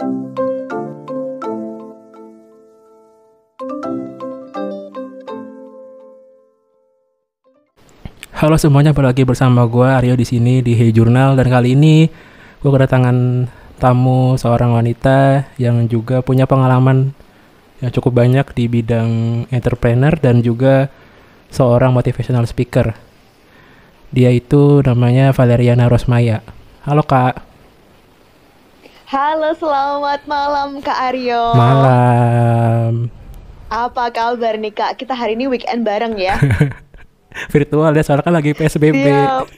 Halo 0.00 0.08
semuanya, 8.56 8.96
balik 8.96 9.12
lagi 9.12 9.28
bersama 9.28 9.68
gue 9.68 9.84
Aryo 9.84 10.16
di 10.16 10.24
sini 10.24 10.64
di 10.64 10.72
Hey 10.72 10.96
Journal 10.96 11.36
dan 11.36 11.52
kali 11.52 11.76
ini 11.76 12.08
gue 12.64 12.70
kedatangan 12.72 13.44
tamu 13.76 14.40
seorang 14.40 14.72
wanita 14.72 15.52
yang 15.60 15.84
juga 15.84 16.24
punya 16.24 16.48
pengalaman 16.48 17.12
yang 17.84 17.92
cukup 17.92 18.24
banyak 18.24 18.56
di 18.56 18.72
bidang 18.72 19.44
entrepreneur 19.52 20.16
dan 20.16 20.40
juga 20.40 20.88
seorang 21.52 21.92
motivational 21.92 22.48
speaker. 22.48 22.96
Dia 24.08 24.32
itu 24.32 24.80
namanya 24.80 25.36
Valeriana 25.36 25.92
Rosmaya. 25.92 26.40
Halo 26.88 27.04
kak. 27.04 27.49
Halo, 29.10 29.50
selamat 29.58 30.22
malam 30.30 30.78
Kak 30.78 30.94
Aryo. 31.10 31.50
Malam. 31.58 33.10
Apa 33.66 34.06
kabar 34.14 34.54
nih 34.54 34.70
Kak? 34.70 35.02
Kita 35.02 35.18
hari 35.18 35.34
ini 35.34 35.50
weekend 35.50 35.82
bareng 35.82 36.14
ya. 36.14 36.38
Virtual 37.50 37.90
ya, 37.90 38.06
soalnya 38.06 38.30
kan 38.30 38.38
lagi 38.38 38.54
PSBB. 38.54 38.94
Siap. 39.02 39.50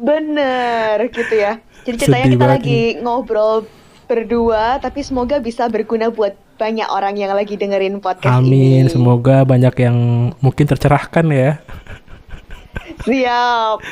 Bener 0.00 0.96
gitu 1.12 1.36
ya. 1.36 1.60
Jadi 1.84 2.00
ceritanya 2.00 2.24
Sedih 2.24 2.32
kita 2.32 2.40
banget 2.48 2.56
lagi 2.56 2.80
ngobrol 3.04 3.68
berdua, 4.08 4.80
tapi 4.80 5.04
semoga 5.04 5.36
bisa 5.36 5.68
berguna 5.68 6.08
buat 6.08 6.32
banyak 6.56 6.88
orang 6.88 7.20
yang 7.20 7.36
lagi 7.36 7.60
dengerin 7.60 8.00
podcast 8.00 8.40
Amin, 8.40 8.88
ini. 8.88 8.88
semoga 8.88 9.44
banyak 9.44 9.84
yang 9.84 9.96
mungkin 10.40 10.64
tercerahkan 10.64 11.28
ya. 11.28 11.60
Siap. 13.04 13.84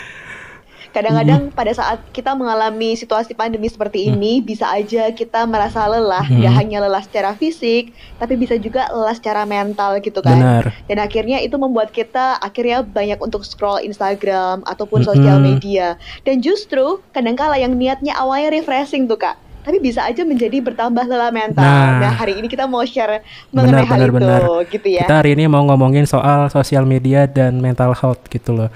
Kadang-kadang 0.94 1.50
Hmm. 1.50 1.56
pada 1.58 1.74
saat 1.74 1.98
kita 2.14 2.38
mengalami 2.38 2.94
situasi 2.94 3.34
pandemi 3.34 3.66
seperti 3.66 4.06
ini, 4.06 4.38
bisa 4.38 4.70
aja 4.70 5.10
kita 5.10 5.42
merasa 5.42 5.82
lelah, 5.84 6.22
Hmm. 6.22 6.38
nggak 6.38 6.54
hanya 6.54 6.78
lelah 6.86 7.02
secara 7.02 7.34
fisik, 7.34 7.90
tapi 8.14 8.38
bisa 8.38 8.54
juga 8.54 8.86
lelah 8.94 9.10
secara 9.10 9.42
mental 9.42 9.98
gitu 9.98 10.22
kan. 10.22 10.38
Benar. 10.38 10.64
Dan 10.86 11.02
akhirnya 11.02 11.42
itu 11.42 11.58
membuat 11.58 11.90
kita 11.90 12.38
akhirnya 12.38 12.86
banyak 12.86 13.18
untuk 13.18 13.42
scroll 13.42 13.82
Instagram 13.82 14.62
ataupun 14.62 15.02
sosial 15.02 15.42
Mm-mm. 15.42 15.58
media. 15.58 15.98
Dan 16.22 16.38
justru 16.38 17.02
kadangkala 17.10 17.58
yang 17.58 17.74
niatnya 17.74 18.14
awalnya 18.14 18.54
refreshing 18.54 19.10
tuh 19.10 19.18
kak, 19.18 19.34
tapi 19.66 19.82
bisa 19.82 20.06
aja 20.06 20.22
menjadi 20.22 20.62
bertambah 20.62 21.10
lelah 21.10 21.34
mental. 21.34 21.64
Nah. 21.64 22.06
Nah, 22.06 22.12
hari 22.14 22.38
ini 22.38 22.46
kita 22.46 22.70
mau 22.70 22.86
share 22.86 23.26
mengenai 23.50 23.82
Benar, 23.82 23.90
hal 23.90 23.98
benar, 23.98 24.06
itu, 24.06 24.14
benar. 24.14 24.42
gitu 24.70 24.88
ya. 24.94 25.02
Kita 25.10 25.16
hari 25.18 25.30
ini 25.34 25.50
mau 25.50 25.66
ngomongin 25.66 26.06
soal 26.06 26.46
sosial 26.54 26.86
media 26.86 27.26
dan 27.26 27.58
mental 27.58 27.98
health 27.98 28.22
gitu 28.30 28.54
loh. 28.54 28.70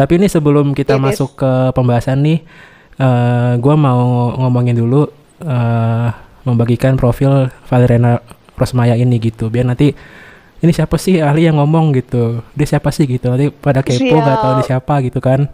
Tapi 0.00 0.16
ini 0.16 0.32
sebelum 0.32 0.72
kita 0.72 0.96
It 0.96 1.00
is. 1.00 1.04
masuk 1.04 1.36
ke 1.36 1.52
pembahasan 1.76 2.24
nih, 2.24 2.40
eh 2.96 3.52
gue 3.60 3.74
mau 3.76 4.32
ngomongin 4.40 4.72
dulu 4.80 5.12
eh 5.44 6.08
membagikan 6.48 6.96
profil 6.96 7.52
Valeriana 7.68 8.16
Rosmaya 8.56 8.96
ini 8.96 9.20
gitu. 9.20 9.52
Biar 9.52 9.68
nanti 9.68 9.92
ini 10.64 10.72
siapa 10.72 10.96
sih 10.96 11.20
ahli 11.20 11.44
yang 11.44 11.60
ngomong 11.60 11.92
gitu? 12.00 12.40
Dia 12.56 12.64
siapa 12.64 12.88
sih 12.88 13.04
gitu? 13.04 13.28
Nanti 13.28 13.52
pada 13.52 13.84
kepo 13.84 14.16
gak 14.16 14.40
tahu 14.40 14.52
dia 14.56 14.64
Siap. 14.64 14.68
siapa 14.80 14.94
gitu 15.04 15.20
kan? 15.20 15.52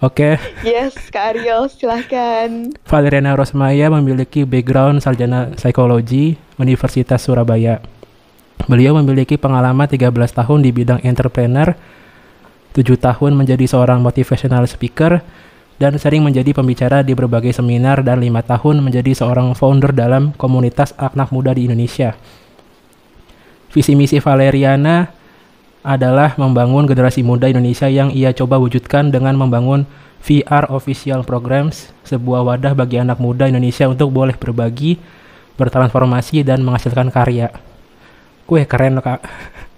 Oke, 0.00 0.40
Yes, 0.64 0.96
Kak 1.12 1.36
Aryo, 1.36 1.68
silahkan. 1.68 2.72
Valeriana 2.88 3.36
Rosmaya 3.36 3.92
memiliki 3.92 4.48
background 4.48 5.04
sarjana 5.04 5.52
psikologi 5.60 6.40
Universitas 6.56 7.20
Surabaya. 7.20 7.84
Beliau 8.64 8.96
memiliki 8.96 9.36
pengalaman 9.36 9.84
13 9.84 10.08
tahun 10.32 10.64
di 10.64 10.72
bidang 10.72 11.04
entrepreneur, 11.04 11.76
7 12.76 12.96
tahun 12.98 13.34
menjadi 13.34 13.66
seorang 13.66 13.98
motivational 14.02 14.66
speaker, 14.70 15.22
dan 15.80 15.96
sering 15.96 16.20
menjadi 16.20 16.52
pembicara 16.52 17.00
di 17.00 17.16
berbagai 17.16 17.56
seminar 17.56 18.04
dan 18.04 18.20
5 18.20 18.28
tahun 18.44 18.84
menjadi 18.84 19.16
seorang 19.16 19.56
founder 19.56 19.96
dalam 19.96 20.36
komunitas 20.36 20.92
anak 21.00 21.32
muda 21.32 21.56
di 21.56 21.64
Indonesia. 21.64 22.12
Visi 23.72 23.96
misi 23.96 24.20
Valeriana 24.20 25.08
adalah 25.80 26.36
membangun 26.36 26.84
generasi 26.84 27.24
muda 27.24 27.48
Indonesia 27.48 27.88
yang 27.88 28.12
ia 28.12 28.36
coba 28.36 28.60
wujudkan 28.60 29.08
dengan 29.08 29.40
membangun 29.40 29.88
VR 30.20 30.68
Official 30.68 31.24
Programs, 31.24 31.88
sebuah 32.04 32.44
wadah 32.44 32.76
bagi 32.76 33.00
anak 33.00 33.16
muda 33.16 33.48
Indonesia 33.48 33.88
untuk 33.88 34.12
boleh 34.12 34.36
berbagi, 34.36 35.00
bertransformasi, 35.56 36.44
dan 36.44 36.60
menghasilkan 36.60 37.08
karya. 37.08 37.48
Kue 38.44 38.68
keren 38.68 39.00
kak. 39.00 39.24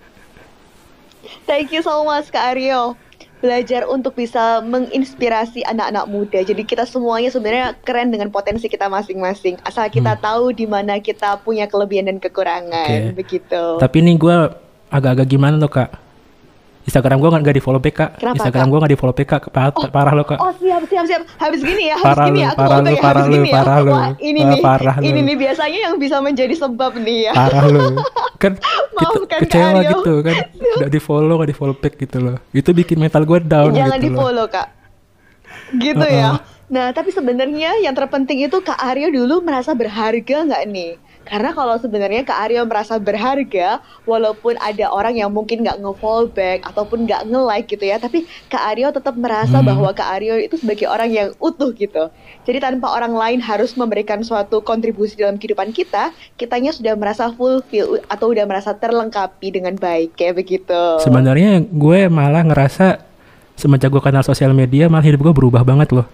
Thank 1.46 1.74
you 1.74 1.82
so 1.82 2.06
much 2.06 2.30
Kak 2.30 2.54
Aryo. 2.54 2.94
Belajar 3.42 3.90
untuk 3.90 4.14
bisa 4.14 4.62
menginspirasi 4.62 5.66
anak-anak 5.66 6.06
muda. 6.06 6.46
Jadi 6.46 6.62
kita 6.62 6.86
semuanya 6.86 7.26
sebenarnya 7.26 7.74
keren 7.82 8.14
dengan 8.14 8.30
potensi 8.30 8.70
kita 8.70 8.86
masing-masing. 8.86 9.58
Asal 9.66 9.90
kita 9.90 10.14
tahu 10.14 10.54
di 10.54 10.62
mana 10.70 11.02
kita 11.02 11.42
punya 11.42 11.66
kelebihan 11.66 12.06
dan 12.06 12.22
kekurangan. 12.22 12.70
Hmm. 12.86 13.10
Oke. 13.10 13.18
Begitu. 13.18 13.62
Tapi 13.82 13.96
ini 13.98 14.14
gue 14.14 14.36
agak-agak 14.94 15.26
gimana 15.26 15.58
tuh, 15.58 15.72
kak? 15.74 15.90
Instagram 16.82 17.22
gue 17.22 17.28
nggak 17.30 17.56
di 17.56 17.62
follow 17.62 17.78
kak. 17.78 18.18
Kenapa, 18.18 18.36
Instagram 18.42 18.66
gue 18.66 18.78
nggak 18.82 18.92
di 18.92 18.98
follow 18.98 19.14
back, 19.14 19.28
kak. 19.30 19.42
Pa- 19.54 19.70
parah 19.70 20.12
lo, 20.18 20.26
kak. 20.26 20.38
Oh 20.42 20.50
siap 20.58 20.82
siap 20.90 21.04
siap. 21.06 21.22
Habis 21.38 21.62
gini 21.62 21.94
ya, 21.94 21.96
habis 21.98 22.06
Parah 22.10 22.26
gini 22.26 22.38
lu, 22.38 22.42
ya. 22.42 22.48
Aku 22.50 22.58
parah 22.58 22.78
lu, 22.82 22.94
parah 22.98 23.24
lu, 23.24 23.38
ya. 23.38 23.52
parah 23.54 23.78
lu. 23.78 23.92
Ini 24.18 24.40
Wah, 24.42 24.50
nih, 24.50 24.60
parah 24.62 24.94
lu. 24.98 25.04
ini 25.06 25.20
nih 25.22 25.36
biasanya 25.38 25.78
yang 25.86 25.94
bisa 25.96 26.16
menjadi 26.18 26.54
sebab 26.58 26.92
nih 26.98 27.18
ya. 27.30 27.32
Parah 27.38 27.64
lo. 27.70 27.86
Kan 28.42 28.52
kita 28.58 28.98
Maafkan, 28.98 29.38
kecewa 29.46 29.68
Aryo. 29.78 29.90
gitu 29.94 30.12
kan. 30.26 30.36
Nggak 30.82 30.90
di 30.90 31.00
follow, 31.00 31.34
nggak 31.38 31.50
di 31.54 31.56
follow 31.56 31.76
back 31.78 31.94
gitu 31.94 32.18
loh. 32.18 32.36
Itu 32.50 32.70
bikin 32.74 32.98
mental 32.98 33.22
gue 33.22 33.38
down 33.38 33.70
Jangan 33.70 33.98
gitu 34.02 34.02
di 34.02 34.10
follow 34.18 34.46
kak. 34.50 34.68
Gitu 35.78 36.02
Uh-uh. 36.02 36.10
ya. 36.10 36.30
Nah 36.72 36.90
tapi 36.90 37.12
sebenarnya 37.12 37.84
yang 37.84 37.92
terpenting 37.92 38.42
itu 38.42 38.58
Kak 38.64 38.80
Aryo 38.80 39.12
dulu 39.12 39.44
merasa 39.44 39.76
berharga 39.76 40.36
nggak 40.48 40.62
nih? 40.72 40.96
Karena 41.22 41.54
kalau 41.54 41.78
sebenarnya 41.78 42.26
Kak 42.26 42.38
Aryo 42.48 42.66
merasa 42.66 42.98
berharga, 42.98 43.78
walaupun 44.04 44.58
ada 44.58 44.90
orang 44.90 45.16
yang 45.16 45.30
mungkin 45.30 45.62
nggak 45.62 45.78
nge-follow 45.78 46.28
back 46.28 46.66
ataupun 46.66 47.06
nggak 47.06 47.30
nge-like 47.30 47.68
gitu 47.70 47.84
ya, 47.86 47.96
tapi 48.02 48.26
Kak 48.50 48.74
Aryo 48.74 48.90
tetap 48.90 49.14
merasa 49.14 49.62
Hmm. 49.62 49.68
bahwa 49.70 49.90
Kak 49.94 50.18
Aryo 50.18 50.36
itu 50.36 50.58
sebagai 50.58 50.90
orang 50.90 51.08
yang 51.08 51.28
utuh 51.38 51.70
gitu. 51.72 52.10
Jadi 52.42 52.58
tanpa 52.58 52.90
orang 52.90 53.14
lain 53.14 53.38
harus 53.38 53.78
memberikan 53.78 54.18
suatu 54.26 54.60
kontribusi 54.60 55.14
dalam 55.14 55.38
kehidupan 55.38 55.70
kita, 55.70 56.10
kitanya 56.34 56.74
sudah 56.74 56.98
merasa 56.98 57.30
fulfill 57.30 58.02
atau 58.10 58.26
udah 58.34 58.44
merasa 58.44 58.74
terlengkapi 58.74 59.48
dengan 59.54 59.78
baik 59.78 60.18
kayak 60.18 60.42
begitu. 60.42 60.82
Sebenarnya 61.00 61.62
gue 61.62 62.10
malah 62.10 62.42
ngerasa 62.42 62.98
semenjak 63.54 63.94
gue 63.94 64.02
kenal 64.02 64.26
sosial 64.26 64.50
media 64.50 64.90
malah 64.90 65.06
hidup 65.06 65.22
gue 65.22 65.34
berubah 65.34 65.62
banget 65.62 65.94
loh. 65.94 66.06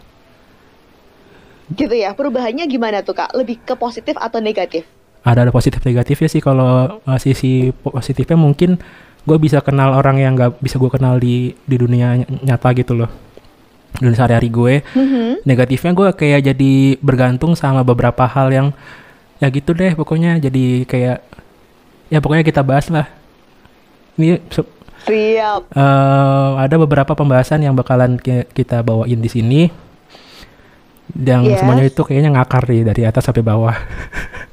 Gitu 1.68 1.92
ya, 1.92 2.16
perubahannya 2.16 2.64
gimana 2.64 3.04
tuh 3.04 3.12
kak? 3.12 3.36
Lebih 3.36 3.60
ke 3.60 3.76
positif 3.76 4.16
atau 4.16 4.40
negatif? 4.40 4.88
Ada 5.28 5.44
ada 5.44 5.52
positif 5.52 5.82
negatifnya 5.82 6.24
sih 6.26 6.40
kalau 6.40 6.96
uh, 6.98 7.18
sisi 7.20 7.52
positifnya 7.74 8.32
mungkin 8.34 8.80
gue 9.22 9.36
bisa 9.36 9.60
kenal 9.60 9.92
orang 9.92 10.16
yang 10.16 10.32
nggak 10.32 10.56
bisa 10.56 10.80
gue 10.80 10.88
kenal 10.88 11.20
di 11.20 11.52
di 11.62 11.76
dunia 11.76 12.16
ny- 12.16 12.48
nyata 12.48 12.72
gitu 12.72 12.96
loh. 12.96 13.12
Dunia 13.94 14.16
sehari-hari 14.16 14.48
gue. 14.48 14.74
Mhm. 14.88 15.44
Negatifnya 15.44 15.92
gue 15.92 16.08
kayak 16.14 16.40
jadi 16.46 16.72
bergantung 16.98 17.52
sama 17.52 17.82
beberapa 17.82 18.24
hal 18.24 18.48
yang 18.48 18.68
ya 19.36 19.46
gitu 19.48 19.70
deh 19.70 19.92
pokoknya 19.92 20.40
jadi 20.40 20.82
kayak 20.82 21.18
ya 22.08 22.18
pokoknya 22.18 22.42
kita 22.42 22.64
bahas 22.64 22.88
lah. 22.88 23.04
Ini 24.16 24.40
Siap. 24.98 25.60
Eh, 25.70 26.50
ada 26.58 26.74
beberapa 26.74 27.12
pembahasan 27.12 27.62
yang 27.62 27.72
bakalan 27.72 28.16
ki- 28.16 28.50
kita 28.50 28.82
bawain 28.82 29.20
di 29.20 29.28
sini. 29.28 29.62
Yang 31.14 31.42
Yes. 31.46 31.58
semuanya 31.60 31.84
itu 31.84 32.00
kayaknya 32.02 32.30
ngakar 32.34 32.64
nih 32.64 32.82
dari 32.82 33.02
atas 33.04 33.24
sampai 33.24 33.40
bawah. 33.40 33.72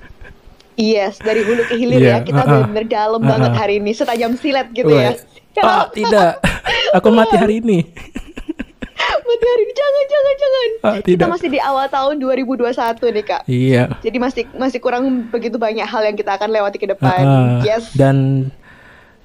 Yes, 0.75 1.17
dari 1.17 1.41
hulu 1.41 1.63
ke 1.63 1.75
hilir 1.75 1.97
Iya, 1.97 2.11
ya. 2.11 2.17
Kita 2.21 2.39
uh-uh. 2.39 2.49
benar-benar 2.67 2.85
dalam 2.85 3.19
Uh-uh. 3.19 3.31
banget 3.31 3.51
hari 3.55 3.75
ini, 3.79 3.91
setajam 3.91 4.35
silet 4.35 4.67
gitu 4.71 4.91
Weh. 4.91 5.01
ya. 5.01 5.11
Ah, 5.57 5.87
tidak. 5.87 6.43
Aku 6.91 7.07
mati 7.09 7.35
hari 7.35 7.63
ini. 7.63 7.79
Mati 9.25 9.45
hari 9.47 9.63
ini 9.63 9.73
jangan 9.73 10.03
jangan 10.05 10.35
jangan. 10.35 10.69
Ah, 10.81 10.95
Kita 11.01 11.25
masih 11.25 11.49
di 11.49 11.57
awal 11.57 11.87
tahun 11.87 12.15
2021 12.17 12.71
nih, 13.09 13.25
Kak. 13.25 13.41
Iya. 13.45 13.83
Jadi 13.99 14.17
masih 14.17 14.43
masih 14.53 14.79
kurang 14.79 15.03
begitu 15.27 15.55
banyak 15.55 15.83
hal 15.83 16.03
yang 16.03 16.13
kita 16.13 16.35
akan 16.35 16.49
lewati 16.49 16.77
ke 16.77 16.87
depan. 16.87 17.19
Uh-uh. 17.19 17.59
Yes. 17.61 17.89
Dan 17.91 18.47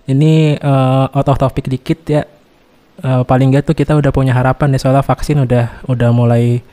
ini 0.07 0.55
eh, 0.55 1.07
out 1.11 1.27
of 1.27 1.37
topic 1.37 1.67
dikit 1.67 2.01
ya. 2.07 2.23
Eh, 3.01 3.23
paling 3.25 3.51
nggak 3.51 3.65
tuh 3.65 3.75
kita 3.75 3.93
udah 3.93 4.09
punya 4.09 4.33
harapan 4.33 4.73
ya 4.73 4.79
soalnya 4.79 5.03
vaksin 5.03 5.41
udah 5.41 5.85
udah 5.85 6.11
mulai 6.11 6.65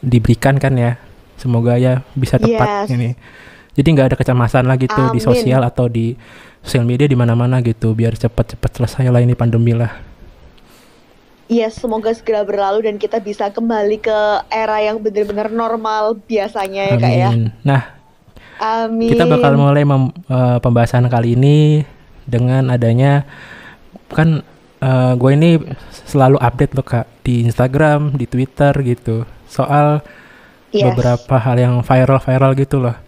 diberikan 0.00 0.58
kan 0.58 0.74
ya. 0.74 0.96
Semoga 1.36 1.76
ya 1.76 2.02
bisa 2.14 2.36
tepat 2.36 2.86
Yes. 2.86 2.94
ini. 2.94 3.10
Jadi 3.74 3.88
nggak 3.90 4.06
ada 4.14 4.16
kecemasan 4.18 4.70
lagi 4.70 4.86
tuh 4.86 5.10
di 5.10 5.18
Amin. 5.18 5.26
sosial 5.26 5.62
atau 5.66 5.90
di 5.90 6.14
sosial 6.62 6.86
media 6.86 7.10
di 7.10 7.18
mana-mana 7.18 7.58
gitu 7.60 7.92
biar 7.92 8.14
cepat-cepat 8.14 8.70
selesai 8.80 9.10
lah 9.10 9.20
ini 9.20 9.34
pandemi 9.34 9.74
lah. 9.74 9.90
Yes, 11.44 11.76
semoga 11.76 12.08
segera 12.16 12.40
berlalu 12.40 12.88
dan 12.88 12.96
kita 12.96 13.20
bisa 13.20 13.52
kembali 13.52 14.00
ke 14.00 14.18
era 14.48 14.80
yang 14.80 14.96
benar-benar 14.96 15.52
normal 15.52 16.16
biasanya 16.24 16.88
ya, 16.88 16.96
Kak 16.96 17.12
ya. 17.12 17.28
Amin. 17.28 17.44
Nah, 17.60 17.82
Amin. 18.56 19.12
kita 19.12 19.28
bakal 19.28 19.52
mulai 19.60 19.84
mem- 19.84 20.14
eh, 20.24 20.58
pembahasan 20.64 21.04
kali 21.12 21.36
ini 21.36 21.84
dengan 22.24 22.72
adanya 22.72 23.28
kan 24.08 24.40
eh, 24.80 25.12
gue 25.20 25.30
ini 25.36 25.60
selalu 26.08 26.40
update 26.40 26.72
loh 26.72 26.86
kak 26.86 27.06
di 27.20 27.44
Instagram, 27.44 28.16
di 28.16 28.24
Twitter 28.24 28.72
gitu 28.80 29.28
soal 29.44 30.00
Yes. 30.74 30.90
beberapa 30.90 31.38
hal 31.38 31.56
yang 31.60 31.74
viral-viral 31.86 32.58
gitu 32.58 32.82
loh. 32.82 32.98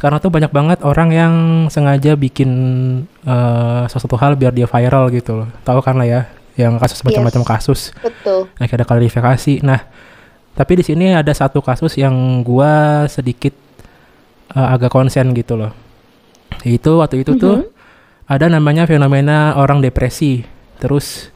Sekarang 0.00 0.16
tuh 0.16 0.32
banyak 0.32 0.48
banget 0.48 0.78
orang 0.80 1.12
yang 1.12 1.34
sengaja 1.68 2.16
bikin 2.16 2.50
eh, 3.20 3.84
sesuatu 3.84 4.16
hal 4.16 4.32
biar 4.32 4.48
dia 4.50 4.64
viral 4.64 5.12
gitu 5.12 5.44
loh. 5.44 5.48
Tahu 5.60 5.84
kan 5.84 6.00
lah 6.00 6.08
ya, 6.08 6.20
yang 6.56 6.80
kasus 6.80 7.04
macam-macam 7.04 7.44
Yes. 7.44 7.50
kasus. 7.52 7.80
Betul. 8.00 8.48
Nah, 8.56 8.64
ada 8.64 8.88
klarifikasi. 8.88 9.60
Nah, 9.60 9.84
tapi 10.56 10.80
di 10.80 10.84
sini 10.88 11.12
ada 11.12 11.28
satu 11.30 11.60
kasus 11.60 12.00
yang 12.00 12.12
gua 12.40 13.04
sedikit 13.06 13.52
eh, 14.50 14.68
agak 14.72 14.88
konsen 14.88 15.36
gitu 15.36 15.60
loh. 15.60 15.76
Itu 16.64 16.98
waktu 16.98 17.20
itu 17.20 17.36
tuh 17.36 17.60
Mhm. 17.60 17.68
ada 18.24 18.46
namanya 18.48 18.88
fenomena 18.88 19.52
orang 19.54 19.78
depresi. 19.78 20.48
Terus 20.80 21.28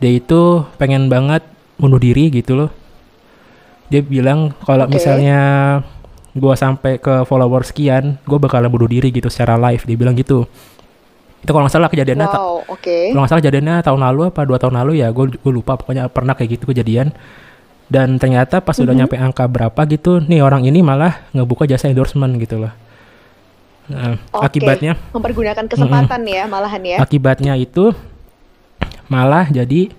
dia 0.00 0.08
itu 0.10 0.64
pengen 0.74 1.06
banget 1.06 1.44
bunuh 1.76 2.00
diri 2.00 2.32
gitu 2.32 2.56
loh. 2.56 2.70
Dia 3.86 4.00
bilang 4.00 4.50
kalau 4.64 4.88
Oke. 4.88 4.98
misalnya 4.98 5.38
gua 6.36 6.52
sampai 6.52 6.96
ke 6.96 7.24
follower 7.24 7.64
sekian, 7.64 8.20
gue 8.22 8.36
bakalan 8.36 8.68
bunuh 8.68 8.86
diri 8.86 9.08
gitu 9.08 9.26
secara 9.26 9.56
live. 9.58 9.82
Dia 9.82 9.96
bilang 9.96 10.12
gitu. 10.12 10.44
Itu 11.38 11.50
kalau 11.50 11.64
nggak 11.64 11.74
salah 11.74 11.88
kejadiannya 11.88 12.26
Wow, 12.26 12.66
oke. 12.68 12.96
kalau 13.08 13.20
nggak 13.20 13.30
salah 13.30 13.40
kejadiannya 13.40 13.74
tahun 13.80 14.00
lalu 14.02 14.20
apa 14.28 14.40
dua 14.42 14.58
tahun 14.58 14.74
lalu 14.76 14.92
ya 14.98 15.08
gue 15.08 15.24
gue 15.32 15.52
lupa 15.52 15.74
pokoknya 15.74 16.08
pernah 16.08 16.34
kayak 16.34 16.50
gitu 16.54 16.68
kejadian 16.68 17.14
dan 17.86 18.18
ternyata 18.18 18.58
pas 18.58 18.74
udah 18.74 18.90
Mhm. 18.90 18.98
nyampe 18.98 19.14
angka 19.14 19.46
berapa 19.46 19.80
gitu 19.86 20.18
nih 20.18 20.42
orang 20.42 20.66
ini 20.66 20.82
malah 20.82 21.22
ngebuka 21.30 21.64
jasa 21.64 21.86
endorsement 21.86 22.34
gitu 22.36 22.58
loh 22.58 22.74
Nah, 23.86 24.18
Oke. 24.34 24.58
akibatnya 24.58 24.98
Mempergunakan 25.14 25.64
kesempatan 25.64 26.26
ya 26.26 26.44
malahan 26.44 26.82
ya. 26.82 26.96
akibatnya 26.98 27.54
itu 27.54 27.94
malah 29.06 29.46
jadi 29.46 29.94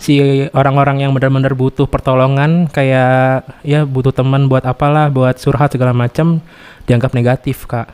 si 0.00 0.16
orang-orang 0.56 1.04
yang 1.04 1.12
benar-benar 1.12 1.52
butuh 1.52 1.84
pertolongan 1.84 2.72
kayak 2.72 3.44
ya 3.60 3.84
butuh 3.84 4.16
teman 4.16 4.48
buat 4.48 4.64
apalah 4.64 5.12
buat 5.12 5.36
surhat 5.36 5.76
segala 5.76 5.92
macam 5.92 6.40
dianggap 6.88 7.12
negatif 7.12 7.68
kak 7.68 7.84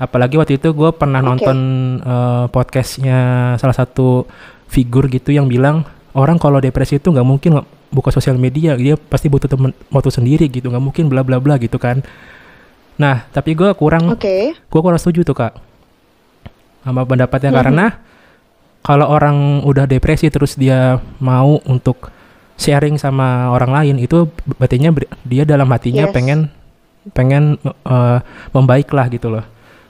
apalagi 0.00 0.40
waktu 0.40 0.56
itu 0.56 0.72
gue 0.72 0.90
pernah 0.96 1.20
Oke. 1.20 1.28
nonton 1.28 1.58
eh, 2.00 2.44
podcastnya 2.48 3.20
salah 3.60 3.76
satu 3.76 4.24
figur 4.72 5.06
gitu 5.12 5.36
yang 5.36 5.52
bilang 5.52 5.84
orang 6.16 6.40
kalau 6.40 6.58
depresi 6.58 6.96
itu 6.96 7.12
nggak 7.12 7.28
mungkin 7.28 7.60
buka 7.92 8.08
sosial 8.08 8.40
media 8.40 8.72
dia 8.72 8.96
pasti 8.96 9.28
butuh 9.28 9.52
temen 9.52 9.76
waktu 9.92 10.08
sendiri 10.08 10.48
gitu 10.48 10.72
nggak 10.72 10.80
mungkin 10.80 11.12
bla 11.12 11.20
bla 11.20 11.36
bla 11.36 11.60
gitu 11.60 11.76
kan 11.76 12.00
nah 12.96 13.28
tapi 13.28 13.52
gue 13.52 13.68
kurang 13.76 14.08
Oke. 14.08 14.56
gue 14.56 14.80
kurang 14.80 14.96
setuju 14.96 15.28
tuh 15.28 15.36
kak 15.36 15.52
sama 16.82 17.04
pendapatnya 17.04 17.52
Mhm. 17.52 17.58
karena 17.60 17.86
kalau 18.82 19.06
orang 19.06 19.62
udah 19.62 19.86
depresi 19.86 20.26
terus 20.26 20.54
dia 20.54 20.98
mau 21.18 21.62
untuk 21.64 22.10
sharing 22.54 22.94
sama 22.96 23.48
orang 23.48 23.70
lain 23.72 23.96
itu 23.96 24.26
berartinya 24.52 24.90
ber- 24.90 25.10
dia 25.22 25.42
dalam 25.42 25.66
hatinya 25.66 26.06
Yes. 26.06 26.12
pengen 26.12 26.38
pengen 27.10 27.44
eh, 27.64 28.18
membaik 28.50 28.90
lah 28.90 29.06
gitu 29.06 29.26
loh 29.28 29.42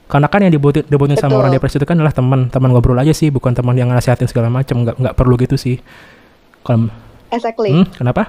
karena 0.07 0.29
kan 0.29 0.41
yang 0.41 0.53
dibutuhin, 0.53 0.85
dibutuhin 0.87 1.17
sama 1.17 1.37
orang 1.37 1.51
depresi 1.51 1.77
itu 1.77 1.85
kan 1.85 1.97
adalah 1.97 2.13
teman 2.13 2.49
teman 2.49 2.69
ngobrol 2.69 2.97
aja 2.97 3.13
sih 3.13 3.29
bukan 3.29 3.53
teman 3.53 3.73
yang 3.73 3.89
nasihatin 3.89 4.25
segala 4.25 4.49
macam 4.49 4.81
nggak 4.81 4.97
nggak 4.97 5.15
perlu 5.15 5.37
gitu 5.37 5.57
sih 5.57 5.81
kalau 6.61 6.93
Exactly. 7.29 7.73
hmm, 7.73 7.97
kenapa 7.97 8.29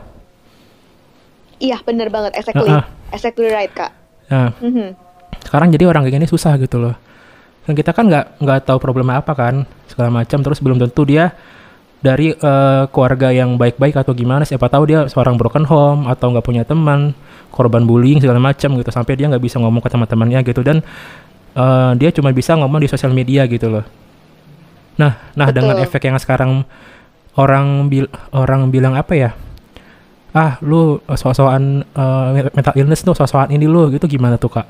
Iya, 1.59 1.79
bener 1.79 2.07
banget. 2.07 2.35
Exactly. 2.35 2.67
Ah, 2.67 2.81
ah. 2.81 2.85
Exactly 3.09 3.47
right, 3.47 3.71
Kak. 3.71 3.91
nah 4.25 4.51
Mhm. 4.57 4.95
sekarang 5.43 5.69
jadi 5.69 5.85
orang 5.85 6.03
kayak 6.03 6.15
gini 6.17 6.25
susah 6.25 6.55
gitu 6.55 6.79
loh 6.79 6.95
kan 7.63 7.73
kita 7.73 7.95
kan 7.95 8.11
nggak 8.11 8.25
nggak 8.43 8.59
tahu 8.67 8.77
problemnya 8.79 9.23
apa 9.23 9.31
kan 9.33 9.63
segala 9.87 10.23
macam. 10.23 10.39
Terus 10.43 10.59
belum 10.59 10.77
tentu 10.83 11.07
dia 11.07 11.31
dari 12.03 12.35
eh, 12.35 12.83
keluarga 12.91 13.31
yang 13.31 13.55
baik-baik 13.55 13.95
atau 13.95 14.11
gimana 14.11 14.43
siapa 14.43 14.67
tahu 14.67 14.83
dia 14.91 14.99
seorang 15.07 15.39
broken 15.39 15.63
home 15.63 16.11
atau 16.11 16.35
nggak 16.35 16.43
punya 16.43 16.63
teman 16.67 17.15
korban 17.47 17.87
bullying 17.87 18.19
segala 18.19 18.43
macam 18.43 18.75
gitu. 18.75 18.91
Sampai 18.91 19.15
dia 19.15 19.31
nggak 19.31 19.43
bisa 19.43 19.57
ngomong 19.63 19.79
ke 19.79 19.89
teman-temannya 19.89 20.39
gitu. 20.43 20.61
Dan 20.61 20.83
eh, 21.55 21.91
dia 21.95 22.09
cuma 22.11 22.35
bisa 22.35 22.59
ngomong 22.59 22.83
di 22.83 22.91
sosial 22.91 23.15
media 23.15 23.47
gitu 23.47 23.71
loh. 23.71 23.85
Nah 24.99 25.31
nah 25.33 25.47
dengan 25.49 25.79
Betul. 25.79 25.87
efek 25.87 26.01
yang 26.11 26.19
sekarang 26.19 26.67
orang 27.39 27.87
bil 27.87 28.11
orang 28.35 28.67
bilang 28.67 28.99
apa 28.99 29.13
ya? 29.15 29.31
Ah 30.35 30.59
lu 30.59 30.99
eh, 31.07 31.15
sosokan 31.15 31.87
eh, 31.87 32.51
mental 32.51 32.75
illness 32.75 33.07
tuh 33.07 33.15
sosokan 33.15 33.55
ini 33.55 33.63
lu 33.63 33.87
gitu 33.95 34.03
gimana 34.11 34.35
tuh 34.35 34.51
kak? 34.51 34.67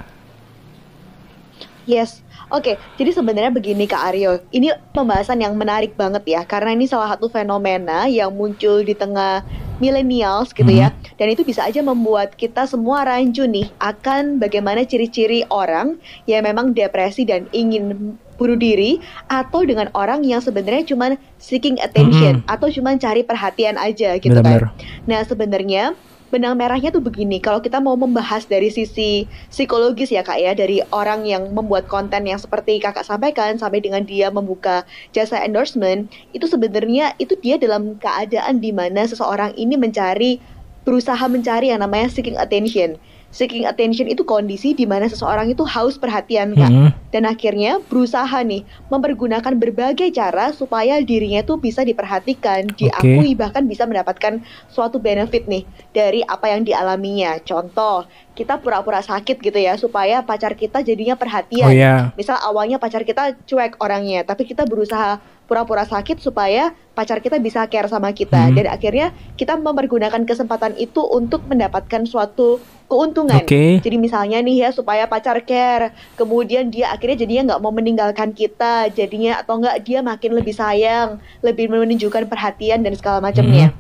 Yes. 1.84 2.24
Oke, 2.54 2.78
jadi 3.02 3.10
sebenarnya 3.10 3.50
begini 3.50 3.90
Kak 3.90 4.14
Aryo, 4.14 4.38
ini 4.54 4.70
pembahasan 4.94 5.42
yang 5.42 5.58
menarik 5.58 5.98
banget 5.98 6.22
ya, 6.38 6.46
karena 6.46 6.78
ini 6.78 6.86
salah 6.86 7.10
satu 7.18 7.26
fenomena 7.26 8.06
yang 8.06 8.30
muncul 8.30 8.86
di 8.86 8.94
tengah 8.94 9.42
millennials 9.82 10.54
gitu 10.54 10.70
ya, 10.70 10.94
dan 11.18 11.34
itu 11.34 11.42
bisa 11.42 11.66
aja 11.66 11.82
membuat 11.82 12.38
kita 12.38 12.70
semua 12.70 13.10
rancu 13.10 13.50
nih 13.50 13.74
akan 13.82 14.38
bagaimana 14.38 14.86
ciri-ciri 14.86 15.50
orang 15.50 15.98
yang 16.30 16.46
memang 16.46 16.78
depresi 16.78 17.26
dan 17.26 17.50
ingin 17.50 18.14
bunuh 18.38 18.58
diri, 18.58 19.02
atau 19.26 19.66
dengan 19.66 19.90
orang 19.98 20.22
yang 20.22 20.38
sebenarnya 20.38 20.94
cuman 20.94 21.18
seeking 21.42 21.82
attention, 21.82 22.46
atau 22.46 22.70
cuman 22.70 23.02
cari 23.02 23.26
perhatian 23.26 23.82
aja 23.82 24.22
gitu 24.22 24.30
Benar-benar. 24.30 24.70
kan. 24.70 25.10
Nah 25.10 25.26
sebenarnya 25.26 25.98
benang 26.34 26.58
merahnya 26.58 26.90
tuh 26.90 27.06
begini, 27.06 27.38
kalau 27.38 27.62
kita 27.62 27.78
mau 27.78 27.94
membahas 27.94 28.50
dari 28.50 28.74
sisi 28.74 29.30
psikologis 29.54 30.10
ya 30.10 30.26
kak 30.26 30.42
ya, 30.42 30.58
dari 30.58 30.82
orang 30.90 31.30
yang 31.30 31.54
membuat 31.54 31.86
konten 31.86 32.26
yang 32.26 32.42
seperti 32.42 32.82
kakak 32.82 33.06
sampaikan 33.06 33.62
sampai 33.62 33.86
dengan 33.86 34.02
dia 34.02 34.34
membuka 34.34 34.82
jasa 35.14 35.38
endorsement, 35.46 36.10
itu 36.34 36.50
sebenarnya 36.50 37.14
itu 37.22 37.38
dia 37.38 37.62
dalam 37.62 38.02
keadaan 38.02 38.58
di 38.58 38.74
mana 38.74 39.06
seseorang 39.06 39.54
ini 39.54 39.78
mencari 39.78 40.42
berusaha 40.82 41.22
mencari 41.30 41.70
yang 41.70 41.86
namanya 41.86 42.10
seeking 42.10 42.42
attention. 42.42 42.98
Seeking 43.34 43.66
attention 43.66 44.06
itu 44.06 44.22
kondisi 44.22 44.78
di 44.78 44.86
mana 44.86 45.10
seseorang 45.10 45.50
itu 45.50 45.66
haus 45.66 45.98
perhatian 45.98 46.54
kak 46.54 46.70
Mm-mm. 46.70 46.94
dan 47.10 47.26
akhirnya 47.26 47.82
berusaha 47.82 48.46
nih 48.46 48.62
mempergunakan 48.94 49.58
berbagai 49.58 50.14
cara 50.14 50.54
supaya 50.54 51.02
dirinya 51.02 51.42
tuh 51.42 51.58
bisa 51.58 51.82
diperhatikan, 51.82 52.70
diakui 52.78 53.34
bahkan 53.34 53.66
bisa 53.66 53.90
mendapatkan 53.90 54.38
suatu 54.70 55.02
benefit 55.02 55.50
nih 55.50 55.66
dari 55.90 56.22
apa 56.22 56.54
yang 56.54 56.62
dialaminya. 56.62 57.42
Contoh, 57.42 58.06
kita 58.38 58.62
pura-pura 58.62 59.02
sakit 59.02 59.42
gitu 59.42 59.58
ya 59.58 59.82
supaya 59.82 60.22
pacar 60.22 60.54
kita 60.54 60.86
jadinya 60.86 61.18
Oh 61.18 61.22
perhatian. 61.26 61.74
ya, 61.74 61.96
Misal 62.14 62.38
awalnya 62.38 62.78
pacar 62.78 63.02
kita 63.02 63.34
cuek 63.50 63.82
orangnya, 63.82 64.22
tapi 64.22 64.46
kita 64.46 64.70
berusaha 64.70 65.18
pura-pura 65.44 65.84
sakit 65.84 66.24
supaya 66.24 66.72
pacar 66.96 67.20
kita 67.20 67.42
bisa 67.42 67.66
care 67.68 67.90
sama 67.92 68.16
kita 68.16 68.50
Hmm. 68.50 68.56
dan 68.56 68.66
akhirnya 68.72 69.12
kita 69.36 69.60
mempergunakan 69.60 70.24
kesempatan 70.24 70.78
itu 70.80 71.04
untuk 71.04 71.44
mendapatkan 71.50 72.06
suatu 72.08 72.64
keuntungan. 72.88 73.42
oke. 73.42 73.82
Jadi 73.82 73.98
misalnya 73.98 74.38
nih 74.40 74.68
ya 74.68 74.70
supaya 74.70 75.10
pacar 75.10 75.42
care, 75.44 75.92
kemudian 76.14 76.70
dia 76.70 76.94
akhirnya 76.94 77.26
jadinya 77.26 77.54
nggak 77.54 77.62
mau 77.66 77.74
meninggalkan 77.74 78.30
kita, 78.32 78.94
jadinya 78.94 79.42
atau 79.42 79.58
nggak 79.58 79.82
dia 79.82 80.00
makin 80.06 80.32
lebih 80.38 80.54
sayang, 80.54 81.18
lebih 81.42 81.68
menunjukkan 81.74 82.30
perhatian 82.30 82.86
dan 82.86 82.94
segala 82.94 83.20
macamnya. 83.20 83.74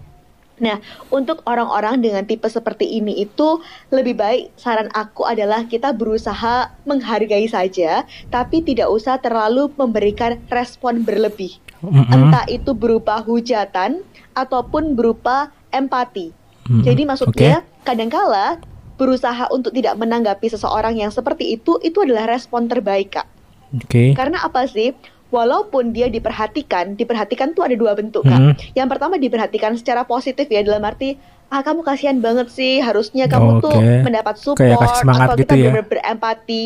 Nah, 0.63 0.79
untuk 1.11 1.43
orang-orang 1.43 1.99
dengan 1.99 2.23
tipe 2.23 2.47
seperti 2.47 2.87
ini 2.87 3.27
itu 3.27 3.59
lebih 3.91 4.15
baik 4.15 4.55
saran 4.55 4.87
aku 4.95 5.27
adalah 5.27 5.67
kita 5.67 5.91
berusaha 5.91 6.71
menghargai 6.87 7.51
saja, 7.51 8.07
tapi 8.31 8.63
tidak 8.63 8.87
usah 8.87 9.19
terlalu 9.19 9.67
memberikan 9.75 10.39
respon 10.47 11.03
berlebih. 11.03 11.59
Entah 11.83 12.47
itu 12.47 12.71
berupa 12.71 13.19
hujatan 13.19 14.07
ataupun 14.31 14.95
berupa 14.95 15.51
empati. 15.75 16.31
Jadi 16.63 17.03
maksudnya 17.03 17.67
kadangkala 17.83 18.63
berusaha 18.95 19.51
untuk 19.51 19.75
tidak 19.75 19.99
menanggapi 19.99 20.47
seseorang 20.47 20.95
yang 20.95 21.11
seperti 21.11 21.59
itu 21.59 21.75
itu 21.83 21.97
adalah 22.07 22.29
respon 22.29 22.71
terbaik 22.71 23.19
kak. 23.19 23.27
Oke. 23.73 24.13
Karena 24.15 24.45
apa 24.45 24.63
sih? 24.69 24.95
Walaupun 25.33 25.97
dia 25.97 26.13
diperhatikan, 26.13 26.93
diperhatikan 26.93 27.57
tuh 27.57 27.65
ada 27.65 27.73
dua 27.73 27.97
bentuk 27.97 28.21
kak. 28.21 28.37
Mm. 28.37 28.53
Yang 28.77 28.87
pertama 28.93 29.17
diperhatikan 29.17 29.73
secara 29.73 30.05
positif 30.05 30.45
ya 30.45 30.61
dalam 30.61 30.85
arti 30.85 31.17
ah 31.49 31.61
kamu 31.61 31.81
kasihan 31.81 32.17
banget 32.17 32.49
sih 32.49 32.81
harusnya 32.81 33.25
kamu 33.25 33.61
tuh 33.61 33.73
Oke. 33.73 34.01
mendapat 34.01 34.35
support 34.37 34.61
Kayak 34.61 34.77
kasih 34.81 34.99
semangat 35.01 35.27
atau 35.27 35.37
gitu 35.37 35.53
kita 35.53 35.55
ya. 35.57 35.71
berempati. 35.81 36.63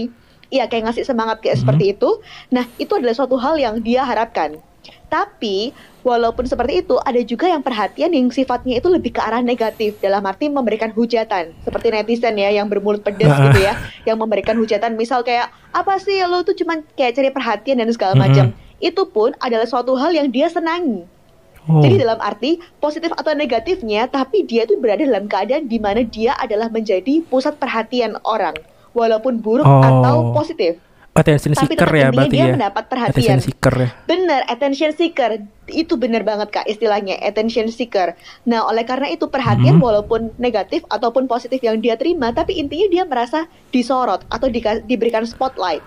Iya 0.48 0.64
kayak 0.68 0.84
ngasih 0.92 1.04
semangat 1.04 1.38
kayak 1.40 1.56
Mhm. 1.56 1.62
seperti 1.64 1.86
itu. 1.92 2.10
Nah 2.52 2.64
itu 2.76 2.92
adalah 2.92 3.16
suatu 3.16 3.36
hal 3.36 3.56
yang 3.56 3.80
dia 3.80 4.04
harapkan. 4.04 4.60
Tapi 5.08 5.72
walaupun 6.08 6.48
seperti 6.48 6.88
itu 6.88 6.96
ada 6.98 7.20
juga 7.20 7.52
yang 7.52 7.60
perhatian 7.60 8.16
yang 8.16 8.32
sifatnya 8.32 8.80
itu 8.80 8.88
lebih 8.88 9.12
ke 9.12 9.20
arah 9.20 9.44
negatif 9.44 10.00
dalam 10.00 10.24
arti 10.24 10.48
memberikan 10.48 10.88
hujatan 10.90 11.52
seperti 11.62 11.92
netizen 11.92 12.40
ya 12.40 12.48
yang 12.50 12.72
bermulut 12.72 13.04
pedas 13.04 13.28
Ah. 13.28 13.52
gitu 13.52 13.60
ya 13.60 13.74
yang 14.08 14.16
memberikan 14.16 14.56
hujatan 14.56 14.96
misal 14.96 15.20
kayak 15.22 15.52
apa 15.70 16.00
sih 16.00 16.24
lo 16.24 16.48
tuh 16.48 16.56
cuman 16.56 16.88
kayak 16.96 17.12
cari 17.14 17.30
perhatian 17.30 17.84
dan 17.84 17.92
segala 17.92 18.16
macam 18.16 18.46
itu 18.80 19.04
pun 19.06 19.36
adalah 19.38 19.68
suatu 19.68 20.00
hal 20.00 20.16
yang 20.16 20.32
dia 20.32 20.48
senangi 20.48 21.04
Oh. 21.68 21.84
jadi 21.84 22.00
dalam 22.00 22.16
arti 22.24 22.64
positif 22.80 23.12
atau 23.12 23.36
negatifnya, 23.36 24.08
tapi 24.08 24.48
dia 24.48 24.64
itu 24.64 24.80
berada 24.80 25.04
dalam 25.04 25.28
keadaan 25.28 25.68
di 25.68 25.84
mana 25.84 26.00
dia 26.00 26.32
adalah 26.40 26.72
menjadi 26.72 27.20
pusat 27.28 27.60
perhatian 27.60 28.16
orang, 28.24 28.56
walaupun 28.96 29.44
buruk 29.44 29.68
Oh. 29.68 29.84
atau 29.84 30.32
positif. 30.32 30.80
Attention 31.18 31.52
tapi 31.52 31.74
seeker 31.74 31.90
ya 31.90 32.08
berarti 32.10 32.30
dia 32.32 32.40
ya 32.40 32.54
mendapat 32.54 32.84
attention 32.86 33.10
perhatian. 33.10 33.40
seeker 33.42 33.76
ya 33.76 33.90
Bener, 34.06 34.42
attention 34.46 34.92
seeker. 34.92 35.32
Itu 35.66 35.94
bener 35.96 36.22
banget 36.22 36.48
Kak 36.50 36.66
istilahnya, 36.66 37.18
attention 37.20 37.68
seeker. 37.68 38.14
Nah, 38.44 38.64
oleh 38.64 38.84
karena 38.84 39.10
itu 39.10 39.26
perhatian 39.26 39.76
Mhm. 39.76 39.84
walaupun 39.84 40.32
negatif 40.38 40.86
ataupun 40.88 41.26
positif 41.26 41.60
yang 41.60 41.78
dia 41.78 41.96
terima, 41.96 42.32
tapi 42.32 42.56
intinya 42.56 42.88
dia 42.88 43.04
merasa 43.04 43.44
disorot 43.70 44.24
atau 44.28 44.48
dika- 44.48 44.80
diberikan 44.82 45.24
spotlight. 45.24 45.84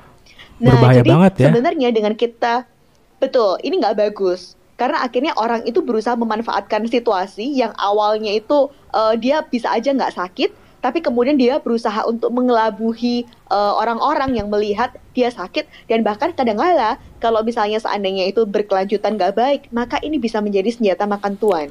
Nah, 0.58 0.76
Berbahaya 0.76 1.00
jadi 1.00 1.10
banget 1.10 1.32
ya. 1.34 1.46
sebenarnya 1.48 1.88
dengan 1.90 2.12
kita 2.12 2.68
betul, 3.16 3.56
ini 3.60 3.78
nggak 3.78 3.96
bagus. 3.98 4.52
Karena 4.74 5.00
akhirnya 5.00 5.32
orang 5.34 5.64
itu 5.64 5.80
berusaha 5.80 6.12
memanfaatkan 6.14 6.84
situasi 6.86 7.44
yang 7.50 7.72
awalnya 7.74 8.32
itu 8.32 8.68
eh, 8.90 9.14
dia 9.16 9.40
bisa 9.42 9.70
aja 9.70 9.88
nggak 9.88 10.12
sakit, 10.12 10.50
tapi 10.80 11.04
kemudian 11.04 11.36
dia 11.36 11.60
berusaha 11.60 12.04
untuk 12.08 12.32
mengelabuhi 12.32 13.28
eh, 13.28 13.72
orang-orang 13.76 14.36
yang 14.36 14.48
melihat 14.48 14.96
dia 15.12 15.28
sakit 15.28 15.68
dan 15.86 16.00
bahkan 16.00 16.32
kadang-kala 16.32 16.96
kalau 17.20 17.44
misalnya 17.44 17.76
seandainya 17.76 18.26
itu 18.28 18.48
berkelanjutan 18.48 19.20
nggak 19.20 19.36
baik, 19.36 19.60
maka 19.70 20.00
ini 20.00 20.16
bisa 20.16 20.40
menjadi 20.40 20.72
senjata 20.72 21.04
makan 21.04 21.36
tuan. 21.36 21.68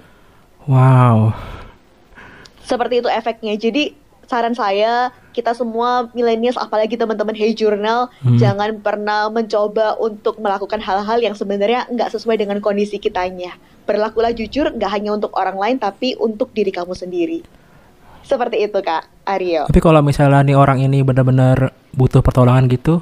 wow 0.70 1.34
Seperti 2.62 3.02
itu 3.02 3.10
efeknya. 3.10 3.58
Jadi 3.58 3.98
saran 4.30 4.54
saya 4.54 5.10
kita 5.34 5.58
semua 5.58 6.06
milenials 6.14 6.54
apalagi 6.54 6.94
teman-teman 6.94 7.34
Hey 7.34 7.58
Journal 7.58 8.14
Hmm. 8.22 8.38
jangan 8.38 8.78
pernah 8.78 9.26
mencoba 9.34 9.98
untuk 9.98 10.38
melakukan 10.38 10.78
hal-hal 10.78 11.18
yang 11.18 11.34
sebenarnya 11.34 11.90
nggak 11.90 12.14
sesuai 12.14 12.38
dengan 12.38 12.62
kondisi 12.62 13.02
kitanya. 13.02 13.58
Berlakulah 13.90 14.30
jujur 14.30 14.70
nggak 14.70 14.92
hanya 14.94 15.18
untuk 15.18 15.34
orang 15.34 15.58
lain 15.58 15.78
tapi 15.82 16.14
untuk 16.22 16.54
diri 16.54 16.70
kamu 16.70 16.94
sendiri. 16.94 17.42
Seperti 18.30 18.62
itu 18.62 18.78
Kak 18.78 19.26
Aryo. 19.26 19.66
tapi 19.66 19.82
kalau 19.82 20.00
misalnya 20.00 20.46
nih 20.46 20.54
orang 20.54 20.78
ini 20.80 21.02
benar-benar 21.02 21.74
butuh 21.92 22.22
pertolongan 22.22 22.70
gitu 22.70 23.02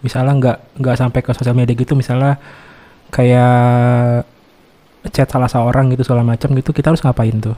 misalnya 0.00 0.32
nggak 0.34 0.56
nggak 0.76 0.96
sampai 0.98 1.20
ke 1.20 1.30
sosial 1.30 1.54
media 1.54 1.72
gitu 1.72 1.94
misalnya 1.94 2.34
kayak 3.08 4.26
chat 5.10 5.26
salah 5.26 5.46
seorang 5.46 5.90
gitu 5.90 6.02
segala 6.02 6.22
macam 6.22 6.50
gitu 6.52 6.70
kita 6.70 6.90
harus 6.90 7.00
ngapain 7.00 7.38
tuh 7.38 7.54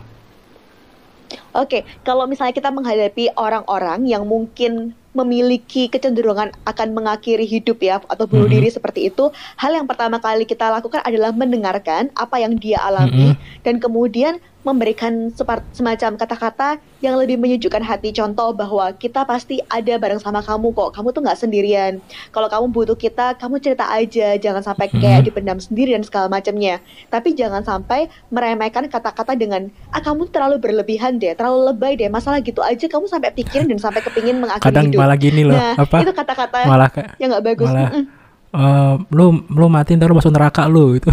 Oke, 1.52 1.84
kalau 2.00 2.24
misalnya 2.24 2.52
kita 2.52 2.68
menghadapi 2.68 3.28
orang-orang 3.36 4.04
yang 4.04 4.24
mungkin 4.24 4.92
memiliki 5.12 5.88
kecenderungan 5.88 6.48
akan 6.64 6.88
mengakhiri 6.92 7.44
hidup 7.44 7.76
ya 7.78 8.00
atau 8.02 8.24
bunuh 8.24 8.48
Mhm. 8.48 8.54
diri 8.54 8.68
seperti 8.68 9.12
itu, 9.12 9.28
hal 9.56 9.72
yang 9.72 9.84
pertama 9.84 10.16
kali 10.16 10.48
kita 10.48 10.72
lakukan 10.72 11.04
adalah 11.04 11.28
mendengarkan 11.30 12.08
apa 12.14 12.36
yang 12.36 12.56
dia 12.56 12.80
alami 12.80 13.36
dan 13.60 13.76
kemudian 13.76 14.40
memberikan 14.62 15.30
semacam 15.70 16.14
kata-kata 16.14 16.68
yang 16.98 17.14
lebih 17.14 17.34
menyejukkan 17.34 17.80
hati. 17.80 18.10
Contoh 18.10 18.50
bahwa 18.52 18.90
kita 18.92 19.22
pasti 19.22 19.58
ada 19.64 19.94
bareng 19.96 20.16
sama 20.16 20.38
kamu 20.38 20.70
kok. 20.70 20.90
Kamu 20.92 21.10
tuh 21.10 21.20
nggak 21.20 21.34
sendirian. 21.36 21.98
Kalau 22.28 22.46
kamu 22.46 22.70
butuh 22.70 22.94
kita, 22.94 23.34
kamu 23.34 23.58
cerita 23.58 23.86
aja. 23.86 24.34
Jangan 24.34 24.62
sampai 24.64 24.86
kayak 24.88 25.20
Mhm. 25.20 25.26
dipendam 25.26 25.58
sendiri 25.58 25.92
dan 25.92 26.02
segala 26.02 26.26
macamnya. 26.28 26.78
Tapi 27.08 27.32
jangan 27.32 27.60
sampai 27.60 28.06
meremehkan 28.28 28.86
kata-kata 28.86 29.34
dengan 29.34 29.66
ah 29.88 29.98
kamu 29.98 30.28
terlalu 30.28 30.56
berlebihan 30.58 31.16
deh, 31.16 31.32
terlalu 31.32 31.68
lebay 31.68 31.94
deh. 31.94 32.06
Masalah 32.06 32.38
gitu 32.38 32.60
aja 32.60 32.84
kamu 32.84 33.06
sampai 33.06 33.30
pikirin 33.32 33.66
dan 33.66 33.78
sampai 33.78 33.98
kepingin 34.00 34.38
mengakhiri 34.38 34.62
kadang 34.64 34.86
hidup. 34.86 35.00
malah 35.00 35.16
gini 35.16 35.42
loh 35.42 35.52
nah, 35.52 35.74
apa 35.76 35.96
itu 36.00 36.12
kata-kata 36.12 36.58
malah 36.64 36.88
kayak 36.88 37.10
yang 37.16 37.28
nggak 37.28 37.44
bagus. 37.44 37.66
malah- 37.66 37.90
Mm-mm. 37.90 38.04
eh, 38.52 38.94
lu 39.10 39.26
lu 39.48 39.66
mati 39.66 39.90
ntar 39.92 40.06
lu 40.06 40.14
masuk 40.14 40.30
neraka 40.30 40.64
lu 40.66 40.92
itu 40.98 41.10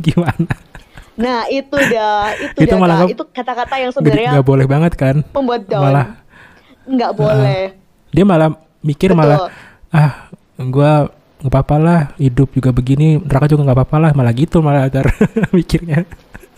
gimana 0.00 0.52
Nah, 1.12 1.44
itu 1.46 1.76
dah, 1.76 2.32
itu, 2.34 2.64
Itu 2.64 2.72
dah, 2.72 2.80
malah 2.80 2.96
Kak. 3.04 3.12
itu 3.12 3.22
kata-kata 3.28 3.74
yang 3.76 3.92
sebenarnya 3.92 4.30
nggak 4.40 4.48
boleh 4.48 4.66
banget 4.66 4.92
kan 4.96 5.16
membuat 5.36 5.68
down. 5.68 5.82
malah 5.84 6.06
nggak 6.82 7.12
boleh. 7.14 7.62
dia 8.10 8.24
malah 8.24 8.48
mikir 8.80 9.12
Betul. 9.12 9.20
malah 9.20 9.38
ah 9.88 10.10
gua 10.58 11.12
nggak 11.42 11.52
apa-apa 11.52 11.76
lah 11.76 12.00
hidup 12.16 12.48
juga 12.50 12.70
begini 12.70 13.18
neraka 13.18 13.46
juga 13.46 13.66
nggak 13.66 13.78
apa-apa 13.82 13.96
lah 13.98 14.10
malah 14.14 14.32
gitu 14.32 14.62
malah 14.62 14.86
ntar 14.86 15.10
mikirnya 15.56 16.06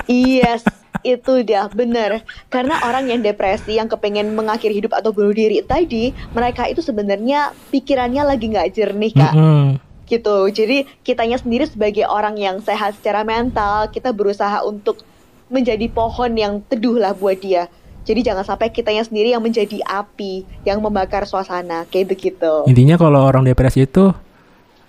Yes, 0.05 0.67
itu 1.01 1.47
dah 1.47 1.71
bener. 1.71 2.27
Karena 2.51 2.83
orang 2.85 3.09
yang 3.09 3.23
depresi, 3.23 3.79
yang 3.79 3.89
kepengen 3.89 4.37
mengakhiri 4.37 4.77
hidup 4.77 4.93
atau 4.93 5.15
bunuh 5.15 5.33
diri 5.33 5.65
tadi, 5.65 6.13
mereka 6.35 6.69
itu 6.69 6.85
sebenarnya 6.85 7.55
pikirannya 7.71 8.27
lagi 8.27 8.53
nggak 8.53 8.69
jernih 8.75 9.13
kak. 9.15 9.33
Mm-mm. 9.33 9.81
Gitu. 10.05 10.37
Jadi 10.53 10.85
kitanya 11.01 11.41
sendiri 11.41 11.65
sebagai 11.65 12.05
orang 12.05 12.37
yang 12.37 12.61
sehat 12.61 12.97
secara 13.01 13.25
mental, 13.25 13.89
kita 13.89 14.13
berusaha 14.13 14.61
untuk 14.65 15.01
menjadi 15.49 15.89
pohon 15.93 16.33
yang 16.37 16.61
teduh 16.67 16.97
lah 16.97 17.13
buat 17.17 17.41
dia. 17.41 17.69
Jadi 18.05 18.21
jangan 18.21 18.45
sampai 18.45 18.69
kitanya 18.69 19.01
sendiri 19.01 19.33
yang 19.33 19.41
menjadi 19.41 19.81
api 19.81 20.45
yang 20.69 20.85
membakar 20.85 21.25
suasana 21.25 21.89
kayak 21.89 22.13
begitu. 22.13 22.69
intinya 22.69 23.01
kalau 23.01 23.25
orang 23.25 23.49
depresi 23.49 23.89
itu 23.89 24.13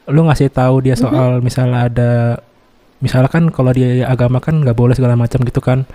lu 0.05 0.21
ngasih 0.27 0.51
tahu 0.51 0.85
dia 0.85 0.99
soal 0.99 1.39
misalnya 1.41 1.89
ada 1.89 2.11
misalnya 3.01 3.29
kan 3.31 3.49
kalau 3.49 3.73
dia 3.73 4.05
agama 4.05 4.37
kan 4.37 4.61
nggak 4.61 4.77
boleh 4.77 4.93
segala 4.93 5.17
macam 5.17 5.41
gitu 5.41 5.61
kan 5.63 5.87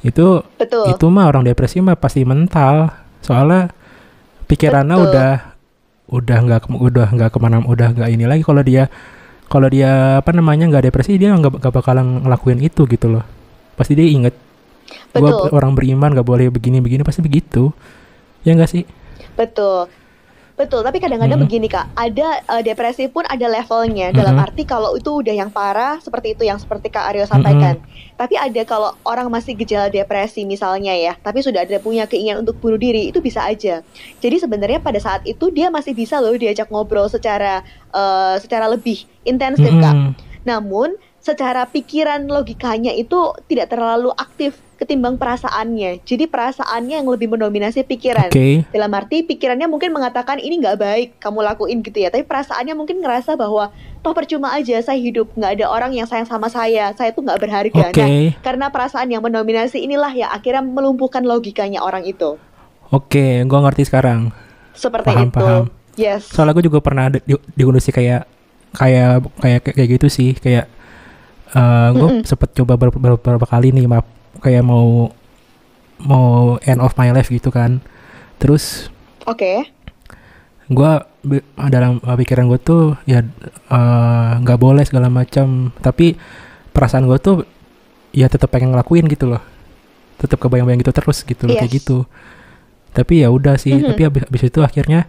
itu 0.00 0.40
Betul. 0.56 0.96
itu 0.96 1.06
mah 1.12 1.28
orang 1.28 1.44
depresi 1.44 1.82
mah 1.82 1.98
pasti 1.98 2.24
mental 2.24 2.88
soalnya 3.20 3.68
pikirannya 4.48 4.96
Betul. 4.96 5.06
udah 5.10 5.32
udah 6.10 6.38
nggak 6.42 6.60
udah 6.74 7.08
nggak 7.14 7.30
ke 7.30 7.38
mana 7.38 7.62
udah 7.62 7.94
nggak 7.94 8.08
ini 8.10 8.26
lagi 8.26 8.42
kalau 8.42 8.62
dia 8.66 8.90
kalau 9.46 9.66
dia 9.70 10.18
apa 10.18 10.30
namanya 10.34 10.66
nggak 10.66 10.90
depresi 10.90 11.18
dia 11.18 11.34
nggak 11.34 11.62
nggak 11.62 11.74
bakalan 11.74 12.26
ngelakuin 12.26 12.58
itu 12.62 12.86
gitu 12.86 13.06
loh 13.06 13.24
pasti 13.78 13.94
dia 13.94 14.06
inget 14.06 14.34
Betul. 15.14 15.54
orang 15.54 15.74
beriman 15.78 16.10
nggak 16.10 16.26
boleh 16.26 16.50
begini 16.50 16.82
begini 16.82 17.06
pasti 17.06 17.22
begitu 17.22 17.70
ya 18.42 18.54
nggak 18.58 18.70
sih 18.70 18.82
Betul. 19.38 19.88
Betul, 20.60 20.84
tapi 20.84 21.00
kadang-kadang 21.00 21.40
Mm-mm. 21.40 21.48
begini 21.48 21.72
Kak, 21.72 21.96
ada 21.96 22.44
eh, 22.44 22.60
depresi 22.60 23.08
pun 23.08 23.24
ada 23.24 23.48
levelnya. 23.48 24.12
Dalam 24.12 24.36
Mm-mm. 24.36 24.44
arti 24.44 24.68
kalau 24.68 24.92
itu 24.92 25.24
udah 25.24 25.32
yang 25.32 25.48
parah 25.48 25.96
seperti 26.04 26.36
itu 26.36 26.44
yang 26.44 26.60
seperti 26.60 26.92
Kak 26.92 27.08
Aryo 27.08 27.24
sampaikan. 27.24 27.80
Tapi 28.20 28.36
ada 28.36 28.60
kalau 28.68 28.92
orang 29.08 29.32
masih 29.32 29.56
gejala 29.56 29.88
depresi 29.88 30.44
misalnya 30.44 30.92
ya, 30.92 31.16
tapi 31.16 31.40
sudah 31.40 31.64
ada 31.64 31.80
punya 31.80 32.04
keinginan 32.04 32.44
untuk 32.44 32.60
bunuh 32.60 32.76
diri, 32.76 33.08
itu 33.08 33.24
bisa 33.24 33.40
aja. 33.40 33.80
Jadi 34.20 34.36
sebenarnya 34.36 34.84
pada 34.84 35.00
saat 35.00 35.24
itu 35.24 35.48
dia 35.48 35.72
masih 35.72 35.96
bisa 35.96 36.20
loh 36.20 36.36
diajak 36.36 36.68
ngobrol 36.68 37.08
secara 37.08 37.64
eh, 37.96 38.36
secara 38.36 38.68
lebih 38.68 39.08
intensif 39.24 39.72
Kak. 39.72 39.96
Mm-mm. 39.96 40.12
Namun 40.44 40.92
secara 41.24 41.64
pikiran 41.64 42.28
logikanya 42.28 42.92
itu 42.92 43.32
tidak 43.48 43.72
terlalu 43.72 44.12
aktif 44.12 44.60
ketimbang 44.80 45.14
perasaannya. 45.14 46.00
Jadi 46.02 46.24
perasaannya 46.24 46.96
yang 46.96 47.06
lebih 47.06 47.28
mendominasi 47.28 47.84
pikiran. 47.84 48.26
oke 48.26 48.64
Dalam 48.66 48.90
arti 48.90 49.20
pikirannya 49.22 49.68
mungkin 49.68 49.92
mengatakan 49.92 50.36
ini 50.36 50.56
nggak 50.56 50.76
baik 50.76 51.08
kamu 51.20 51.44
lakuin 51.44 51.78
gitu 51.80 52.00
ya. 52.00 52.08
Tapi 52.08 52.24
perasaannya 52.24 52.72
mungkin 52.72 52.98
ngerasa 52.98 53.36
bahwa 53.36 53.68
toh 54.00 54.10
percuma 54.10 54.50
aja 54.50 54.80
saya 54.80 54.96
hidup 54.96 55.28
nggak 55.30 55.60
ada 55.60 55.66
orang 55.68 55.92
yang 55.92 56.08
sayang 56.08 56.24
sama 56.24 56.48
saya. 56.48 56.96
Saya 56.96 57.12
tuh 57.12 57.20
nggak 57.20 57.36
berharga. 57.38 57.84
oke 57.86 58.00
Nah, 58.00 58.40
karena 58.40 58.66
perasaan 58.66 59.06
yang 59.06 59.20
mendominasi 59.20 59.78
inilah 59.78 60.10
yang 60.10 60.32
akhirnya 60.32 60.64
melumpuhkan 60.64 61.22
logikanya 61.22 61.78
orang 61.78 62.02
itu. 62.02 62.40
oke 62.88 63.24
gua 63.44 63.68
ngerti 63.68 63.84
sekarang 63.84 64.32
Seperti 64.72 65.12
Paham, 65.12 65.28
itu. 65.28 65.36
paham. 65.36 65.64
Yes. 65.94 66.32
soalnya 66.32 66.56
gue 66.56 66.64
juga 66.66 66.80
pernah 66.80 67.12
di, 67.12 67.20
di, 67.22 67.34
di 67.36 67.62
kondisi 67.62 67.92
kayak 67.92 68.24
kayak 68.72 69.20
kayak 69.36 69.60
kayak 69.68 69.88
gitu 69.94 70.06
sih 70.08 70.32
kayak 70.32 70.64
gue 71.92 72.08
Mm-mm. 72.08 72.22
sempet 72.22 72.54
coba 72.54 72.78
ber- 72.78 72.94
ber- 72.94 73.18
beberapa 73.18 73.44
kali 73.44 73.70
nih 73.70 73.84
maaf 73.84 74.06
kayak 74.40 74.62
mau 74.62 75.12
mau 76.00 76.28
end 76.62 76.80
of 76.80 76.96
my 76.96 77.08
life 77.10 77.28
gitu 77.28 77.48
kan 77.48 77.84
terus 78.36 78.88
Oke. 79.24 79.68
gue 80.66 80.92
dalam 81.68 82.00
uh, 82.00 82.16
pikiran 82.16 82.48
gue 82.48 82.58
tuh 82.58 82.82
ya 83.04 83.20
uh, 83.68 84.40
nggak 84.40 84.56
boleh 84.56 84.82
segala 84.82 85.06
macam 85.06 85.70
tapi 85.76 86.16
perasaan 86.70 87.04
gue 87.04 87.18
tuh 87.18 87.36
ya 88.10 88.26
tetap 88.26 88.48
pengen 88.48 88.72
ngelakuin 88.72 89.04
gitu 89.06 89.28
loh 89.28 89.42
tetap 90.16 90.40
kebayang-bayang 90.40 90.80
gitu 90.80 90.92
terus 90.92 91.20
gitu 91.20 91.44
loh 91.44 91.54
kayak 91.54 91.68
Yes. 91.68 91.76
gitu 91.76 91.98
tapi 92.90 93.22
ya 93.22 93.28
udah 93.28 93.54
sih 93.54 93.76
Mhm. 93.76 93.86
tapi 93.86 94.02
abis, 94.02 94.22
abis 94.26 94.42
itu 94.48 94.60
akhirnya 94.60 95.06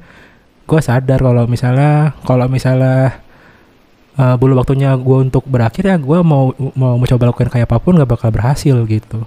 gue 0.67 0.79
sadar 0.79 1.17
kalau 1.17 1.47
misalnya 1.47 2.13
kalau 2.21 2.45
misalnya 2.45 3.23
uh, 4.21 4.37
belum 4.37 4.53
waktunya 4.55 4.93
gue 4.93 5.17
untuk 5.19 5.41
berakhir 5.43 5.83
ya 5.83 5.97
gue 5.97 6.19
mau 6.21 6.53
mau 6.77 6.93
mencoba 6.95 7.33
lakukan 7.33 7.49
kayak 7.49 7.65
apa 7.65 7.81
pun 7.81 7.97
gak 7.97 8.05
bakal 8.07 8.29
berhasil 8.29 8.77
gitu 8.85 9.25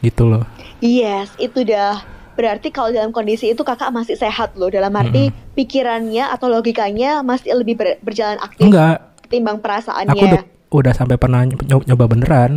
gitu 0.00 0.22
loh 0.24 0.46
Yes, 0.78 1.32
itu 1.40 1.64
dah. 1.64 2.04
Berarti 2.36 2.68
kalau 2.68 2.92
dalam 2.92 3.08
kondisi 3.08 3.48
itu 3.48 3.64
kakak 3.64 3.88
masih 3.88 4.20
sehat 4.20 4.52
loh. 4.52 4.68
Dalam 4.68 4.92
arti 4.92 5.32
pikirannya 5.56 6.28
atau 6.28 6.52
logikanya 6.52 7.24
masih 7.24 7.56
lebih 7.56 7.72
ber- 7.72 7.96
berjalan 8.04 8.36
aktif 8.36 8.68
enggak 8.68 9.00
ketimbang 9.24 9.64
perasaannya. 9.64 10.12
aku 10.12 10.24
udah 10.28 10.42
udah 10.68 10.92
sampai 10.92 11.16
pernah 11.16 11.40
nyoba, 11.48 11.88
nyoba 11.88 12.04
beneran 12.04 12.52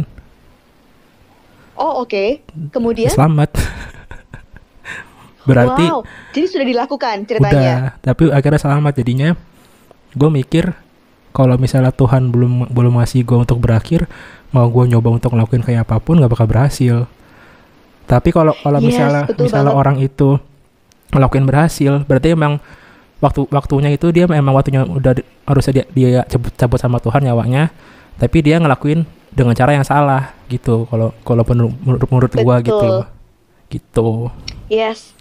Oh 1.77 2.03
oke. 2.03 2.43
Kemudian? 2.73 3.07
selamat 3.07 3.55
berarti 5.47 5.85
Wow. 5.87 6.03
Jadi 6.35 6.45
sudah 6.51 6.65
dilakukan 6.67 7.15
udah 7.15 7.27
ceritanya. 7.29 7.75
tapi 8.03 8.27
akhirnya 8.27 8.59
selamat 8.59 8.93
jadinya 8.97 9.29
gue 10.11 10.29
mikir 10.33 10.75
kalau 11.31 11.55
misalnya 11.55 11.91
Tuhan 11.91 12.29
belum 12.29 12.71
belum 12.71 12.93
ngasih 12.99 13.23
gue 13.23 13.37
untuk 13.37 13.59
berakhir 13.59 14.05
mau 14.51 14.67
gue 14.67 14.83
nyoba 14.87 15.11
untuk 15.11 15.35
ngelakuin 15.35 15.63
kayak 15.63 15.85
apa 15.87 15.99
pun 15.99 16.17
gak 16.19 16.31
bakal 16.31 16.47
berhasil 16.47 16.95
tapi 18.07 18.31
kalau 18.31 18.55
kalau 18.63 18.79
Yes, 18.79 18.87
misalnya 18.95 19.23
misalnya 19.35 19.71
banget. 19.71 19.81
orang 19.83 19.97
itu 19.99 20.29
ngelakuin 21.11 21.45
berhasil 21.45 21.93
berarti 22.07 22.27
emang 22.31 22.59
waktu 23.19 23.43
waktunya 23.49 23.89
itu 23.91 24.07
dia 24.15 24.29
memang 24.29 24.53
waktunya 24.53 24.85
udah 24.85 25.17
di- 25.17 25.27
harusnya 25.43 25.83
dia, 25.83 25.85
dia 25.91 26.21
cabut, 26.23 26.53
cabut 26.55 26.79
sama 26.79 26.97
Tuhan 27.01 27.25
nyawanya 27.25 27.73
tapi 28.15 28.45
dia 28.45 28.61
ngelakuin 28.61 29.03
dengan 29.33 29.53
cara 29.53 29.75
yang 29.75 29.83
salah 29.85 30.33
gitu 30.47 30.87
kalau 30.87 31.11
kalau 31.21 31.43
menurut 31.43 32.07
menurut, 32.09 32.31
gua 32.39 32.63
gitu 32.63 33.03
gitu 33.67 34.31
Yes. 34.67 35.16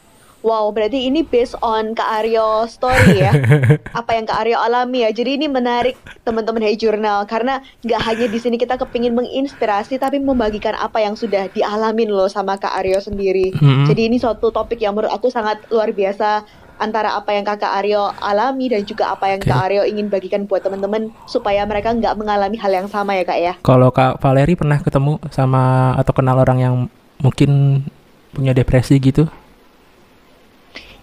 Wow, 0.46 0.70
berarti 0.70 1.10
ini 1.10 1.26
based 1.26 1.58
on 1.58 1.98
Kak 1.98 2.22
Aryo 2.22 2.70
story 2.70 3.18
ya. 3.18 3.34
Apa 3.98 4.14
yang 4.14 4.30
Kak 4.30 4.46
Aryo 4.46 4.62
alami 4.62 5.02
ya. 5.02 5.10
Jadi 5.10 5.42
ini 5.42 5.50
menarik 5.50 5.98
teman-teman 6.22 6.62
Hey 6.62 6.78
Journal 6.78 7.26
karena 7.26 7.58
nggak 7.82 8.00
hanya 8.06 8.26
di 8.30 8.38
sini 8.38 8.54
kita 8.54 8.78
kepingin 8.78 9.18
menginspirasi 9.18 9.98
tapi 9.98 10.22
membagikan 10.22 10.78
apa 10.78 11.02
yang 11.02 11.18
sudah 11.18 11.50
dialamin 11.50 12.14
loh 12.14 12.30
sama 12.30 12.54
Kak 12.62 12.78
Aryo 12.78 13.02
sendiri. 13.02 13.58
Mm-mm. 13.58 13.90
Jadi 13.90 14.06
ini 14.06 14.22
suatu 14.22 14.54
topik 14.54 14.78
yang 14.78 14.94
menurut 14.94 15.10
aku 15.10 15.34
sangat 15.34 15.66
luar 15.66 15.90
biasa 15.90 16.46
antara 16.78 17.18
apa 17.18 17.34
yang 17.34 17.42
Kakak 17.42 17.82
Aryo 17.82 18.14
alami 18.22 18.70
dan 18.70 18.86
juga 18.86 19.18
apa 19.18 19.26
yang 19.34 19.42
Oke. 19.42 19.50
Kak 19.50 19.62
Aryo 19.66 19.82
ingin 19.82 20.06
bagikan 20.06 20.46
buat 20.46 20.62
teman-teman 20.62 21.10
supaya 21.26 21.66
mereka 21.66 21.90
nggak 21.90 22.14
mengalami 22.14 22.54
hal 22.54 22.70
yang 22.70 22.86
sama 22.86 23.18
ya 23.18 23.26
Kak 23.26 23.40
ya. 23.42 23.52
kalau 23.66 23.90
Kak 23.90 24.22
Valeri 24.22 24.54
pernah 24.54 24.78
ketemu 24.78 25.18
sama 25.34 25.96
atau 25.98 26.12
kenal 26.14 26.38
orang 26.38 26.58
yang 26.62 26.74
mungkin 27.18 27.82
punya 28.36 28.52
depresi 28.52 29.00
gitu 29.00 29.24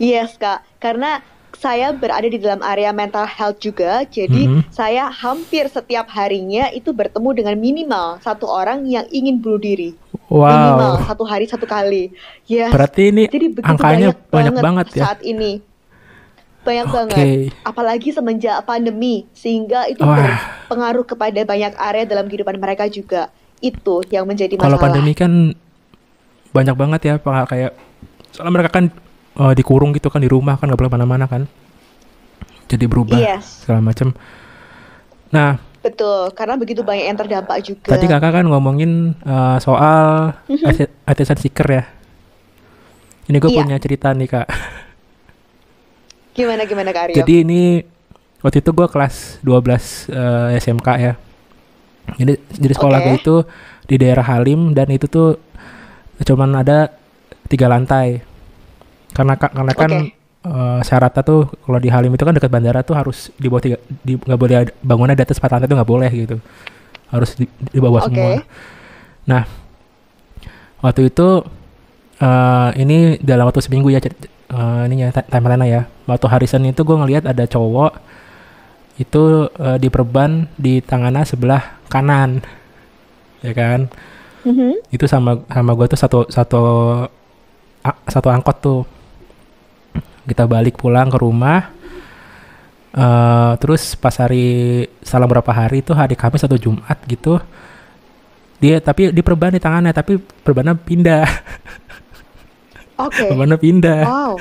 Yes 0.03 0.35
kak, 0.35 0.67
karena 0.83 1.23
saya 1.53 1.95
berada 1.95 2.27
di 2.27 2.35
dalam 2.35 2.59
area 2.59 2.91
mental 2.91 3.23
health 3.23 3.63
juga, 3.63 4.03
jadi 4.03 4.51
Mhm. 4.51 4.67
saya 4.67 5.07
hampir 5.07 5.69
setiap 5.71 6.11
harinya 6.11 6.67
itu 6.75 6.91
bertemu 6.91 7.29
dengan 7.31 7.55
minimal 7.55 8.19
satu 8.19 8.49
orang 8.51 8.83
yang 8.83 9.07
ingin 9.07 9.39
bunuh 9.39 9.61
diri. 9.61 9.95
Minimal 10.27 10.99
wow 10.99 11.07
satu 11.07 11.23
hari 11.23 11.47
satu 11.47 11.63
kali. 11.63 12.11
Yes. 12.49 12.73
berarti 12.73 13.15
ini 13.15 13.31
Jadi 13.31 13.63
angkanya 13.63 14.11
banyak, 14.11 14.27
banyak 14.27 14.53
banget 14.59 14.85
ya 14.97 15.03
saat 15.07 15.21
ini. 15.23 15.63
Banyak 16.63 16.87
Oke. 16.89 16.95
banget. 16.95 17.25
Apalagi 17.63 18.09
semenjak 18.11 18.63
pandemi, 18.63 19.27
sehingga 19.31 19.87
itu 19.87 19.99
Wah. 20.03 20.15
berpengaruh 20.67 21.05
kepada 21.07 21.39
banyak 21.43 21.75
area 21.75 22.03
dalam 22.07 22.27
kehidupan 22.27 22.55
mereka 22.59 22.87
juga. 22.91 23.31
Itu 23.63 24.03
yang 24.11 24.27
menjadi 24.27 24.59
kalau 24.59 24.75
masalah. 24.75 24.83
pandemi 24.91 25.11
kan 25.15 25.31
banyak 26.51 26.75
banget 26.75 27.01
ya 27.03 27.13
kayak 27.23 27.71
soalnya 28.31 28.53
mereka 28.59 28.71
kan 28.73 28.85
eh, 29.35 29.53
dikurung 29.53 29.91
gitu 29.91 30.07
kan 30.07 30.17
di 30.17 30.27
rumah 30.27 30.55
kan 30.55 30.65
nggak 30.65 30.77
boleh 30.77 30.93
mana-mana 30.93 31.25
kan 31.25 31.45
jadi 32.65 32.85
berubah 32.85 33.17
Yes, 33.17 33.61
segala 33.61 33.81
macam 33.81 34.13
nah 35.29 35.57
betul. 35.79 36.31
Karena 36.31 36.55
begitu 36.55 36.79
banyak 36.79 37.05
yang 37.05 37.17
terdampak 37.17 37.59
juga. 37.59 37.89
tadi 37.89 38.05
kakak 38.05 38.31
kan 38.33 38.45
ngomongin 38.45 39.13
eh, 39.19 39.57
soal 39.59 40.31
Mhm. 40.47 40.63
atten- 40.63 40.93
attention 41.03 41.37
seeker 41.37 41.67
ya 41.67 41.83
ini 43.23 43.37
gue 43.37 43.49
Iya. 43.49 43.57
punya 43.59 43.77
cerita 43.77 44.11
nih 44.11 44.27
kak 44.27 44.47
Gimana 46.33 46.65
gimana 46.65 46.89
Kak 46.89 47.03
Aryo? 47.03 47.15
jadi 47.15 47.45
ini 47.45 47.85
waktu 48.39 48.59
itu 48.59 48.69
gue 48.69 48.87
kelas 48.87 49.37
12 49.39 50.09
eh, 50.09 50.57
SMK 50.57 50.87
ya 50.97 51.13
jadi 52.15 52.33
jadi 52.53 52.73
sekolah 52.73 52.97
Oke. 52.97 53.05
gue 53.05 53.15
itu 53.17 53.35
di 53.85 53.95
daerah 53.97 54.25
Halim 54.25 54.71
dan 54.71 54.89
itu 54.89 55.05
tuh 55.05 55.37
cuman 56.19 56.57
ada 56.57 56.89
tiga 57.45 57.67
lantai 57.67 58.23
karena 59.13 59.33
ka- 59.35 59.49
karena 59.49 59.73
kan 59.73 59.91
Oke. 59.93 60.11
eh, 60.43 60.79
syaratnya 60.81 61.21
tuh 61.21 61.41
kalau 61.59 61.77
di 61.77 61.87
Halim 61.87 62.11
itu 62.11 62.21
kan 62.21 62.33
dekat 62.33 62.49
bandara 62.49 62.81
tuh 62.81 62.93
harus 62.93 63.29
di 63.33 63.47
bawah 63.47 63.61
tiga 63.61 63.77
di 64.01 64.17
nggak 64.17 64.35
boleh 64.35 64.55
ada 64.59 64.71
bangunan 64.81 65.13
di 65.13 65.21
atas 65.21 65.37
empat 65.37 65.51
lantai 65.53 65.67
tuh 65.67 65.77
nggak 65.77 65.89
boleh 65.89 66.09
gitu 66.11 66.37
harus 67.07 67.29
di, 67.33 67.45
di 67.47 67.79
bawah 67.79 68.01
Oke. 68.01 68.07
semua 68.09 68.41
nah 69.23 69.43
waktu 70.79 71.07
itu 71.07 71.27
eh 72.19 72.69
ini 72.77 72.97
dalam 73.19 73.47
waktu 73.47 73.61
seminggu 73.61 73.87
ya 73.87 73.99
cer- 73.99 74.17
eh, 74.49 74.81
ininya 74.85 75.13
ti- 75.13 75.27
timeline 75.27 75.65
ya 75.65 75.81
waktu 76.03 76.25
hari 76.27 76.45
Senin 76.45 76.73
itu 76.73 76.81
gue 76.81 76.95
ngelihat 76.95 77.23
ada 77.23 77.45
cowok 77.45 77.97
itu 78.95 79.23
eh, 79.49 79.77
diperban 79.77 80.45
di 80.55 80.79
tangannya 80.79 81.23
sebelah 81.23 81.61
kanan 81.87 82.41
ya 83.39 83.51
kan 83.51 83.89
Mhm. 84.43 84.91
itu 84.91 85.07
sama 85.07 85.39
sama 85.47 85.71
gue 85.71 85.87
tuh 85.87 85.95
satu 85.95 86.19
satu 86.27 86.61
a- 87.81 88.01
satu 88.05 88.27
angkot 88.27 88.57
tuh 88.59 88.79
kita 90.27 90.47
balik 90.47 90.79
pulang 90.79 91.11
ke 91.11 91.17
rumah. 91.19 91.71
Eh 92.93 93.53
terus 93.57 93.97
pas 93.97 94.13
hari 94.21 94.85
salah 95.01 95.25
berapa 95.25 95.49
hari 95.49 95.81
itu 95.81 95.91
hari 95.97 96.13
Kamis 96.13 96.45
atau 96.45 96.57
Jumat 96.59 96.97
gitu. 97.09 97.41
Dia 98.61 98.79
tapi 98.79 99.11
di 99.11 99.21
perban 99.25 99.51
di 99.51 99.59
tangannya 99.59 99.91
tapi 99.91 100.21
perbannya 100.21 100.77
pindah. 100.77 101.25
Oke. 103.09 103.33
perbannya 103.33 103.57
pindah. 103.57 104.01
Wow. 104.05 104.33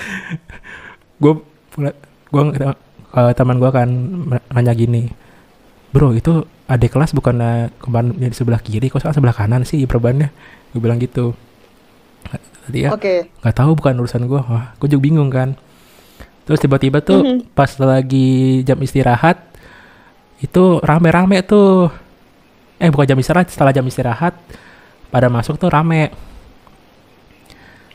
gue 1.22 1.32
gue 2.34 2.42
eh, 3.14 3.32
teman 3.38 3.56
gue 3.62 3.70
kan 3.70 3.88
nanya 4.50 4.74
gini 4.74 5.06
bro 5.94 6.10
itu 6.10 6.42
adik 6.66 6.98
kelas 6.98 7.14
bukan 7.14 7.68
kemarin 7.78 8.10
di 8.18 8.34
sebelah 8.34 8.58
kiri 8.58 8.90
kok 8.90 8.98
sekarang 8.98 9.16
sebelah 9.16 9.36
kanan 9.36 9.62
sih 9.64 9.84
perbannya? 9.88 10.28
Gue 10.76 10.80
bilang 10.80 11.00
gitu. 11.00 11.32
Tadi 12.62 12.78
ya 12.86 12.94
Oke. 12.94 13.32
nggak 13.42 13.56
tahu 13.56 13.74
bukan 13.74 13.98
urusan 13.98 14.28
gue 14.30 14.38
wah 14.38 14.76
gue 14.78 14.86
juga 14.86 15.02
bingung 15.02 15.32
kan 15.32 15.58
terus 16.42 16.58
tiba-tiba 16.58 16.98
tuh 16.98 17.22
Mhm. 17.22 17.38
pas 17.52 17.70
lagi 17.76 18.60
jam 18.62 18.78
istirahat 18.78 19.38
itu 20.38 20.78
rame-rame 20.80 21.38
tuh 21.42 21.86
eh 22.76 22.90
bukan 22.90 23.06
jam 23.06 23.18
istirahat 23.18 23.46
setelah 23.46 23.70
jam 23.70 23.86
istirahat 23.86 24.34
pada 25.08 25.28
masuk 25.28 25.54
tuh 25.54 25.70
rame 25.70 26.10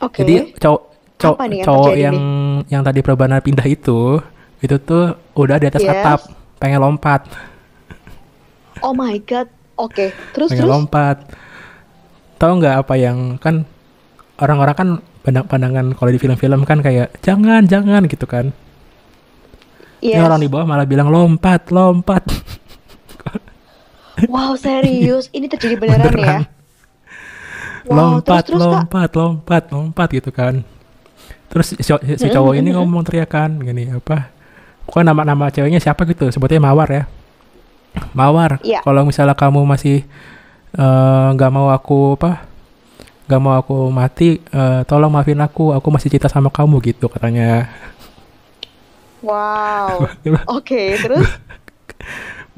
Oke. 0.00 0.22
jadi 0.22 0.54
cowok 0.56 0.80
Apa 1.18 1.44
nih 1.44 1.58
yang 1.58 1.66
cowok 1.66 1.94
yang 1.94 2.16
yang 2.70 2.82
tadi 2.82 3.00
perubahan 3.02 3.42
pindah 3.42 3.66
itu 3.66 4.22
itu 4.58 4.76
tuh 4.78 5.18
udah 5.34 5.58
di 5.58 5.66
atas 5.66 5.82
Yes. 5.82 5.90
atap 5.92 6.20
pengen 6.56 6.80
lompat 6.80 7.26
Oh 8.78 8.94
my 8.94 9.18
god. 9.26 9.50
Oke. 9.74 10.14
Terus 10.30 10.54
pengen 10.54 10.62
terus. 10.62 10.70
lompat 10.70 11.16
tahu 12.38 12.62
nggak 12.62 12.78
apa 12.78 12.94
yang 12.94 13.34
kan 13.36 13.66
orang-orang 14.38 14.74
kan 14.74 14.88
pandangan 15.20 15.92
kalau 15.92 16.08
di 16.08 16.16
film-film 16.16 16.62
kan 16.62 16.78
kayak 16.78 17.10
jangan 17.20 17.64
jangan 17.64 18.04
gitu 18.06 18.24
kan 18.24 18.48
Ini 19.98 20.14
Yes. 20.14 20.22
orang 20.22 20.38
di 20.38 20.46
bawah 20.46 20.64
malah 20.64 20.84
bilang 20.84 21.08
lompat 21.08 21.68
lompat 21.68 22.22
Wow 24.26 24.54
serius. 24.54 25.26
Ini 25.30 25.46
terjadi 25.46 25.74
beneran, 25.74 26.02
ya. 26.02 26.10
Beneran. 26.10 26.42
Wow. 27.84 28.20
lompat 28.20 28.44
terus 28.44 28.44
terus 28.44 28.60
kak. 28.60 28.70
lompat 28.74 29.10
lompat 29.14 29.62
lompat 29.70 30.08
gitu 30.12 30.28
kan 30.28 30.54
terus 31.48 31.72
si, 31.72 31.80
si 31.88 32.26
cowok 32.28 32.52
ini 32.54 32.76
ngomong 32.76 33.00
teriakan 33.00 33.56
gini 33.58 33.88
apa 33.88 34.28
kok 34.84 35.00
nama-nama 35.00 35.48
ceweknya 35.48 35.80
siapa 35.80 36.04
gitu 36.04 36.28
sebutnya 36.28 36.60
mawar 36.60 36.86
ya 36.86 37.02
mawar 38.12 38.60
Iya. 38.60 38.84
kalau 38.84 39.08
misalnya 39.08 39.32
kamu 39.32 39.64
masih 39.64 40.04
eh, 40.70 41.26
nggak 41.32 41.48
mau 41.48 41.72
aku 41.72 42.20
apa 42.20 42.44
nggak 43.28 43.40
mau 43.40 43.60
aku 43.60 43.92
mati 43.92 44.40
eh, 44.40 44.80
tolong 44.88 45.12
maafin 45.12 45.36
aku 45.38 45.76
aku 45.76 45.88
masih 45.92 46.08
cinta 46.08 46.32
sama 46.32 46.48
kamu 46.48 46.80
gitu 46.82 47.06
katanya 47.06 47.68
Wow. 49.18 50.06
Oke. 50.58 50.94
Terus. 50.94 51.26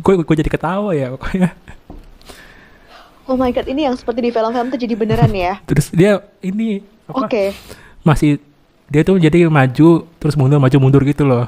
gue 0.01 0.13
gue 0.21 0.37
jadi 0.45 0.49
ketawa 0.53 0.93
ya 0.93 1.13
pokoknya 1.13 1.57
Oh 3.25 3.37
my 3.37 3.49
god. 3.49 3.65
Ini 3.65 3.89
yang 3.89 3.97
seperti 3.97 4.21
di 4.25 4.31
film-film 4.31 4.69
terjadi 4.69 4.95
beneran 4.97 5.33
ya. 5.33 5.57
terus 5.69 5.89
dia 5.89 6.21
ini 6.41 6.85
Oke. 7.09 7.57
masih 8.05 8.39
dia 8.91 9.07
tuh 9.07 9.17
jadi 9.17 9.47
maju 9.47 10.05
terus 10.19 10.35
mundur 10.35 10.59
maju 10.59 10.77
mundur 10.83 11.03
gitu 11.07 11.23
loh 11.23 11.47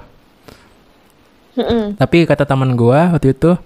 Mm-mm. 1.52 1.98
tapi 1.98 2.22
kata 2.24 2.46
teman 2.46 2.72
gua 2.72 3.12
waktu 3.12 3.34
itu 3.34 3.58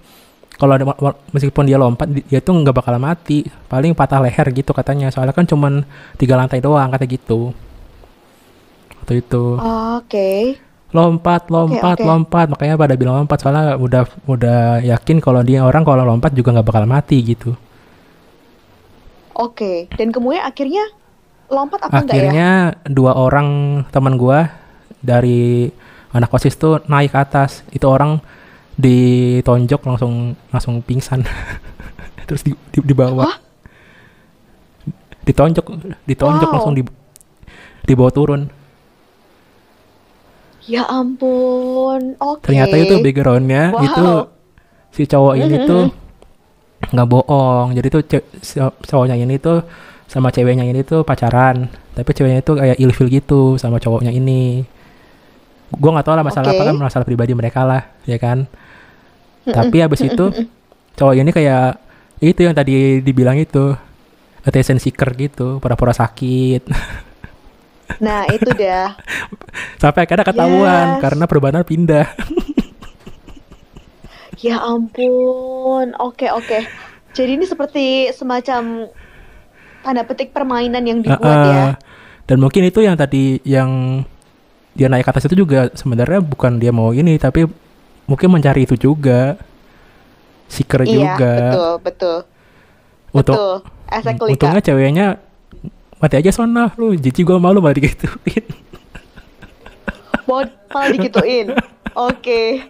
kalau 0.57 0.73
ada 0.73 0.85
meskipun 1.31 1.69
dia 1.69 1.77
lompat 1.77 2.09
di- 2.09 2.25
dia 2.25 2.41
tuh 2.41 2.57
nggak 2.57 2.75
bakal 2.75 2.97
mati 2.97 3.45
paling 3.69 3.93
patah 3.93 4.21
leher 4.25 4.47
gitu 4.51 4.73
katanya 4.73 5.13
soalnya 5.13 5.33
kan 5.37 5.45
cuman 5.45 5.85
tiga 6.17 6.33
lantai 6.33 6.59
doang 6.59 6.89
kata 6.89 7.05
gitu 7.05 7.53
waktu 9.01 9.21
itu 9.21 9.43
Oke. 10.01 10.57
lompat 10.91 11.47
lompat 11.53 11.97
oke. 12.01 12.05
lompat 12.05 12.45
makanya 12.49 12.75
pada 12.75 12.97
bilang 12.97 13.23
lompat 13.23 13.37
soalnya 13.39 13.77
udah 13.77 14.03
udah 14.25 14.81
yakin 14.81 15.21
kalau 15.21 15.45
dia 15.45 15.61
orang 15.61 15.85
kalau 15.85 16.01
lompat 16.03 16.33
juga 16.33 16.57
nggak 16.57 16.67
bakal 16.67 16.83
mati 16.89 17.21
gitu 17.21 17.53
Oke. 19.37 19.85
Dan 19.93 20.09
kemudian 20.09 20.41
akhirnya 20.41 20.81
lompat 21.47 21.87
apa 21.87 22.03
enggak 22.03 22.17
ya? 22.17 22.19
akhirnya 22.19 22.49
dua 22.89 23.13
orang 23.13 23.47
teman 23.93 24.17
gua 24.17 24.49
dari 24.99 25.69
anak 26.11 26.33
osis 26.33 26.57
tuh 26.57 26.81
naik 26.89 27.13
ke 27.13 27.19
atas 27.21 27.61
itu 27.69 27.85
orang 27.85 28.17
ditonjok 28.77 29.81
langsung 29.83 30.13
langsung 30.47 30.79
pingsan 30.79 31.25
terus 32.27 32.41
di, 32.41 32.53
di, 32.69 32.79
dibawa 32.83 33.25
Hah? 33.25 33.37
ditonjok 35.23 35.65
ditonjok 36.05 36.47
Wow. 36.47 36.55
langsung 36.55 36.73
di 36.73 36.83
dibawa 37.83 38.09
turun 38.09 38.41
Ya 40.67 40.83
ampun. 40.83 42.19
Oke. 42.19 42.43
ternyata 42.43 42.75
itu 42.75 42.99
backgroundnya 42.99 43.71
Wow. 43.71 43.81
itu 43.81 44.05
si 44.91 45.03
cowok 45.05 45.35
ini 45.37 45.57
Mhm. 45.57 45.65
tuh 45.65 45.83
nggak 46.87 47.07
bohong 47.07 47.67
jadi 47.71 47.87
tuh 47.89 48.01
cowoknya 48.83 49.15
ini 49.15 49.35
tuh 49.37 49.63
sama 50.05 50.29
ceweknya 50.29 50.63
ini 50.63 50.83
tuh 50.83 51.01
pacaran 51.01 51.67
tapi 51.91 52.11
ceweknya 52.11 52.39
itu 52.39 52.53
kayak 52.53 52.77
ilfil 52.77 53.07
gitu 53.07 53.55
sama 53.55 53.75
cowoknya 53.75 54.11
ini 54.11 54.63
gue 55.69 55.89
nggak 55.89 56.05
tahu 56.05 56.15
lah 56.15 56.23
masalah 56.23 56.51
apa 56.51 56.61
Oke. 56.61 56.67
kan 56.69 56.75
masalah 56.77 57.03
pribadi 57.03 57.31
mereka 57.31 57.63
lah 57.63 57.81
ya 58.03 58.15
kan 58.15 58.47
tapi 59.47 59.77
habis 59.79 60.01
itu 60.01 60.25
cowok 60.93 61.13
ini 61.15 61.31
kayak 61.31 61.79
itu 62.19 62.41
yang 62.41 62.51
tadi 62.51 62.99
dibilang 62.99 63.37
itu 63.37 63.75
attention 64.41 64.77
seeker 64.77 65.11
gitu 65.13 65.57
pura-pura 65.57 65.91
sakit 65.91 66.63
Nah, 67.97 68.27
itu 68.27 68.51
dah. 68.51 68.99
sampai 69.81 70.03
akhirnya 70.03 70.27
ketahuan 70.27 70.87
Yes. 70.93 71.01
karena 71.01 71.23
perbanan 71.23 71.63
pindah 71.63 72.05
Ya 74.37 74.61
ampun. 74.61 75.97
Oke, 75.97 76.29
oke. 76.29 76.61
Jadi 77.09 77.31
ini 77.33 77.45
seperti 77.47 77.85
semacam 78.13 78.85
tanda 79.81 80.03
petik 80.05 80.29
permainan 80.29 80.83
yang 80.83 80.99
dibuat 81.01 81.23
Heeh. 81.23 81.49
ya. 81.49 81.67
dan 82.27 82.37
mungkin 82.37 82.61
itu 82.61 82.83
yang 82.83 82.93
tadi 82.93 83.39
yang 83.41 84.03
dia 84.73 84.91
naik 84.91 85.07
ke 85.07 85.11
atas 85.15 85.25
itu 85.25 85.39
juga 85.39 85.71
sebenarnya 85.71 86.19
bukan 86.19 86.59
dia 86.59 86.69
mau 86.69 86.91
ini 86.91 87.15
tapi 87.15 87.47
mungkin 88.07 88.31
mencari 88.31 88.63
itu 88.63 88.79
juga 88.79 89.35
seeker 90.47 90.87
Iya, 90.87 90.95
juga 90.95 91.33
betul, 91.35 91.71
betul. 91.83 92.17
untuk 93.11 93.35
Betul. 93.35 93.55
Exactly, 93.87 94.31
untungnya 94.35 94.61
Kak. 94.63 94.67
ceweknya 94.67 95.07
mati 95.99 96.15
aja 96.15 96.31
sana 96.31 96.71
lu 96.79 96.95
jijik 96.95 97.27
gua 97.27 97.39
malu 97.39 97.59
malah 97.59 97.75
digituin 97.75 98.45
Mau 100.27 100.43
malah 100.75 100.91
digituin. 100.91 101.55
Oke. 101.95 102.67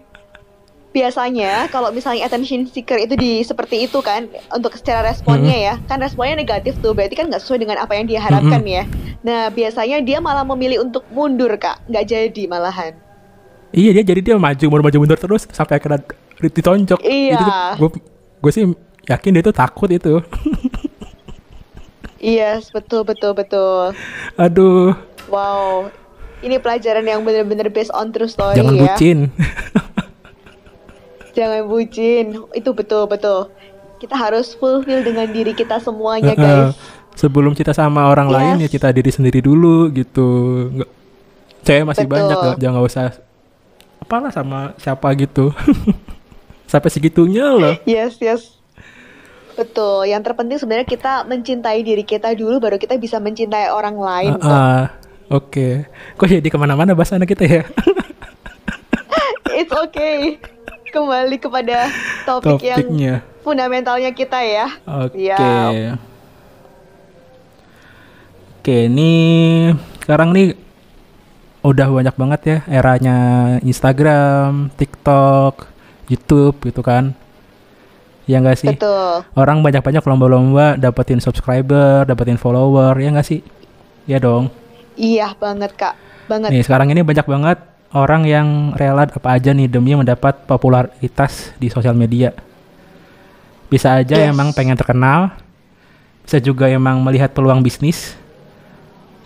Biasanya 0.94 1.70
kalau 1.70 1.90
misalnya 1.90 2.26
attention 2.26 2.66
seeker 2.70 2.98
itu 2.98 3.14
di 3.18 3.42
seperti 3.42 3.86
itu 3.86 3.98
kan 4.02 4.30
untuk 4.50 4.74
secara 4.78 5.06
responnya 5.06 5.54
ya, 5.54 5.74
kan 5.90 5.98
responnya 5.98 6.38
negatif 6.38 6.78
tuh, 6.82 6.94
berarti 6.94 7.18
kan 7.18 7.30
nggak 7.30 7.42
sesuai 7.42 7.66
dengan 7.66 7.78
apa 7.82 7.94
yang 7.98 8.06
dia 8.06 8.22
harapkan 8.22 8.62
ya. 8.66 8.86
Nah 9.22 9.50
biasanya 9.50 10.02
dia 10.02 10.18
malah 10.22 10.46
memilih 10.46 10.86
untuk 10.86 11.06
mundur 11.10 11.54
kak, 11.58 11.82
nggak 11.90 12.06
jadi 12.06 12.44
malahan. 12.46 12.94
Iya 13.70 13.92
dia 13.92 14.04
jadi 14.04 14.22
dia 14.22 14.36
maju 14.36 14.64
mundur 14.64 14.84
maju 14.84 14.98
mundur 15.00 15.18
terus 15.18 15.44
sampai 15.46 15.78
akhirnya 15.78 16.00
ditonjok 16.40 17.00
Iya. 17.00 17.76
gue 17.76 17.90
gue 18.38 18.52
sih 18.52 18.64
yakin 19.06 19.32
dia 19.32 19.44
tuh 19.44 19.54
takut 19.54 19.90
itu 19.90 20.22
Yes, 22.18 22.70
betul 22.76 23.04
betul 23.04 23.34
betul. 23.34 23.94
aduh 24.36 24.94
Wow, 25.28 25.92
ini 26.40 26.56
pelajaran 26.56 27.04
yang 27.04 27.22
bener-bener 27.22 27.68
based 27.68 27.92
on 27.92 28.10
true 28.10 28.26
story 28.26 28.56
jangan 28.56 28.74
ya. 28.74 28.82
bucin 28.88 29.18
Jangan 31.34 31.70
bucin, 31.70 32.26
itu 32.52 32.70
betul 32.72 33.06
betul. 33.06 33.54
Kita 33.98 34.16
harus 34.16 34.54
fulfill 34.54 35.02
dengan 35.02 35.30
diri 35.30 35.54
kita 35.54 35.78
semuanya 35.78 36.34
guys. 36.34 36.74
sebelum 37.14 37.52
kita 37.52 37.74
sama 37.74 38.06
orang 38.08 38.26
lain 38.28 38.56
ya 38.58 38.66
Yes. 38.66 38.72
kita 38.72 38.90
diri 38.90 39.10
sendiri 39.10 39.40
dulu 39.40 39.90
gitu 39.92 40.26
nggak 40.72 40.90
cewek 41.64 41.84
masih 41.84 42.06
Betul. 42.06 42.14
banyak 42.16 42.38
nggak 42.40 42.58
jangan 42.58 42.82
usah 42.84 43.06
apalah 44.08 44.32
sama 44.32 44.72
siapa 44.80 45.12
gitu 45.14 45.52
sampai 46.72 46.88
segitunya 46.88 47.52
loh 47.52 47.76
Yes, 47.84 48.16
yes. 48.18 48.56
Betul. 49.52 50.06
Yang 50.06 50.22
terpenting 50.24 50.56
sebenarnya 50.56 50.86
kita 50.86 51.26
mencintai 51.26 51.82
diri 51.82 52.06
kita 52.06 52.30
dulu, 52.32 52.62
baru 52.62 52.78
kita 52.78 52.94
bisa 52.96 53.18
mencintai 53.18 53.68
orang 53.68 53.98
lain. 53.98 54.38
kok. 54.38 54.46
Ah, 54.46 54.94
oke 55.28 55.84
kok 56.16 56.24
jadi 56.26 56.46
ke 56.46 56.56
mana-mana 56.56 56.94
bahasa 56.94 57.18
anak 57.18 57.28
kita 57.28 57.44
ya 57.44 57.64
It's 59.58 59.74
okay. 59.74 60.38
Kembali 60.88 61.36
kepada 61.36 61.92
topik 62.24 62.64
yang 62.64 62.80
topiknya 62.80 63.16
fundamentalnya 63.44 64.12
kita 64.12 64.40
ya. 64.40 64.68
oke 64.84 65.16
Siap. 65.16 66.00
oke 68.58 68.76
ini 68.88 69.12
sekarang 70.00 70.32
nih 70.32 70.56
udah 71.68 71.88
banyak 71.92 72.16
banget 72.16 72.42
ya 72.48 72.58
eranya 72.72 73.18
Instagram 73.60 74.72
TikTok 74.80 75.68
YouTube 76.08 76.64
gitu 76.64 76.80
kan 76.80 77.12
ya 78.28 78.40
enggak 78.44 78.60
sih 78.60 78.72
Betul. 78.76 79.24
orang 79.36 79.64
banyak-banyak 79.64 80.04
lomba-lomba 80.04 80.76
dapetin 80.76 81.24
subscriber, 81.24 82.04
dapetin 82.04 82.36
follower, 82.36 83.00
ya 83.00 83.08
nggak 83.16 83.24
sih? 83.24 83.40
Ya 84.04 84.20
dong. 84.20 84.52
Iya 85.00 85.32
banget 85.40 85.72
kak. 85.80 85.96
Banget. 86.28 86.52
Nih 86.52 86.60
sekarang 86.68 86.92
ini 86.92 87.08
banyak 87.08 87.24
banget 87.24 87.58
orang 87.96 88.28
yang 88.28 88.48
rela 88.76 89.08
apa 89.08 89.30
aja 89.32 89.56
nih 89.56 89.72
demi 89.72 89.96
mendapat 89.96 90.44
popularitas 90.44 91.56
di 91.56 91.72
sosial 91.72 91.96
media. 91.96 92.36
Bisa 93.72 93.96
aja 93.96 94.20
Yes. 94.20 94.32
emang 94.36 94.52
pengen 94.52 94.76
terkenal, 94.76 95.32
bisa 96.28 96.44
juga 96.44 96.68
emang 96.68 97.00
melihat 97.00 97.32
peluang 97.32 97.64
bisnis. 97.64 98.16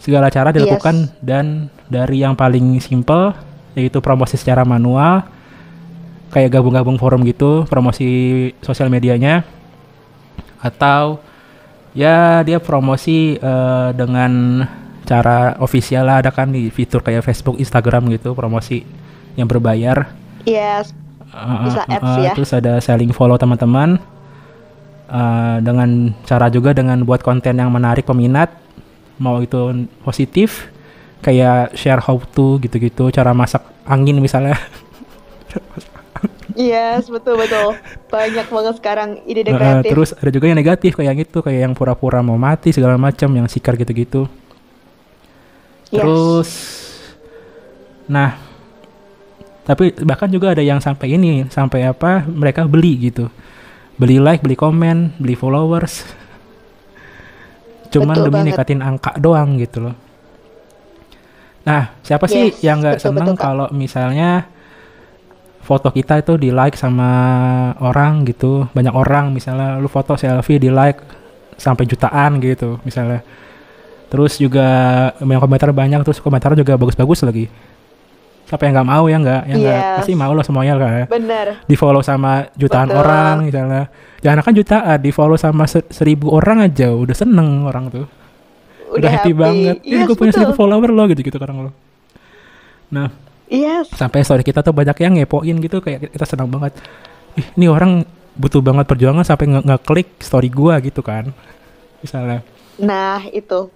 Segala 0.02 0.34
cara 0.34 0.50
dilakukan 0.50 1.14
dan 1.22 1.70
dari 1.86 2.26
yang 2.26 2.34
paling 2.34 2.82
simple 2.82 3.38
yaitu 3.78 4.02
promosi 4.02 4.36
secara 4.36 4.66
manual, 4.66 5.24
kayak 6.34 6.58
gabung-gabung 6.58 6.98
forum 6.98 7.22
gitu, 7.24 7.64
promosi 7.70 8.50
sosial 8.66 8.90
medianya, 8.90 9.46
atau 10.60 11.22
ya 11.94 12.42
dia 12.42 12.58
promosi 12.60 13.38
eh, 13.38 13.90
dengan 13.96 14.64
cara 15.08 15.60
official 15.60 16.08
lah 16.08 16.24
ada 16.24 16.32
kan 16.32 16.52
di 16.52 16.72
fitur 16.72 17.04
kayak 17.04 17.24
Facebook, 17.24 17.60
Instagram 17.60 18.12
gitu 18.16 18.32
promosi 18.32 18.84
yang 19.36 19.48
berbayar. 19.48 20.08
Yes. 20.48 20.96
Uh, 21.32 21.68
Bisa 21.68 21.82
uh, 21.88 21.96
ads 21.96 22.12
uh, 22.12 22.20
ya. 22.20 22.32
Terus 22.36 22.52
ada 22.52 22.74
selling 22.84 23.16
follow 23.16 23.40
teman-teman. 23.40 24.00
Uh, 25.12 25.60
dengan 25.60 26.16
cara 26.24 26.48
juga 26.48 26.72
dengan 26.72 27.04
buat 27.04 27.20
konten 27.20 27.60
yang 27.60 27.68
menarik 27.68 28.08
peminat, 28.08 28.48
mau 29.22 29.38
itu 29.38 29.86
positif, 30.02 30.74
kayak 31.22 31.78
share 31.78 32.02
how 32.02 32.18
to 32.34 32.58
gitu-gitu, 32.60 33.14
cara 33.14 33.32
masak 33.38 33.62
angin 33.86 34.18
misalnya. 34.18 34.58
Yes, 36.52 37.08
betul 37.08 37.40
betul. 37.40 37.80
Banyak 38.12 38.48
banget 38.52 38.76
sekarang 38.78 39.10
Uh, 39.24 39.56
kreatif. 39.56 39.88
terus 39.88 40.10
ada 40.12 40.30
juga 40.30 40.46
yang 40.52 40.60
negatif 40.60 41.00
kayak 41.00 41.28
gitu, 41.28 41.40
kayak 41.40 41.64
yang 41.64 41.74
pura-pura 41.74 42.20
mau 42.20 42.36
mati 42.36 42.76
segala 42.76 43.00
macam, 43.00 43.32
yang 43.32 43.48
sikar 43.48 43.80
gitu-gitu. 43.80 44.28
Yes. 45.92 46.04
Terus, 46.04 46.50
nah, 48.08 48.36
tapi 49.68 49.96
bahkan 50.04 50.28
juga 50.32 50.52
ada 50.56 50.64
yang 50.64 50.80
sampai 50.84 51.16
ini, 51.16 51.48
sampai 51.48 51.88
apa? 51.88 52.24
Mereka 52.28 52.68
beli 52.68 53.12
gitu, 53.12 53.32
beli 53.96 54.20
like, 54.20 54.44
beli 54.44 54.56
komen, 54.56 55.16
beli 55.20 55.36
followers, 55.36 56.04
cuman 57.92 58.16
Betul 58.16 58.26
demi 58.26 58.34
banget. 58.34 58.48
ningkatin 58.56 58.80
angka 58.82 59.12
doang 59.20 59.60
gitu 59.60 59.78
loh. 59.92 59.96
Nah, 61.62 61.94
siapa 62.02 62.26
sih 62.26 62.50
Yes, 62.50 62.66
yang 62.66 62.82
nggak 62.82 62.98
seneng 62.98 63.38
kalau 63.38 63.70
misalnya 63.70 64.50
foto 65.62 65.94
kita 65.94 66.26
itu 66.26 66.34
di 66.42 66.50
like 66.50 66.74
sama 66.74 67.12
orang 67.78 68.26
gitu, 68.26 68.66
banyak 68.74 68.96
orang 68.96 69.30
misalnya 69.30 69.78
lu 69.78 69.86
foto 69.86 70.18
selfie 70.18 70.58
di 70.58 70.74
like 70.74 70.98
sampai 71.62 71.86
jutaan 71.86 72.42
gitu 72.42 72.82
misalnya. 72.82 73.22
Terus 74.10 74.42
juga 74.42 74.68
yang 75.22 75.40
komentar 75.40 75.72
banyak, 75.72 76.02
terus 76.04 76.20
komentar 76.20 76.52
juga 76.58 76.76
bagus-bagus 76.76 77.24
lagi. 77.24 77.48
Siapa 78.52 78.68
yang 78.68 78.76
nggak 78.76 78.90
mau 78.92 79.08
ya 79.08 79.16
nggak? 79.16 79.42
Ya 79.48 79.56
nggak? 79.56 79.80
Yes. 79.80 79.96
Pasti 80.04 80.12
mau 80.12 80.32
loh 80.36 80.44
semuanya 80.44 80.76
kan. 80.76 81.08
Bener. 81.08 81.64
Di 81.64 81.76
follow 81.80 82.04
sama 82.04 82.52
jutaan 82.52 82.92
Betul. 82.92 83.00
orang 83.00 83.36
misalnya. 83.48 83.84
Jangan 84.20 84.44
kan 84.44 84.54
jutaan, 84.54 84.98
di 85.00 85.10
follow 85.10 85.40
sama 85.40 85.64
se- 85.66 85.88
seribu 85.88 86.30
orang 86.30 86.60
aja 86.62 86.92
udah 86.92 87.16
seneng 87.16 87.64
orang 87.64 87.88
tuh. 87.88 88.06
Udah, 88.92 89.08
happy, 89.08 89.32
banget. 89.32 89.80
Ih, 89.82 90.04
Yes, 90.04 90.04
gue 90.04 90.16
punya 90.20 90.36
seribu 90.36 90.52
follower 90.52 90.92
loh 90.92 91.08
gitu-gitu 91.08 91.40
orang 91.40 91.64
lo. 91.64 91.72
Nah, 92.92 93.08
Yes. 93.48 93.88
sampai 93.90 94.20
story 94.20 94.44
kita 94.44 94.60
tuh 94.60 94.76
banyak 94.76 95.00
yang 95.00 95.16
ngepoin 95.16 95.56
gitu 95.58 95.80
kayak 95.80 96.12
kita 96.12 96.26
senang 96.28 96.52
banget. 96.52 96.76
Ih, 97.34 97.48
ini 97.56 97.72
orang 97.72 98.04
butuh 98.36 98.60
banget 98.60 98.84
perjuangan 98.84 99.24
sampai 99.24 99.48
nge- 99.48 99.64
ngeklik 99.64 100.20
story 100.20 100.52
gua 100.52 100.76
gitu 100.80 101.00
kan. 101.00 101.32
Misalnya. 102.00 102.44
Nah, 102.78 103.24
itu. 103.26 103.72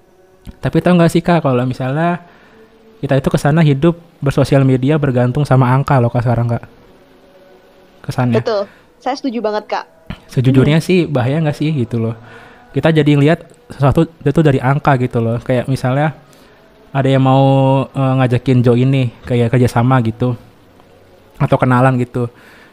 Tapi 0.59 0.77
tau 0.77 0.93
gak 0.93 1.09
sih 1.09 1.23
kak 1.23 1.39
kalau 1.39 1.63
misalnya 1.63 2.19
kita 3.05 3.21
itu 3.21 3.29
ke 3.29 3.37
sana 3.37 3.61
hidup 3.61 3.93
bersosial 4.17 4.65
media 4.65 4.97
bergantung 4.97 5.45
sama 5.45 5.69
angka 5.69 6.01
loh 6.01 6.09
kak 6.09 6.25
sekarang 6.25 6.57
kak. 6.57 6.63
Kesannya. 8.01 8.41
Betul. 8.41 8.65
Saya 9.01 9.15
setuju 9.17 9.37
banget, 9.41 9.69
Kak. 9.69 9.85
Sejujurnya 10.25 10.81
sih 10.81 11.05
bahaya 11.05 11.37
nggak 11.37 11.57
sih 11.57 11.69
gitu 11.69 12.01
loh. 12.01 12.17
Kita 12.73 12.89
jadi 12.89 13.05
ngelihat 13.05 13.45
sesuatu 13.69 14.09
itu 14.09 14.39
dari 14.41 14.57
angka 14.57 14.97
gitu 14.97 15.21
loh. 15.21 15.37
Kayak 15.41 15.69
misalnya 15.69 16.17
ada 16.89 17.05
yang 17.05 17.21
mau 17.21 17.45
eh, 17.85 18.13
ngajakin 18.21 18.65
join 18.65 18.89
nih 18.89 19.07
kayak 19.25 19.53
kerjasama 19.53 20.01
gitu 20.01 20.33
atau 21.37 21.57
kenalan 21.61 22.01
gitu. 22.01 22.25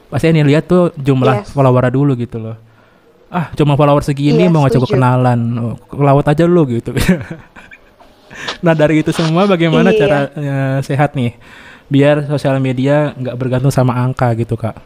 Pasti 0.09 0.33
ini 0.33 0.45
lihat 0.45 0.69
tuh 0.69 0.93
jumlah 0.97 1.45
Yes. 1.45 1.53
follower 1.53 1.89
dulu 1.93 2.17
gitu 2.17 2.41
loh. 2.41 2.57
Ah 3.33 3.49
cuma 3.57 3.77
follower 3.81 4.05
segini 4.05 4.45
Iya, 4.45 4.53
mau 4.53 4.65
ngajak 4.69 4.85
kenalan, 4.85 5.41
oh, 5.57 5.75
ke 5.89 5.97
laut 5.97 6.25
aja 6.29 6.45
lu 6.45 6.69
gitu. 6.69 6.93
nah 8.65 8.73
dari 8.73 9.01
itu 9.03 9.11
semua 9.11 9.45
bagaimana 9.47 9.91
Iya. 9.93 9.99
cara 9.99 10.19
eh, 10.35 10.79
sehat 10.85 11.15
nih 11.15 11.35
biar 11.87 12.25
sosial 12.27 12.57
media 12.59 13.13
nggak 13.15 13.37
bergantung 13.37 13.71
sama 13.75 13.93
angka 13.99 14.33
gitu 14.39 14.57
kak. 14.57 14.77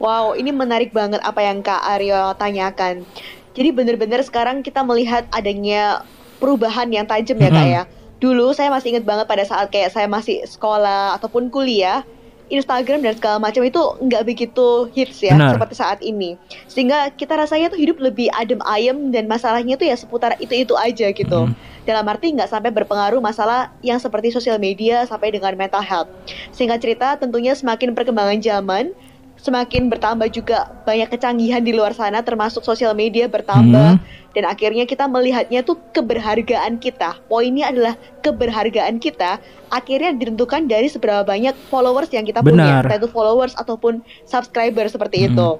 Wow, 0.00 0.32
ini 0.32 0.48
menarik 0.48 0.96
banget 0.96 1.20
apa 1.20 1.44
yang 1.44 1.60
Kak 1.60 1.84
Aryo 1.84 2.32
tanyakan. 2.40 3.04
Jadi 3.52 3.68
benar-benar 3.68 4.24
sekarang 4.24 4.64
kita 4.64 4.80
melihat 4.80 5.28
adanya 5.28 6.00
perubahan 6.40 6.88
yang 6.88 7.04
tajam 7.04 7.36
ya 7.36 7.52
Kak 7.52 7.68
ya. 7.68 7.82
dulu 8.20 8.52
saya 8.52 8.68
masih 8.68 8.96
ingat 8.96 9.04
banget 9.08 9.26
pada 9.28 9.44
saat 9.48 9.72
kayak 9.72 9.92
saya 9.92 10.04
masih 10.04 10.44
sekolah 10.44 11.16
ataupun 11.16 11.48
kuliah 11.48 12.04
Instagram 12.50 13.00
dan 13.00 13.14
segala 13.16 13.38
macam 13.38 13.62
itu 13.62 13.78
nggak 13.78 14.22
begitu 14.26 14.90
hits 14.92 15.22
ya 15.22 15.38
Benar. 15.38 15.56
seperti 15.56 15.74
saat 15.78 15.98
ini 16.02 16.34
sehingga 16.66 17.14
kita 17.14 17.38
rasanya 17.38 17.70
tuh 17.70 17.78
hidup 17.78 18.02
lebih 18.02 18.28
adem 18.34 18.58
ayem 18.66 19.14
dan 19.14 19.30
masalahnya 19.30 19.78
tuh 19.78 19.86
ya 19.86 19.96
seputar 19.96 20.34
itu 20.42 20.52
itu 20.52 20.74
aja 20.74 21.08
gitu 21.14 21.40
Mm. 21.40 21.54
dalam 21.88 22.04
arti 22.10 22.34
nggak 22.34 22.50
sampai 22.50 22.74
berpengaruh 22.74 23.22
masalah 23.22 23.72
yang 23.80 23.96
seperti 23.96 24.34
sosial 24.34 24.60
media 24.60 25.06
sampai 25.06 25.32
dengan 25.32 25.54
mental 25.56 25.80
health 25.80 26.10
sehingga 26.52 26.76
cerita 26.76 27.16
tentunya 27.16 27.54
semakin 27.56 27.94
perkembangan 27.94 28.42
zaman 28.42 28.92
semakin 29.40 29.88
bertambah 29.88 30.28
juga 30.28 30.68
banyak 30.84 31.08
kecanggihan 31.08 31.58
di 31.58 31.72
luar 31.72 31.90
sana 31.90 32.20
termasuk 32.20 32.60
sosial 32.60 32.92
media 32.92 33.24
bertambah 33.24 33.96
Hmm. 33.96 34.04
dan 34.30 34.44
akhirnya 34.44 34.84
kita 34.84 35.08
melihatnya 35.08 35.60
tuh 35.60 35.80
keberhargaan 35.90 36.76
kita. 36.76 37.16
Poinnya 37.24 37.72
adalah 37.72 37.94
keberhargaan 38.20 39.00
kita 39.00 39.40
akhirnya 39.66 40.12
ditentukan 40.12 40.68
dari 40.68 40.86
seberapa 40.86 41.24
banyak 41.24 41.56
followers 41.66 42.12
yang 42.12 42.22
kita 42.22 42.40
punya, 42.40 42.78
Benar. 42.78 42.84
entah 42.84 42.98
itu 43.00 43.08
followers 43.08 43.56
ataupun 43.56 44.04
subscriber 44.22 44.86
seperti 44.86 45.24
Hmm. 45.24 45.28
itu. 45.32 45.50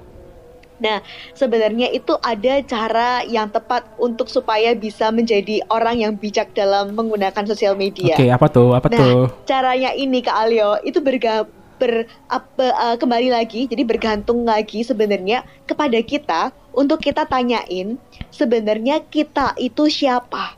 Nah, 0.81 0.97
sebenarnya 1.33 1.93
itu 1.93 2.17
ada 2.17 2.57
cara 2.65 3.21
yang 3.21 3.45
tepat 3.47 3.85
untuk 3.97 4.25
supaya 4.25 4.73
bisa 4.73 5.13
menjadi 5.13 5.61
orang 5.69 6.01
yang 6.01 6.17
bijak 6.17 6.57
dalam 6.57 6.97
menggunakan 6.97 7.45
sosial 7.45 7.77
media. 7.77 8.17
Oke, 8.17 8.25
apa 8.25 8.49
tuh? 8.49 8.73
Apa 8.73 8.89
Nah, 8.89 8.97
tuh? 8.97 9.25
caranya 9.45 9.93
ini 9.93 10.25
Kak 10.25 10.33
Alio 10.33 10.81
itu 10.81 10.97
berga 10.97 11.45
ber 11.81 12.05
eh, 12.05 12.95
kembali 13.01 13.33
lagi 13.33 13.65
jadi 13.65 13.81
bergantung 13.81 14.45
lagi 14.45 14.85
sebenarnya 14.85 15.41
kepada 15.65 15.97
kita 16.05 16.41
untuk 16.77 17.01
kita 17.01 17.25
tanyain 17.25 17.97
sebenarnya 18.29 19.01
kita 19.09 19.57
itu 19.57 19.89
siapa. 19.89 20.53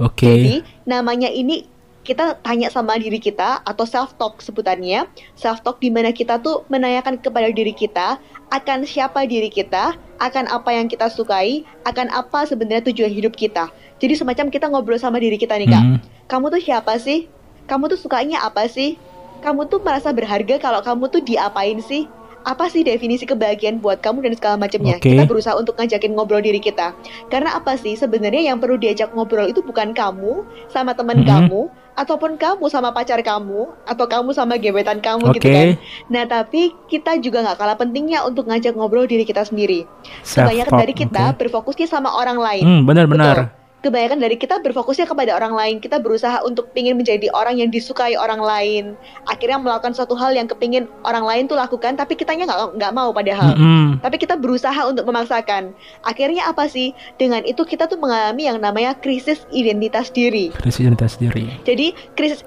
Oke. 0.00 0.26
Jadi 0.26 0.54
namanya 0.88 1.28
ini 1.28 1.68
kita 2.04 2.36
tanya 2.44 2.68
sama 2.68 3.00
diri 3.00 3.16
kita 3.16 3.64
atau 3.64 3.88
self 3.88 4.16
talk 4.20 4.44
sebutannya. 4.44 5.08
Self 5.36 5.64
talk 5.64 5.80
di 5.80 5.88
mana 5.88 6.12
kita 6.12 6.36
tuh 6.42 6.68
menanyakan 6.68 7.16
kepada 7.16 7.48
diri 7.48 7.72
kita 7.72 8.20
akan 8.52 8.84
siapa 8.84 9.24
diri 9.24 9.48
kita, 9.48 9.96
akan 10.20 10.44
apa 10.52 10.70
yang 10.70 10.86
kita 10.86 11.08
sukai, 11.08 11.64
akan 11.88 12.12
apa 12.12 12.44
sebenarnya 12.44 12.92
tujuan 12.92 13.10
hidup 13.10 13.34
kita. 13.34 13.72
Jadi 13.98 14.20
semacam 14.20 14.46
kita 14.52 14.68
ngobrol 14.68 15.00
sama 15.00 15.16
diri 15.16 15.40
kita 15.40 15.56
nih 15.56 15.70
Kak 15.70 15.82
Hmm. 15.82 15.98
kamu 16.28 16.52
tuh 16.52 16.62
siapa 16.62 16.98
sih? 17.00 17.26
Kamu 17.64 17.88
tuh 17.88 17.96
sukanya 17.96 18.44
apa 18.44 18.68
sih? 18.68 19.00
Kamu 19.44 19.68
tuh 19.68 19.84
merasa 19.84 20.08
berharga 20.08 20.56
kalau 20.56 20.80
kamu 20.80 21.12
tuh 21.12 21.20
diapain 21.20 21.76
sih? 21.78 22.08
Apa 22.44 22.68
sih 22.68 22.84
definisi 22.84 23.24
kebahagiaan 23.24 23.80
buat 23.80 24.04
kamu 24.04 24.24
dan 24.24 24.32
segala 24.36 24.56
macamnya? 24.56 25.00
Oke. 25.00 25.16
Kita 25.16 25.24
berusaha 25.24 25.56
untuk 25.56 25.76
ngajakin 25.76 26.12
ngobrol 26.12 26.40
diri 26.40 26.60
kita. 26.60 26.92
Karena 27.28 27.56
apa 27.56 27.76
sih? 27.76 27.96
Sebenarnya 27.96 28.52
yang 28.52 28.60
perlu 28.60 28.76
diajak 28.76 29.12
ngobrol 29.12 29.48
itu 29.48 29.64
bukan 29.64 29.92
kamu 29.92 30.44
sama 30.68 30.92
teman 30.92 31.24
Mhm. 31.24 31.28
kamu 31.28 31.60
ataupun 31.96 32.36
kamu 32.36 32.68
sama 32.68 32.92
pacar 32.92 33.20
kamu 33.24 33.64
atau 33.84 34.04
kamu 34.04 34.36
sama 34.36 34.60
gebetan 34.60 35.00
kamu 35.00 35.24
Oke. 35.24 35.40
gitu 35.40 35.48
kan. 35.48 35.68
Nah, 36.12 36.24
tapi 36.28 36.76
kita 36.84 37.16
juga 37.16 37.40
nggak 37.44 37.56
kalah 37.56 37.76
pentingnya 37.80 38.28
untuk 38.28 38.44
ngajak 38.44 38.76
ngobrol 38.76 39.08
diri 39.08 39.24
kita 39.24 39.40
sendiri. 39.40 39.88
Kebanyakan 40.20 40.68
Self-talk, 40.68 40.80
dari 40.84 40.92
kita 40.92 41.24
oke. 41.32 41.38
berfokusnya 41.40 41.88
sama 41.88 42.12
orang 42.12 42.36
lain 42.36 42.64
Hmm, 42.64 42.82
benar-benar. 42.84 43.63
Kebanyakan 43.84 44.16
dari 44.16 44.40
kita 44.40 44.64
berfokusnya 44.64 45.04
kepada 45.04 45.36
orang 45.36 45.52
lain. 45.52 45.76
Kita 45.84 46.00
berusaha 46.00 46.40
untuk 46.40 46.72
pingin 46.72 46.96
menjadi 46.96 47.28
orang 47.36 47.60
yang 47.60 47.68
disukai 47.68 48.16
orang 48.16 48.40
lain. 48.40 48.96
Akhirnya 49.28 49.60
melakukan 49.60 49.92
suatu 49.92 50.16
hal 50.16 50.32
yang 50.32 50.48
kepingin 50.48 50.88
orang 51.04 51.28
lain 51.28 51.44
tuh 51.44 51.60
lakukan, 51.60 52.00
tapi 52.00 52.16
kitanya 52.16 52.48
nggak 52.48 52.80
nggak 52.80 52.92
mau 52.96 53.12
padahal. 53.12 53.52
Mm-mm. 53.52 54.00
Tapi 54.00 54.16
kita 54.16 54.40
berusaha 54.40 54.80
untuk 54.88 55.04
memaksakan. 55.04 55.76
Akhirnya 56.00 56.48
apa 56.48 56.64
sih? 56.64 56.96
Dengan 57.20 57.44
itu 57.44 57.60
kita 57.62 57.84
tuh 57.84 58.00
mengalami 58.00 58.48
yang 58.48 58.56
namanya 58.56 58.96
krisis 58.96 59.44
identitas 59.52 60.08
diri. 60.08 60.48
Krisis 60.56 60.80
identitas 60.80 61.20
diri. 61.20 61.52
Jadi 61.68 61.92
krisis 62.16 62.40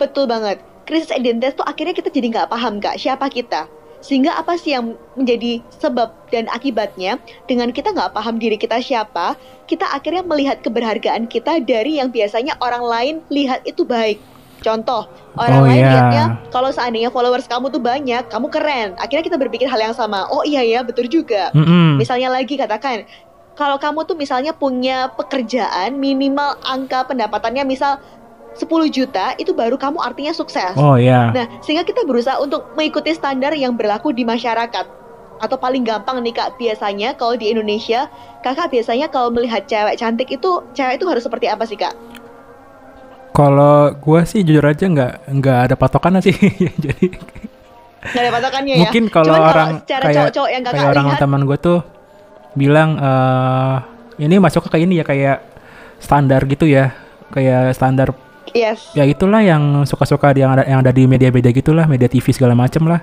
betul 0.00 0.24
banget. 0.24 0.64
Krisis 0.88 1.12
identitas 1.12 1.60
tuh 1.60 1.66
akhirnya 1.68 1.92
kita 1.92 2.08
jadi 2.08 2.32
nggak 2.32 2.48
paham 2.48 2.80
kak 2.80 2.96
siapa 2.96 3.28
kita. 3.28 3.68
Sehingga 4.02 4.34
apa 4.34 4.58
sih 4.58 4.74
yang 4.74 4.98
menjadi 5.14 5.62
sebab 5.78 6.10
dan 6.34 6.50
akibatnya 6.50 7.22
dengan 7.46 7.70
kita 7.70 7.94
nggak 7.94 8.12
paham 8.12 8.36
diri 8.36 8.58
kita 8.58 8.82
siapa, 8.82 9.38
kita 9.70 9.86
akhirnya 9.94 10.26
melihat 10.26 10.58
keberhargaan 10.60 11.30
kita 11.30 11.62
dari 11.62 12.02
yang 12.02 12.10
biasanya 12.10 12.58
orang 12.58 12.82
lain 12.82 13.14
lihat 13.30 13.62
itu 13.62 13.86
baik. 13.86 14.18
Contoh, 14.62 15.10
orang 15.34 15.60
Oh, 15.62 15.66
lain 15.66 15.82
iya. 15.82 15.90
lihatnya 15.90 16.24
kalau 16.54 16.70
seandainya 16.70 17.10
followers 17.10 17.50
kamu 17.50 17.70
tuh 17.74 17.82
banyak, 17.82 18.30
kamu 18.30 18.46
keren. 18.46 18.94
Akhirnya 18.94 19.26
kita 19.26 19.38
berpikir 19.38 19.66
hal 19.66 19.90
yang 19.90 19.94
sama. 19.94 20.30
Oh 20.30 20.46
iya 20.46 20.62
ya, 20.62 20.86
betul 20.86 21.10
juga. 21.10 21.50
Mm-mm. 21.50 21.98
Misalnya 21.98 22.30
lagi 22.30 22.54
katakan, 22.54 23.02
kalau 23.58 23.76
kamu 23.76 24.06
tuh 24.06 24.16
misalnya 24.16 24.54
punya 24.54 25.10
pekerjaan 25.12 25.98
minimal 25.98 26.56
angka 26.62 27.04
pendapatannya 27.10 27.66
misal 27.66 27.98
10 28.52 28.68
juta, 28.92 29.32
itu 29.40 29.56
baru 29.56 29.80
kamu 29.80 29.98
artinya 30.00 30.32
sukses. 30.36 30.76
Oh 30.76 31.00
ya. 31.00 31.32
Nah, 31.32 31.46
sehingga 31.64 31.88
kita 31.88 32.04
berusaha 32.04 32.36
untuk 32.38 32.76
mengikuti 32.76 33.16
standar 33.16 33.56
yang 33.56 33.72
berlaku 33.72 34.12
di 34.12 34.22
masyarakat. 34.28 35.00
Atau 35.42 35.56
paling 35.58 35.82
gampang 35.82 36.22
nih 36.22 36.36
kak, 36.36 36.60
biasanya 36.60 37.18
kalau 37.18 37.34
di 37.34 37.50
Indonesia, 37.50 38.06
kakak 38.44 38.70
biasanya 38.70 39.10
kalau 39.10 39.32
melihat 39.32 39.66
cewek 39.66 39.98
cantik 39.98 40.28
itu, 40.30 40.62
cewek 40.76 41.00
itu 41.00 41.04
harus 41.08 41.24
seperti 41.24 41.50
apa 41.50 41.64
sih 41.66 41.74
kak? 41.74 41.96
Kalau 43.32 43.96
gua 43.96 44.28
sih 44.28 44.44
jujur 44.44 44.62
aja 44.62 44.84
nggak 44.84 45.12
nggak 45.40 45.58
ada 45.66 45.74
patokan 45.74 46.20
sih. 46.20 46.36
Jadi 46.84 47.08
Nggak 48.02 48.18
ada 48.18 48.32
patokannya 48.34 48.74
ya? 48.74 48.80
mungkin 48.82 49.04
kalau 49.14 49.34
orang 49.38 49.70
secara 49.86 50.02
kayak 50.10 50.16
cowok-cowok 50.18 50.50
yang 50.50 50.62
kakak 50.66 50.74
kayak 50.74 50.90
orang 50.90 51.06
lihat, 51.06 51.20
teman 51.22 51.42
gue 51.46 51.58
tuh 51.62 51.78
bilang 52.58 52.90
eh 52.98 53.76
ini 54.26 54.34
masuk 54.42 54.66
ke 54.66 54.68
kayak 54.74 54.84
ini 54.90 54.94
ya 54.98 55.04
kayak 55.06 55.38
standar 56.02 56.42
gitu 56.50 56.66
ya 56.66 56.90
kayak 57.30 57.72
standar 57.78 58.10
yes. 58.50 58.90
ya 58.92 59.06
itulah 59.06 59.38
yang 59.40 59.86
suka-suka 59.86 60.34
yang 60.34 60.58
ada 60.58 60.66
yang 60.66 60.82
ada 60.82 60.90
di 60.90 61.06
media-media 61.06 61.54
gitulah 61.54 61.86
media 61.86 62.10
TV 62.10 62.26
segala 62.34 62.58
macem 62.58 62.82
lah 62.84 62.98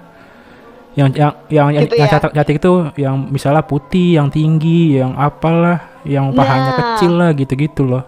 yang 0.97 1.13
yang 1.15 1.32
yang 1.47 1.67
yang, 1.71 1.84
Gitu 1.88 1.95
yang 1.95 2.10
ya? 2.10 2.13
cantik, 2.19 2.32
cantik 2.36 2.56
itu 2.60 2.73
yang 2.99 3.15
misalnya 3.32 3.63
putih 3.63 4.19
yang 4.19 4.28
tinggi 4.28 4.99
yang 4.99 5.15
apalah 5.15 6.02
yang 6.04 6.34
pahanya 6.36 6.71
Nah. 6.73 6.78
kecil 6.97 7.12
lah 7.15 7.30
gitu-gitu 7.32 7.84
loh 7.88 8.04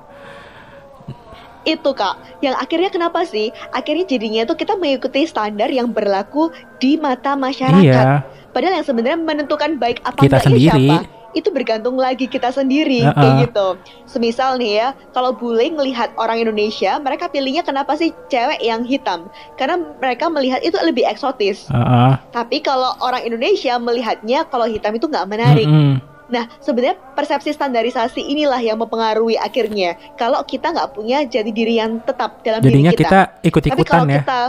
itu 1.61 1.89
kak 1.93 2.41
yang 2.41 2.57
akhirnya 2.57 2.89
kenapa 2.89 3.21
sih 3.21 3.53
akhirnya 3.69 4.09
jadinya 4.09 4.41
tuh 4.49 4.57
kita 4.57 4.73
mengikuti 4.81 5.29
standar 5.29 5.69
yang 5.69 5.93
berlaku 5.93 6.49
di 6.81 6.97
mata 6.97 7.37
masyarakat 7.37 7.85
iya 7.85 8.25
padahal 8.49 8.81
yang 8.81 8.87
sebenarnya 8.87 9.19
menentukan 9.21 9.77
baik 9.77 10.01
apa 10.01 10.17
Kita 10.25 10.41
sendiri. 10.41 10.89
siapa 10.89 11.20
itu 11.33 11.49
bergantung 11.49 11.95
lagi 11.95 12.27
kita 12.27 12.51
sendiri 12.51 13.03
Uh-uh. 13.03 13.15
kayak 13.15 13.33
gitu 13.47 13.67
semisal 14.05 14.55
nih 14.59 14.83
ya 14.83 14.87
kalau 15.11 15.31
bule 15.31 15.63
ngelihat 15.63 16.11
orang 16.15 16.39
Indonesia 16.39 16.99
mereka 16.99 17.31
pilihnya 17.31 17.63
kenapa 17.63 17.95
sih 17.95 18.11
cewek 18.27 18.59
yang 18.59 18.83
hitam 18.83 19.31
karena 19.55 19.79
mereka 19.99 20.27
melihat 20.27 20.59
itu 20.61 20.75
lebih 20.81 21.07
eksotis 21.07 21.67
Heeh. 21.71 22.13
tapi 22.31 22.59
kalau 22.59 22.95
orang 22.99 23.23
Indonesia 23.23 23.75
melihatnya 23.77 24.47
kalau 24.47 24.67
hitam 24.67 24.95
itu 24.95 25.07
nggak 25.07 25.27
menarik 25.27 25.67
Mm-mm. 25.67 26.11
Nah, 26.31 26.47
sebenarnya 26.63 26.95
persepsi 27.11 27.51
standarisasi 27.51 28.23
inilah 28.23 28.63
yang 28.63 28.79
mempengaruhi 28.79 29.35
akhirnya. 29.35 29.99
Kalau 30.15 30.39
kita 30.47 30.71
nggak 30.71 30.95
punya 30.95 31.27
jati 31.27 31.51
diri 31.51 31.75
yang 31.75 31.99
tetap 32.07 32.39
dalam 32.39 32.63
jadinya 32.63 32.95
diri 32.95 33.03
kita 33.03 33.19
Tapi 33.35 33.47
ikut-ikutan 33.51 33.83
kalau 33.83 34.07
ya 34.07 34.23
kita 34.23 34.41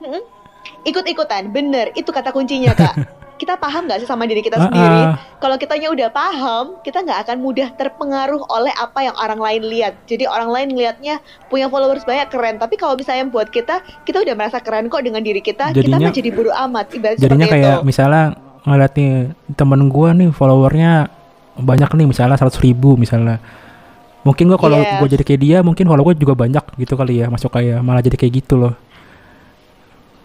Hmm? 0.00 0.22
ikut-ikutan, 0.82 1.52
bener, 1.52 1.92
itu 1.92 2.08
kata 2.08 2.32
kuncinya 2.32 2.72
kak. 2.72 2.94
kita 3.40 3.56
paham 3.56 3.88
nggak 3.88 4.04
sih 4.04 4.08
sama 4.08 4.28
diri 4.28 4.38
kita 4.38 4.60
sendiri? 4.60 5.00
Heeh. 5.08 5.40
Kalau 5.40 5.56
kitanya 5.56 5.88
udah 5.88 6.08
paham, 6.08 6.76
kita 6.80 7.00
nggak 7.00 7.24
akan 7.24 7.36
mudah 7.40 7.72
terpengaruh 7.72 8.44
oleh 8.46 8.68
apa 8.70 9.00
yang 9.00 9.16
orang 9.16 9.40
lain 9.40 9.62
lihat. 9.64 9.96
Jadi 10.04 10.28
orang 10.28 10.52
lain 10.52 10.68
lihatnya 10.70 11.16
punya 11.48 11.66
followers 11.66 12.04
banyak 12.04 12.28
keren, 12.28 12.60
tapi 12.60 12.76
kalau 12.76 12.94
misalnya 12.94 13.24
buat 13.26 13.48
kita, 13.48 13.80
kita 14.04 14.20
udah 14.20 14.34
merasa 14.34 14.60
keren 14.60 14.86
kok 14.86 15.00
dengan 15.00 15.24
diri 15.24 15.40
kita. 15.40 15.72
kita 15.72 15.80
Jadinya- 15.80 16.04
mah 16.04 16.12
jadi 16.12 16.30
buru 16.30 16.50
amat, 16.50 16.86
ibarat 16.92 17.16
jadinya 17.16 17.46
kayak 17.46 17.76
itu. 17.78 17.86
misalnya 17.86 18.22
ngeliat 18.60 18.92
nih 18.92 19.12
temen 19.54 19.88
gua 19.88 20.12
nih 20.12 20.28
followernya 20.28 20.92
banyak 21.56 21.90
nih 21.90 22.06
misalnya 22.06 22.36
100 22.36 22.60
ribu 22.60 22.92
misalnya 22.94 23.40
mungkin 24.20 24.46
gua 24.46 24.58
kalau 24.58 24.76
Yes. 24.78 25.00
gua 25.00 25.08
jadi 25.08 25.24
kayak 25.24 25.40
dia 25.40 25.58
mungkin 25.60 25.88
follower 25.88 26.04
gua 26.06 26.14
juga 26.14 26.34
banyak 26.34 26.64
gitu 26.76 26.92
kali 26.92 27.20
ya 27.20 27.28
masuk 27.28 27.48
kayak 27.50 27.80
malah 27.80 28.00
jadi 28.00 28.16
kayak 28.16 28.32
gitu 28.38 28.60
loh 28.60 28.74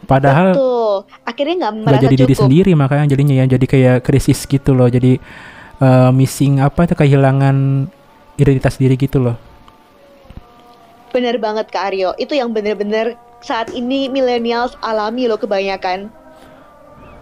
padahal 0.04 0.51
Betul. 0.51 0.85
Akhirnya 1.27 1.67
nggak 1.67 1.73
merasa 1.84 2.03
jadi 2.08 2.15
diri 2.15 2.36
cukup. 2.36 2.43
sendiri 2.47 2.71
makanya 2.77 3.05
jadinya 3.12 3.34
ya 3.36 3.45
jadi 3.49 3.65
kayak 3.65 3.97
krisis 4.08 4.39
gitu 4.47 4.71
loh 4.71 4.88
jadi 4.88 5.19
eh, 5.84 6.10
missing 6.15 6.63
apa 6.63 6.88
itu 6.88 6.95
kehilangan 6.95 7.89
identitas 8.39 8.79
diri 8.79 8.95
gitu 8.95 9.19
loh 9.19 9.36
Bener 11.15 11.39
banget 11.39 11.71
Kak 11.71 11.95
Aryo, 11.95 12.12
itu 12.19 12.36
yang 12.36 12.51
bener-bener 12.51 13.15
saat 13.39 13.71
ini 13.71 14.12
millennials 14.12 14.75
alami 14.84 15.31
loh 15.31 15.39
kebanyakan. 15.39 16.12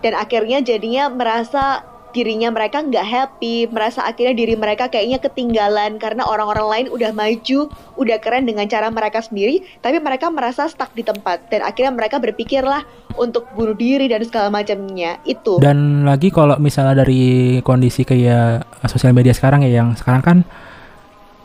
Dan 0.02 0.14
akhirnya 0.18 0.66
jadinya 0.66 1.14
merasa 1.14 1.86
dirinya 2.14 2.54
mereka 2.54 2.86
nggak 2.86 3.04
happy, 3.04 3.68
merasa 3.68 4.06
akhirnya 4.06 4.38
diri 4.38 4.56
mereka 4.56 4.88
kayaknya 4.88 5.20
ketinggalan 5.20 5.98
karena 5.98 6.24
orang-orang 6.24 6.68
lain 6.70 6.88
udah 6.94 7.12
maju, 7.12 7.68
udah 7.98 8.18
keren 8.22 8.46
dengan 8.46 8.70
cara 8.70 8.88
mereka 8.94 9.26
sendiri, 9.26 9.66
tapi 9.82 9.98
mereka 9.98 10.30
merasa 10.30 10.70
stuck 10.70 10.94
di 10.94 11.02
tempat 11.02 11.50
dan 11.50 11.66
akhirnya 11.66 11.92
mereka 11.92 12.22
berpikirlah 12.22 12.86
untuk 13.18 13.50
bunuh 13.54 13.74
diri 13.78 14.10
dan 14.10 14.22
segala 14.26 14.50
macamnya 14.50 15.22
itu. 15.26 15.62
dan 15.62 16.06
lagi 16.06 16.34
kalau 16.34 16.58
misalnya 16.58 17.06
dari 17.06 17.60
kondisi 17.62 18.06
kayak 18.06 18.66
sosial 18.90 19.14
media 19.14 19.34
sekarang 19.34 19.62
ya 19.66 19.82
yang 19.82 19.94
sekarang 19.94 20.22
kan 20.22 20.38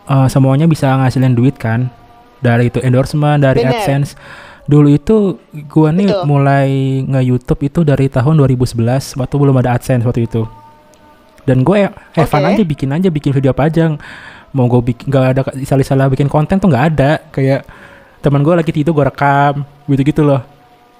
eh, 0.09 0.28
semuanya 0.28 0.64
bisa 0.64 0.92
ngasilin 0.96 1.37
duit 1.37 1.57
kan 1.61 1.92
dari 2.38 2.70
itu 2.70 2.78
endorsement 2.81 3.42
dari 3.42 3.66
Bener. 3.66 3.83
AdSense 3.83 4.14
dulu 4.68 4.88
itu 4.92 5.40
gua 5.66 5.88
nih 5.90 6.12
Betul. 6.12 6.24
mulai 6.28 6.68
nge 7.02 7.20
YouTube 7.24 7.61
itu 7.64 7.81
dari 7.83 8.07
tahun 8.07 8.37
2011 8.37 8.76
waktu 9.16 9.35
belum 9.35 9.57
ada 9.57 9.74
AdSense 9.74 10.04
waktu 10.04 10.28
itu 10.28 10.44
dan 11.48 11.64
gue 11.64 11.88
have 11.88 12.28
fun 12.28 12.44
Oke. 12.44 12.52
aja 12.52 12.62
bikin 12.62 12.92
aja 12.92 13.09
bikin 13.09 13.33
video 13.33 13.57
apa 13.57 13.72
aja 13.72 13.96
mau 14.52 14.68
gue 14.68 14.92
bikin 14.92 15.09
nggak 15.09 15.24
ada 15.33 15.40
salah-salah 15.64 16.12
bikin 16.12 16.28
konten 16.28 16.61
tuh 16.61 16.68
nggak 16.68 16.85
ada 16.92 17.24
kayak 17.33 17.64
teman 18.20 18.44
gue 18.44 18.52
lagi 18.52 18.68
tidur 18.68 18.92
gue 18.92 19.09
rekam 19.09 19.64
gitu 19.88 20.02
gitu 20.04 20.20
loh 20.20 20.44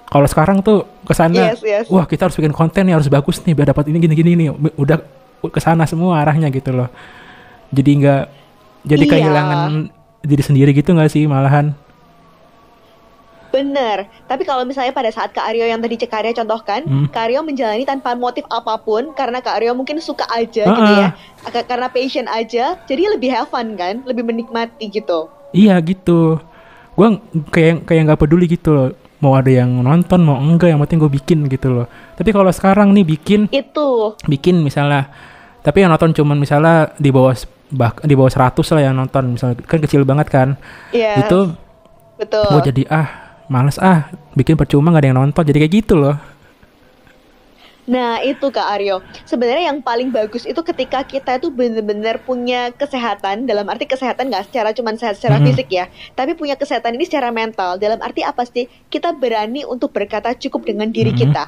kalau 0.09 0.25
sekarang 0.25 0.65
tuh 0.65 0.89
ke 1.05 1.13
sana 1.13 1.53
Yes, 1.53 1.61
yes. 1.61 1.85
wah 1.93 2.09
kita 2.09 2.25
harus 2.25 2.37
bikin 2.41 2.57
konten 2.57 2.89
nih 2.89 2.97
harus 2.97 3.13
bagus 3.13 3.45
nih 3.45 3.53
biar 3.53 3.69
dapat 3.69 3.93
ini 3.93 4.01
gini 4.01 4.15
gini 4.17 4.31
nih 4.33 4.49
udah 4.81 5.05
ke 5.45 5.61
sana 5.61 5.85
semua 5.85 6.25
arahnya 6.25 6.49
gitu 6.49 6.73
loh 6.73 6.89
jadi 7.69 7.91
nggak 8.01 8.23
jadi 8.89 9.05
Iya. 9.05 9.13
kehilangan 9.13 9.71
diri 10.25 10.41
sendiri 10.41 10.71
gitu 10.73 10.97
nggak 10.97 11.13
sih 11.13 11.29
malahan 11.29 11.77
Bener. 13.49 13.97
Tapi 14.25 14.43
kalau 14.43 14.63
misalnya 14.63 14.91
pada 14.91 15.09
saat 15.09 15.31
Kak 15.31 15.43
Aryo 15.43 15.65
yang 15.65 15.79
tadi 15.79 15.97
Cek 15.97 16.13
Aryo 16.13 16.33
contohkan, 16.35 16.81
Hmm. 16.83 17.07
Kak 17.09 17.27
Aryo 17.27 17.41
menjalani 17.41 17.83
tanpa 17.83 18.13
motif 18.13 18.45
apa 18.47 18.77
pun 18.77 19.13
karena 19.13 19.39
Kak 19.39 19.57
Aryo 19.57 19.73
mungkin 19.73 19.99
suka 19.99 20.27
aja 20.27 20.65
Ah, 20.65 20.75
gitu 20.75 20.93
ya. 20.95 21.09
Ka- 21.47 21.67
Karena 21.67 21.89
passion 21.89 22.27
aja, 22.27 22.77
jadi 22.83 23.03
lebih 23.11 23.31
have 23.31 23.49
fun 23.49 23.73
kan, 23.75 24.05
lebih 24.05 24.23
menikmati 24.23 24.89
gitu. 24.89 25.33
iya 25.49 25.81
gitu 25.81 26.37
gue 26.93 27.09
kayak 27.49 27.85
kayak 27.85 28.03
nggak 28.05 28.21
peduli 28.21 28.45
gitu 28.47 28.69
loh 28.69 28.89
mau 29.17 29.33
ada 29.33 29.49
yang 29.49 29.81
nonton 29.81 30.21
mau 30.21 30.37
enggak 30.37 30.69
yang 30.69 30.77
penting 30.79 30.99
gue 30.99 31.09
bikin 31.11 31.39
gitu 31.47 31.73
loh 31.73 31.87
tapi 32.13 32.29
kalau 32.29 32.51
sekarang 32.51 32.91
nih 32.91 33.07
bikin 33.07 33.49
Itu. 33.49 34.13
bikin 34.25 34.61
misalnya 34.61 35.09
tapi 35.59 35.81
yang 35.81 35.89
nonton 35.89 36.13
cuman 36.13 36.37
misalnya 36.37 36.93
di 36.95 37.09
bawah 37.09 37.33
bah, 37.71 37.97
di 37.99 38.13
bawah 38.13 38.29
100 38.29 38.61
lah 38.75 38.83
yang 38.83 38.95
nonton 38.95 39.25
misalnya 39.31 39.57
kan 39.63 39.79
kecil 39.79 40.03
banget 40.03 40.29
kan 40.29 40.49
Yes, 40.91 41.25
itu 41.25 41.55
betul. 42.15 42.45
gue 42.51 42.61
jadi 42.67 42.83
ah 42.91 43.09
males 43.49 43.81
ah 43.81 44.09
bikin 44.37 44.55
percuma 44.55 44.93
gak 44.93 45.03
ada 45.03 45.09
yang 45.11 45.19
nonton 45.19 45.43
jadi 45.45 45.59
kayak 45.67 45.75
gitu 45.85 45.97
loh 45.99 46.17
Nah, 47.89 48.21
itu 48.21 48.53
Kak 48.53 48.69
Aryo. 48.69 49.01
Sebenarnya 49.25 49.73
yang 49.73 49.81
paling 49.81 50.13
bagus 50.13 50.45
itu 50.45 50.61
ketika 50.61 51.01
kita 51.09 51.41
itu 51.41 51.49
benar-benar 51.49 52.21
punya 52.21 52.69
kesehatan, 52.69 53.49
dalam 53.49 53.65
arti 53.65 53.89
kesehatan 53.89 54.29
nggak 54.29 54.53
secara 54.53 54.77
cuman 54.77 55.01
sehat 55.01 55.17
secara 55.17 55.41
Mhm. 55.41 55.45
fisik 55.49 55.73
ya, 55.73 55.89
tapi 56.13 56.37
punya 56.37 56.53
kesehatan 56.61 57.01
ini 57.01 57.09
secara 57.09 57.33
mental. 57.33 57.81
Dalam 57.81 57.97
arti 58.05 58.21
apa 58.21 58.45
sih? 58.45 58.69
Kita 58.93 59.17
berani 59.17 59.65
untuk 59.65 59.97
berkata 59.97 60.37
cukup 60.37 60.69
dengan 60.69 60.93
diri 60.93 61.17
Mhm. 61.17 61.19
kita. 61.19 61.45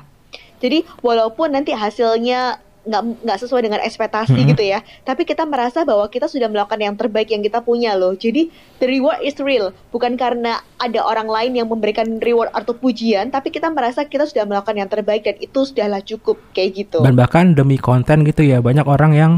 Jadi 0.64 0.88
walaupun 1.04 1.52
nanti 1.52 1.76
hasilnya 1.76 2.56
nggak 2.80 3.02
nggak 3.22 3.38
sesuai 3.38 3.60
dengan 3.60 3.80
ekspektasi 3.80 4.32
Mhm. 4.32 4.48
gitu 4.50 4.64
ya, 4.64 4.80
tapi 5.02 5.22
kita 5.22 5.44
merasa 5.44 5.84
bahwa 5.84 6.06
kita 6.06 6.24
sudah 6.24 6.48
melakukan 6.48 6.80
yang 6.80 6.94
terbaik 6.94 7.28
yang 7.28 7.40
kita 7.40 7.60
punya 7.60 7.92
loh. 7.92 8.12
Jadi 8.12 8.48
the 8.76 8.86
reward 8.86 9.20
is 9.20 9.36
real, 9.36 9.68
bukan 9.88 10.16
karena 10.16 10.58
ada 10.74 11.00
orang 11.02 11.28
lain 11.28 11.52
yang 11.54 11.68
memberikan 11.68 12.08
reward 12.16 12.48
atau 12.50 12.72
pujian, 12.72 13.28
tapi 13.28 13.48
kita 13.48 13.68
merasa 13.68 14.02
kita 14.02 14.24
sudah 14.24 14.44
melakukan 14.44 14.74
yang 14.74 14.88
terbaik 14.88 15.22
dan 15.22 15.36
itu 15.36 15.60
sudahlah 15.60 16.00
cukup 16.00 16.40
kayak 16.50 16.70
gitu. 16.78 16.98
dan 17.00 17.12
bahkan 17.12 17.52
demi 17.52 17.76
konten 17.76 18.24
gitu 18.24 18.40
ya 18.40 18.58
banyak 18.58 18.84
orang 18.84 19.12
yang 19.12 19.32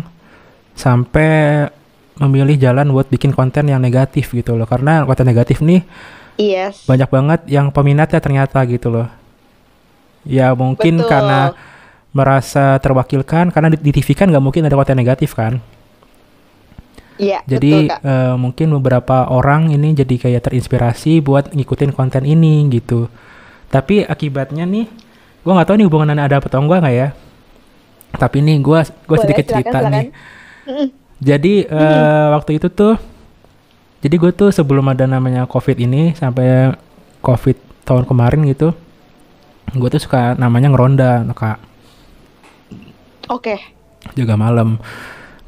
sampai 0.72 1.66
memilih 2.14 2.57
jalan 2.57 2.88
buat 2.90 3.09
bikin 3.09 3.33
konten 3.33 3.66
yang 3.66 3.81
negatif 3.81 4.31
gitu 4.31 4.55
loh 4.55 4.64
karena 4.64 5.02
konten 5.02 5.26
negatif 5.26 5.59
nih 5.61 5.83
Yes. 6.38 6.88
banyak 6.88 7.11
banget 7.11 7.40
yang 7.46 7.68
peminatnya 7.68 8.16
ternyata 8.16 8.64
gitu 8.64 8.88
loh 8.88 9.09
ya 10.22 10.55
mungkin 10.55 11.02
Betul. 11.02 11.11
karena 11.11 11.40
merasa 12.12 12.77
terwakilkan 12.81 13.48
karena 13.53 13.72
di, 13.72 13.79
di 13.81 13.92
TV 13.92 14.12
kan 14.16 14.29
nggak 14.29 14.44
mungkin 14.44 14.64
ada 14.68 14.77
konten 14.77 14.96
negatif 15.01 15.33
kan? 15.37 15.61
Iya, 17.20 17.44
jadi 17.44 17.72
betul 17.87 17.92
Kak. 17.92 18.01
eh, 18.03 18.35
mungkin 18.40 18.66
beberapa 18.81 19.29
orang 19.29 19.70
ini 19.77 19.92
jadi 19.94 20.14
kayak 20.29 20.42
terinspirasi 20.48 21.20
buat 21.20 21.53
ngikutin 21.53 21.92
konten 21.92 22.25
ini 22.25 22.66
gitu. 22.72 23.07
Tapi 23.72 24.05
akibatnya 24.05 24.64
nih 24.68 24.87
gua 25.44 25.53
nggak 25.61 25.68
tahu 25.68 25.77
nih 25.81 25.87
hubungannya 25.88 26.25
ada 26.25 26.37
apa 26.40 26.48
atau 26.48 26.61
enggak 26.64 26.81
nggak 26.85 26.96
ya? 26.96 27.09
Tapi 28.16 28.38
nih 28.44 28.57
gua 28.61 28.81
Boleh, 29.16 29.20
sedikit 29.22 29.44
silakan, 29.48 29.62
cerita 29.64 29.79
silakan. 29.79 29.92
nih. 29.92 30.07
Jadi 31.22 31.55
eh, 31.70 32.27
waktu 32.35 32.51
itu 32.59 32.66
tuh 32.72 32.94
jadi 34.03 34.14
gue 34.18 34.33
tuh 34.35 34.51
sebelum 34.51 34.83
ada 34.90 35.07
namanya 35.07 35.46
covid 35.46 35.79
ini 35.79 36.11
sampai 36.18 36.75
covid 37.22 37.55
tahun 37.87 38.03
kemarin 38.03 38.42
gitu 38.51 38.75
gue 39.72 39.88
tuh 39.88 40.03
suka 40.03 40.35
namanya 40.35 40.75
ngeronda 40.75 41.22
kak 41.33 41.59
Oke. 43.33 43.57
jaga 44.12 44.37
malam. 44.37 44.77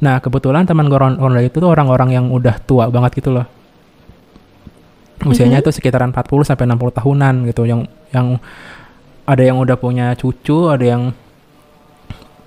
Nah 0.00 0.18
kebetulan 0.18 0.64
teman 0.64 0.86
gue 0.86 0.96
ron- 0.96 1.16
ronda 1.16 1.38
itu 1.38 1.58
tuh 1.58 1.68
orang-orang 1.68 2.10
yang 2.12 2.26
udah 2.28 2.56
tua 2.60 2.88
banget 2.88 3.20
gitu 3.20 3.30
loh. 3.30 3.46
Usianya 5.24 5.60
Mhm. 5.60 5.66
tuh 5.66 5.72
sekitaran 5.72 6.10
40 6.10 6.44
sampai 6.44 6.64
60 6.64 6.92
tahunan 6.92 7.48
gitu 7.48 7.64
yang 7.64 7.84
yang 8.10 8.36
ada 9.24 9.40
yang 9.40 9.56
udah 9.56 9.74
punya 9.74 10.12
cucu, 10.14 10.68
ada 10.68 10.84
yang 10.84 11.02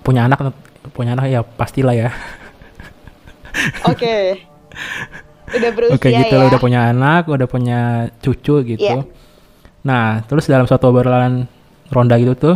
punya 0.02 0.26
anak 0.26 0.54
punya 0.94 1.14
anak 1.14 1.26
ya 1.28 1.42
pastilah 1.42 1.92
ya. 1.92 2.10
Oke. 3.92 4.46
Udah 5.48 5.72
berusia 5.72 5.96
Oke 5.96 6.10
gitu 6.12 6.34
ya. 6.34 6.40
loh 6.40 6.48
udah 6.48 6.62
punya 6.62 6.80
anak, 6.92 7.24
udah 7.26 7.48
punya 7.48 7.80
cucu 8.20 8.56
gitu. 8.68 8.84
Iya. 8.84 9.04
Nah, 9.82 10.22
terus 10.24 10.46
dalam 10.46 10.68
suatu 10.68 10.92
obrolan 10.92 11.48
ronda 11.90 12.20
gitu 12.20 12.36
tuh 12.36 12.56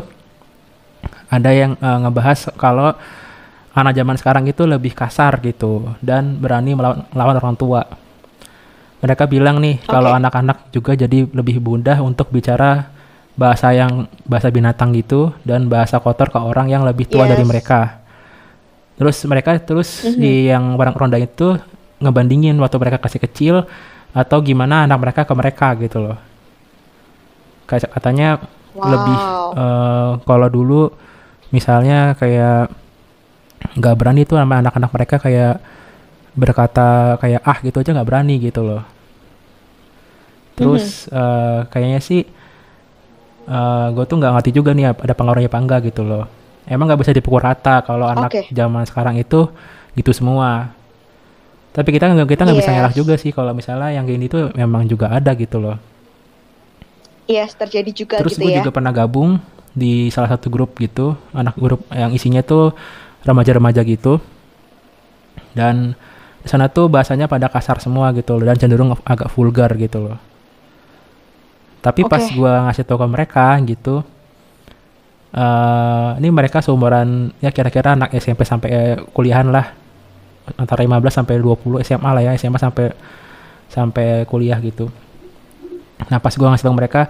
ada 1.32 1.50
yang 1.50 1.80
eh, 1.80 1.98
ngebahas 2.04 2.52
kalau 2.60 2.91
anak 3.72 3.94
zaman 3.96 4.15
sekarang 4.20 4.44
itu 4.46 4.67
lebih 4.67 4.91
kasar 4.91 5.39
gitu 5.39 5.96
dan 6.04 6.36
berani 6.36 6.76
melawan, 6.76 7.08
melawan 7.10 7.36
orang 7.39 7.56
tua. 7.56 7.82
Mereka 9.02 9.26
bilang 9.26 9.58
nih 9.58 9.82
kalau 9.82 10.13
Oke. 10.13 10.20
anak-anak 10.20 10.58
juga 10.70 10.91
jadi 10.94 11.26
lebih 11.26 11.58
mudah 11.58 11.98
untuk 12.04 12.30
bicara 12.30 12.91
bahasa 13.34 13.72
yang 13.74 14.06
bahasa 14.28 14.52
binatang 14.52 14.91
gitu 14.94 15.32
dan 15.41 15.65
bahasa 15.65 15.98
kotor 15.98 16.30
ke 16.30 16.38
orang 16.38 16.67
yang 16.70 16.84
lebih 16.84 17.08
tua 17.10 17.26
dari 17.26 17.41
Yes. 17.41 17.50
mereka. 17.50 17.80
Terus 19.00 19.17
mereka 19.26 19.58
terus 19.58 19.89
Mhm. 20.06 20.20
di 20.20 20.34
yang 20.52 20.63
barang 20.78 20.94
ronda 20.94 21.17
itu 21.17 21.58
ngebandingin 21.98 22.60
waktu 22.60 22.78
mereka 22.78 23.02
kasih 23.02 23.22
kecil 23.24 23.56
atau 24.12 24.38
gimana 24.44 24.86
anak 24.86 25.00
mereka 25.00 25.22
ke 25.26 25.34
mereka 25.34 25.74
gitu 25.80 25.98
loh. 26.04 26.17
Kayak 27.65 27.89
katanya 27.89 28.30
lebih 28.76 29.17
Wow. 29.17 29.56
eh, 29.56 30.12
kalau 30.28 30.48
dulu 30.52 30.82
misalnya 31.52 32.16
kayak 32.16 32.72
nggak 33.78 33.96
berani 34.00 34.26
tuh 34.26 34.42
sama 34.42 34.60
anak-anak 34.64 34.92
mereka 34.92 35.16
kayak 35.22 35.62
berkata 36.32 37.20
kayak 37.20 37.44
ah 37.44 37.60
gitu 37.60 37.84
aja 37.84 37.92
nggak 37.92 38.08
berani 38.08 38.36
gitu 38.40 38.64
loh. 38.64 38.84
Terus 40.58 41.08
eh, 41.12 41.60
kayaknya 41.70 42.00
sih 42.02 42.22
gue 43.92 44.06
tuh 44.08 44.16
nggak 44.16 44.32
ngerti 44.40 44.52
juga 44.56 44.72
nih 44.72 44.96
ada 44.96 45.12
pengaruhnya 45.12 45.52
apa 45.52 45.60
enggak 45.60 45.80
gitu 45.92 46.08
loh. 46.08 46.24
Emang 46.64 46.88
nggak 46.88 47.04
bisa 47.04 47.12
dipukul 47.12 47.44
rata 47.44 47.84
kalau 47.84 48.08
anak 48.08 48.48
zaman 48.50 48.88
sekarang 48.88 49.20
itu 49.20 49.50
gitu 49.98 50.12
semua. 50.16 50.72
Tapi 51.76 51.90
kita 51.92 52.08
nggak 52.12 52.28
kita 52.32 52.42
nggak 52.48 52.60
bisa 52.60 52.72
Yes. 52.72 52.78
nyerah 52.80 52.94
juga 52.96 53.14
sih 53.20 53.32
kalau 53.36 53.52
misalnya 53.52 53.92
yang 53.92 54.08
gini 54.08 54.28
tuh 54.32 54.52
memang 54.56 54.88
juga 54.88 55.12
ada 55.12 55.32
gitu 55.36 55.60
loh. 55.60 55.76
Yes, 57.28 57.56
terjadi 57.56 57.92
juga 57.96 58.16
Terus 58.20 58.36
gitu 58.36 58.44
gue 58.44 58.52
ya. 58.56 58.60
juga 58.64 58.72
pernah 58.76 58.92
gabung 58.92 59.40
di 59.71 60.12
salah 60.12 60.27
satu 60.31 60.51
grup 60.51 60.75
gitu, 60.79 61.15
anak 61.31 61.55
grup 61.55 61.88
yang 61.95 62.12
isinya 62.12 62.43
tuh 62.43 62.75
remaja-remaja 63.23 63.81
gitu. 63.88 64.19
Dan 65.51 65.95
di 66.41 66.47
sana 66.49 66.67
tuh 66.71 66.89
bahasanya 66.89 67.29
pada 67.29 67.51
kasar 67.51 67.77
semua 67.84 68.10
gitu 68.17 68.39
loh 68.39 68.45
dan 68.49 68.57
cenderung 68.57 68.97
agak 69.05 69.29
vulgar 69.31 69.69
gitu 69.77 70.10
loh. 70.10 70.17
Tapi 71.81 72.05
pas 72.05 72.21
Oke. 72.21 72.38
gua 72.38 72.69
ngasih 72.69 72.86
tau 72.86 73.01
ke 73.01 73.07
mereka 73.10 73.57
gitu, 73.65 74.05
eh 75.34 76.10
ini 76.21 76.29
mereka 76.29 76.62
seumuran 76.62 77.34
ya 77.41 77.49
kira-kira 77.49 77.97
anak 77.97 78.13
SMP 78.21 78.45
sampai 78.45 79.01
kuliahan 79.10 79.49
lah 79.49 79.73
antara 80.62 80.86
15 80.86 81.10
sampai 81.10 81.41
20 81.41 81.81
SMA 81.81 82.10
lah 82.13 82.21
ya 82.21 82.31
SMA 82.38 82.62
sampai 82.62 82.93
sampai 83.65 84.29
kuliah 84.29 84.62
gitu. 84.62 84.93
Nah 86.05 86.21
pas 86.21 86.34
gua 86.38 86.53
ngasih 86.53 86.65
tau 86.69 86.75
mereka 86.77 87.10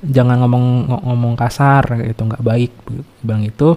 jangan 0.00 0.40
ngomong 0.40 0.64
ngo- 0.86 1.04
ngomong 1.04 1.34
kasar 1.34 1.84
gitu 2.00 2.24
nggak 2.24 2.40
baik 2.40 2.72
bilang 3.20 3.42
itu 3.42 3.76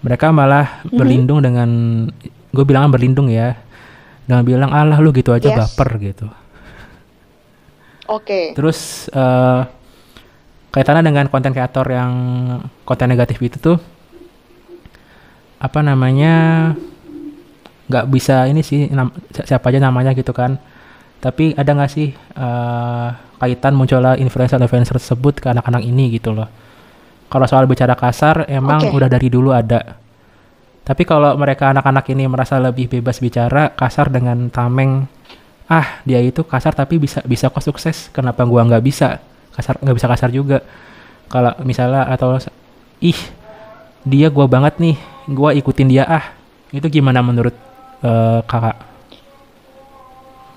mereka 0.00 0.28
malah 0.30 0.84
Mhm. 0.84 0.92
berlindung 0.92 1.40
dengan 1.40 1.68
gue 2.50 2.64
bilang 2.64 2.88
berlindung 2.88 3.28
ya 3.28 3.56
dengan 4.24 4.42
bilang 4.42 4.70
alah 4.70 4.96
lu 4.96 5.10
gitu 5.10 5.32
aja 5.32 5.48
Yes. 5.48 5.56
baper 5.56 5.90
gitu 5.98 6.26
Oke. 8.04 8.52
terus 8.52 9.06
eh 9.08 9.62
kaitannya 10.70 11.02
dengan 11.04 11.26
konten 11.26 11.50
kreator 11.50 11.86
yang 11.88 12.12
konten 12.82 13.08
negatif 13.08 13.38
itu 13.38 13.58
tuh 13.58 13.78
apa 15.58 15.80
namanya 15.80 16.34
nggak 17.86 18.06
bisa 18.06 18.46
ini 18.46 18.62
sih 18.62 18.86
nam- 18.88 19.12
siapa 19.30 19.68
aja 19.68 19.78
namanya 19.78 20.12
gitu 20.12 20.30
kan 20.30 20.58
tapi 21.18 21.52
ada 21.52 21.70
nggak 21.70 21.90
sih 21.90 22.08
eh, 22.14 23.08
kaitan 23.40 23.72
munculnya 23.72 24.20
influencer-influencer 24.20 25.00
tersebut 25.00 25.40
ke 25.40 25.48
anak-anak 25.48 25.80
ini 25.80 26.12
gitu 26.12 26.36
loh. 26.36 26.46
Kalau 27.32 27.46
soal 27.48 27.64
bicara 27.64 27.96
kasar 27.96 28.44
emang 28.52 28.92
Oke. 28.92 29.00
udah 29.00 29.08
dari 29.08 29.32
dulu 29.32 29.56
ada. 29.56 29.96
Tapi 30.84 31.02
kalau 31.08 31.38
mereka 31.40 31.72
anak-anak 31.72 32.04
ini 32.12 32.28
merasa 32.28 32.60
lebih 32.60 32.90
bebas 32.90 33.22
bicara 33.22 33.72
kasar 33.72 34.12
dengan 34.12 34.52
tameng 34.52 35.08
ah 35.70 36.02
dia 36.02 36.18
itu 36.18 36.42
kasar 36.42 36.74
tapi 36.74 36.98
bisa 36.98 37.22
bisa 37.22 37.46
kok 37.46 37.62
sukses 37.62 38.10
kenapa 38.10 38.42
gua 38.44 38.66
nggak 38.66 38.82
bisa? 38.84 39.22
Kasar 39.56 39.80
nggak 39.80 39.96
bisa 39.96 40.08
kasar 40.10 40.30
juga. 40.34 40.60
Kalau 41.30 41.54
misalnya 41.62 42.10
atau 42.10 42.36
ih 43.00 43.16
dia 44.04 44.28
gua 44.28 44.50
banget 44.50 44.76
nih 44.82 44.96
gua 45.30 45.56
ikutin 45.56 45.88
dia 45.88 46.04
ah. 46.04 46.36
Itu 46.74 46.90
gimana 46.90 47.22
menurut 47.22 47.54
uh, 48.02 48.42
kakak? 48.44 48.76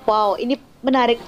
Wow 0.10 0.36
ini 0.42 0.58
menarik 0.82 1.22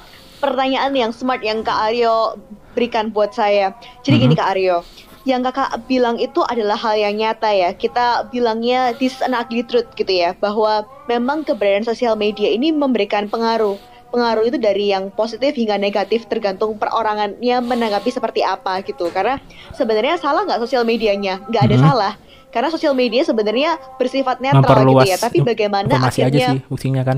pertanyaan 0.45 0.91
yang 0.93 1.11
smart 1.11 1.41
yang 1.41 1.65
kak 1.65 1.91
Aryo 1.91 2.37
berikan 2.77 3.09
buat 3.09 3.33
saya 3.33 3.73
jadi 4.05 4.29
gini 4.29 4.33
kak 4.37 4.53
Aryo 4.53 4.85
yang 5.25 5.41
kakak 5.41 5.89
bilang 5.89 6.21
itu 6.21 6.45
adalah 6.45 6.77
hal 6.77 6.93
yang 6.95 7.17
nyata 7.17 7.49
ya. 7.49 7.73
Kita 7.73 8.29
bilangnya 8.29 8.93
this 9.01 9.17
is 9.17 9.21
an 9.25 9.33
ugly 9.33 9.65
truth 9.65 9.89
gitu 9.97 10.13
ya, 10.13 10.37
bahwa 10.37 10.85
memang 11.09 11.41
keberadaan 11.41 11.83
sosial 11.83 12.13
media 12.13 12.53
ini 12.53 12.69
memberikan 12.69 13.25
pengaruh. 13.25 13.75
Pengaruh 14.13 14.47
itu 14.47 14.61
dari 14.61 14.93
yang 14.93 15.09
positif 15.11 15.57
hingga 15.57 15.81
negatif 15.81 16.29
tergantung 16.29 16.77
perorangannya 16.77 17.57
menanggapi 17.59 18.13
seperti 18.13 18.45
apa 18.45 18.85
gitu. 18.85 19.09
Karena 19.09 19.41
sebenarnya 19.73 20.21
salah 20.21 20.45
nggak 20.45 20.61
sosial 20.61 20.85
medianya? 20.85 21.41
Nggak 21.49 21.63
ada 21.73 21.75
hmm. 21.75 21.85
salah. 21.89 22.13
Karena 22.53 22.69
sosial 22.71 22.95
media 22.95 23.25
sebenarnya 23.25 23.75
bersifat 23.99 24.39
netral 24.39 24.87
gitu 24.87 25.09
ya. 25.09 25.17
Tapi 25.19 25.43
bagaimana 25.43 26.05
akhirnya 26.05 26.31
aja 26.31 26.47
sih 26.55 26.63
fungsinya 26.69 27.03
kan? 27.03 27.17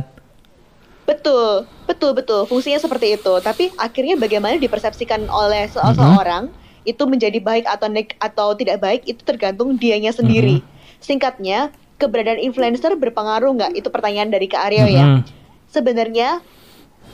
Betul, 1.08 1.64
betul, 1.88 2.12
betul. 2.12 2.44
Fungsinya 2.46 2.78
seperti 2.84 3.16
itu. 3.16 3.34
Tapi 3.40 3.72
akhirnya 3.80 4.20
bagaimana 4.20 4.60
dipersepsikan 4.60 5.32
oleh 5.32 5.72
seseorang 5.72 6.52
mm 6.52 6.54
-hmm 6.54 6.66
itu 6.88 7.04
menjadi 7.04 7.44
baik 7.44 7.68
atau 7.68 7.92
nek 7.92 8.16
atau 8.16 8.56
tidak 8.56 8.80
baik 8.80 9.04
itu 9.04 9.20
tergantung 9.28 9.76
dianya 9.76 10.16
sendiri. 10.16 10.64
Mm-hmm. 10.64 11.04
Singkatnya, 11.04 11.76
keberadaan 12.00 12.40
influencer 12.40 12.96
berpengaruh 12.96 13.52
nggak? 13.60 13.72
Itu 13.76 13.92
pertanyaan 13.92 14.32
dari 14.32 14.48
Kak 14.48 14.72
Aryo 14.72 14.88
mm-hmm. 14.88 14.96
ya. 14.96 15.06
Sebenarnya 15.68 16.40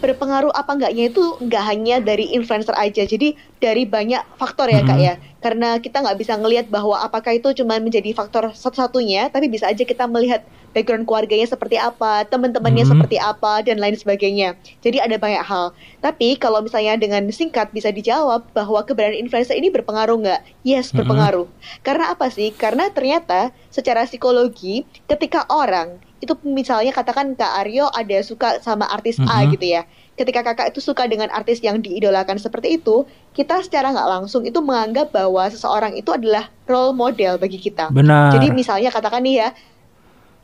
berpengaruh 0.04 0.52
apa 0.52 0.76
enggaknya 0.76 1.08
itu 1.08 1.24
nggak 1.40 1.64
hanya 1.64 1.96
dari 2.04 2.36
influencer 2.36 2.76
aja. 2.76 3.08
Jadi 3.08 3.40
dari 3.64 3.88
banyak 3.88 4.36
faktor 4.36 4.68
ya 4.68 4.84
mm-hmm. 4.84 4.92
Kak 4.92 5.00
ya. 5.00 5.14
Karena 5.40 5.80
kita 5.80 6.04
nggak 6.04 6.20
bisa 6.20 6.36
ngelihat 6.36 6.68
bahwa 6.68 7.00
apakah 7.00 7.32
itu 7.32 7.56
cuma 7.64 7.80
menjadi 7.80 8.12
faktor 8.12 8.52
satu-satunya, 8.52 9.32
tapi 9.32 9.48
bisa 9.48 9.72
aja 9.72 9.84
kita 9.88 10.04
melihat 10.08 10.44
background 10.74 11.06
keluarganya 11.06 11.46
seperti 11.46 11.78
apa, 11.78 12.26
teman-temannya 12.28 12.84
hmm. 12.84 12.92
seperti 12.92 13.18
apa, 13.22 13.62
dan 13.62 13.78
lain 13.78 13.94
sebagainya. 13.94 14.58
Jadi 14.82 14.98
ada 15.00 15.16
banyak 15.22 15.46
hal. 15.46 15.72
Tapi 16.02 16.36
kalau 16.42 16.66
misalnya 16.66 16.98
dengan 16.98 17.24
singkat 17.30 17.70
bisa 17.72 17.94
dijawab 17.94 18.50
bahwa 18.52 18.82
keberadaan 18.84 19.22
influencer 19.22 19.56
ini 19.56 19.70
berpengaruh 19.70 20.18
nggak? 20.20 20.42
Yes, 20.66 20.92
hmm. 20.92 21.06
berpengaruh. 21.06 21.48
Karena 21.86 22.12
apa 22.12 22.28
sih? 22.34 22.52
Karena 22.52 22.90
ternyata 22.90 23.54
secara 23.70 24.10
psikologi 24.10 24.84
ketika 25.06 25.46
orang 25.48 26.02
itu 26.24 26.40
misalnya 26.48 26.96
katakan 26.96 27.36
Kak 27.36 27.68
Aryo 27.68 27.92
ada 27.92 28.24
suka 28.24 28.64
sama 28.64 28.88
artis 28.88 29.20
mm 29.20 29.28
-hmm. 29.28 29.44
A 29.44 29.52
gitu 29.52 29.66
ya. 29.68 29.84
Ketika 30.16 30.46
kakak 30.46 30.72
itu 30.72 30.80
suka 30.80 31.04
dengan 31.10 31.28
artis 31.34 31.60
yang 31.60 31.84
diidolakan 31.84 32.40
seperti 32.40 32.80
itu, 32.80 33.04
kita 33.36 33.60
secara 33.60 33.92
nggak 33.92 34.08
langsung 34.08 34.48
itu 34.48 34.62
menganggap 34.64 35.12
bahwa 35.12 35.44
seseorang 35.52 35.98
itu 35.98 36.08
adalah 36.14 36.48
role 36.70 36.96
model 36.96 37.36
bagi 37.36 37.60
kita. 37.60 37.92
Benar. 37.92 38.32
Jadi 38.32 38.54
misalnya 38.56 38.94
katakan 38.94 39.26
nih 39.26 39.36
ya, 39.44 39.50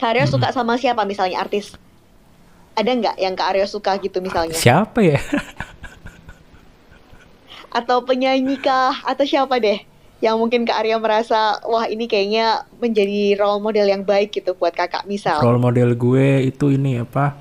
Kak 0.01 0.09
Aryo 0.11 0.25
hmm. 0.27 0.34
suka 0.36 0.47
sama 0.51 0.75
siapa 0.75 1.07
misalnya 1.07 1.39
artis? 1.39 1.77
Ada 2.75 2.91
nggak 2.91 3.15
yang 3.21 3.34
Kak 3.39 3.47
Aryo 3.55 3.65
suka 3.69 3.95
gitu 4.01 4.19
misalnya? 4.19 4.57
Siapa 4.57 4.99
ya? 4.99 5.21
atau 7.80 8.01
penyanyi 8.01 8.57
kah? 8.57 9.05
Atau 9.05 9.30
siapa 9.30 9.61
deh? 9.61 9.88
Yang 10.20 10.36
mungkin 10.36 10.67
Kak 10.67 10.84
Aryo 10.84 10.99
merasa, 10.99 11.63
wah 11.63 11.88
ini 11.88 12.07
kayaknya 12.07 12.67
menjadi 12.76 13.39
role 13.39 13.63
model 13.63 13.88
yang 13.88 14.03
baik 14.03 14.36
gitu 14.36 14.51
buat 14.51 14.76
kakak 14.76 15.07
misal. 15.07 15.39
Role 15.39 15.63
model 15.63 15.95
gue 15.95 16.43
itu 16.43 16.76
ini 16.76 16.99
apa? 16.99 17.39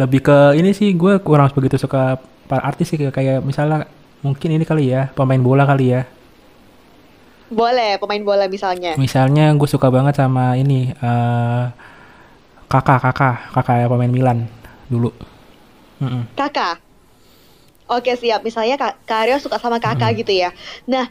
Lebih 0.00 0.20
ke 0.24 0.38
ini 0.56 0.72
sih 0.72 0.96
gue 0.96 1.20
kurang 1.20 1.52
begitu 1.52 1.76
suka 1.76 2.16
para 2.48 2.64
artis 2.64 2.88
sih 2.88 2.96
kayak 2.96 3.44
misalnya 3.44 3.88
mungkin 4.24 4.56
ini 4.56 4.64
kali 4.64 4.92
ya 4.92 5.12
pemain 5.12 5.40
bola 5.40 5.68
kali 5.68 5.92
ya 5.92 6.08
boleh, 7.46 7.94
pemain 8.02 8.22
bola 8.26 8.50
misalnya. 8.50 8.98
Misalnya 8.98 9.54
gue 9.54 9.68
suka 9.70 9.86
banget 9.86 10.18
sama 10.18 10.58
ini 10.58 10.90
uh, 10.98 11.70
kakak 12.66 12.98
kakak 12.98 13.54
kakak 13.54 13.76
ya 13.78 13.86
pemain 13.86 14.10
Milan 14.10 14.38
dulu. 14.90 15.14
Mm 16.02 16.08
-mm. 16.10 16.22
Kakak. 16.34 16.82
Oke 17.86 18.14
siap. 18.18 18.42
Misalnya 18.42 18.76
Kak 18.78 19.06
Aryo 19.06 19.38
suka 19.38 19.62
sama 19.62 19.78
kakak 19.78 19.98
mm 19.98 20.06
-hmm. 20.10 20.20
gitu 20.22 20.32
ya. 20.34 20.50
Nah 20.90 21.06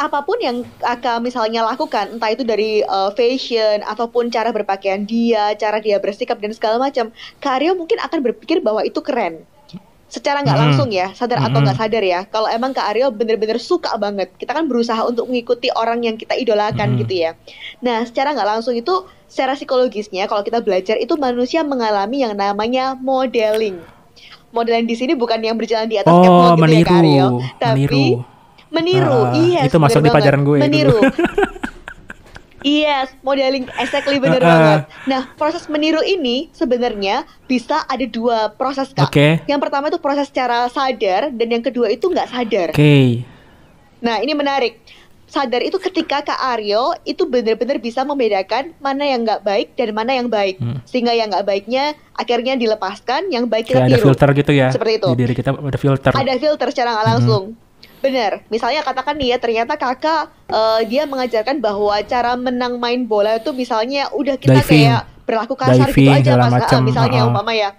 apa 0.00 0.24
pun 0.24 0.40
yang 0.40 0.66
kakak 0.80 1.22
misalnya 1.22 1.62
lakukan, 1.62 2.16
entah 2.16 2.32
itu 2.32 2.42
dari 2.42 2.82
uh, 2.82 3.12
fashion 3.14 3.84
ataupun 3.86 4.32
cara 4.32 4.50
berpakaian 4.50 5.04
dia, 5.04 5.52
cara 5.54 5.78
dia 5.78 6.00
bersikap 6.02 6.40
dan 6.40 6.50
segala 6.56 6.80
macam, 6.80 7.12
Kak 7.38 7.60
Aryo 7.60 7.76
mungkin 7.78 8.00
akan 8.00 8.18
berpikir 8.24 8.64
bahwa 8.64 8.82
itu 8.82 8.98
keren 9.04 9.46
secara 10.12 10.44
nggak 10.44 10.52
hmm. 10.60 10.64
langsung 10.68 10.92
ya 10.92 11.08
sadar 11.16 11.40
hmm. 11.40 11.48
atau 11.48 11.58
nggak 11.64 11.78
sadar 11.80 12.04
ya 12.04 12.20
kalau 12.28 12.44
emang 12.44 12.76
Kak 12.76 12.84
Aryo 12.92 13.08
bener-bener 13.08 13.56
suka 13.56 13.96
banget 13.96 14.28
kita 14.36 14.52
kan 14.52 14.68
berusaha 14.68 15.00
untuk 15.08 15.24
mengikuti 15.24 15.72
orang 15.72 16.04
yang 16.04 16.20
kita 16.20 16.36
idolakan 16.36 16.92
hmm. 16.92 16.98
gitu 17.00 17.14
ya 17.24 17.30
nah 17.80 18.04
secara 18.04 18.36
nggak 18.36 18.44
langsung 18.44 18.76
itu 18.76 19.08
secara 19.24 19.56
psikologisnya 19.56 20.28
kalau 20.28 20.44
kita 20.44 20.60
belajar 20.60 21.00
itu 21.00 21.16
manusia 21.16 21.64
mengalami 21.64 22.28
yang 22.28 22.36
namanya 22.36 22.92
modeling 22.92 23.80
modeling 24.52 24.86
di 24.86 24.94
sini 24.94 25.12
bukan 25.16 25.40
yang 25.40 25.56
berjalan 25.56 25.88
di 25.88 25.96
atas 25.98 26.12
oh, 26.12 26.22
catwalk 26.22 26.54
gitu 26.54 26.62
meniru, 26.62 26.78
ya 26.78 26.86
Kak 26.86 27.00
Aryo 27.00 27.28
tapi 27.58 27.74
meniru, 27.74 28.06
meniru 28.70 29.10
uh, 29.10 29.24
iya 29.34 29.60
itu 29.66 29.78
masuk 29.80 30.00
di 30.04 30.10
pelajaran 30.12 30.40
gue 30.44 30.58
meniru 30.60 31.00
Yes, 32.62 33.10
modeling 33.26 33.66
exactly 33.74 34.22
bener 34.22 34.38
uh, 34.38 34.46
uh. 34.46 34.50
banget. 34.54 34.80
Nah, 35.10 35.22
proses 35.34 35.66
meniru 35.66 35.98
ini 35.98 36.46
sebenarnya 36.54 37.26
bisa 37.50 37.82
ada 37.90 38.06
dua 38.06 38.54
proses 38.54 38.94
kak. 38.94 39.10
Okay. 39.10 39.42
Yang 39.50 39.60
pertama 39.66 39.90
itu 39.90 39.98
proses 39.98 40.30
secara 40.30 40.70
sadar 40.70 41.34
dan 41.34 41.48
yang 41.50 41.62
kedua 41.62 41.90
itu 41.90 42.06
nggak 42.06 42.30
sadar. 42.30 42.68
Oke. 42.70 42.78
Okay. 42.78 43.06
Nah, 44.02 44.22
ini 44.22 44.34
menarik. 44.34 44.78
Sadar 45.32 45.64
itu 45.64 45.80
ketika 45.80 46.20
Kak 46.20 46.36
Aryo 46.36 46.92
itu 47.08 47.24
benar-benar 47.24 47.80
bisa 47.80 48.04
membedakan 48.04 48.76
mana 48.84 49.00
yang 49.08 49.24
nggak 49.24 49.40
baik 49.40 49.72
dan 49.80 49.96
mana 49.96 50.12
yang 50.12 50.28
baik, 50.28 50.60
hmm. 50.60 50.84
sehingga 50.84 51.16
yang 51.16 51.32
nggak 51.32 51.48
baiknya 51.48 51.96
akhirnya 52.12 52.52
dilepaskan, 52.60 53.32
yang 53.32 53.48
baik 53.48 53.72
kita 53.72 53.88
tiru. 53.88 53.96
Ada 53.96 54.04
filter 54.04 54.28
gitu 54.36 54.52
ya? 54.52 54.68
Seperti 54.68 55.00
itu. 55.00 55.08
Di 55.08 55.18
diri 55.24 55.32
kita 55.32 55.56
ada 55.56 55.78
filter. 55.80 56.12
Ada 56.12 56.32
filter 56.36 56.68
secara 56.68 56.88
nggak 57.00 57.08
langsung. 57.16 57.44
Hmm 57.56 57.70
Benar. 58.02 58.42
Misalnya 58.50 58.82
katakan 58.82 59.14
nih 59.14 59.32
ya 59.32 59.38
ternyata 59.38 59.78
kakak 59.78 60.34
uh, 60.50 60.82
dia 60.82 61.06
mengajarkan 61.06 61.62
bahwa 61.62 61.94
cara 62.02 62.34
menang 62.34 62.82
main 62.82 63.06
bola 63.06 63.38
itu 63.38 63.54
misalnya 63.54 64.10
udah 64.10 64.34
kita 64.34 64.58
Diving. 64.58 64.90
kayak 64.90 65.00
berlaku 65.22 65.54
kasar 65.54 65.86
gitu 65.94 66.02
Diving, 66.02 66.18
gitu 66.18 66.34
aja 66.34 66.42
pas 66.42 66.50
macam, 66.50 66.80
misalnya 66.82 67.20
uh 67.22 67.24
-uh. 67.24 67.30
umpama 67.30 67.52
ya. 67.54 67.70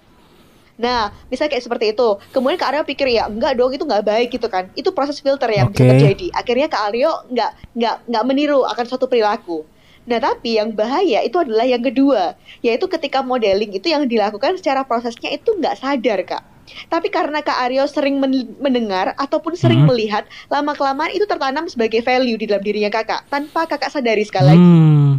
Nah, 0.73 1.13
misalnya 1.29 1.57
kayak 1.57 1.65
seperti 1.69 1.85
itu. 1.93 2.07
Kemudian 2.33 2.57
Kak 2.57 2.73
Aryo 2.73 2.83
pikir 2.85 3.07
ya, 3.13 3.29
enggak 3.29 3.53
dong 3.53 3.71
itu 3.73 3.85
nggak 3.85 4.05
baik 4.05 4.29
gitu 4.33 4.47
kan. 4.49 4.73
Itu 4.73 4.89
proses 4.89 5.21
filter 5.21 5.49
yang 5.53 5.69
okay. 5.69 5.77
bisa 5.77 5.83
terjadi. 5.93 6.27
Akhirnya 6.33 6.67
Kak 6.69 6.83
Aryo 6.89 7.11
nggak 7.29 7.51
nggak 7.77 7.95
nggak 8.09 8.23
meniru 8.25 8.65
akan 8.65 8.85
suatu 8.89 9.05
perilaku. 9.05 9.61
Nah, 10.03 10.19
tapi 10.19 10.59
yang 10.59 10.75
bahaya 10.75 11.23
itu 11.23 11.39
adalah 11.39 11.63
yang 11.63 11.79
kedua, 11.79 12.35
yaitu 12.59 12.91
ketika 12.91 13.23
modeling 13.23 13.71
itu 13.71 13.87
yang 13.87 14.03
dilakukan 14.03 14.59
secara 14.59 14.83
prosesnya 14.83 15.31
itu 15.31 15.55
nggak 15.55 15.79
sadar, 15.79 16.19
Kak. 16.27 16.43
Tapi 16.91 17.07
karena 17.07 17.39
Kak 17.39 17.69
Aryo 17.69 17.87
sering 17.87 18.19
men 18.19 18.55
mendengar 18.59 19.15
ataupun 19.15 19.55
sering 19.55 19.83
hmm. 19.83 19.89
melihat, 19.93 20.23
lama-kelamaan 20.51 21.11
itu 21.15 21.23
tertanam 21.23 21.67
sebagai 21.71 22.03
value 22.03 22.35
di 22.35 22.49
dalam 22.49 22.63
dirinya 22.63 22.91
kakak, 22.91 23.27
tanpa 23.31 23.67
kakak 23.67 23.91
sadari 23.91 24.23
sekali 24.27 24.47
lagi. 24.51 24.59
Hmm. 24.59 25.11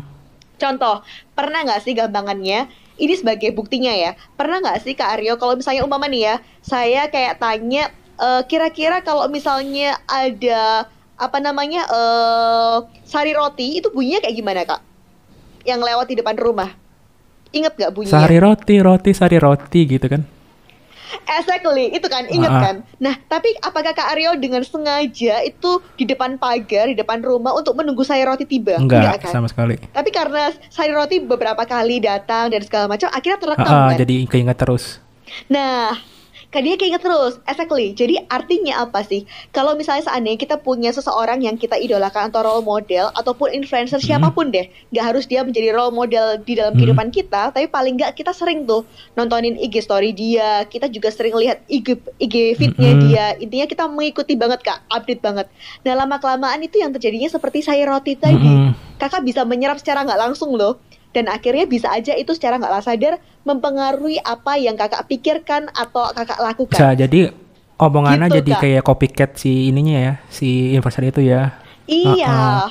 Contoh, 0.54 1.04
pernah 1.32 1.64
nggak 1.64 1.80
sih 1.84 1.92
gampangannya, 1.96 2.68
ini 2.94 3.14
sebagai 3.18 3.50
buktinya 3.50 3.90
ya, 3.90 4.14
pernah 4.38 4.62
nggak 4.62 4.82
sih 4.86 4.94
Kak 4.94 5.18
Aryo, 5.18 5.34
kalau 5.38 5.58
misalnya 5.58 5.82
umpama 5.82 6.06
nih 6.06 6.22
ya, 6.30 6.34
saya 6.62 7.10
kayak 7.10 7.42
tanya, 7.42 7.90
eh, 8.18 8.42
kira-kira 8.46 9.02
kalau 9.02 9.26
misalnya 9.26 9.98
ada, 10.06 10.86
apa 11.14 11.38
namanya, 11.38 11.86
uh, 11.86 12.82
sari 13.06 13.30
roti, 13.38 13.78
itu 13.78 13.86
bunyinya 13.94 14.18
kayak 14.26 14.34
gimana 14.34 14.60
Kak? 14.66 14.82
Yang 15.62 15.80
lewat 15.86 16.06
di 16.10 16.16
depan 16.18 16.34
rumah. 16.34 16.70
Ingat 17.54 17.78
nggak 17.78 17.92
bunyinya? 17.94 18.14
Sari 18.18 18.38
roti, 18.42 18.74
roti, 18.82 19.10
sari 19.14 19.38
roti 19.38 19.80
gitu 19.86 20.06
kan? 20.10 20.26
Exactly, 21.24 21.94
itu 21.94 22.06
kan, 22.06 22.26
inget 22.28 22.50
uh 22.50 22.60
kan. 22.64 22.76
Nah, 23.02 23.18
tapi 23.26 23.50
apakah 23.60 23.92
Kak 23.92 24.14
Aryo 24.14 24.38
dengan 24.38 24.62
sengaja 24.62 25.42
itu 25.42 25.82
di 25.98 26.06
depan 26.06 26.38
pagar, 26.38 26.88
di 26.88 26.96
depan 26.96 27.20
rumah 27.20 27.52
untuk 27.52 27.74
menunggu 27.76 28.06
saya 28.06 28.24
roti 28.30 28.46
tiba? 28.46 28.78
Enggak, 28.78 29.02
Enggak 29.02 29.16
kan? 29.28 29.32
sama 29.42 29.48
sekali. 29.50 29.76
Tapi 29.90 30.10
karena 30.14 30.54
saya 30.70 30.94
roti 30.94 31.20
beberapa 31.20 31.66
kali 31.66 32.00
datang 32.00 32.48
dan 32.48 32.62
segala 32.62 32.86
macam, 32.88 33.10
akhirnya 33.10 33.38
terekam 33.42 33.66
uh, 33.66 33.74
uh, 33.74 33.88
kan. 33.92 33.98
Jadi 34.00 34.16
keinget 34.30 34.56
terus. 34.56 35.02
Nah, 35.50 35.98
dia 36.60 36.78
keinget 36.78 37.02
terus, 37.02 37.40
exactly. 37.48 37.96
Jadi 37.96 38.20
artinya 38.28 38.84
apa 38.84 39.02
sih? 39.02 39.26
Kalau 39.50 39.74
misalnya 39.74 40.06
seandainya 40.06 40.38
kita 40.38 40.60
punya 40.60 40.92
seseorang 40.92 41.42
yang 41.42 41.58
kita 41.58 41.74
idolakan 41.74 42.30
atau 42.30 42.44
role 42.44 42.62
model 42.62 43.10
ataupun 43.16 43.50
influencer 43.56 43.98
hmm. 43.98 44.06
siapa 44.06 44.28
pun 44.30 44.52
deh, 44.52 44.68
nggak 44.92 45.04
harus 45.04 45.24
dia 45.26 45.42
menjadi 45.42 45.74
role 45.74 45.90
model 45.90 46.38
di 46.42 46.54
dalam 46.58 46.74
hmm. 46.74 46.80
kehidupan 46.82 47.08
kita, 47.10 47.50
tapi 47.50 47.66
paling 47.66 47.98
nggak 47.98 48.14
kita 48.14 48.30
sering 48.30 48.68
tuh 48.68 48.84
nontonin 49.18 49.58
IG 49.58 49.82
story 49.82 50.14
dia, 50.14 50.68
kita 50.68 50.86
juga 50.92 51.08
sering 51.10 51.34
lihat 51.34 51.64
IG 51.66 51.98
IG 52.20 52.34
fitnya 52.60 52.92
hmm. 52.94 53.00
dia. 53.08 53.26
Intinya 53.40 53.66
kita 53.66 53.84
mengikuti 53.88 54.36
banget 54.38 54.62
kak, 54.62 54.84
update 54.92 55.22
banget. 55.24 55.46
Nah 55.82 55.96
lama 55.96 56.20
kelamaan 56.20 56.60
itu 56.62 56.78
yang 56.78 56.92
terjadinya 56.92 57.32
seperti 57.32 57.64
saya 57.64 57.88
roti 57.88 58.14
tadi, 58.14 58.38
hmm. 58.38 59.00
kakak 59.00 59.24
bisa 59.26 59.42
menyerap 59.42 59.80
secara 59.80 60.04
nggak 60.04 60.20
langsung 60.20 60.54
loh 60.54 60.78
dan 61.14 61.30
akhirnya 61.30 61.64
bisa 61.64 61.88
aja 61.88 62.12
itu 62.12 62.34
secara 62.34 62.58
nggak 62.58 62.82
sadar 62.82 63.16
mempengaruhi 63.46 64.18
apa 64.18 64.58
yang 64.58 64.74
kakak 64.74 65.06
pikirkan 65.06 65.70
atau 65.70 66.10
kakak 66.10 66.42
lakukan. 66.42 66.74
Bisa 66.74 66.92
jadi 66.92 67.30
omongannya 67.78 68.26
Gitu, 68.28 68.36
jadi 68.42 68.52
Kak. 68.52 68.60
kayak 68.60 68.82
copycat 68.82 69.30
si 69.34 69.70
ininya 69.70 69.94
ya, 69.94 70.14
si 70.26 70.74
influencer 70.74 71.08
itu 71.08 71.22
ya. 71.22 71.54
Iya, 71.86 72.26
Uh-uh. 72.26 72.66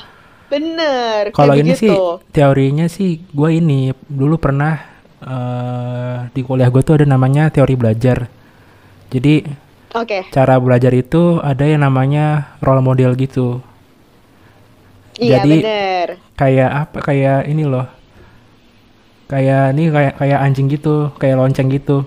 bener. 0.49 1.21
kayak 1.29 1.35
Kalau 1.35 1.55
ini 1.55 1.71
sih 1.73 1.91
teorinya 2.29 2.85
sih 2.85 3.23
gue 3.25 3.49
ini 3.53 3.79
dulu 4.03 4.35
pernah 4.35 4.75
eh, 5.19 6.17
di 6.29 6.41
kuliah 6.41 6.67
gue 6.67 6.81
tuh 6.81 6.99
ada 6.99 7.07
namanya 7.07 7.47
teori 7.47 7.73
belajar. 7.73 8.27
Jadi 9.07 9.45
Oke, 9.93 10.25
cara 10.29 10.57
belajar 10.57 10.89
itu 10.91 11.37
ada 11.37 11.63
yang 11.63 11.85
namanya 11.85 12.57
role 12.59 12.81
model 12.81 13.13
gitu. 13.13 13.61
iya 15.15 15.39
jadi- 15.39 15.61
bener. 15.61 16.07
Kayak 16.33 16.69
apa? 16.89 16.97
Kayak 16.99 17.45
ini 17.45 17.61
loh. 17.61 17.85
Kayak 19.33 19.73
ini 19.73 19.83
kayak 19.89 20.13
kayak 20.15 20.39
anjing 20.39 20.67
gitu, 20.69 21.09
kayak 21.17 21.35
lonceng 21.35 21.67
gitu. 21.67 22.05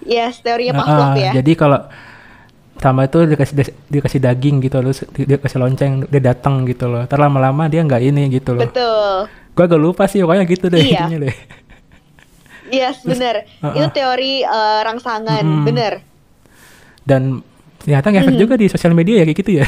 Yes, 0.00 0.40
teorinya 0.40 0.76
Heeh, 0.76 0.84
Pavlov 0.84 1.16
ya. 1.16 1.32
Jadi 1.34 1.52
kalau 1.54 1.80
pertama 2.72 3.04
itu 3.04 3.18
dikasih 3.24 3.54
dikasih 3.88 4.20
daging 4.20 4.56
gitu 4.60 4.76
terus 4.78 5.00
di- 5.10 5.24
dikasih 5.26 5.56
lonceng 5.56 6.04
dia 6.04 6.20
datang 6.22 6.64
gitu 6.64 6.84
loh. 6.84 7.04
Ntar 7.04 7.16
lama-lama 7.16 7.64
dia 7.66 7.80
nggak 7.80 8.02
ini 8.02 8.28
gitu 8.30 8.52
loh. 8.52 8.60
Betul. 8.62 9.28
Gua 9.50 9.64
agak 9.64 9.80
lupa 9.80 10.04
sih 10.04 10.20
pokoknya 10.20 10.44
gitu 10.44 10.68
deh 10.68 10.78
Iya. 10.78 11.08
intinya 11.08 11.18
deh. 11.24 11.36
Yes, 12.70 13.02
bener. 13.02 13.48
uh-uh. 13.58 13.72
Itu 13.74 13.88
teori 13.90 14.40
eh, 14.40 14.80
rangsangan, 14.80 15.42
Mm-mm. 15.42 15.64
bener. 15.64 15.92
Dan 17.02 17.40
ternyata 17.78 18.08
ngefek 18.08 18.36
Mhm. 18.36 18.40
juga 18.40 18.54
di 18.54 18.68
sosial 18.68 18.92
media 18.92 19.20
ya 19.20 19.24
kayak 19.24 19.38
gitu 19.38 19.52
ya. 19.58 19.66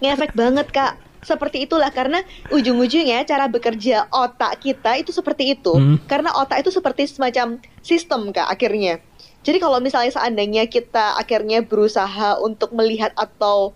Ngefek 0.00 0.32
banget 0.32 0.66
kak. 0.70 0.92
Seperti 1.24 1.64
itulah 1.64 1.88
karena 1.88 2.20
ujung-ujungnya 2.48 3.24
cara 3.24 3.48
bekerja 3.48 4.06
otak 4.12 4.60
kita 4.60 5.00
itu 5.00 5.10
seperti 5.10 5.56
itu. 5.56 5.72
Hmm. 5.72 5.96
Karena 6.04 6.30
otak 6.36 6.60
itu 6.60 6.70
seperti 6.70 7.08
semacam 7.08 7.58
sistem 7.80 8.28
kak 8.30 8.46
akhirnya. 8.46 9.00
Jadi 9.44 9.60
kalau 9.60 9.80
misalnya 9.80 10.08
seandainya 10.08 10.64
kita 10.64 11.16
akhirnya 11.16 11.60
berusaha 11.60 12.40
untuk 12.40 12.72
melihat 12.72 13.12
atau 13.12 13.72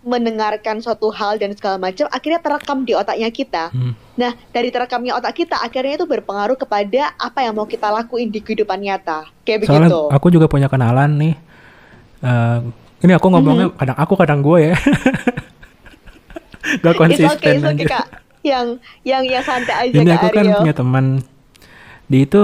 mendengarkan 0.00 0.80
suatu 0.80 1.12
hal 1.12 1.36
dan 1.36 1.52
segala 1.52 1.76
macam, 1.76 2.08
akhirnya 2.08 2.40
terekam 2.40 2.88
di 2.88 2.96
otaknya 2.96 3.28
kita. 3.28 3.68
Hmm. 3.68 3.92
Nah, 4.16 4.32
dari 4.48 4.72
terekamnya 4.72 5.12
otak 5.12 5.36
kita, 5.36 5.60
akhirnya 5.60 6.00
itu 6.00 6.08
berpengaruh 6.08 6.56
kepada 6.56 7.12
apa 7.20 7.44
yang 7.44 7.52
mau 7.52 7.68
kita 7.68 7.92
lakuin 7.92 8.32
di 8.32 8.40
kehidupan 8.40 8.80
nyata. 8.80 9.28
Kayak 9.44 9.68
Soalnya 9.68 9.92
begitu. 9.92 10.00
aku 10.08 10.26
juga 10.32 10.48
punya 10.48 10.72
kenalan 10.72 11.20
nih. 11.20 11.34
Eh, 12.20 12.58
ini 13.04 13.12
aku 13.12 13.26
ngomongnya 13.28 13.68
Mhm. 13.68 13.76
kadang 13.76 13.96
aku 13.96 14.14
kadang 14.16 14.40
gue 14.40 14.72
ya. 14.72 14.74
Gak 16.60 16.84
It's 16.86 16.98
konsisten 16.98 17.38
okay, 17.38 17.52
it's 17.56 17.64
okay, 17.64 17.84
aja. 17.84 17.86
Kak. 17.88 18.06
Yang 18.40 18.66
yang 19.02 19.22
yang 19.22 19.42
santai 19.42 19.74
aja 19.76 19.94
Ini 19.94 20.10
Kak 20.10 20.16
aku 20.18 20.26
kan 20.32 20.46
punya 20.56 20.74
teman 20.74 21.04
di 22.06 22.18
itu 22.24 22.42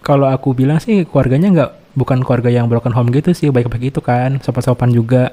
kalau 0.00 0.26
aku 0.26 0.52
bilang 0.52 0.76
sih 0.78 1.04
keluarganya 1.04 1.48
nggak 1.50 1.70
bukan 1.94 2.20
keluarga 2.20 2.50
yang 2.50 2.66
broken 2.66 2.90
home 2.90 3.08
gitu 3.08 3.30
sih 3.30 3.48
baik-baik 3.48 3.88
itu 3.88 4.00
kan 4.00 4.36
sopan-sopan 4.38 4.90
juga 4.90 5.32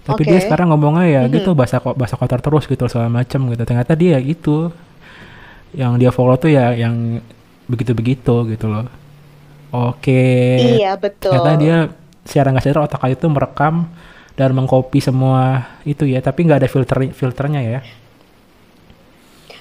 tapi 0.00 0.24
dia 0.24 0.40
Oke. 0.40 0.48
sekarang 0.48 0.72
ngomongnya 0.72 1.06
ya 1.06 1.22
Mhm. 1.24 1.30
gitu 1.30 1.50
bahasa 1.52 1.76
bahasa 1.78 2.16
kotor 2.16 2.40
terus 2.40 2.64
gitu 2.64 2.88
segala 2.88 3.12
macam 3.12 3.46
gitu 3.46 3.62
ternyata 3.62 3.92
dia 3.92 4.16
gitu 4.18 4.72
yang 5.70 5.94
dia 5.94 6.10
follow 6.10 6.34
tuh 6.34 6.50
ya 6.50 6.72
yang 6.72 7.20
begitu-begitu 7.68 8.48
gitu 8.50 8.66
loh 8.66 8.88
oke 9.70 10.24
Iya, 10.80 10.96
betul. 10.96 11.30
ternyata 11.30 11.60
dia 11.60 11.76
secara 12.24 12.50
nggak 12.50 12.64
sadar 12.64 12.82
otak 12.88 13.02
itu 13.06 13.26
merekam 13.28 13.86
dan 14.40 14.56
mengcopy 14.56 15.04
semua 15.04 15.68
itu 15.84 16.08
ya 16.08 16.24
tapi 16.24 16.48
nggak 16.48 16.64
ada 16.64 16.70
filter 16.72 17.12
filternya 17.12 17.60
ya 17.60 17.80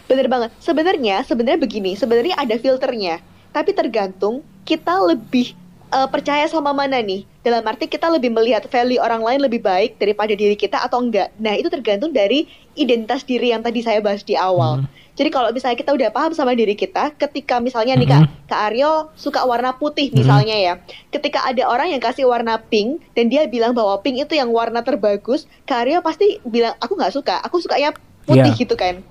Bener 0.09 0.25
banget. 0.25 0.49
Sebenarnya, 0.57 1.21
sebenarnya 1.21 1.61
begini, 1.61 1.93
sebenarnya 1.93 2.34
ada 2.34 2.57
filternya. 2.57 3.21
Tapi 3.53 3.77
tergantung 3.77 4.41
kita 4.65 4.97
lebih 5.05 5.53
eh, 5.93 6.09
percaya 6.09 6.49
sama 6.49 6.73
mana 6.73 6.97
nih. 6.97 7.30
Dalam 7.45 7.61
arti 7.69 7.86
kita 7.86 8.09
lebih 8.09 8.34
melihat 8.34 8.65
value 8.65 8.97
orang 8.97 9.21
lain 9.21 9.45
lebih 9.45 9.61
baik 9.61 10.01
daripada 10.01 10.34
diri 10.34 10.57
kita 10.57 10.82
atau 10.82 10.97
enggak. 10.97 11.30
Nah, 11.38 11.53
itu 11.53 11.69
tergantung 11.69 12.09
dari 12.09 12.49
identitas 12.73 13.21
diri 13.21 13.53
yang 13.53 13.61
tadi 13.61 13.86
saya 13.86 14.01
bahas 14.01 14.25
di 14.25 14.34
awal. 14.34 14.82
Hmm. 14.82 14.89
Jadi 15.20 15.36
kalau 15.36 15.51
misalnya 15.51 15.76
kita 15.76 15.91
udah 15.91 16.15
paham 16.15 16.32
sama 16.32 16.55
diri 16.55 16.80
kita, 16.80 17.11
ketika 17.20 17.59
misalnya 17.59 17.99
nih 17.99 18.07
Kak, 18.07 18.24
Kak 18.47 18.61
Aryo 18.72 19.11
suka 19.20 19.43
warna 19.43 19.76
putih 19.76 20.15
misalnya 20.15 20.55
ya. 20.55 20.74
Ketika 21.11 21.43
ada 21.43 21.67
orang 21.67 21.91
yang 21.91 21.99
kasih 21.99 22.24
warna 22.24 22.55
pink 22.55 23.03
dan 23.11 23.28
dia 23.28 23.43
bilang 23.43 23.76
bahwa 23.76 23.99
pink 23.99 24.24
itu 24.24 24.39
yang 24.39 24.47
warna 24.47 24.80
terbagus, 24.80 25.43
Kak 25.67 25.84
Aryo 25.84 25.99
pasti 25.99 26.39
bilang 26.47 26.72
aku 26.80 26.95
nggak 26.95 27.11
suka, 27.11 27.36
aku 27.43 27.59
sukanya 27.59 27.91
putih 28.24 28.47
Iya. 28.47 28.61
gitu 28.63 28.80
kan. 28.80 29.03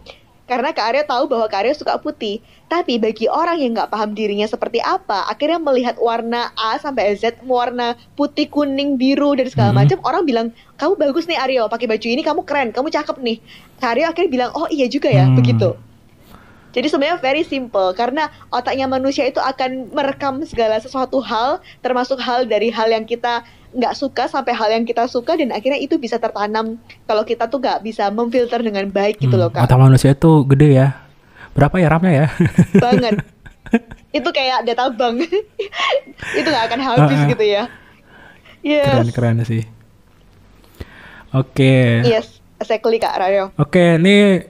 Karena 0.49 0.73
Kak 0.73 0.97
Aryo 0.97 1.05
tahu 1.05 1.29
bahwa 1.29 1.45
Kak 1.45 1.61
Aryo 1.61 1.77
suka 1.77 2.01
putih. 2.01 2.41
Tapi 2.73 2.97
bagi 2.97 3.29
orang 3.29 3.61
yang 3.61 3.77
nggak 3.77 3.93
paham 3.93 4.17
dirinya 4.17 4.49
seperti 4.49 4.81
apa, 4.81 5.29
akhirnya 5.29 5.61
melihat 5.61 6.01
warna 6.01 6.57
A 6.57 6.81
sampai 6.81 7.21
Z, 7.21 7.45
warna 7.45 8.01
putih, 8.17 8.49
kuning, 8.49 8.97
biru 8.97 9.37
dan 9.37 9.45
segala 9.53 9.77
Mhm. 9.77 9.77
macam, 9.77 9.99
orang 10.09 10.23
bilang 10.25 10.47
kamu 10.81 10.97
bagus 10.97 11.29
nih 11.29 11.37
Aryo, 11.37 11.69
pakai 11.69 11.85
baju 11.85 12.07
ini 12.09 12.25
kamu 12.25 12.49
keren, 12.49 12.73
kamu 12.73 12.89
cakep 12.89 13.17
nih. 13.21 13.45
Kak 13.77 13.93
Aryo 13.93 14.09
akhirnya 14.09 14.31
bilang 14.33 14.51
oh 14.57 14.65
iya 14.73 14.89
juga 14.89 15.13
ya, 15.13 15.29
Hmm. 15.29 15.37
begitu. 15.37 15.77
Jadi 16.69 16.87
sebenarnya 16.93 17.17
very 17.19 17.43
simple 17.49 17.97
karena 17.97 18.29
otaknya 18.53 18.85
manusia 18.85 19.25
itu 19.25 19.41
akan 19.41 19.89
merekam 19.91 20.45
segala 20.45 20.77
sesuatu 20.77 21.19
hal, 21.25 21.65
termasuk 21.81 22.21
hal 22.21 22.45
dari 22.45 22.69
hal 22.69 22.93
yang 22.93 23.09
kita 23.09 23.41
nggak 23.69 23.97
suka 23.97 24.29
sampai 24.29 24.57
hal 24.57 24.69
yang 24.73 24.85
kita 24.89 25.05
suka 25.09 25.37
dan 25.37 25.53
akhirnya 25.53 25.77
itu 25.77 26.01
bisa 26.01 26.17
tertanam 26.17 26.81
kalau 27.05 27.21
kita 27.25 27.49
tuh 27.49 27.61
nggak 27.61 27.85
bisa 27.85 28.09
memfilter 28.09 28.61
dengan 28.65 28.89
baik 28.89 29.21
gitu 29.21 29.37
Hmm, 29.37 29.49
loh 29.49 29.51
kak. 29.53 29.69
Otak 29.69 29.81
manusia 29.81 30.13
itu 30.17 30.45
gede 30.49 30.69
ya. 30.77 30.89
Berapa 31.53 31.77
ya 31.77 31.89
RAM-nya 31.93 32.13
ya? 32.13 32.27
banget. 32.85 33.21
itu 34.19 34.29
kayak 34.33 34.65
data 34.65 34.89
bank. 34.93 35.25
itu 36.39 36.49
nggak 36.49 36.65
akan 36.69 36.81
habis 36.81 37.19
ah. 37.21 37.29
gitu 37.29 37.45
ya. 37.45 37.63
Yes. 38.65 38.93
Keren-keren 38.93 39.45
sih. 39.45 39.63
Oke. 41.37 42.05
Yes, 42.09 42.41
exactly 42.57 42.97
Kak 42.97 43.21
Rayo. 43.21 43.53
Oke, 43.61 44.01
ini 44.01 44.41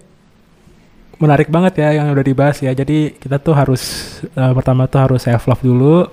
menarik 1.18 1.50
banget 1.50 1.82
ya 1.82 1.98
yang 1.98 2.10
udah 2.10 2.24
dibahas 2.24 2.58
ya. 2.62 2.70
Jadi 2.72 3.18
kita 3.18 3.38
tuh 3.38 3.54
harus 3.54 3.82
eh, 4.24 4.52
pertama 4.54 4.86
tuh 4.86 5.00
harus 5.02 5.20
self 5.22 5.46
love 5.46 5.62
dulu. 5.62 6.06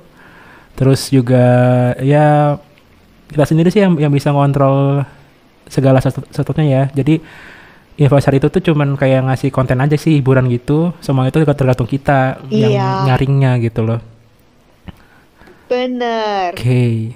Terus 0.75 1.07
juga 1.07 1.45
ya 2.03 2.59
kita 3.31 3.45
sendiri 3.47 3.69
sih 3.71 3.81
yang 3.81 3.95
yang 3.95 4.11
bisa 4.11 4.29
ngontrol 4.29 5.05
segala 5.65 6.01
sesu- 6.03 6.25
sesuatunya 6.29 6.65
ya. 6.69 6.83
Jadi 6.93 7.21
influencer 7.95 8.35
itu 8.35 8.47
tuh 8.51 8.59
cuman 8.59 8.99
kayak 8.99 9.23
ngasih 9.31 9.49
konten 9.55 9.79
aja 9.79 9.95
sih 9.95 10.19
hiburan 10.19 10.49
gitu. 10.51 10.91
Semua 10.99 11.29
itu 11.31 11.39
tergantung 11.41 11.87
kita 11.87 12.43
yang 12.51 12.75
Iya. 12.75 12.89
nyaringnya 13.07 13.51
gitu 13.63 13.81
loh. 13.87 13.99
Bener. 15.65 16.53
Oke. 16.53 17.15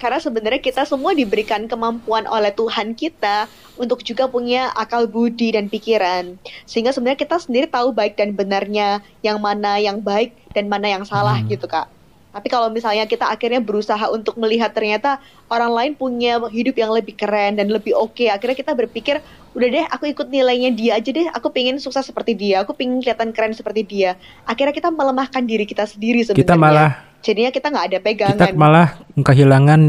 Karena 0.00 0.16
sebenarnya 0.16 0.64
kita 0.64 0.88
semua 0.88 1.12
diberikan 1.12 1.68
kemampuan 1.68 2.24
oleh 2.24 2.48
Tuhan 2.56 2.96
kita 2.96 3.44
untuk 3.76 4.00
juga 4.00 4.24
punya 4.32 4.72
akal 4.72 5.04
budi 5.04 5.52
dan 5.52 5.68
pikiran. 5.68 6.40
Sehingga 6.64 6.96
sebenarnya 6.96 7.20
kita 7.20 7.36
sendiri 7.36 7.68
tahu 7.68 7.92
baik 7.92 8.16
dan 8.16 8.32
benarnya 8.32 9.04
yang 9.20 9.36
mana 9.36 9.76
yang 9.76 10.00
baik 10.00 10.32
dan 10.56 10.72
mana 10.72 10.88
yang 10.88 11.04
salah 11.04 11.36
Hmm. 11.36 11.52
gitu 11.52 11.68
Kak. 11.68 12.00
Tapi 12.30 12.46
kalau 12.46 12.70
misalnya 12.70 13.10
kita 13.10 13.26
akhirnya 13.26 13.58
berusaha 13.58 14.06
untuk 14.06 14.38
melihat 14.38 14.70
ternyata 14.70 15.18
orang 15.50 15.74
lain 15.74 15.92
punya 15.98 16.38
hidup 16.46 16.78
yang 16.78 16.94
lebih 16.94 17.18
keren 17.18 17.58
dan 17.58 17.66
lebih 17.66 17.90
oke, 17.98 18.22
akhirnya 18.30 18.54
kita 18.54 18.70
berpikir, 18.70 19.18
udah 19.50 19.66
deh 19.66 19.86
aku 19.90 20.14
ikut 20.14 20.30
nilainya 20.30 20.70
dia 20.70 20.94
aja 20.94 21.10
deh, 21.10 21.26
aku 21.26 21.50
pengen 21.50 21.82
sukses 21.82 22.06
seperti 22.06 22.38
dia, 22.38 22.62
aku 22.62 22.70
pengen 22.70 23.02
kelihatan 23.02 23.34
keren 23.34 23.50
seperti 23.50 23.82
dia. 23.82 24.14
Akhirnya 24.46 24.70
kita 24.70 24.94
melemahkan 24.94 25.42
diri 25.42 25.66
kita 25.66 25.90
sendiri 25.90 26.22
sebenarnya. 26.22 26.46
Kita 26.46 26.54
malah 26.54 27.09
Jadinya 27.20 27.50
kita 27.50 27.66
nggak 27.68 27.86
ada 27.92 27.98
pegangan. 28.00 28.38
kita 28.38 28.56
malah 28.56 28.88
kehilangan 29.14 29.80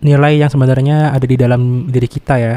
nilai 0.00 0.32
yang 0.36 0.48
sebenarnya 0.48 1.12
ada 1.12 1.26
di 1.28 1.36
dalam 1.36 1.86
diri 1.86 2.08
kita 2.08 2.34
ya. 2.36 2.56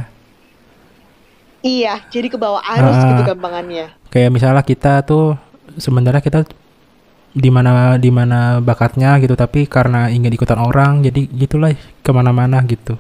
Iya, 1.60 2.04
jadi 2.08 2.28
ke 2.28 2.36
bawah 2.36 2.60
arus 2.60 2.96
Ah. 2.98 3.08
gitu 3.10 3.22
gampangannya. 3.30 3.88
Kayak 4.08 4.32
misalnya 4.32 4.64
kita 4.64 5.04
tuh 5.04 5.36
sebenarnya 5.76 6.20
kita 6.20 6.44
di 7.34 7.50
mana 7.50 7.98
di 7.98 8.12
mana 8.14 8.60
bakatnya 8.60 9.18
gitu 9.18 9.34
tapi 9.34 9.66
karena 9.66 10.06
ingin 10.08 10.30
ikutan 10.30 10.60
orang 10.60 11.02
jadi 11.02 11.26
gitulah 11.26 11.72
ke 12.00 12.12
mana-mana 12.12 12.62
gitu. 12.64 13.00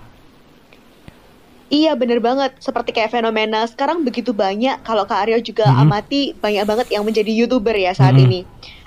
Iya 1.67 1.97
bener 1.97 2.21
banget, 2.21 2.53
seperti 2.61 2.93
kayak 2.93 3.09
fenomena 3.09 3.65
sekarang 3.65 4.05
begitu 4.05 4.29
banyak 4.29 4.85
kalau 4.85 5.09
Kak 5.09 5.25
Aryo 5.25 5.41
juga 5.41 5.65
Mhm. 5.65 5.81
amati 5.81 6.21
banyak 6.37 6.63
banget 6.63 6.87
yang 6.93 7.01
menjadi 7.01 7.31
youtuber 7.33 7.73
ya 7.73 7.97
saat 7.97 8.13
Mhm. 8.13 8.23
ini. 8.23 8.39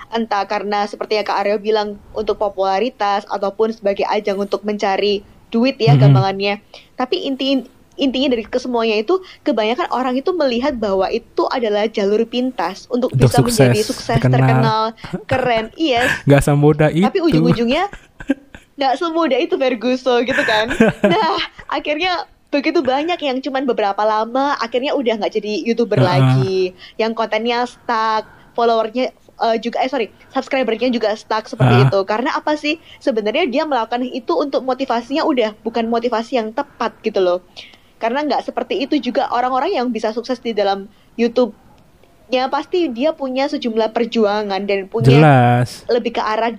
Entah 0.09 0.43
karena 0.43 0.83
seperti 0.83 1.15
yang 1.15 1.25
Kak 1.25 1.37
Aryo 1.37 1.57
bilang 1.57 1.87
untuk 2.11 2.37
popularitas 2.37 3.25
ataupun 3.25 3.71
sebagai 3.71 4.03
ajang 4.03 4.37
untuk 4.37 4.61
mencari 4.61 5.19
duit 5.47 5.75
ya 5.75 5.93
Mhm. 5.93 5.99
gampangannya. 6.01 6.53
Tapi 6.93 7.23
inti 7.23 7.63
intinya 7.95 8.29
dari 8.29 8.45
kesemuanya 8.45 8.93
itu 8.95 9.17
kebanyakan 9.41 9.89
orang 9.89 10.13
itu 10.13 10.29
melihat 10.31 10.75
bahwa 10.75 11.09
itu 11.09 11.43
adalah 11.47 11.87
jalur 11.87 12.21
pintas 12.23 12.85
untuk, 12.87 13.09
Untuk 13.09 13.25
bisa 13.25 13.41
menjadi 13.41 13.81
sukses, 13.81 14.05
sukses, 14.05 14.21
terkenal. 14.21 14.37
terkenal, 14.37 14.81
keren. 15.25 15.65
Yes, 15.81 16.05
Gak 16.23 16.45
semudah 16.45 16.87
itu. 16.89 17.01
tapi 17.01 17.19
ujung-ujungnya 17.19 17.89
nggak 18.77 18.93
semudah 18.95 19.41
itu 19.41 19.57
Ferguson 19.57 20.21
gitu 20.21 20.37
kan 20.39 20.69
nah 21.03 21.41
akhirnya 21.67 22.29
begitu 22.47 22.79
banyak 22.79 23.17
yang 23.17 23.41
cuman 23.41 23.65
beberapa 23.65 23.97
lama 23.99 24.53
akhirnya 24.55 24.93
udah 24.93 25.17
nggak 25.17 25.33
jadi 25.33 25.65
youtuber 25.65 25.97
Uh-uh. 25.97 26.05
lagi 26.07 26.71
yang 26.93 27.11
kontennya 27.11 27.65
stuck 27.65 28.23
followernya 28.53 29.09
eh, 29.41 29.57
juga 29.61 29.81
eh 29.83 29.89
sorry 29.89 30.07
subscribernya 30.33 30.89
juga 30.89 31.13
stuck 31.13 31.45
seperti 31.49 31.73
Uh-uh. 31.73 31.87
itu 31.89 31.99
karena 32.05 32.33
apa 32.37 32.57
sih 32.57 32.81
sebenarnya 32.97 33.45
dia 33.49 33.63
melakukan 33.63 34.05
itu 34.05 34.33
untuk 34.37 34.65
motivasinya 34.65 35.23
udah 35.25 35.53
bukan 35.61 35.87
motivasi 35.87 36.39
yang 36.39 36.53
tepat 36.53 36.93
gitu 37.05 37.21
loh 37.21 37.39
karena 37.97 38.21
nggak 38.25 38.45
seperti 38.45 38.85
itu 38.85 39.01
juga 39.01 39.29
orang-orang 39.33 39.73
yang 39.73 39.87
bisa 39.89 40.13
sukses 40.13 40.37
di 40.37 40.53
dalam 40.53 40.85
YouTube 41.17 41.53
ya 42.27 42.51
pasti 42.51 42.91
dia 42.91 43.15
punya 43.15 43.47
sejumlah 43.47 43.95
perjuangan 43.95 44.61
dan 44.67 44.85
punya 44.91 45.15
Jelas. 45.15 45.87
lebih 45.87 46.19
ke 46.19 46.21
arah 46.21 46.53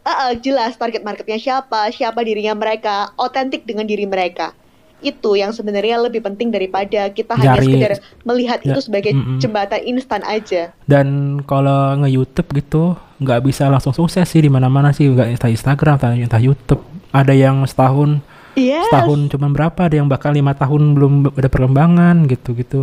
Ah, 0.00 0.32
ah, 0.32 0.32
jelas 0.32 0.80
target 0.80 1.04
marketnya 1.04 1.36
siapa, 1.36 1.92
siapa 1.92 2.24
dirinya 2.24 2.56
mereka, 2.56 3.12
otentik 3.20 3.68
dengan 3.68 3.84
diri 3.84 4.08
mereka. 4.08 4.56
Itu 5.00 5.32
yang 5.32 5.50
sebenarnya 5.50 5.96
lebih 5.98 6.20
penting 6.20 6.48
daripada 6.48 7.08
kita 7.08 7.34
hanya 7.34 7.56
Cari- 7.56 7.66
sekedar 7.66 7.92
melihat 8.22 8.58
Ya, 8.60 8.72
itu 8.72 8.80
sebagai 8.80 9.12
mm-mm. 9.12 9.38
jembatan 9.38 9.80
instan 9.82 10.20
aja. 10.22 10.70
Dan 10.84 11.06
kalau 11.42 11.96
nge-YouTube 11.98 12.48
gitu 12.54 12.82
nggak 13.16 13.40
bisa 13.42 13.66
langsung 13.66 13.92
sukses 13.92 14.24
sih 14.24 14.40
di 14.40 14.48
mana-mana 14.48 14.90
sih 14.90 15.04
nggak 15.06 15.34
entah 15.34 15.48
Instagram 15.48 15.96
entah, 15.96 16.12
entah 16.12 16.40
YouTube. 16.40 16.80
Ada 17.10 17.32
yang 17.32 17.64
setahun 17.64 18.20
Yes. 18.50 18.90
setahun 18.90 19.30
cuma 19.30 19.46
berapa 19.46 19.86
ada 19.86 19.94
yang 19.94 20.10
bakal 20.10 20.34
lima 20.34 20.52
tahun 20.52 20.92
belum 20.92 21.12
ada 21.32 21.46
perkembangan 21.46 22.26
gitu 22.26 22.52
gitu. 22.52 22.80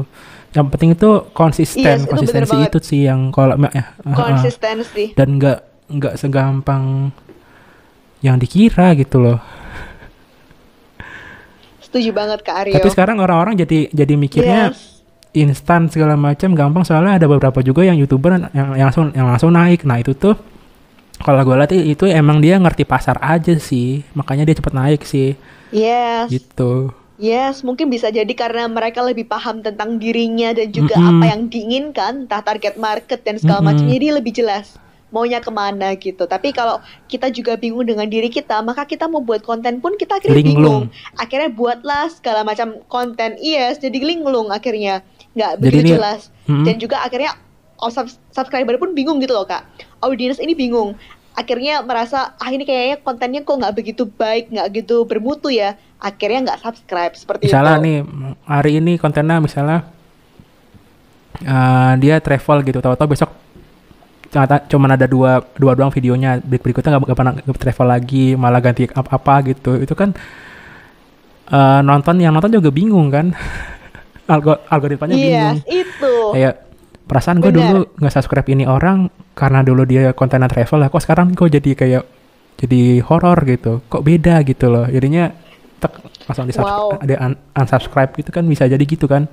Yang 0.56 0.66
penting 0.72 0.90
itu 0.96 1.10
konsisten 1.32 1.84
Yes, 1.84 2.00
itu 2.00 2.08
bener 2.08 2.12
konsistensi 2.16 2.56
banget. 2.56 2.70
itu 2.72 2.80
sih 2.82 3.00
yang 3.04 3.30
kalau 3.30 3.60
ya, 3.60 3.68
ah, 3.76 3.88
ah. 4.08 4.16
Konsistensi. 4.16 5.12
dan 5.14 5.36
nggak 5.36 5.60
nggak 5.92 6.14
segampang 6.16 7.12
yang 8.20 8.40
dikira 8.40 8.96
gitu 8.96 9.20
loh. 9.20 9.38
Setuju 11.98 12.12
banget 12.14 12.40
Kak 12.46 12.56
Aryo. 12.62 12.76
Tapi 12.78 12.90
sekarang 12.94 13.18
orang-orang 13.18 13.58
jadi 13.58 13.90
jadi 13.90 14.14
mikirnya 14.14 14.62
Yes. 14.70 15.02
instan 15.34 15.90
segala 15.90 16.14
macam 16.14 16.54
gampang 16.54 16.86
soalnya 16.86 17.18
ada 17.18 17.26
beberapa 17.26 17.62
juga 17.62 17.82
yang 17.82 17.98
youtuber 17.98 18.38
yang, 18.38 18.78
yang 18.78 18.88
langsung 18.90 19.10
yang 19.18 19.26
langsung 19.26 19.50
naik. 19.50 19.82
Nah 19.82 19.98
itu 19.98 20.14
tuh 20.14 20.38
kalau 21.18 21.42
gue 21.42 21.58
lihat 21.58 21.74
itu 21.74 22.06
emang 22.06 22.38
dia 22.38 22.62
ngerti 22.62 22.86
pasar 22.86 23.18
aja 23.18 23.58
sih, 23.58 24.06
makanya 24.14 24.46
dia 24.46 24.56
cepet 24.62 24.74
naik 24.74 25.02
sih 25.02 25.34
Yes. 25.74 26.30
gitu. 26.30 26.94
Yes, 27.18 27.66
mungkin 27.66 27.90
bisa 27.90 28.14
jadi 28.14 28.30
karena 28.38 28.70
mereka 28.70 29.02
lebih 29.02 29.26
paham 29.26 29.66
tentang 29.66 29.98
dirinya 29.98 30.54
dan 30.54 30.70
juga 30.70 31.02
Mm-mm. 31.02 31.18
apa 31.18 31.26
yang 31.34 31.42
diinginkan, 31.50 32.30
entah 32.30 32.46
target 32.46 32.78
market 32.78 33.26
dan 33.26 33.42
segala 33.42 33.66
Mm-mm. 33.66 33.74
macam. 33.74 33.86
Jadi 33.90 34.08
lebih 34.14 34.34
jelas 34.38 34.78
maunya 35.08 35.40
ke 35.40 35.48
mana 35.48 35.96
gitu. 35.96 36.24
Tapi 36.24 36.52
kalau 36.52 36.84
kita 37.08 37.32
juga 37.32 37.56
bingung 37.56 37.88
dengan 37.88 38.04
diri 38.04 38.28
kita, 38.28 38.60
maka 38.60 38.84
kita 38.84 39.08
mau 39.08 39.24
buat 39.24 39.40
konten 39.40 39.80
pun 39.80 39.96
kita 39.96 40.20
akhirnya 40.20 40.36
Linglung. 40.36 40.92
bingung. 40.92 41.16
Akhirnya 41.16 41.50
buatlah 41.50 42.12
segala 42.12 42.44
macam 42.44 42.84
konten. 42.88 43.40
Yes, 43.40 43.80
jadi 43.80 43.96
linglung 43.98 44.52
akhirnya. 44.52 45.02
Nggak 45.32 45.52
Jadi 45.54 45.64
begitu 45.64 45.80
ini- 45.86 45.94
jelas. 45.96 46.22
Mm-mm. 46.46 46.66
Dan 46.68 46.76
juga 46.76 47.00
akhirnya 47.02 47.32
oh, 47.78 47.88
subs- 47.88 48.20
subscriber 48.34 48.76
pun 48.76 48.92
bingung 48.92 49.22
gitu 49.22 49.32
loh 49.32 49.48
kak. 49.48 49.64
Audiens 50.02 50.38
ini 50.38 50.52
bingung. 50.52 51.00
Akhirnya 51.38 51.86
merasa 51.86 52.34
ah 52.36 52.50
ini 52.50 52.66
kayaknya 52.66 52.98
kontennya 53.00 53.46
kok 53.46 53.54
nggak 53.54 53.76
begitu 53.78 54.10
baik, 54.10 54.50
nggak 54.50 54.68
gitu 54.76 55.06
bermutu 55.06 55.48
ya. 55.48 55.78
Akhirnya 56.02 56.50
nggak 56.50 56.60
subscribe 56.60 57.14
seperti 57.14 57.48
misalnya 57.48 57.78
itu. 57.78 57.86
nih 57.86 57.98
hari 58.44 58.72
ini 58.82 58.98
kontennya 58.98 59.38
misalnya 59.38 59.86
eh, 61.40 61.94
dia 62.02 62.18
travel 62.18 62.66
gitu 62.66 62.82
tahu-tahu 62.82 63.14
besok 63.14 63.30
cuman 64.68 64.90
ada 64.94 65.08
dua 65.08 65.40
dua 65.56 65.72
doang 65.74 65.90
videonya. 65.90 66.38
Ber- 66.40 66.60
berikutnya 66.60 67.00
nggak 67.00 67.18
pernah 67.18 67.34
travel 67.40 67.88
lagi 67.88 68.36
malah 68.36 68.60
ganti 68.60 68.86
apa 68.86 69.18
apa 69.18 69.36
gitu. 69.48 69.80
Itu 69.80 69.94
kan 69.94 70.12
eh, 71.48 71.80
nonton 71.82 72.20
yang 72.20 72.34
nonton 72.36 72.52
juga 72.54 72.70
bingung 72.70 73.08
kan. 73.10 73.32
Algo, 74.28 74.60
algoritmanya 74.68 75.16
bingung. 75.16 75.58
Yes, 75.64 75.88
itu. 75.88 76.14
kayak 76.36 76.56
perasaan 77.08 77.40
gue 77.40 77.48
dulu 77.48 77.96
nggak 77.96 78.12
subscribe 78.12 78.52
ini 78.52 78.68
orang 78.68 79.08
karena 79.32 79.64
dulu 79.64 79.88
dia 79.88 80.12
kontennya 80.12 80.52
travel 80.52 80.84
lah. 80.84 80.92
Kok 80.92 81.00
sekarang 81.00 81.32
kok 81.32 81.48
jadi 81.48 81.72
kayak 81.72 82.04
jadi 82.60 83.00
horor 83.08 83.40
gitu. 83.48 83.80
Kok 83.88 84.04
beda 84.04 84.44
gitu 84.44 84.68
loh. 84.68 84.84
Jadinya 84.84 85.32
tek 85.80 85.94
langsung 86.28 86.44
di 86.44 86.54
Wow. 86.60 87.00
ada 87.00 87.16
un- 87.24 87.40
unsubscribe 87.56 88.12
gitu 88.20 88.36
kan 88.36 88.44
bisa 88.44 88.68
jadi 88.68 88.82
gitu 88.84 89.08
kan 89.08 89.32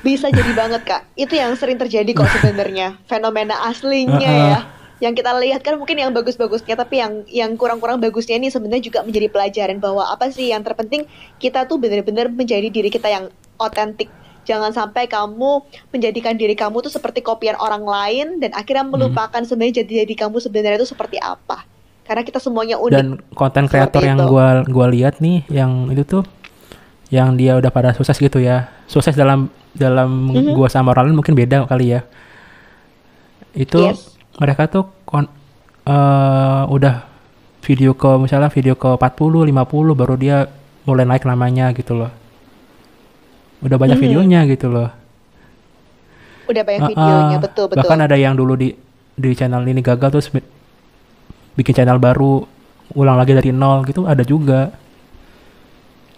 Bisa 0.00 0.32
jadi 0.32 0.52
banget 0.56 0.82
kak. 0.82 1.02
Itu 1.12 1.36
yang 1.36 1.52
sering 1.56 1.76
terjadi 1.76 2.08
kok 2.12 2.28
sebenarnya. 2.40 2.96
Fenomena 3.10 3.68
aslinya 3.68 4.20
ya. 4.20 4.60
Yang 5.00 5.24
kita 5.24 5.32
lihat 5.40 5.60
kan 5.64 5.80
mungkin 5.80 5.96
yang 5.96 6.12
bagus-bagusnya, 6.12 6.76
tapi 6.76 7.00
yang 7.00 7.24
yang 7.24 7.56
kurang-kurang 7.56 7.96
bagusnya 7.96 8.36
ini 8.36 8.52
sebenarnya 8.52 8.84
juga 8.84 9.00
menjadi 9.00 9.32
pelajaran 9.32 9.80
bahwa 9.80 10.04
apa 10.04 10.28
sih 10.28 10.52
yang 10.52 10.60
terpenting 10.60 11.08
kita 11.40 11.64
tuh 11.64 11.80
benar-benar 11.80 12.28
menjadi 12.28 12.68
diri 12.68 12.92
kita 12.92 13.08
yang 13.08 13.32
otentik. 13.56 14.12
Jangan 14.44 14.72
sampai 14.72 15.04
kamu 15.04 15.64
menjadikan 15.88 16.36
diri 16.36 16.52
kamu 16.52 16.80
tuh 16.80 16.92
seperti 16.92 17.20
kopian 17.20 17.56
orang 17.56 17.84
lain 17.84 18.40
dan 18.40 18.52
akhirnya 18.52 18.84
Hmm. 18.84 18.92
melupakan 18.92 19.40
sebenarnya 19.40 19.84
jadi 19.84 20.04
diri 20.04 20.16
kamu 20.16 20.36
sebenarnya 20.36 20.80
itu 20.80 20.88
seperti 20.88 21.16
apa. 21.16 21.64
Karena 22.04 22.20
kita 22.20 22.36
semuanya 22.36 22.76
unik. 22.76 22.92
dan 22.92 23.08
konten 23.32 23.64
kreator 23.70 24.02
yang 24.02 24.18
gua 24.20 24.64
gua 24.66 24.90
lihat 24.90 25.22
nih 25.22 25.46
yang 25.48 25.88
itu 25.88 26.04
tuh 26.04 26.22
yang 27.10 27.34
dia 27.34 27.54
udah 27.54 27.68
pada 27.68 27.90
sukses 27.90 28.14
gitu 28.14 28.38
ya 28.38 28.70
sukses 28.86 29.12
dalam 29.12 29.46
dalam 29.72 30.30
Mhm. 30.30 30.54
gua 30.54 30.66
sama 30.66 30.90
orang 30.90 31.06
lain 31.06 31.16
mungkin 31.16 31.34
beda 31.34 31.62
kali 31.64 31.92
ya 31.92 32.00
itu 33.52 33.80
Yes. 33.84 34.14
mereka 34.36 34.66
tuh 34.66 34.86
kon 35.04 35.26
eh, 35.82 36.62
udah 36.66 37.02
video 37.60 37.92
ke 37.92 38.10
misalnya 38.16 38.48
video 38.48 38.74
ke 38.74 38.88
40 38.88 39.42
50 39.44 39.58
baru 39.92 40.14
dia 40.14 40.46
mulai 40.82 41.04
naik 41.04 41.24
namanya 41.24 41.70
gitu 41.70 41.92
loh 41.94 42.10
udah 43.60 43.76
banyak 43.76 43.96
Mhm. 43.96 44.04
videonya 44.04 44.40
gitu 44.46 44.68
loh 44.68 44.90
Udah 46.46 46.62
banyak 46.62 46.82
videonya, 46.88 47.36
ah. 47.36 47.40
betul 47.40 47.64
betul. 47.66 47.78
bahkan 47.78 48.00
ada 48.00 48.16
yang 48.16 48.34
dulu 48.34 48.54
di 48.54 48.74
di 49.12 49.30
channel 49.32 49.62
ini 49.62 49.78
gagal 49.80 50.10
terus 50.10 50.28
bi- 50.28 50.46
bikin 51.54 51.74
channel 51.76 51.98
baru 51.98 52.42
ulang 52.92 53.14
lagi 53.14 53.32
dari 53.32 53.50
nol 53.50 53.84
gitu 53.84 54.02
ada 54.02 54.22
juga 54.22 54.74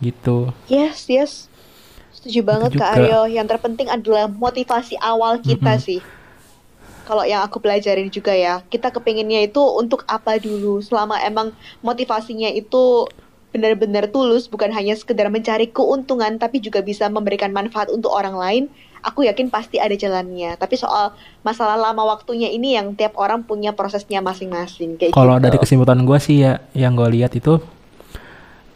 gitu 0.03 0.51
Yes, 0.67 1.07
yes. 1.07 1.53
Setuju 2.23 2.47
banget 2.47 2.79
Kak. 2.79 3.03
Aryo. 3.03 3.27
Yang 3.27 3.47
terpenting 3.51 3.91
adalah 3.91 4.31
motivasi 4.31 4.95
awal 5.03 5.43
kita 5.43 5.75
Mm-mm. 5.75 5.83
sih. 5.83 6.01
Kalau 7.03 7.27
yang 7.27 7.43
aku 7.43 7.59
pelajarin 7.59 8.07
juga 8.15 8.31
ya, 8.31 8.63
kita 8.71 8.95
kepinginnya 8.95 9.43
itu 9.43 9.59
untuk 9.59 10.07
apa 10.07 10.39
dulu? 10.39 10.79
Selama 10.79 11.19
emang 11.19 11.51
motivasinya 11.83 12.47
itu 12.55 13.11
benar-benar 13.51 14.07
tulus, 14.09 14.47
bukan 14.47 14.71
hanya 14.71 14.95
sekedar 14.95 15.27
mencari 15.29 15.67
keuntungan, 15.67 16.39
tapi 16.39 16.63
juga 16.63 16.79
bisa 16.79 17.11
memberikan 17.11 17.51
manfaat 17.51 17.91
untuk 17.91 18.15
orang 18.15 18.39
lain, 18.39 18.63
aku 19.03 19.27
yakin 19.27 19.51
pasti 19.51 19.83
ada 19.83 19.93
jalannya. 19.99 20.55
Tapi 20.57 20.79
soal 20.79 21.11
masalah 21.43 21.75
lama 21.75 22.07
waktunya 22.07 22.49
ini 22.49 22.79
yang 22.79 22.95
tiap 22.95 23.19
orang 23.19 23.43
punya 23.43 23.75
prosesnya 23.75 24.23
masing-masing 24.23 24.95
kayak 24.95 25.13
Kalau 25.13 25.37
gitu. 25.37 25.45
dari 25.45 25.57
kesimpulan 25.59 26.07
gue 26.07 26.19
sih 26.23 26.47
ya, 26.47 26.63
yang 26.73 26.95
gue 26.95 27.19
lihat 27.19 27.35
itu 27.35 27.59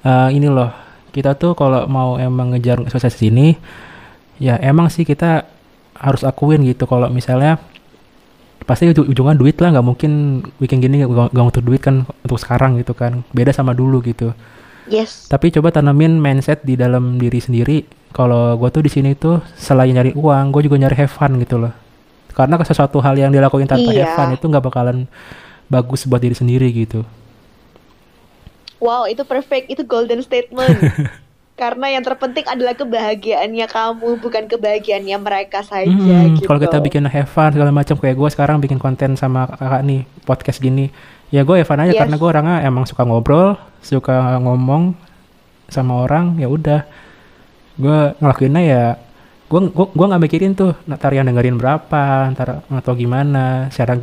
eh, 0.03 0.29
ini 0.35 0.51
loh, 0.51 0.75
kita 1.17 1.33
tuh 1.35 1.57
kalau 1.57 1.89
mau 1.89 2.21
emang 2.21 2.53
ngejar 2.53 2.85
sukses 2.93 3.17
di 3.17 3.33
sini, 3.33 3.47
ya 4.37 4.61
emang 4.61 4.93
sih 4.93 5.09
kita 5.09 5.49
harus 5.97 6.21
akuin 6.23 6.61
gitu. 6.69 6.85
Kalau 6.85 7.09
misalnya 7.09 7.57
pasti 8.69 8.93
uju- 8.93 9.09
ujungnya 9.09 9.33
duit 9.33 9.57
lah, 9.57 9.73
nggak 9.73 9.87
mungkin 9.87 10.13
bikin 10.61 10.85
gini 10.85 11.01
gak, 11.01 11.33
gak 11.33 11.47
untuk 11.57 11.65
duit 11.65 11.81
kan 11.81 12.05
untuk 12.05 12.37
sekarang 12.37 12.77
gitu 12.77 12.93
kan. 12.93 13.25
Beda 13.33 13.49
sama 13.51 13.73
dulu 13.73 14.05
gitu. 14.05 14.37
Yes. 14.87 15.27
Tapi 15.27 15.51
coba 15.51 15.73
tanamin 15.75 16.21
mindset 16.21 16.63
di 16.63 16.77
dalam 16.77 17.19
diri 17.19 17.41
sendiri. 17.41 17.83
Kalau 18.15 18.55
gue 18.57 18.69
tuh 18.71 18.87
di 18.87 18.91
sini 18.93 19.13
tuh 19.19 19.43
selain 19.59 19.91
nyari 19.93 20.15
uang, 20.15 20.55
gue 20.55 20.63
juga 20.69 20.79
nyari 20.79 20.95
have 21.01 21.11
fun 21.11 21.37
gitu 21.43 21.59
loh. 21.59 21.73
Karena 22.37 22.61
sesuatu 22.61 23.01
hal 23.01 23.17
yang 23.17 23.33
dilakuin 23.33 23.67
tanpa 23.67 23.91
Iya. 23.91 24.07
have 24.07 24.15
fun 24.15 24.29
itu 24.37 24.45
nggak 24.47 24.65
bakalan 24.65 25.09
bagus 25.67 26.07
buat 26.07 26.23
diri 26.23 26.37
sendiri 26.37 26.69
gitu. 26.71 27.03
Wow, 28.87 29.03
itu 29.05 29.23
perfect, 29.23 29.67
itu 29.67 29.83
golden 29.83 30.23
statement. 30.23 30.79
Karena 31.61 31.89
yang 31.89 32.05
terpenting 32.05 32.45
adalah 32.45 32.77
kebahagiaannya 32.77 33.67
kamu, 33.67 34.21
bukan 34.21 34.45
kebahagiaannya 34.45 35.17
mereka 35.17 35.65
saja 35.65 35.89
Hmm, 35.89 36.37
gitu. 36.37 36.45
Kalau 36.45 36.61
kita 36.61 36.79
bikin 36.79 37.03
have 37.03 37.27
fun 37.27 37.49
segala 37.51 37.73
macam 37.73 37.97
kayak 37.97 38.13
gue 38.13 38.29
sekarang 38.31 38.61
bikin 38.61 38.77
konten 38.77 39.17
sama 39.17 39.49
kakak 39.49 39.81
nih 39.83 40.05
podcast 40.23 40.61
gini, 40.61 40.93
ya 41.33 41.43
gue 41.43 41.57
have 41.57 41.65
fun 41.65 41.81
aja 41.81 41.91
Yes. 41.91 42.01
karena 42.05 42.15
gue 42.15 42.29
orangnya 42.29 42.57
emang 42.61 42.85
suka 42.85 43.03
ngobrol, 43.03 43.57
suka 43.81 44.37
ngomong 44.37 44.93
sama 45.67 46.05
orang, 46.05 46.37
ya 46.37 46.47
udah 46.47 46.85
gue 47.77 47.99
ngelakuinnya 48.21 48.63
ya 48.63 48.85
gue 49.49 49.61
gue 49.67 49.87
gue 49.97 50.07
nggak 50.07 50.23
mikirin 50.29 50.53
tuh 50.53 50.77
ntar 50.85 51.13
yang 51.13 51.25
dengerin 51.25 51.57
berapa 51.57 52.03
ntar 52.35 52.67
atau 52.67 52.93
gimana 52.93 53.71
secara 53.71 53.97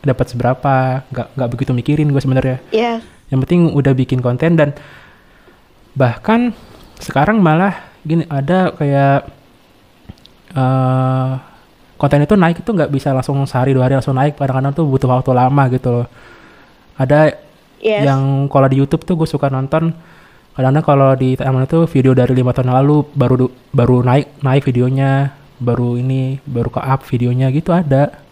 dapat 0.00 0.26
seberapa 0.26 1.04
nggak 1.06 1.26
nggak 1.36 1.50
begitu 1.54 1.70
mikirin 1.70 2.08
gue 2.08 2.18
sebenarnya 2.18 2.58
Yes. 2.72 3.13
Yang 3.34 3.42
penting 3.42 3.74
udah 3.74 3.90
bikin 3.98 4.22
konten 4.22 4.54
dan 4.54 4.70
bahkan 5.98 6.54
sekarang 7.02 7.42
malah 7.42 7.90
gini 8.06 8.22
ada 8.30 8.70
kayak 8.70 9.26
eh 10.54 11.32
konten 11.98 12.22
itu 12.22 12.34
naik 12.38 12.62
itu 12.62 12.70
nggak 12.70 12.90
bisa 12.94 13.10
langsung 13.10 13.42
sehari 13.50 13.74
dua 13.74 13.90
hari 13.90 13.98
langsung 13.98 14.14
naik 14.14 14.38
kadang-kadang 14.38 14.74
tuh 14.74 14.86
butuh 14.86 15.10
waktu 15.10 15.34
lama 15.34 15.62
gitu 15.74 15.88
loh 15.90 16.06
ada 16.94 17.34
Yes. 17.84 18.00
yang 18.00 18.48
kalau 18.48 18.64
di 18.64 18.80
YouTube 18.80 19.04
tuh 19.04 19.12
gue 19.12 19.28
suka 19.28 19.52
nonton 19.52 19.92
Kadang-kadang 20.54 20.86
kalau 20.86 21.10
di 21.18 21.34
timeline 21.34 21.66
itu 21.66 21.82
video 21.90 22.14
dari 22.14 22.30
lima 22.30 22.54
tahun 22.54 22.70
lalu 22.70 23.10
baru 23.10 23.50
baru 23.74 24.06
naik 24.06 24.38
naik 24.38 24.62
videonya, 24.62 25.34
baru 25.58 25.98
ini 25.98 26.38
baru 26.46 26.70
ke 26.70 26.78
up 26.78 27.02
videonya 27.10 27.50
gitu 27.50 27.74
ada. 27.74 28.22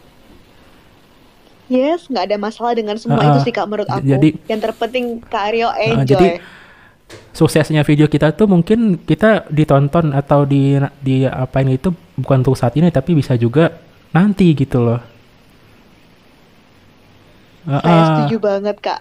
Yes, 1.72 2.04
nggak 2.04 2.24
ada 2.28 2.36
masalah 2.36 2.76
dengan 2.76 3.00
semua 3.00 3.24
Uh, 3.24 3.32
itu 3.32 3.48
sih 3.48 3.52
kak 3.52 3.64
menurut 3.64 3.88
aku. 3.88 4.04
jadi- 4.04 4.36
yang 4.44 4.60
terpenting 4.60 5.24
Kak 5.24 5.42
Aryo 5.48 5.72
Uh, 5.72 6.04
enjoy. 6.04 6.04
jadi 6.04 6.28
suksesnya 7.32 7.80
video 7.80 8.08
kita 8.08 8.32
tuh 8.32 8.44
mungkin 8.44 9.00
kita 9.00 9.48
ditonton 9.48 10.12
atau 10.12 10.44
di 10.44 10.76
di 11.00 11.24
apain 11.24 11.68
itu 11.68 11.88
bukan 12.16 12.44
untuk 12.44 12.56
saat 12.56 12.76
ini 12.76 12.92
tapi 12.92 13.16
bisa 13.16 13.32
juga 13.34 13.72
nanti 14.12 14.52
gitu 14.52 14.84
loh. 14.84 15.00
Uh, 17.62 17.80
Saya 17.80 17.96
uh, 17.96 18.04
setuju 18.04 18.36
banget 18.36 18.76
kak. 18.80 19.00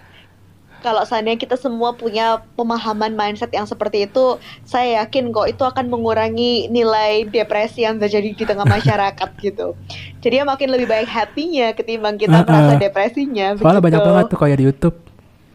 Kalau 0.82 1.06
seandainya 1.06 1.38
kita 1.38 1.54
semua 1.54 1.94
punya 1.94 2.42
pemahaman 2.52 3.14
mindset 3.14 3.48
yang 3.48 3.64
seperti 3.64 4.04
itu, 4.04 4.36
saya 4.62 5.00
yakin 5.00 5.30
kok 5.30 5.46
itu 5.46 5.62
akan 5.62 5.86
mengurangi 5.86 6.66
nilai 6.66 7.24
depresi 7.24 7.86
yang 7.86 7.96
terjadi 7.96 8.34
di 8.34 8.44
tengah 8.44 8.66
masyarakat 8.76 9.28
gitu. 9.38 9.78
Jadi 10.18 10.34
ya 10.34 10.44
makin 10.44 10.68
lebih 10.68 10.90
baik 10.90 11.06
hatinya 11.06 11.70
ketimbang 11.72 12.18
kita 12.18 12.34
Uh-uh. 12.34 12.46
merasa 12.46 12.74
depresinya. 12.76 13.54
Soalnya 13.56 13.78
banyak 13.80 13.96
begitu. 13.96 14.10
banget 14.10 14.24
tuh 14.28 14.38
kayak 14.38 14.56
di 14.58 14.64
YouTube 14.66 14.96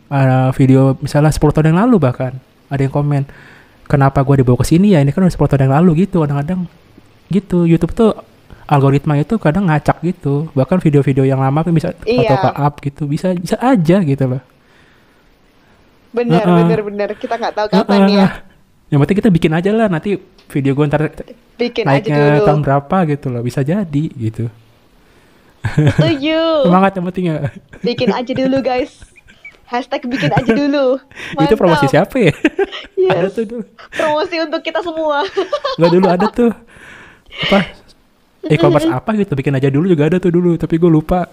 uh, 0.07 0.49
video 0.55 0.95
misalnya 0.97 1.29
10 1.29 1.43
tahun 1.51 1.67
yang 1.69 1.79
lalu 1.83 1.95
bahkan 1.99 2.31
ada 2.67 2.79
yang 2.79 2.91
komen 2.91 3.27
kenapa 3.85 4.23
gua 4.23 4.39
dibawa 4.39 4.59
ke 4.59 4.67
sini 4.67 4.95
ya 4.95 5.03
ini 5.03 5.11
kan 5.11 5.23
udah 5.23 5.35
10 5.35 5.51
tahun 5.51 5.63
yang 5.67 5.75
lalu 5.83 6.07
gitu 6.07 6.23
kadang-kadang 6.23 6.67
gitu 7.27 7.67
YouTube 7.67 7.91
tuh 7.91 8.15
algoritma 8.67 9.15
itu 9.15 9.39
kadang 9.39 9.67
ngacak 9.67 9.99
gitu 10.03 10.51
bahkan 10.51 10.79
video-video 10.79 11.23
yang 11.23 11.39
lama 11.39 11.63
bisa 11.67 11.95
Iya. 12.03 12.35
ke 12.35 12.49
up 12.51 12.73
gitu 12.79 13.07
bisa 13.07 13.31
bisa 13.35 13.55
aja 13.59 14.03
gitu 14.03 14.23
loh 14.27 14.41
Bener, 16.09 16.39
Uh-uh. 16.39 16.57
bener, 16.59 16.79
bener. 16.83 17.09
Kita 17.13 17.35
nggak 17.35 17.53
tahu 17.53 17.67
kapan 17.69 17.99
Uh-uh. 18.01 18.13
ya. 18.13 18.27
yang 18.87 18.99
penting 19.01 19.17
kita 19.17 19.29
bikin 19.29 19.51
aja 19.51 19.69
lah 19.69 19.87
nanti 19.87 20.15
video 20.47 20.71
gua 20.71 20.87
ntar 20.87 21.11
Bikin 21.53 21.83
aja 21.83 21.91
naiknya 21.91 22.17
dulu. 22.33 22.45
tahun 22.45 22.61
berapa 22.61 22.97
gitu 23.09 23.27
loh 23.27 23.41
bisa 23.41 23.59
jadi 23.59 24.03
gitu 24.09 24.47
Setuju. 25.65 26.39
semangat 26.65 26.91
yang 26.93 27.05
penting 27.05 27.25
ya 27.27 27.37
Bikin 27.81 28.09
aja 28.09 28.31
dulu 28.33 28.57
guys. 28.61 29.03
Hashtag 29.65 30.07
bikin 30.07 30.31
aja 30.31 30.47
dulu. 30.47 30.95
itu 31.43 31.55
promosi 31.55 31.83
Mantap. 31.83 32.07
siapa 32.07 32.15
ya 32.21 32.33
ada 33.11 33.27
Yes. 33.27 33.35
tuh 33.35 33.43
dulu 33.45 33.63
Promosi 33.91 34.35
untuk 34.39 34.61
kita 34.61 34.79
semua. 34.79 35.27
Nggak 35.75 35.91
dulu 35.91 36.05
ada 36.07 36.25
tuh 36.29 36.51
apa 37.43 37.59
e-commerce 38.45 38.87
apa 38.87 39.11
gitu 39.15 39.33
bikin 39.33 39.51
aja 39.53 39.67
dulu 39.67 39.85
juga 39.85 40.07
ada 40.07 40.17
tuh 40.17 40.31
dulu 40.31 40.55
tapi 40.55 40.75
gue 40.75 40.87
lupa 40.87 41.27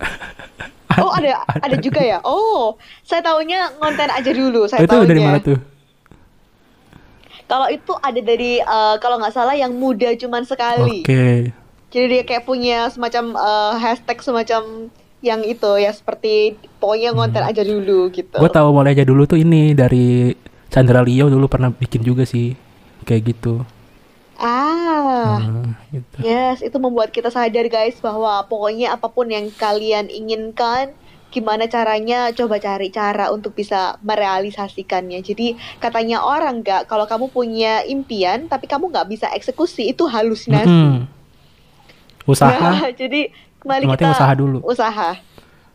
Oh 0.97 1.11
ada 1.11 1.31
ada 1.57 1.77
juga 1.77 1.99
ya. 1.99 2.19
Oh, 2.21 2.75
saya 3.01 3.21
taunya 3.21 3.73
konten 3.75 4.07
aja 4.07 4.31
dulu. 4.31 4.67
Saya 4.67 4.81
itu 4.81 4.91
taunya. 4.91 5.09
dari 5.09 5.21
mana 5.21 5.39
tuh 5.39 5.59
Kalau 7.45 7.69
itu 7.69 7.93
ada 7.95 8.21
dari 8.21 8.57
eh, 8.57 8.95
kalau 8.99 9.17
nggak 9.19 9.33
salah 9.33 9.53
yang 9.53 9.73
muda 9.73 10.13
cuman 10.15 10.43
sekali. 10.43 11.03
oke 11.03 11.25
Jadi 11.89 12.07
dia 12.09 12.23
kayak 12.23 12.43
punya 12.43 12.89
semacam 12.89 13.25
eh, 13.33 13.73
hashtag 13.79 14.19
semacam 14.19 14.63
yang 15.21 15.41
itu 15.41 15.71
ya 15.75 15.89
seperti 15.89 16.53
pokoknya 16.77 17.13
konten 17.13 17.41
Hmm. 17.41 17.49
aja 17.49 17.63
dulu 17.63 18.09
gitu. 18.11 18.37
gue 18.37 18.51
tahu 18.51 18.69
mulai 18.71 18.93
aja 18.93 19.03
dulu 19.03 19.25
tuh 19.25 19.37
ini 19.37 19.73
dari 19.73 20.37
Chandra 20.69 21.01
Leo 21.01 21.27
dulu 21.27 21.49
pernah 21.49 21.71
bikin 21.71 22.01
juga 22.01 22.25
sih 22.25 22.53
kayak 23.03 23.33
gitu 23.33 23.65
Ah. 24.37 25.39
Nah, 25.39 25.79
gitu. 25.91 26.17
Yes, 26.21 26.61
itu 26.61 26.77
membuat 26.77 27.11
kita 27.11 27.29
sadar 27.29 27.67
guys 27.67 27.99
bahwa 27.99 28.43
pokoknya 28.45 28.93
apa 28.93 29.07
pun 29.07 29.29
yang 29.29 29.49
kalian 29.51 30.09
inginkan, 30.09 30.91
gimana 31.29 31.67
caranya 31.67 32.31
coba 32.31 32.59
cari 32.59 32.89
cara 32.89 33.31
untuk 33.31 33.53
bisa 33.53 33.99
merealisasikannya. 34.01 35.19
Jadi 35.19 35.55
katanya 35.79 36.23
orang 36.23 36.63
nggak 36.63 36.87
kalau 36.87 37.05
kamu 37.05 37.27
punya 37.29 37.83
impian 37.83 38.47
tapi 38.47 38.67
kamu 38.67 38.87
nggak 38.89 39.11
bisa 39.11 39.27
eksekusi 39.31 39.91
itu 39.91 40.07
halusinasi. 40.07 40.71
Mm-mm. 40.71 41.11
usaha 42.25 42.55
Nah, 42.79 42.89
jadi 42.95 43.35
penting 43.61 43.91
kita 43.91 44.15
usaha 44.15 44.33
dulu 44.33 44.63
usaha. 44.63 45.19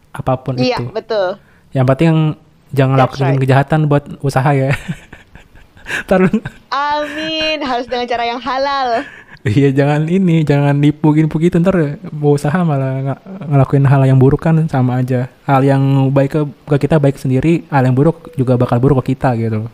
apa 0.09 0.33
pun 0.41 0.57
Iya, 0.57 0.81
itu 0.81 0.89
betul. 0.89 1.37
yang 1.69 1.85
penting 1.85 2.33
jangan 2.71 2.97
That's 2.97 3.03
lakukan 3.13 3.29
right. 3.35 3.41
kejahatan 3.43 3.79
buat 3.85 4.03
usaha 4.21 4.49
ya 4.53 4.71
Ntar 6.05 6.29
Amin, 6.69 7.57
harus 7.61 7.85
dengan 7.85 8.05
cara 8.05 8.23
yang 8.25 8.39
halal. 8.39 9.03
iya 9.39 9.71
jangan 9.71 10.03
ini 10.05 10.43
jangan 10.43 10.75
nipu 10.75 11.15
nipu 11.15 11.39
gitu 11.39 11.55
ntar 11.57 11.95
mau 12.11 12.35
usaha 12.35 12.59
malah 12.59 12.93
nga- 12.99 13.21
ngelakuin 13.47 13.87
hal 13.87 14.03
yang 14.03 14.19
buruk 14.19 14.43
kan 14.43 14.67
sama 14.67 14.99
aja 14.99 15.31
hal 15.47 15.63
yang 15.63 15.79
baik 16.11 16.27
ke, 16.29 16.41
ke 16.67 16.75
kita 16.77 16.99
baik 16.99 17.15
sendiri 17.15 17.63
hal 17.67 17.87
yang 17.87 17.95
buruk 17.95 18.35
juga 18.35 18.59
bakal 18.59 18.77
buruk 18.77 18.99
ke 18.99 19.15
kita 19.15 19.39
gitu 19.39 19.71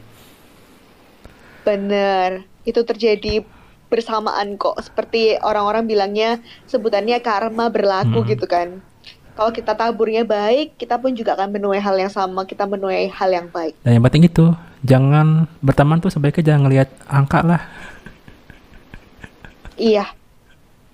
Bener, 1.66 2.46
itu 2.62 2.78
terjadi 2.78 3.42
bersamaan 3.88 4.54
kok. 4.56 4.78
Seperti 4.78 5.42
orang-orang 5.42 5.90
bilangnya 5.90 6.38
sebutannya 6.66 7.18
karma 7.22 7.70
berlaku 7.70 8.22
Hmm. 8.22 8.30
gitu 8.30 8.46
kan. 8.46 8.86
Kalau 9.36 9.52
kita 9.52 9.72
taburnya 9.72 10.24
baik, 10.24 10.76
kita 10.76 10.96
pun 10.96 11.12
juga 11.12 11.36
akan 11.36 11.52
menuai 11.52 11.78
hal 11.78 11.96
yang 11.98 12.08
sama. 12.10 12.44
Kita 12.44 12.64
menuai 12.64 13.08
hal 13.10 13.30
yang 13.30 13.48
baik. 13.48 13.76
dan 13.82 13.92
yang 13.94 14.04
penting 14.04 14.24
itu 14.24 14.46
jangan 14.82 15.44
berteman 15.60 16.00
tuh 16.00 16.08
sebaiknya 16.08 16.44
jangan 16.50 16.62
ngelihat 16.64 16.88
angka 17.06 17.40
lah 17.42 17.62
Iya, 19.76 20.08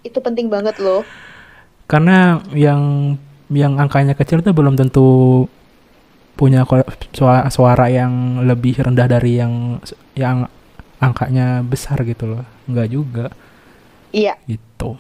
itu 0.02 0.18
penting 0.18 0.50
banget 0.50 0.82
loh. 0.82 1.06
karena 1.86 2.40
yang 2.56 3.14
yang 3.52 3.76
angkanya 3.76 4.16
kecil 4.16 4.40
tuh 4.40 4.56
belum 4.56 4.74
tentu 4.74 5.44
punya 6.34 6.64
suara, 7.12 7.52
suara 7.52 7.92
yang 7.92 8.42
lebih 8.48 8.80
rendah 8.80 9.06
dari 9.06 9.38
yang 9.38 9.76
yang 10.16 10.48
angkanya 10.98 11.60
besar 11.62 12.00
gitu 12.02 12.32
loh 12.32 12.48
nggak 12.66 12.88
juga 12.90 13.28
Iya, 14.10 14.40
gitu 14.48 14.96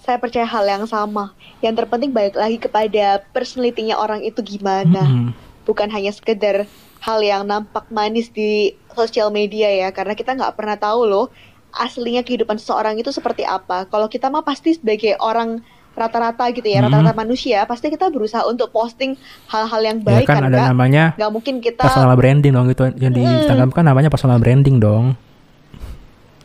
saya 0.00 0.16
percaya 0.16 0.48
hal 0.48 0.64
yang 0.64 0.84
sama. 0.84 1.32
Yang 1.60 1.84
terpenting 1.84 2.10
balik 2.10 2.34
lagi 2.34 2.56
kepada 2.56 3.20
personality-nya 3.30 3.94
orang 3.94 4.24
itu 4.24 4.40
gimana. 4.40 5.04
Mm-mm. 5.04 5.30
Bukan 5.68 5.92
hanya 5.92 6.10
sekedar 6.10 6.64
hal 7.00 7.18
yang 7.20 7.44
nampak 7.44 7.84
manis 7.88 8.28
di 8.28 8.72
sosial 8.92 9.28
media 9.28 9.68
ya. 9.68 9.88
Karena 9.92 10.16
kita 10.16 10.32
nggak 10.34 10.56
pernah 10.56 10.76
tahu 10.80 11.04
loh 11.04 11.26
aslinya 11.70 12.26
kehidupan 12.26 12.58
seseorang 12.58 12.98
itu 12.98 13.12
seperti 13.12 13.46
apa. 13.46 13.86
Kalau 13.86 14.10
kita 14.10 14.26
mah 14.26 14.42
pasti 14.42 14.74
sebagai 14.74 15.14
orang 15.22 15.62
rata-rata 15.90 16.46
gitu 16.50 16.64
ya, 16.64 16.80
Hmm. 16.80 16.90
rata-rata 16.90 17.14
manusia, 17.14 17.62
pasti 17.66 17.90
kita 17.90 18.08
berusaha 18.08 18.46
untuk 18.46 18.70
posting 18.70 19.14
hal-hal 19.46 19.82
yang 19.84 19.98
ya 20.00 20.06
baik 20.06 20.26
kan 20.26 20.38
kan, 20.38 20.48
ada 20.48 20.58
Kak? 20.58 20.66
namanya 20.72 21.04
Nggak 21.18 21.30
mungkin 21.30 21.54
kita 21.60 21.82
personal 21.82 22.14
branding 22.16 22.52
dong 22.54 22.66
gitu 22.70 22.82
yang 22.98 23.12
di 23.12 23.22
Mm. 23.22 23.36
Instagram 23.42 23.70
kan 23.74 23.84
namanya 23.84 24.08
personal 24.08 24.38
branding 24.38 24.78
dong 24.78 25.18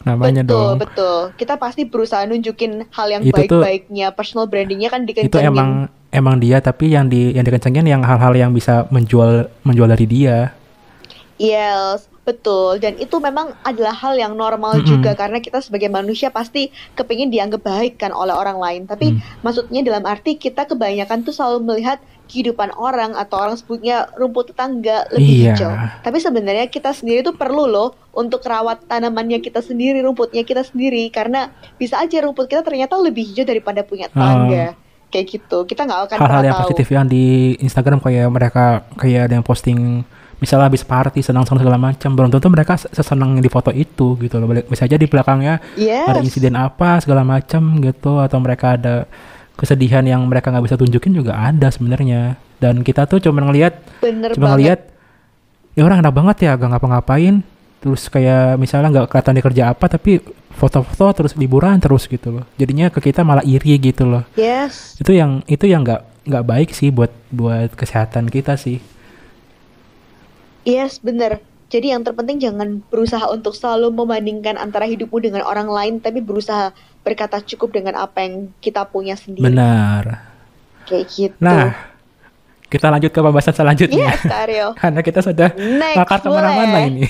namanya 0.06 0.42
betul 0.42 0.54
dong 0.72 0.78
betul. 0.80 1.18
Kita 1.34 1.58
pasti 1.58 1.82
berusaha 1.84 2.24
nunjukin 2.24 2.86
hal 2.90 3.08
yang 3.10 3.22
Itu 3.22 3.34
baik-baiknya, 3.34 4.14
personal 4.14 4.46
brandingnya 4.46 4.88
kan 4.88 5.02
itu 5.02 5.12
dikencengin. 5.12 5.50
emang 5.50 5.70
emang 6.10 6.36
dia 6.38 6.62
tapi 6.62 6.88
yang 6.88 7.06
di 7.06 7.34
yang 7.34 7.44
dikencengin 7.44 7.84
yang 7.84 8.02
hal-hal 8.02 8.32
yang 8.32 8.52
bisa 8.52 8.86
menjual 8.88 9.50
menjual 9.62 9.90
dari 9.90 10.06
dia 10.06 10.54
Yes, 11.36 12.08
betul. 12.24 12.80
Dan 12.80 12.96
itu 12.96 13.20
memang 13.20 13.60
adalah 13.62 13.92
hal 13.94 14.16
yang 14.16 14.34
normal 14.34 14.80
Mm-mm. 14.80 14.88
juga 14.88 15.12
karena 15.14 15.44
kita 15.44 15.60
sebagai 15.60 15.92
manusia 15.92 16.32
pasti 16.32 16.62
kepingin 16.96 17.28
dianggap 17.28 17.60
baik 17.60 18.00
kan 18.00 18.16
oleh 18.16 18.32
orang 18.32 18.56
lain. 18.56 18.82
Tapi 18.88 19.12
Hmm. 19.12 19.20
maksudnya 19.44 19.84
dalam 19.84 20.08
arti 20.08 20.40
kita 20.40 20.64
kebanyakan 20.64 21.28
tuh 21.28 21.36
selalu 21.36 21.60
melihat 21.66 22.00
kehidupan 22.26 22.74
orang 22.74 23.14
atau 23.14 23.40
orang 23.40 23.54
sebutnya 23.54 24.10
rumput 24.14 24.50
tetangga 24.50 25.06
lebih 25.10 25.26
Iya. 25.40 25.54
hijau. 25.54 25.72
Tapi 26.02 26.18
sebenarnya 26.18 26.66
kita 26.66 26.90
sendiri 26.90 27.22
tuh 27.22 27.34
perlu 27.34 27.64
loh 27.64 27.94
untuk 28.12 28.42
rawat 28.42 28.84
tanamannya 28.84 29.40
kita 29.40 29.60
sendiri, 29.60 30.00
rumputnya 30.00 30.42
kita 30.42 30.62
sendiri 30.62 31.08
karena 31.08 31.50
bisa 31.74 31.98
aja 31.98 32.18
rumput 32.20 32.46
kita 32.46 32.62
ternyata 32.62 32.96
lebih 32.96 33.24
hijau 33.24 33.44
daripada 33.44 33.82
punya 33.82 34.06
tetangga. 34.08 34.74
Kayak 35.08 35.26
gitu. 35.32 35.58
Kita 35.64 35.82
nggak 35.84 36.00
akan 36.04 36.18
hal-hal 36.18 36.26
pernah 36.28 36.42
yang 36.44 36.56
tahu. 36.56 36.64
positif 36.66 36.88
yang 36.90 37.06
di 37.06 37.26
Instagram 37.58 38.00
kayak 38.00 38.28
mereka 38.28 38.64
kayak 38.94 39.22
ada 39.26 39.34
yang 39.34 39.46
posting 39.46 40.02
misalnya 40.36 40.68
habis 40.68 40.84
party 40.84 41.24
senang-senang 41.24 41.64
segala 41.64 41.80
macam 41.80 42.12
belum 42.12 42.28
tentu 42.28 42.52
mereka 42.52 42.76
se- 42.76 42.92
sesenang 42.92 43.40
di 43.40 43.48
foto 43.48 43.72
itu 43.72 44.20
gitu 44.20 44.36
loh 44.36 44.52
bisa 44.68 44.84
aja 44.84 45.00
di 45.00 45.08
belakangnya 45.08 45.64
Yes. 45.74 46.12
ada 46.12 46.20
insiden 46.20 46.60
apa 46.60 47.00
segala 47.00 47.24
macam 47.24 47.80
gitu 47.80 48.20
atau 48.20 48.38
mereka 48.38 48.76
ada 48.76 49.08
kesedihan 49.56 50.04
yang 50.04 50.24
mereka 50.28 50.52
nggak 50.52 50.66
bisa 50.68 50.78
tunjukin 50.80 51.16
juga 51.16 51.36
ada 51.36 51.72
sebenarnya. 51.72 52.40
Dan 52.60 52.84
kita 52.84 53.08
tuh 53.08 53.20
cuma 53.20 53.44
ngelihat 53.44 53.80
cuma 54.36 54.56
ngelihat 54.56 54.92
ya 55.76 55.84
orang 55.84 56.00
enak 56.00 56.14
banget 56.16 56.38
ya 56.48 56.52
gak 56.56 56.70
ngapa-ngapain. 56.76 57.44
Terus 57.84 58.10
kayak 58.10 58.58
misalnya 58.58 58.90
nggak 58.92 59.08
kelihatan 59.12 59.34
dia 59.38 59.46
kerja 59.46 59.64
apa 59.76 59.86
tapi 59.86 60.24
foto-foto 60.56 61.24
terus 61.24 61.34
liburan 61.36 61.78
terus 61.80 62.08
gitu 62.08 62.42
loh. 62.42 62.46
Jadinya 62.56 62.88
ke 62.90 63.00
kita 63.04 63.22
malah 63.22 63.44
iri 63.44 63.76
gitu 63.80 64.08
loh. 64.08 64.24
Yes. 64.40 64.96
itu 65.00 65.12
yang 65.12 65.44
itu 65.46 65.68
yang 65.68 65.84
nggak 65.84 66.02
nggak 66.26 66.46
baik 66.46 66.70
sih 66.74 66.90
buat 66.90 67.14
buat 67.30 67.76
kesehatan 67.78 68.32
kita 68.34 68.58
sih. 68.58 68.82
Yes, 70.66 70.98
bener. 70.98 71.40
Jadi 71.70 71.94
yang 71.94 72.02
terpenting 72.02 72.42
jangan 72.42 72.82
berusaha 72.90 73.26
untuk 73.30 73.54
selalu 73.54 73.94
membandingkan 73.94 74.58
antara 74.58 74.90
hidupmu 74.90 75.18
dengan 75.22 75.46
orang 75.46 75.70
lain, 75.70 75.94
tapi 76.02 76.22
berusaha 76.22 76.74
berkata 77.06 77.38
cukup 77.46 77.78
dengan 77.78 78.02
apa 78.02 78.26
yang 78.26 78.50
kita 78.58 78.82
punya 78.90 79.14
sendiri. 79.14 79.46
benar 79.46 80.26
Kayak 80.90 81.06
gitu. 81.14 81.38
nah 81.38 81.94
kita 82.66 82.90
lanjut 82.90 83.14
ke 83.14 83.20
pembahasan 83.22 83.56
selanjutnya. 83.56 84.10
Yes, 84.10 84.26
Aryo. 84.26 84.68
Karena 84.82 85.00
kita 85.06 85.22
sudah 85.22 85.54
Next, 85.54 85.96
ngakar 85.96 86.20
ke 86.26 86.30
mana-mana 86.34 86.78
ini. 86.90 87.06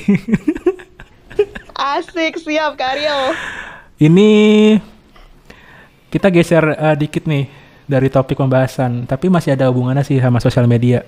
Asik, 1.95 2.37
siap 2.43 2.75
Kak 2.75 2.99
Aryo. 2.99 3.17
ini 3.95 4.29
kita 6.11 6.27
geser 6.27 6.75
eh, 6.75 6.95
dikit 6.99 7.23
nih 7.23 7.47
dari 7.87 8.11
topik 8.11 8.35
pembahasan, 8.35 9.07
tapi 9.07 9.31
masih 9.31 9.55
ada 9.55 9.71
hubungannya 9.71 10.03
sih 10.03 10.19
sama 10.19 10.43
sosial 10.43 10.67
media. 10.67 11.07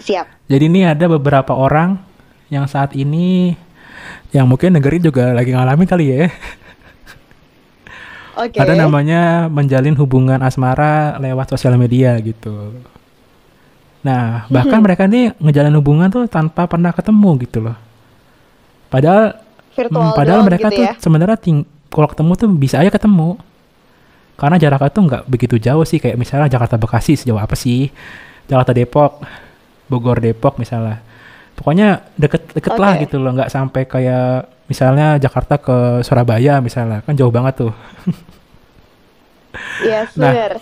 Siap. 0.00 0.48
Jadi 0.48 0.64
ini 0.70 0.86
ada 0.86 1.04
beberapa 1.10 1.52
orang 1.52 2.00
yang 2.48 2.64
saat 2.70 2.96
ini 2.96 3.54
yang 4.30 4.46
mungkin 4.46 4.74
dengerin 4.78 5.02
juga 5.04 5.34
lagi 5.34 5.52
ngalamin 5.52 5.86
kali 5.90 6.06
ya. 6.10 6.30
Oke. 8.40 8.56
Ada 8.56 8.72
namanya 8.72 9.52
menjalin 9.52 9.92
hubungan 10.00 10.40
asmara 10.40 11.20
lewat 11.20 11.52
sosial 11.52 11.76
media 11.76 12.16
gitu. 12.24 12.72
Nah, 14.00 14.48
bahkan 14.48 14.80
Mhm. 14.80 14.84
mereka 14.84 15.04
nih 15.04 15.36
ngejalin 15.36 15.76
hubungan 15.76 16.08
tuh 16.08 16.24
tanpa 16.24 16.64
pernah 16.64 16.88
ketemu 16.96 17.30
gitu 17.44 17.58
loh. 17.60 17.76
Padahal 18.88 19.36
Virtual 19.76 20.02
hmm, 20.02 20.16
padahal 20.16 20.40
mereka 20.42 20.68
gitu 20.72 20.82
tuh 20.82 20.84
ya. 20.88 20.92
sebenarnya 20.98 21.36
kalau 21.92 22.08
ketemu 22.08 22.32
tuh 22.34 22.48
bisa 22.56 22.76
aja 22.80 22.90
ketemu. 22.90 23.36
Karena 24.40 24.56
jaraknya 24.56 24.88
tuh 24.88 25.02
nggak 25.04 25.22
begitu 25.28 25.56
jauh 25.60 25.84
sih 25.84 26.00
kayak 26.00 26.16
misalnya 26.16 26.48
Jakarta 26.48 26.80
Bekasi 26.80 27.12
sejauh 27.20 27.36
apa 27.36 27.52
sih? 27.52 27.92
Jakarta 28.48 28.72
Depok, 28.72 29.20
Bogor 29.84 30.16
Depok 30.16 30.56
misalnya. 30.56 31.04
Pokoknya 31.60 32.08
deket-deket 32.16 32.72
lah 32.80 32.96
Oke. 32.96 33.04
gitu 33.04 33.20
loh, 33.20 33.36
nggak 33.36 33.52
sampai 33.52 33.84
kayak 33.84 34.48
misalnya 34.64 35.20
Jakarta 35.20 35.60
ke 35.60 36.00
Surabaya 36.00 36.56
misalnya, 36.64 37.04
kan 37.04 37.12
jauh 37.12 37.28
banget 37.28 37.68
tuh. 37.68 37.72
Yes, 39.82 40.14
Nah, 40.16 40.30
bener. 40.32 40.52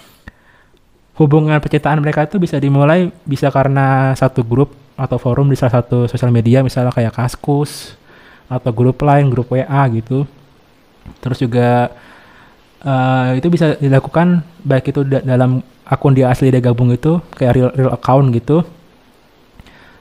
hubungan 1.14 1.58
percintaan 1.60 2.00
mereka 2.00 2.24
itu 2.24 2.38
bisa 2.38 2.56
dimulai 2.56 3.10
bisa 3.22 3.50
karena 3.50 4.10
satu 4.14 4.40
grup 4.42 4.72
atau 4.94 5.18
forum 5.18 5.46
di 5.46 5.54
salah 5.54 5.78
satu 5.78 6.06
sosial 6.06 6.30
media 6.30 6.62
misalnya 6.62 6.90
kayak 6.90 7.14
Kaskus 7.14 7.94
atau 8.48 8.70
grup 8.72 8.98
lain, 9.04 9.28
grup 9.30 9.52
WA 9.52 9.82
gitu. 9.92 10.24
Terus 11.20 11.38
juga 11.38 11.92
eh, 12.80 13.28
itu 13.38 13.46
bisa 13.46 13.76
dilakukan 13.76 14.40
baik 14.62 14.90
itu 14.90 15.02
da- 15.04 15.22
dalam 15.22 15.60
akun 15.84 16.14
dia 16.14 16.30
asli 16.30 16.48
dia 16.48 16.62
gabung 16.62 16.90
itu 16.90 17.18
kayak 17.34 17.52
real, 17.54 17.70
real 17.74 17.92
account 17.92 18.30
gitu 18.30 18.62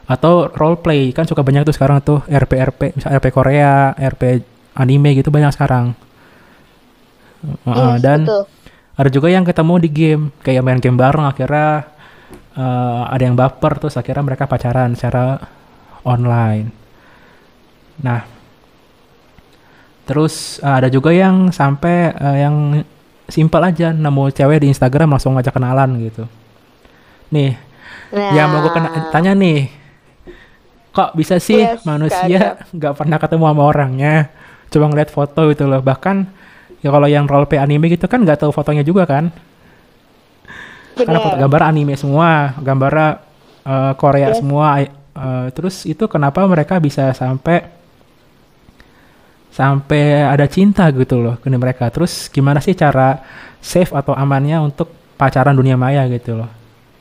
atau 0.07 0.47
role 0.55 0.79
play 0.79 1.11
kan 1.11 1.27
suka 1.27 1.43
banyak 1.43 1.67
tuh 1.67 1.75
sekarang 1.75 1.99
tuh 1.99 2.23
RP 2.25 2.51
RP 2.71 2.81
misal 2.95 3.19
RP 3.19 3.27
Korea, 3.29 3.91
RP 3.91 4.39
anime 4.73 5.19
gitu 5.19 5.27
banyak 5.29 5.51
sekarang. 5.51 5.91
Heeh, 7.43 7.93
Yes, 7.95 8.01
dan 8.01 8.19
betul. 8.25 8.43
ada 8.97 9.09
juga 9.13 9.27
yang 9.29 9.43
ketemu 9.45 9.73
di 9.77 9.89
game 9.93 10.23
kayak 10.41 10.63
main 10.65 10.79
game 10.81 10.97
bareng 10.97 11.27
akhirnya 11.27 11.85
eh, 12.57 13.01
ada 13.13 13.23
yang 13.23 13.37
baper 13.37 13.77
terus 13.77 13.93
akhirnya 13.93 14.25
mereka 14.25 14.49
pacaran 14.49 14.97
secara 14.97 15.37
online 16.01 16.73
nah 17.97 18.25
terus 20.07 20.57
eh, 20.63 20.75
ada 20.81 20.89
juga 20.89 21.13
yang 21.13 21.53
sampai 21.53 22.15
eh, 22.15 22.37
yang 22.41 22.55
simpel 23.27 23.61
aja 23.61 23.91
nemu 23.91 24.33
cewek 24.33 24.63
di 24.63 24.67
Instagram 24.71 25.13
langsung 25.13 25.35
ngajak 25.35 25.53
kenalan 25.53 25.89
gitu 26.01 26.25
nih 27.29 27.53
Nah, 28.07 28.31
ya 28.31 28.47
mau 28.47 28.63
gue 28.63 28.71
kena 28.71 29.11
tanya 29.11 29.35
nih 29.35 29.67
kok 30.97 31.13
bisa 31.13 31.37
sih 31.37 31.61
Yes, 31.61 31.85
manusia 31.85 32.57
nggak 32.73 32.93
pernah 32.99 33.17
ketemu 33.21 33.45
sama 33.53 33.63
orangnya? 33.69 34.15
Coba 34.73 34.85
ngeliat 34.89 35.09
foto 35.13 35.41
gitu 35.53 35.69
loh. 35.69 35.79
Bahkan 35.85 36.15
ya 36.81 36.89
kalau 36.89 37.05
yang 37.05 37.29
role 37.29 37.45
play 37.45 37.61
anime 37.61 37.85
gitu 37.93 38.09
kan 38.09 38.25
nggak 38.25 38.41
tahu 38.41 38.49
fotonya 38.49 38.81
juga 38.81 39.05
kan? 39.05 39.29
Karena 40.97 41.19
foto 41.21 41.37
bener. 41.37 41.45
gambar 41.45 41.61
anime 41.69 41.93
semua 41.93 42.57
gambar 42.57 42.93
eh, 43.69 43.93
Korea 44.01 44.33
Yes. 44.33 44.41
semua 44.41 44.67
eh, 44.81 45.47
terus 45.53 45.85
itu 45.85 46.09
kenapa 46.09 46.41
mereka 46.49 46.81
bisa 46.81 47.13
sampai 47.13 47.61
sampai 49.53 50.25
ada 50.25 50.45
cinta 50.49 50.85
gitu 50.93 51.21
loh 51.21 51.35
ke 51.37 51.49
mereka? 51.53 51.89
Terus 51.93 52.29
gimana 52.29 52.61
sih 52.61 52.73
cara 52.77 53.21
safe 53.61 53.93
atau 53.93 54.13
amannya 54.13 54.57
untuk 54.61 54.89
pacaran 55.17 55.53
dunia 55.57 55.77
maya 55.77 56.05
gitu 56.09 56.37
loh? 56.37 56.49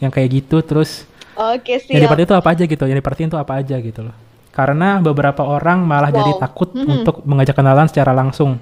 Yang 0.00 0.12
kayak 0.20 0.28
gitu 0.44 0.56
terus 0.64 1.04
Oke, 1.36 1.72
yang 1.72 1.80
siap. 1.82 2.00
diperhatiin 2.02 2.26
itu 2.26 2.34
apa 2.34 2.48
aja 2.50 2.64
gitu 2.64 2.84
yang 2.84 2.96
diperhatiin 2.96 3.28
itu 3.28 3.38
apa 3.38 3.52
aja 3.56 3.76
gitu 3.76 4.00
loh 4.02 4.16
karena 4.50 4.88
beberapa 4.98 5.42
orang 5.42 5.84
malah 5.84 6.08
jadi 6.08 6.32
Wow. 6.32 6.40
takut 6.40 6.72
Mhm. 6.72 6.88
untuk 6.90 7.20
mengajak 7.22 7.54
kenalan 7.54 7.86
secara 7.86 8.10
langsung 8.10 8.56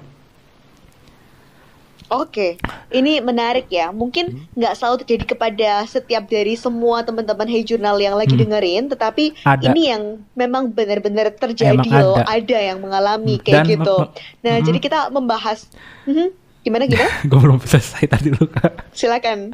Oke, 2.05 2.61
ini 2.93 3.17
menarik 3.17 3.65
ya. 3.67 3.89
Hmm. 3.89 3.97
Mungkin 3.97 4.25
nggak 4.53 4.73
selalu 4.77 4.95
terjadi 5.01 5.25
kepada 5.27 5.69
setiap 5.89 6.29
dari 6.29 6.53
semua 6.53 7.01
teman-teman 7.01 7.49
Hey 7.49 7.65
Jurnal 7.65 7.97
yang 7.97 8.13
lagi 8.13 8.37
Hmm. 8.37 8.45
dengerin, 8.45 8.83
tetapi 8.87 9.33
Ada. 9.41 9.73
ini 9.73 9.89
yang 9.89 10.03
memang 10.31 10.69
benar-benar 10.69 11.33
terjadi 11.33 11.73
Emang 11.73 11.89
loh. 11.89 12.21
ada. 12.21 12.29
Ada 12.29 12.57
yang 12.63 12.77
mengalami 12.77 13.35
Hmm. 13.35 13.43
kayak 13.43 13.57
Dan 13.57 13.71
gitu. 13.73 13.97
Nah, 14.39 14.53
Mhm. 14.53 14.63
jadi 14.63 14.77
kita 14.79 14.99
membahas. 15.09 15.65
Mhm. 16.05 16.27
Gimana 16.61 16.83
gimana? 16.85 17.09
gue 17.25 17.39
belum 17.39 17.57
selesai 17.59 18.05
tadi 18.05 18.29
dulu 18.29 18.49
kak 18.49 18.85
Silakan. 18.91 19.53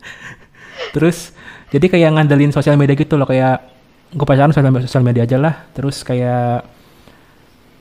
terus 0.91 1.31
jadi 1.71 1.85
kayak 1.87 2.09
ngandelin 2.19 2.51
sosial 2.51 2.75
media 2.75 2.93
gitu 2.93 3.15
loh 3.15 3.25
kayak 3.25 3.63
gue 4.11 4.27
pacaran 4.27 4.51
sosial, 4.51 4.67
sosial 4.83 5.03
media 5.07 5.23
aja 5.23 5.39
lah 5.39 5.65
terus 5.71 6.03
kayak 6.03 6.67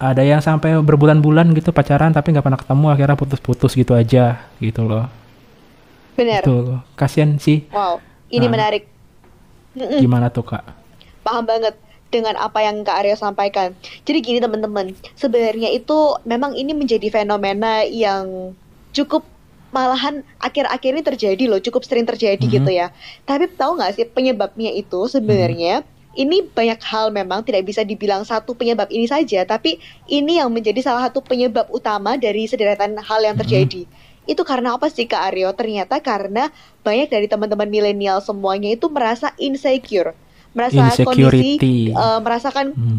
ada 0.01 0.23
yang 0.25 0.41
sampai 0.41 0.79
berbulan-bulan 0.81 1.53
gitu 1.53 1.75
pacaran 1.77 2.15
tapi 2.15 2.33
nggak 2.33 2.47
pernah 2.47 2.61
ketemu 2.61 2.87
akhirnya 2.89 3.17
putus-putus 3.19 3.77
gitu 3.77 3.93
aja 3.93 4.41
gitu 4.63 4.87
loh 4.87 5.11
Benar. 6.17 6.41
itu 6.41 6.55
loh 6.55 6.81
kasian 6.97 7.37
sih 7.37 7.67
Wow, 7.69 8.01
ini 8.31 8.47
Nah. 8.47 8.53
menarik. 8.55 8.85
Gimana 9.77 10.33
tuh 10.33 10.47
kak 10.47 10.65
paham 11.21 11.45
banget 11.45 11.77
dengan 12.11 12.35
apa 12.43 12.59
yang 12.59 12.83
Kak 12.83 13.07
Aryo 13.07 13.15
sampaikan. 13.15 13.71
Jadi 14.03 14.19
gini 14.19 14.39
teman-teman, 14.43 14.91
sebenarnya 15.15 15.71
itu 15.71 16.19
memang 16.27 16.59
ini 16.59 16.75
menjadi 16.75 17.07
fenomena 17.07 17.87
yang 17.87 18.51
cukup 18.91 19.23
malahan 19.71 20.23
akhir-akhir 20.39 20.91
ini 20.99 21.03
terjadi 21.03 21.45
loh, 21.47 21.63
cukup 21.63 21.83
sering 21.87 22.07
terjadi 22.07 22.43
Mhm. 22.43 22.53
gitu 22.53 22.71
ya. 22.71 22.91
Tapi 23.27 23.51
tahu 23.55 23.79
nggak 23.79 23.93
sih 23.97 24.07
penyebabnya 24.07 24.71
itu 24.75 25.07
sebenarnya 25.07 25.83
ini 26.19 26.43
banyak 26.43 26.83
hal 26.83 27.15
memang 27.15 27.47
tidak 27.47 27.63
bisa 27.71 27.87
dibilang 27.87 28.27
satu 28.27 28.59
penyebab 28.59 28.91
ini 28.91 29.07
saja, 29.07 29.47
tapi 29.47 29.79
ini 30.11 30.43
yang 30.43 30.51
menjadi 30.51 30.83
salah 30.83 31.07
satu 31.07 31.23
penyebab 31.23 31.71
utama 31.71 32.19
dari 32.19 32.51
sederetan 32.51 32.99
hal 32.99 33.21
yang 33.23 33.39
Mhm. 33.39 33.43
terjadi. 33.47 33.83
Itu 34.27 34.43
karena 34.43 34.75
apa 34.75 34.91
sih 34.91 35.07
Kak 35.07 35.33
Aryo? 35.33 35.55
Ternyata 35.55 36.03
karena 36.03 36.51
banyak 36.83 37.09
dari 37.11 37.27
teman-teman 37.31 37.71
milenial 37.71 38.19
semuanya 38.23 38.75
itu 38.75 38.91
merasa 38.91 39.35
insecure, 39.39 40.15
merasa 40.51 40.95
kondisi 40.99 41.59
eh, 41.95 42.19
merasakan 42.21 42.75
Hmm. 42.75 42.99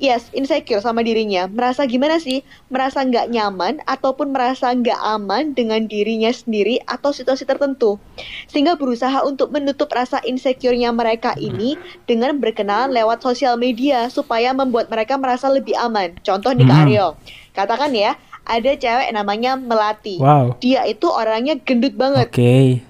Yes 0.00 0.32
insecure 0.32 0.80
sama 0.80 1.04
dirinya. 1.04 1.46
Merasa 1.46 1.84
gimana 1.84 2.16
sih? 2.16 2.40
Merasa 2.72 3.04
nggak 3.04 3.28
nyaman 3.30 3.84
ataupun 3.84 4.32
merasa 4.32 4.72
nggak 4.72 4.96
aman 4.96 5.52
dengan 5.52 5.84
dirinya 5.84 6.32
sendiri 6.32 6.80
atau 6.88 7.12
situasi 7.12 7.44
tertentu. 7.44 8.00
Sehingga 8.48 8.74
berusaha 8.80 9.22
untuk 9.22 9.52
menutup 9.52 9.92
rasa 9.92 10.18
insecure-nya 10.24 10.90
mereka 10.90 11.36
ini 11.36 11.76
dengan 12.08 12.40
berkenalan 12.40 12.90
lewat 12.90 13.20
sosial 13.20 13.60
media 13.60 14.08
supaya 14.08 14.56
membuat 14.56 14.88
mereka 14.88 15.20
merasa 15.20 15.52
lebih 15.52 15.76
aman. 15.76 16.16
Contoh 16.24 16.50
nih 16.56 16.66
Kak 16.66 16.74
Hmm. 16.74 16.84
Aryo. 16.88 17.06
Katakan 17.52 17.92
ya 17.92 18.16
ada 18.48 18.72
cewek 18.72 19.12
namanya 19.12 19.60
Melati. 19.60 20.16
Wow. 20.16 20.56
Dia 20.58 20.88
itu 20.88 21.06
orangnya 21.06 21.60
gendut 21.60 21.92
banget. 21.94 22.32
Oke. 22.32 22.80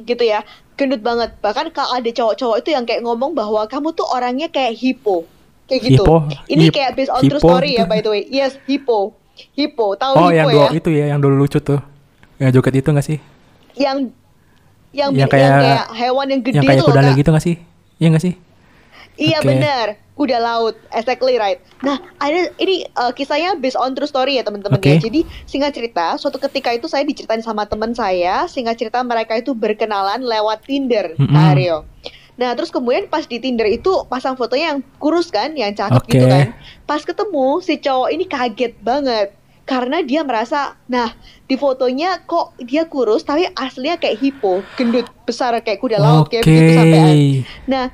Gitu 0.00 0.24
ya 0.24 0.42
gendut 0.74 1.04
banget. 1.04 1.36
Bahkan 1.38 1.70
kalau 1.70 1.94
ada 1.94 2.10
cowok-cowok 2.10 2.66
itu 2.66 2.74
yang 2.74 2.82
kayak 2.82 3.04
ngomong 3.06 3.36
bahwa 3.36 3.62
kamu 3.70 3.94
tuh 3.94 4.08
orangnya 4.10 4.50
kayak 4.50 4.74
hippo 4.74 5.22
kayak 5.64 5.80
gitu 5.82 6.02
Hippo? 6.02 6.16
ini 6.46 6.64
Hip- 6.68 6.74
kayak 6.74 6.90
based 6.92 7.08
on 7.08 7.22
true 7.22 7.36
hippo 7.36 7.48
story 7.48 7.70
ya 7.74 7.84
by 7.84 7.98
the 7.98 8.10
way 8.10 8.22
yes 8.26 8.56
hippo 8.64 9.16
hippo 9.52 9.94
tahu 9.94 10.12
oh 10.14 10.28
hippo 10.28 10.32
yang 10.32 10.46
ya 10.46 10.54
dulu 10.54 10.64
itu 10.72 10.88
ya 10.90 11.04
yang 11.08 11.20
dulu 11.20 11.34
lucu 11.36 11.58
tuh 11.58 11.80
yang 12.36 12.50
joget 12.50 12.74
itu 12.76 12.88
nggak 12.88 13.06
sih 13.06 13.18
yang 13.74 14.10
yang, 14.90 15.10
Yang 15.10 15.18
yang 15.18 15.28
kayak- 15.28 15.58
kayak, 15.58 15.84
hewan 15.92 16.26
yang 16.28 16.40
gede 16.40 16.54
yang 16.54 16.64
kayak 16.64 16.84
kuda 16.84 17.10
gitu 17.12 17.28
nggak 17.28 17.44
sih 17.44 17.56
iya 17.98 18.08
nggak 18.08 18.24
sih 18.24 18.34
Iya 19.14 19.38
Oke. 19.38 19.46
benar, 19.46 19.86
kuda 20.18 20.42
laut, 20.42 20.74
exactly 20.90 21.38
right. 21.38 21.62
Nah, 21.80 22.02
ada 22.18 22.50
ini 22.58 22.82
uh, 22.98 23.14
kisahnya 23.14 23.54
based 23.54 23.78
on 23.78 23.94
true 23.94 24.10
story 24.10 24.34
ya 24.34 24.42
teman-teman 24.42 24.74
Oke. 24.74 24.90
ya. 24.90 24.98
Jadi 24.98 25.22
singkat 25.46 25.70
cerita, 25.70 26.18
suatu 26.18 26.42
ketika 26.42 26.74
itu 26.74 26.90
saya 26.90 27.06
diceritain 27.06 27.38
sama 27.38 27.62
teman 27.62 27.94
saya, 27.94 28.50
singkat 28.50 28.74
cerita 28.74 28.98
mereka 29.00 29.38
itu 29.38 29.54
berkenalan 29.54 30.18
lewat 30.18 30.66
Tinder, 30.66 31.14
Mm-mm. 31.14 31.30
Kak 31.30 31.46
Aryo. 31.48 31.86
Nah, 32.34 32.50
terus 32.58 32.74
kemudian 32.74 33.06
pas 33.06 33.22
di 33.26 33.38
Tinder 33.38 33.70
itu 33.70 34.06
pasang 34.10 34.34
fotonya 34.34 34.74
yang 34.74 34.80
kurus 34.98 35.30
kan, 35.30 35.54
yang 35.54 35.70
cakep 35.70 36.02
Oke. 36.02 36.10
gitu 36.18 36.26
kan. 36.26 36.50
Pas 36.82 37.02
ketemu 37.02 37.62
si 37.62 37.78
cowok 37.78 38.08
ini 38.10 38.24
kaget 38.26 38.74
banget 38.82 39.28
karena 39.64 40.04
dia 40.04 40.20
merasa, 40.20 40.76
nah 40.84 41.16
di 41.48 41.56
fotonya 41.56 42.20
kok 42.28 42.52
dia 42.60 42.84
kurus 42.84 43.24
tapi 43.24 43.48
aslinya 43.56 43.96
kayak 43.96 44.20
hippo, 44.20 44.60
gendut 44.76 45.08
besar 45.24 45.56
kayak 45.64 45.80
kuda 45.80 45.96
laut 45.96 46.28
oke 46.28 46.36
kayak 46.36 46.44
begitu 46.44 46.70
sampean. 46.76 47.16
Nah, 47.64 47.88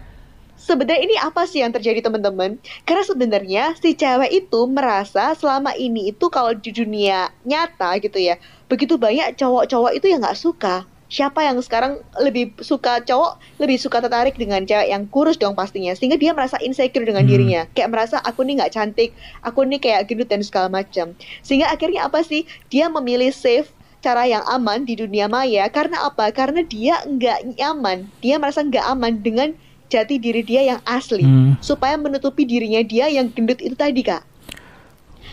sebenarnya 0.59 1.01
ini 1.07 1.15
apa 1.15 1.47
sih 1.47 1.63
yang 1.63 1.71
terjadi 1.71 2.11
teman-teman? 2.11 2.59
Karena 2.83 3.07
sebenarnya 3.07 3.65
si 3.79 3.95
cewek 3.95 4.35
itu 4.35 4.61
merasa 4.67 5.31
selama 5.39 5.71
ini 5.79 6.11
itu 6.11 6.27
kalau 6.27 6.51
di 6.59 6.75
dunia 6.75 7.31
nyata 7.47 8.03
gitu 8.03 8.19
ya, 8.19 8.35
begitu 8.67 8.99
banyak 8.99 9.39
cowok-cowok 9.39 9.95
itu 9.95 10.11
yang 10.11 10.27
nggak 10.27 10.39
suka 10.43 10.91
siapa 11.11 11.43
yang 11.43 11.59
sekarang 11.59 11.99
lebih 12.23 12.55
suka 12.63 13.03
cowok 13.03 13.43
lebih 13.59 13.77
suka 13.77 13.99
tertarik 13.99 14.39
dengan 14.39 14.63
cewek 14.63 14.89
yang 14.89 15.11
kurus 15.11 15.37
dong 15.37 15.59
pastinya. 15.59 15.93
Sehingga 15.93 16.17
dia 16.17 16.31
merasa 16.31 16.57
insecure 16.63 17.03
dengan 17.03 17.27
Hmm. 17.27 17.31
dirinya. 17.35 17.63
Kayak 17.75 17.91
merasa 17.91 18.17
aku 18.23 18.47
nih 18.47 18.63
nggak 18.63 18.73
cantik. 18.73 19.11
Aku 19.43 19.67
nih 19.67 19.83
kayak 19.83 20.07
gendut 20.07 20.31
dan 20.31 20.41
segala 20.47 20.71
macam. 20.71 21.19
Sehingga 21.43 21.69
akhirnya 21.69 22.07
apa 22.07 22.23
sih? 22.23 22.47
Dia 22.71 22.87
memilih 22.87 23.35
save 23.35 23.69
cara 24.01 24.25
yang 24.25 24.47
aman 24.47 24.87
di 24.87 24.97
dunia 24.97 25.27
maya. 25.27 25.67
Karena 25.69 26.07
apa? 26.07 26.31
Karena 26.31 26.63
dia 26.63 27.03
nggak 27.05 27.59
nyaman. 27.59 28.09
Dia 28.23 28.39
merasa 28.39 28.63
nggak 28.63 28.87
aman 28.87 29.21
dengan 29.21 29.53
jati 29.91 30.23
diri 30.23 30.47
dia 30.47 30.63
yang 30.63 30.81
asli. 30.87 31.27
Hmm. 31.27 31.59
supaya 31.59 31.99
menutupi 31.99 32.47
dirinya 32.47 32.79
dia 32.87 33.11
yang 33.11 33.27
gendut 33.35 33.59
itu 33.59 33.75
tadi 33.75 34.07
kak 34.07 34.23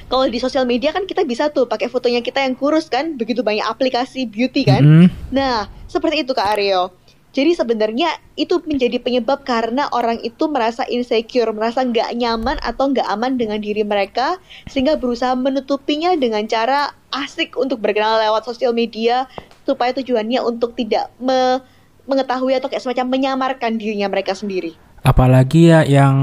kalau 0.08 0.26
di 0.28 0.39
sosial 0.39 0.64
media 0.64 0.95
kan 0.95 1.03
kita 1.03 1.28
bisa 1.28 1.51
tuh 1.51 1.68
pakai 1.68 1.91
fotonya 1.91 2.24
kita 2.24 2.39
yang 2.43 2.55
kurus 2.55 2.88
kan 2.88 3.20
begitu 3.20 3.43
banyak 3.43 3.64
aplikasi 3.64 4.24
beauty 4.24 4.64
kan 4.64 4.82
Mm-mm. 4.84 5.08
Nah, 5.32 5.68
seperti 5.86 6.24
itu 6.24 6.32
Kak 6.32 6.55
Aryo. 6.55 6.95
Jadi 7.36 7.53
sebenarnya 7.53 8.18
itu 8.34 8.58
menjadi 8.66 8.97
penyebab 8.97 9.45
karena 9.45 9.86
orang 9.93 10.18
itu 10.26 10.49
merasa 10.49 10.89
insecure, 10.89 11.53
merasa 11.53 11.86
nggak 11.86 12.18
nyaman 12.18 12.58
atau 12.66 12.89
nggak 12.89 13.05
aman 13.05 13.38
dengan 13.38 13.62
diri 13.62 13.86
mereka, 13.86 14.41
sehingga 14.66 14.97
berusaha 14.97 15.38
menutupinya 15.38 16.18
dengan 16.18 16.49
cara 16.49 16.97
asik 17.14 17.53
untuk 17.53 17.78
berkenal 17.78 18.18
lewat 18.26 18.41
sosial 18.41 18.74
media, 18.74 19.30
supaya 19.70 19.93
tujuannya 19.93 20.41
untuk 20.41 20.74
tidak 20.74 21.14
me- 21.22 21.62
mengetahui 22.10 22.58
atau 22.58 22.74
kayak 22.74 22.82
semacam 22.82 23.05
menyamarkan 23.05 23.78
dirinya 23.78 24.10
mereka 24.10 24.34
sendiri. 24.34 24.74
apalagi 25.05 25.70
ya 25.70 25.86
yang 25.86 26.18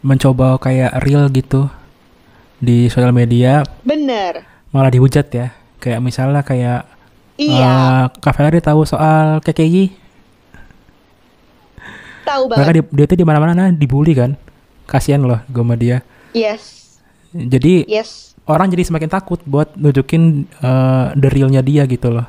mencoba 0.00 0.56
kayak 0.64 0.96
real 1.04 1.28
gitu 1.28 1.68
di 2.64 2.88
sosial 2.88 3.12
media 3.12 3.62
Bener. 3.84 4.42
malah 4.72 4.90
dihujat 4.90 5.28
ya. 5.30 5.52
Kayak 5.78 6.00
misalnya 6.00 6.40
kayak 6.40 6.88
Iya, 7.34 7.66
eh, 7.66 8.02
Kak 8.22 8.34
Ferry 8.38 8.62
tahu 8.62 8.86
soal 8.86 9.42
KKI 9.42 9.90
tahu 12.24 12.48
mereka 12.48 12.72
banget. 12.72 12.74
di, 12.78 12.82
dia 12.94 13.06
tuh 13.10 13.18
di 13.18 13.26
mana-mana 13.26 13.52
nah, 13.52 13.68
dibully 13.74 14.14
kan. 14.14 14.38
Kasihan 14.86 15.18
loh 15.18 15.42
gue 15.50 15.62
sama 15.64 15.74
dia. 15.74 16.06
Yes, 16.30 16.94
jadi 17.34 17.86
yes. 17.90 18.38
orang 18.46 18.70
jadi 18.70 18.86
semakin 18.86 19.10
takut 19.10 19.42
buat 19.42 19.74
nunjukin 19.74 20.46
eh, 20.46 21.06
the 21.18 21.28
realnya 21.28 21.58
dia 21.58 21.82
gitu 21.90 22.14
loh. 22.14 22.26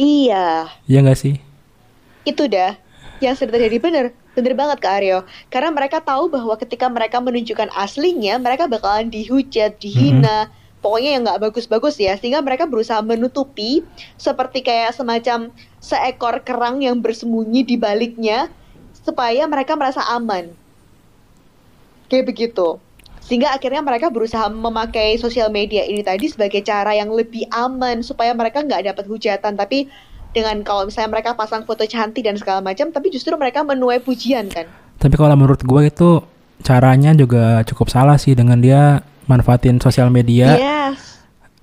Iya. 0.00 0.72
ya 0.88 0.98
nggak 1.04 1.20
sih? 1.20 1.38
Itu 2.24 2.48
dah 2.48 2.72
yang 3.20 3.36
sering 3.36 3.52
terjadi. 3.52 3.76
Bener 3.78 4.23
bener 4.34 4.52
banget 4.58 4.78
Kak 4.82 4.94
Aryo. 5.00 5.18
Karena 5.48 5.70
mereka 5.70 6.02
tahu 6.02 6.28
bahwa 6.28 6.58
ketika 6.58 6.90
mereka 6.90 7.22
menunjukkan 7.22 7.70
aslinya 7.72 8.36
mereka 8.42 8.66
bakalan 8.66 9.08
dihujat 9.08 9.78
dihina. 9.78 10.50
Pokoknya 10.84 11.16
yang 11.16 11.22
nggak 11.24 11.40
bagus-bagus 11.48 11.96
ya. 11.96 12.18
Sehingga 12.20 12.44
mereka 12.44 12.68
berusaha 12.68 13.00
menutupi 13.00 13.80
seperti 14.20 14.60
kayak 14.60 14.92
semacam 14.92 15.48
seekor 15.80 16.44
kerang 16.44 16.84
yang 16.84 17.00
bersembunyi 17.00 17.64
di 17.64 17.80
baliknya 17.80 18.52
supaya 19.00 19.48
mereka 19.48 19.78
merasa 19.78 20.04
aman. 20.12 20.52
Kayak 22.12 22.28
begitu. 22.28 22.76
Sehingga 23.24 23.56
akhirnya 23.56 23.80
mereka 23.80 24.12
berusaha 24.12 24.52
memakai 24.52 25.16
sosial 25.16 25.48
media 25.48 25.80
ini 25.88 26.04
tadi 26.04 26.28
sebagai 26.28 26.60
cara 26.60 26.92
yang 26.92 27.08
lebih 27.08 27.48
aman 27.48 28.04
supaya 28.04 28.36
mereka 28.36 28.60
nggak 28.60 28.92
dapat 28.92 29.04
hujatan. 29.08 29.56
Tapi 29.56 29.88
dengan 30.34 30.60
kalau 30.66 30.90
misalnya 30.90 31.14
mereka 31.14 31.38
pasang 31.38 31.62
foto 31.62 31.86
cantik 31.86 32.26
dan 32.26 32.34
segala 32.34 32.60
macam 32.60 32.90
tapi 32.90 33.14
justru 33.14 33.32
mereka 33.38 33.62
menuai 33.62 34.02
pujian 34.02 34.50
kan 34.50 34.66
tapi 34.98 35.14
kalau 35.14 35.38
menurut 35.38 35.62
gue 35.62 35.82
itu 35.86 36.10
caranya 36.66 37.14
juga 37.14 37.62
cukup 37.64 37.88
salah 37.88 38.18
sih 38.18 38.34
dengan 38.34 38.58
dia 38.58 39.00
manfaatin 39.30 39.78
sosial 39.78 40.10
media 40.10 40.58
yes 40.58 41.14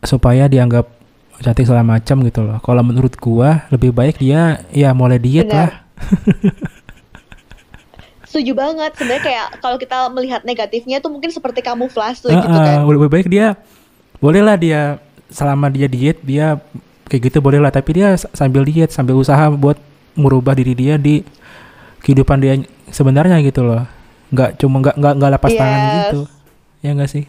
supaya 0.02 0.50
dianggap 0.50 0.90
cantik 1.42 1.66
segala 1.66 1.82
macam 1.82 2.22
gitu 2.26 2.42
loh. 2.46 2.58
Kalau 2.62 2.82
menurut 2.86 3.14
gua 3.18 3.66
lebih 3.74 3.94
baik 3.94 4.22
dia 4.22 4.62
ya 4.74 4.94
mulai 4.94 5.18
diet 5.18 5.50
Benar. 5.50 5.58
lah. 5.58 5.72
setuju 8.32 8.56
banget 8.56 8.96
sebenarnya 8.96 9.24
kayak 9.28 9.48
kalau 9.60 9.76
kita 9.76 10.08
melihat 10.08 10.42
negatifnya 10.48 11.04
itu 11.04 11.12
mungkin 11.12 11.36
seperti 11.36 11.60
kamuflase 11.60 12.32
Heeh, 12.32 12.40
gitu 12.40 12.58
kan 12.64 12.88
lebih 12.88 13.12
baik 13.12 13.28
dia 13.28 13.60
bolehlah 14.24 14.56
dia 14.56 15.04
selama 15.28 15.68
dia 15.68 15.92
diet 15.92 16.16
dia 16.24 16.56
kayak 17.12 17.28
gitu 17.28 17.44
bolehlah 17.44 17.76
tapi 17.76 18.00
dia 18.00 18.16
sambil 18.16 18.64
diet 18.64 18.96
sambil 18.96 19.20
usaha 19.20 19.52
buat 19.52 19.76
merubah 20.16 20.56
diri 20.56 20.72
dia 20.72 20.96
di 20.96 21.28
kehidupan 22.00 22.40
dia 22.40 22.56
sebenarnya 22.88 23.44
gitu 23.44 23.68
loh. 23.68 23.84
Nggak 24.32 24.64
cuma 24.64 24.80
nggak 24.80 24.96
nggak 24.96 25.14
nggak 25.20 25.32
lepas 25.36 25.52
tangan 25.52 25.80
Yes. 25.84 25.92
gitu. 26.00 26.22
Ya 26.80 26.90
enggak 26.96 27.12
sih? 27.12 27.26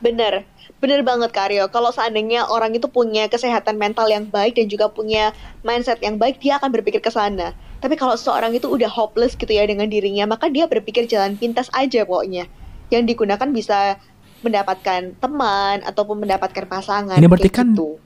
Bener, 0.00 0.48
bener 0.80 1.02
banget 1.04 1.34
Karyo. 1.34 1.66
Kalau 1.68 1.90
seandainya 1.92 2.46
orang 2.46 2.72
itu 2.72 2.88
punya 2.88 3.26
kesehatan 3.26 3.76
mental 3.76 4.08
yang 4.08 4.24
baik 4.30 4.56
dan 4.56 4.70
juga 4.70 4.88
punya 4.88 5.34
mindset 5.60 6.00
yang 6.00 6.16
baik, 6.16 6.40
dia 6.40 6.56
akan 6.56 6.72
berpikir 6.72 7.04
ke 7.04 7.10
sana. 7.12 7.52
Tapi 7.84 8.00
kalau 8.00 8.16
seorang 8.16 8.54
itu 8.56 8.64
udah 8.64 8.88
hopeless 8.88 9.36
gitu 9.36 9.52
ya 9.52 9.66
dengan 9.68 9.90
dirinya, 9.92 10.24
maka 10.24 10.48
dia 10.48 10.64
berpikir 10.64 11.04
jalan 11.04 11.36
pintas 11.36 11.68
aja 11.76 12.06
pokoknya. 12.08 12.48
Yang 12.88 13.12
digunakan 13.12 13.48
bisa 13.52 14.00
mendapatkan 14.40 15.20
teman 15.20 15.84
ataupun 15.84 16.24
mendapatkan 16.24 16.64
pasangan. 16.64 17.20
Ini 17.20 17.28
berarti 17.28 17.50
kan 17.52 17.76
gitu. 17.76 18.00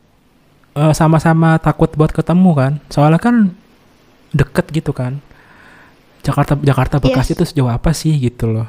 Eh, 0.75 0.91
sama-sama 0.91 1.55
takut 1.57 1.87
buat 1.95 2.11
ketemu 2.11 2.51
kan 2.53 2.73
soalnya 2.91 3.23
kan 3.23 3.55
deket 4.35 4.67
gitu 4.75 4.91
kan 4.91 5.23
Jakarta 6.21 6.59
Jakarta 6.59 6.99
Bekasi 6.99 7.31
Yes. 7.31 7.37
itu 7.39 7.45
sejauh 7.47 7.71
apa 7.71 7.95
sih 7.95 8.11
gitu 8.19 8.51
loh 8.51 8.67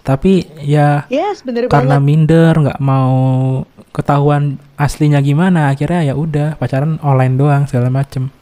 tapi 0.00 0.48
ya 0.58 1.04
Yes, 1.12 1.44
bener 1.44 1.68
karena 1.68 2.00
banget. 2.00 2.08
minder 2.08 2.52
nggak 2.56 2.80
mau 2.80 3.12
ketahuan 3.92 4.56
aslinya 4.74 5.20
gimana 5.20 5.68
akhirnya 5.68 6.00
ya 6.02 6.16
udah 6.16 6.56
pacaran 6.56 6.96
online 7.00 7.36
doang 7.36 7.68
segala 7.68 7.92
macem 7.92 8.32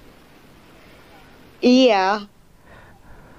Iya. 1.58 2.30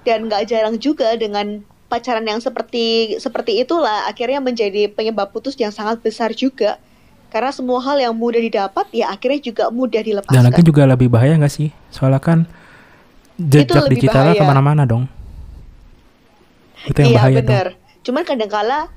Dan 0.02 0.28
nggak 0.28 0.44
jarang 0.44 0.76
juga 0.76 1.16
dengan 1.16 1.64
pacaran 1.88 2.22
yang 2.22 2.36
seperti 2.38 3.16
seperti 3.16 3.56
itulah 3.58 4.04
akhirnya 4.04 4.40
menjadi 4.40 4.88
penyebab 4.88 5.32
putus 5.32 5.56
yang 5.56 5.72
sangat 5.72 6.00
besar 6.00 6.32
juga. 6.32 6.76
Karena 7.30 7.54
semua 7.54 7.78
hal 7.80 8.02
yang 8.02 8.14
mudah 8.14 8.42
didapat 8.42 8.90
ya 8.90 9.14
akhirnya 9.14 9.40
juga 9.40 9.70
mudah 9.70 10.02
dan 10.02 10.08
dilepaskan. 10.10 10.44
lagi 10.50 10.62
juga 10.66 10.82
lebih 10.84 11.06
bahaya 11.06 11.38
nggak 11.38 11.54
sih 11.54 11.70
soalnya 11.94 12.18
kan 12.18 12.44
jejak 13.38 13.88
digitalnya 13.88 14.34
ke 14.36 14.44
mana-mana 14.44 14.84
dong 14.84 15.08
itu 16.84 16.98
yang 17.00 17.10
iya 17.14 17.18
bahaya 17.18 17.36
dong 17.40 17.46
bener. 17.46 17.68
Cuman 18.00 18.22
kadangkala 18.24 18.88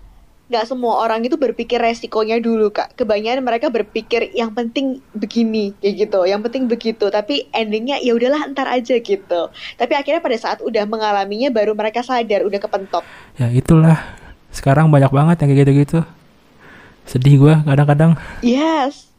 nggak 0.44 0.68
semua 0.68 1.00
orang 1.00 1.24
itu 1.24 1.36
berpikir 1.40 1.80
resikonya 1.80 2.40
dulu 2.40 2.72
kak. 2.72 2.96
Kebanyakan 3.00 3.44
mereka 3.44 3.68
berpikir 3.72 4.32
yang 4.36 4.52
penting 4.52 5.00
begini 5.16 5.76
kayak 5.80 6.08
gitu, 6.08 6.20
yang 6.28 6.40
penting 6.44 6.68
begitu. 6.72 7.08
Tapi 7.12 7.48
endingnya 7.52 8.00
ya 8.00 8.16
udahlah 8.16 8.48
ntar 8.52 8.68
aja 8.72 8.96
gitu. 9.00 9.42
Tapi 9.52 9.94
akhirnya 9.96 10.22
pada 10.24 10.38
saat 10.40 10.60
udah 10.64 10.84
mengalaminya 10.88 11.52
baru 11.52 11.76
mereka 11.76 12.04
sadar 12.04 12.48
udah 12.48 12.60
kepentok. 12.60 13.04
ya 13.40 13.50
itulah 13.50 13.98
sekarang 14.54 14.94
banyak 14.94 15.10
banget 15.10 15.36
yang 15.42 15.50
kayak 15.50 15.62
gitu-gitu 15.66 16.00
sedih 17.06 17.36
gua 17.39 17.56
kadang-kadang 17.64 18.16
Yes. 18.39 19.14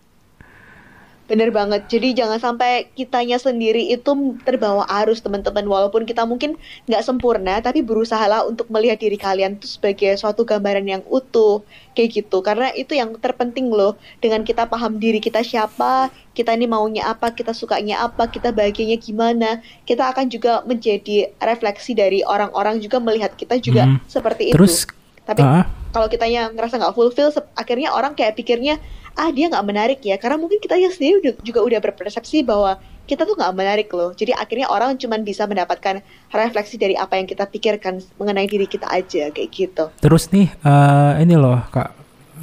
Bener 1.25 1.49
banget. 1.49 1.89
Jadi 1.89 2.13
jangan 2.13 2.37
sampai 2.37 2.93
kitanya 2.93 3.41
sendiri 3.41 3.81
itu 3.89 4.13
terbawa 4.45 4.85
arus 5.01 5.25
teman-teman. 5.25 5.65
Walaupun 5.65 6.05
kita 6.05 6.29
mungkin 6.29 6.61
nggak 6.85 7.01
sempurna, 7.01 7.65
tapi 7.65 7.81
berusahalah 7.81 8.45
untuk 8.45 8.69
melihat 8.69 9.01
diri 9.01 9.17
kalian 9.17 9.57
tuh 9.57 9.65
sebagai 9.65 10.21
suatu 10.21 10.45
gambaran 10.45 10.85
yang 10.85 11.01
utuh. 11.09 11.65
Kayak 11.97 12.29
gitu. 12.29 12.45
Karena 12.45 12.69
itu 12.77 12.93
yang 12.93 13.17
terpenting 13.17 13.73
loh. 13.73 13.97
Dengan 14.21 14.45
kita 14.45 14.69
paham 14.69 15.01
diri 15.01 15.17
kita 15.17 15.41
siapa, 15.41 16.13
kita 16.37 16.53
ini 16.53 16.69
maunya 16.69 17.09
apa, 17.09 17.33
kita 17.33 17.57
sukanya 17.57 18.05
apa, 18.05 18.29
kita 18.29 18.53
bahagianya 18.53 19.01
gimana. 19.01 19.65
Kita 19.89 20.13
akan 20.13 20.29
juga 20.29 20.61
menjadi 20.69 21.33
refleksi 21.41 21.97
dari 21.97 22.21
orang-orang 22.21 22.85
juga 22.85 23.01
melihat 23.01 23.33
kita 23.33 23.57
juga 23.57 23.89
Hmm. 23.89 23.99
seperti 24.05 24.53
itu. 24.53 24.61
terus 24.61 24.85
Tapi 25.25 25.41
ah, 25.41 25.65
kalau 25.91 26.07
kitanya 26.13 26.53
ngerasa 26.53 26.77
nggak 26.77 26.95
fulfill 26.95 27.33
akhirnya 27.57 27.93
orang 27.97 28.13
kayak 28.13 28.37
pikirnya 28.37 28.77
ah 29.17 29.31
dia 29.33 29.49
nggak 29.49 29.67
menarik 29.67 30.01
ya. 30.05 30.21
Karena 30.21 30.37
mungkin 30.37 30.61
kita 30.61 30.77
sendiri 30.93 31.21
udah- 31.21 31.39
juga 31.41 31.61
udah 31.65 31.81
berpersepsi 31.81 32.45
bahwa 32.45 32.77
kita 33.05 33.29
tuh 33.29 33.37
nggak 33.37 33.55
menarik 33.57 33.89
loh. 33.93 34.13
Jadi 34.13 34.33
akhirnya 34.33 34.69
orang 34.69 34.97
cuman 34.97 35.25
bisa 35.25 35.45
mendapatkan 35.45 36.01
refleksi 36.33 36.77
dari 36.81 36.97
apa 36.97 37.17
yang 37.21 37.29
kita 37.29 37.45
pikirkan 37.49 38.01
mengenai 38.21 38.49
diri 38.49 38.65
kita 38.69 38.89
aja 38.89 39.29
kayak 39.33 39.49
gitu. 39.53 39.85
Terus 40.01 40.29
nih 40.33 40.49
eh, 40.53 41.13
ini 41.25 41.35
loh 41.37 41.61
kak. 41.73 41.91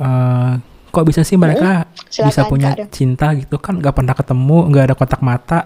Eh, 0.02 0.54
kok 0.92 1.06
bisa 1.08 1.22
sih 1.24 1.40
mereka 1.40 1.88
silakan, 2.10 2.28
bisa 2.28 2.42
punya 2.50 2.70
Kak 2.76 2.92
cinta 2.92 3.32
gitu 3.38 3.58
kan? 3.62 3.78
Nggak 3.78 3.96
pernah 3.96 4.16
ketemu 4.18 4.58
nggak 4.74 4.84
ada 4.90 4.96
kontak 4.98 5.22
mata. 5.22 5.60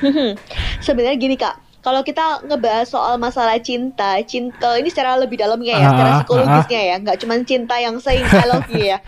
Sebenarnya 0.84 1.16
gini 1.20 1.36
kak 1.36 1.69
kalau 1.80 2.00
kita 2.00 2.44
ngebahas 2.44 2.86
soal 2.86 3.16
masalah 3.16 3.56
cinta, 3.56 4.20
cinta 4.22 4.76
ini 4.76 4.88
secara 4.88 5.16
lebih 5.16 5.36
dalamnya 5.36 5.74
ya, 5.74 5.88
secara 5.88 6.04
Ah, 6.04 6.12
ah, 6.12 6.18
psikologisnya 6.18 6.80
ya, 6.82 6.94
nggak 6.98 7.16
cuma 7.18 7.34
cinta 7.42 7.74
yang 7.76 7.96
saying 7.96 8.24
I 8.24 8.46
love 8.46 8.68
you 8.68 8.84
ya. 8.86 8.98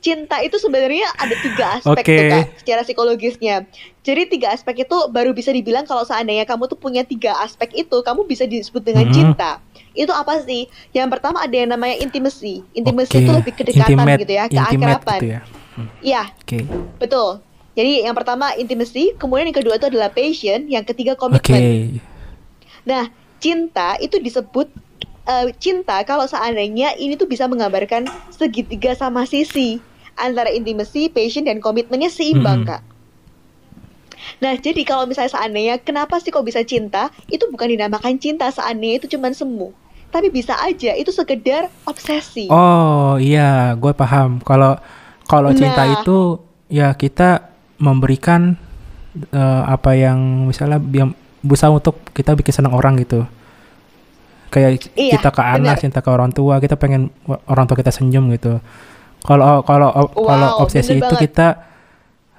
Cinta 0.00 0.40
itu 0.40 0.56
sebenarnya 0.56 1.12
ada 1.12 1.34
tiga 1.36 1.76
aspek 1.76 2.00
Oke. 2.00 2.16
tuh 2.16 2.24
kak, 2.26 2.44
secara 2.56 2.80
psikologisnya. 2.82 3.54
Jadi 4.00 4.22
tiga 4.30 4.48
aspek 4.50 4.80
itu 4.80 4.96
baru 5.08 5.36
bisa 5.36 5.52
dibilang 5.52 5.84
kalau 5.84 6.08
seandainya 6.08 6.48
kamu 6.48 6.66
tuh 6.66 6.78
punya 6.78 7.04
tiga 7.04 7.36
aspek 7.36 7.68
itu, 7.76 8.00
kamu 8.00 8.24
bisa 8.24 8.48
disebut 8.48 8.80
dengan 8.80 9.04
Mhm. 9.06 9.12
cinta. 9.12 9.60
Itu 9.92 10.08
apa 10.10 10.40
sih? 10.40 10.72
Yang 10.90 11.08
pertama 11.12 11.44
ada 11.44 11.52
yang 11.52 11.68
namanya 11.68 12.00
intimacy. 12.00 12.64
Intimacy 12.72 13.12
Oke, 13.12 13.20
itu 13.20 13.32
lebih 13.34 13.52
kedekatan 13.54 13.92
intimate- 13.92 14.20
gitu 14.24 14.32
ya, 14.32 14.44
keakraban. 14.48 15.20
gitu 15.20 15.26
ya. 15.28 15.40
Iya, 16.00 16.22
Oke. 16.32 16.58
betul. 16.96 17.30
Jadi 17.70 18.02
yang 18.02 18.16
pertama 18.16 18.52
intimacy, 18.54 19.14
kemudian 19.14 19.48
yang 19.48 19.58
kedua 19.58 19.76
itu 19.76 19.86
adalah 19.86 20.08
passion, 20.08 20.64
yang 20.66 20.82
ketiga 20.82 21.12
komitmen. 21.12 22.00
Nah, 22.84 23.08
cinta 23.40 23.96
itu 24.00 24.20
disebut 24.20 24.68
eh, 25.26 25.48
cinta 25.60 26.00
kalau 26.04 26.24
seandainya 26.24 26.96
ini 26.96 27.16
tuh 27.16 27.28
bisa 27.28 27.48
menggambarkan 27.48 28.08
segitiga 28.32 28.96
sama 28.96 29.24
sisi 29.24 29.80
antara 30.16 30.52
intimacy, 30.52 31.08
passion 31.08 31.48
dan 31.48 31.64
komitmennya 31.64 32.12
seimbang, 32.12 32.64
Mm-mm. 32.64 32.68
Kak. 32.68 32.82
Nah, 34.40 34.52
jadi 34.56 34.84
kalau 34.84 35.08
misalnya 35.08 35.32
seandainya 35.32 35.80
kenapa 35.80 36.20
sih 36.20 36.28
kok 36.28 36.44
bisa 36.44 36.60
cinta? 36.64 37.08
Itu 37.28 37.48
bukan 37.48 37.72
dinamakan 37.72 38.20
cinta 38.20 38.52
seandainya 38.52 39.00
itu 39.00 39.16
cuman 39.16 39.32
semu. 39.32 39.72
Tapi 40.10 40.28
bisa 40.28 40.58
aja 40.60 40.92
itu 40.92 41.08
sekedar 41.14 41.70
obsesi. 41.86 42.50
Oh 42.50 43.16
iya, 43.16 43.72
gue 43.78 43.92
paham. 43.94 44.42
Kalau 44.44 44.76
kalau 45.24 45.54
cinta 45.54 45.86
Nah. 45.86 46.02
itu 46.02 46.42
ya 46.68 46.92
kita 46.98 47.48
memberikan 47.78 48.58
eh, 49.32 49.62
apa 49.64 49.96
yang 49.96 50.50
misalnya 50.50 50.82
yang 50.92 51.14
berusaha 51.40 51.70
untuk 51.70 52.00
kita 52.12 52.32
bikin 52.34 52.52
senang 52.52 52.72
orang 52.72 52.96
gitu. 52.98 53.24
Kayak 54.50 54.90
Iya, 54.98 55.14
kita 55.14 55.30
ke 55.30 55.42
anak, 55.42 55.78
benar. 55.78 55.82
cinta 55.82 55.98
ke 56.02 56.10
orang 56.10 56.34
tua, 56.34 56.58
kita 56.58 56.74
pengen 56.74 57.08
orang 57.46 57.64
tua 57.64 57.78
kita 57.78 57.94
senyum 57.94 58.28
gitu. 58.34 58.58
Kalau 59.22 59.62
kalau 59.62 59.92
kalau 60.10 60.48
Wow, 60.58 60.62
obsesi 60.64 60.96
bener 60.96 61.06
itu 61.06 61.14
banget. 61.14 61.24
kita 61.30 61.46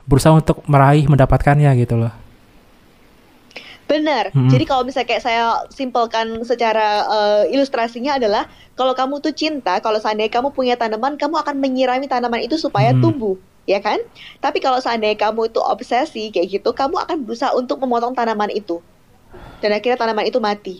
berusaha 0.04 0.34
untuk 0.34 0.60
meraih 0.68 1.08
mendapatkannya 1.08 1.72
gitu 1.80 1.96
loh. 1.96 2.12
Benar. 3.86 4.32
Mm-mm. 4.32 4.48
Jadi 4.48 4.64
kalau 4.64 4.88
misalnya 4.88 5.08
kayak 5.08 5.24
saya 5.24 5.44
simpelkan 5.68 6.48
secara 6.48 7.04
eh, 7.06 7.44
ilustrasinya 7.52 8.16
adalah 8.16 8.48
kalau 8.74 8.96
kamu 8.96 9.20
tuh 9.20 9.36
cinta, 9.36 9.84
kalau 9.84 10.00
seandainya 10.00 10.32
kamu 10.32 10.56
punya 10.56 10.80
tanaman, 10.80 11.20
kamu 11.20 11.36
akan 11.38 11.56
menyirami 11.60 12.08
tanaman 12.08 12.40
itu 12.40 12.56
supaya 12.56 12.96
Mm. 12.96 13.04
tumbuh, 13.04 13.36
ya 13.70 13.80
kan? 13.82 14.00
Tapi 14.44 14.58
kalau 14.64 14.80
seandainya 14.82 15.18
kamu 15.20 15.52
itu 15.54 15.60
obsesi 15.62 16.30
kayak 16.34 16.48
gitu, 16.62 16.70
kamu 16.74 16.96
akan 17.04 17.18
berusaha 17.26 17.52
untuk 17.56 17.78
memotong 17.84 18.14
tanaman 18.18 18.50
itu. 18.54 18.82
Dan 19.62 19.72
akhirnya 19.78 19.98
tanaman 20.00 20.26
itu 20.28 20.40
mati. 20.42 20.76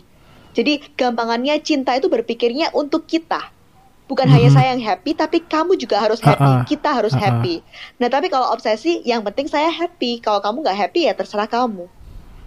Jadi 0.58 0.84
gampangannya 1.00 1.62
cinta 1.64 1.96
itu 1.96 2.08
berpikirnya 2.12 2.74
untuk 2.76 3.08
kita. 3.08 3.56
Bukan 4.10 4.28
hanya 4.28 4.52
Mhm. 4.52 4.56
saya 4.56 4.68
yang 4.76 4.84
happy, 4.84 5.16
tapi 5.16 5.48
kamu 5.48 5.80
juga 5.80 6.04
harus 6.04 6.20
happy. 6.20 6.44
ah. 6.44 6.66
Kita 6.68 6.92
harus 6.92 7.16
Ah, 7.16 7.20
ah. 7.20 7.24
happy. 7.40 7.64
Nah, 8.02 8.12
tapi 8.12 8.28
kalau 8.28 8.52
obsesi, 8.52 9.00
yang 9.08 9.24
penting 9.24 9.48
saya 9.48 9.72
happy. 9.72 10.20
Kalau 10.20 10.44
kamu 10.44 10.58
nggak 10.68 10.78
happy, 10.78 11.00
ya 11.08 11.14
terserah 11.16 11.48
kamu. 11.48 11.88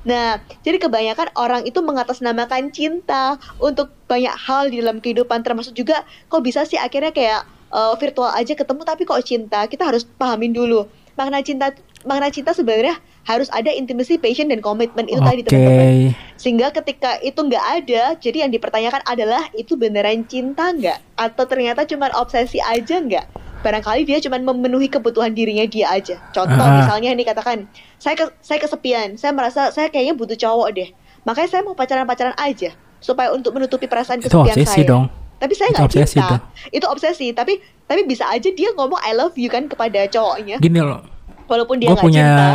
Nah, 0.04 0.36
jadi 0.60 0.76
kebanyakan 0.84 1.32
orang 1.34 1.62
itu 1.64 1.80
mengatasnamakan 1.80 2.68
cinta 2.76 3.40
untuk 3.56 3.96
banyak 4.04 4.36
hal 4.36 4.68
di 4.68 4.76
dalam 4.84 5.00
kehidupan, 5.00 5.40
termasuk 5.40 5.72
juga 5.72 6.04
kok 6.28 6.44
bisa 6.44 6.68
sih 6.68 6.76
akhirnya 6.76 7.12
kayak 7.16 7.48
eh, 7.74 7.94
virtual 7.98 8.30
aja 8.30 8.54
ketemu 8.54 8.82
tapi 8.82 9.02
kok 9.02 9.18
cinta? 9.20 9.66
Kita 9.66 9.84
harus 9.84 10.06
pahamin 10.06 10.54
dulu 10.54 10.86
makna 11.14 11.42
cinta. 11.42 11.74
Makna 12.04 12.28
cinta 12.28 12.52
sebenarnya 12.52 13.00
harus 13.24 13.48
ada 13.48 13.72
intimacy, 13.72 14.20
passion 14.20 14.52
dan 14.52 14.60
komitmen 14.60 15.08
itu 15.08 15.16
tadi 15.16 15.40
Oke. 15.40 15.48
teman-teman. 15.48 16.12
Sehingga 16.36 16.68
ketika 16.70 17.16
itu 17.18 17.40
nggak 17.40 17.64
ada, 17.80 18.02
jadi 18.14 18.44
yang 18.44 18.52
dipertanyakan 18.52 19.00
adalah 19.02 19.48
itu 19.56 19.72
beneran 19.72 20.28
cinta 20.28 20.68
nggak? 20.68 21.00
Atau 21.16 21.48
ternyata 21.48 21.88
cuma 21.88 22.12
obsesi 22.12 22.60
aja 22.60 23.00
nggak? 23.00 23.24
Barangkali 23.64 24.04
dia 24.04 24.20
cuma 24.20 24.36
memenuhi 24.36 24.92
kebutuhan 24.92 25.32
dirinya 25.32 25.64
dia 25.64 25.88
aja. 25.88 26.20
Contoh 26.28 26.60
Ah. 26.60 26.84
misalnya 26.84 27.16
nih 27.16 27.24
katakan, 27.24 27.64
saya 27.96 28.12
ke- 28.14 28.36
saya 28.44 28.60
kesepian, 28.60 29.16
saya 29.16 29.32
merasa 29.32 29.72
saya 29.72 29.88
kayaknya 29.88 30.12
butuh 30.12 30.36
cowok 30.36 30.68
deh. 30.76 30.88
Makanya 31.24 31.48
saya 31.48 31.62
mau 31.64 31.72
pacaran-pacaran 31.72 32.36
aja 32.36 32.76
supaya 33.00 33.32
untuk 33.32 33.56
menutupi 33.56 33.88
perasaan 33.88 34.20
Itu 34.20 34.28
kesepian 34.28 34.60
obsesi 34.60 34.84
saya. 34.84 34.84
dong. 34.84 35.08
Tapi 35.44 35.52
saya 35.52 35.68
Itu 35.68 35.76
nggak 35.76 36.08
cinta. 36.08 36.28
tuh. 36.30 36.40
Itu 36.70 36.86
obsesi, 36.88 37.28
tapi 37.30 37.60
tapi 37.84 38.00
bisa 38.02 38.24
aja 38.26 38.48
dia 38.48 38.72
ngomong 38.72 38.96
I 38.98 39.12
love 39.12 39.36
you 39.36 39.46
kan 39.46 39.68
kepada 39.68 40.08
cowoknya, 40.08 40.56
Gini 40.56 40.80
loh, 40.80 41.04
walaupun 41.44 41.76
dia 41.76 41.92
nggak 41.92 42.00
punya 42.00 42.24
cinta. 42.24 42.48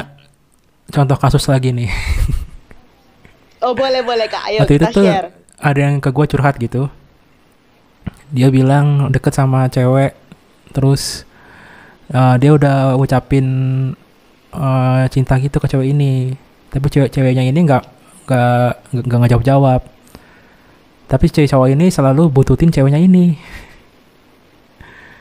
contoh 0.91 1.17
kasus 1.17 1.45
lagi 1.45 1.69
nih. 1.69 1.85
Oh 3.61 3.75
boleh 3.75 4.01
boleh 4.01 4.25
kak, 4.25 4.41
ayo 4.47 4.63
Waktu 4.63 4.73
itu 4.73 4.81
kita 4.81 4.95
tuh 4.95 5.05
share. 5.05 5.27
ada 5.59 5.79
yang 5.79 5.99
ke 5.99 6.09
gue 6.09 6.25
curhat 6.25 6.55
gitu. 6.57 6.87
Dia 8.29 8.47
bilang 8.47 9.09
deket 9.09 9.33
sama 9.33 9.67
cewek, 9.67 10.15
terus 10.71 11.27
eh, 12.09 12.35
dia 12.37 12.51
udah 12.51 12.95
ngucapin 12.95 13.45
eh, 14.49 15.03
cinta 15.09 15.37
gitu 15.37 15.59
ke 15.59 15.67
cewek 15.67 15.91
ini. 15.91 16.33
Tapi 16.69 16.85
cewek 16.87 17.11
ceweknya 17.11 17.43
ini 17.43 17.59
nggak 17.59 17.83
nggak 18.25 18.71
nggak 18.95 19.17
nggak 19.19 19.29
jawab 19.29 19.45
jawab. 19.45 19.81
Tapi 21.09 21.25
cewek 21.25 21.49
cowok 21.49 21.67
ini 21.73 21.89
selalu 21.89 22.29
bututin 22.29 22.69
ceweknya 22.69 23.01
ini. 23.01 23.33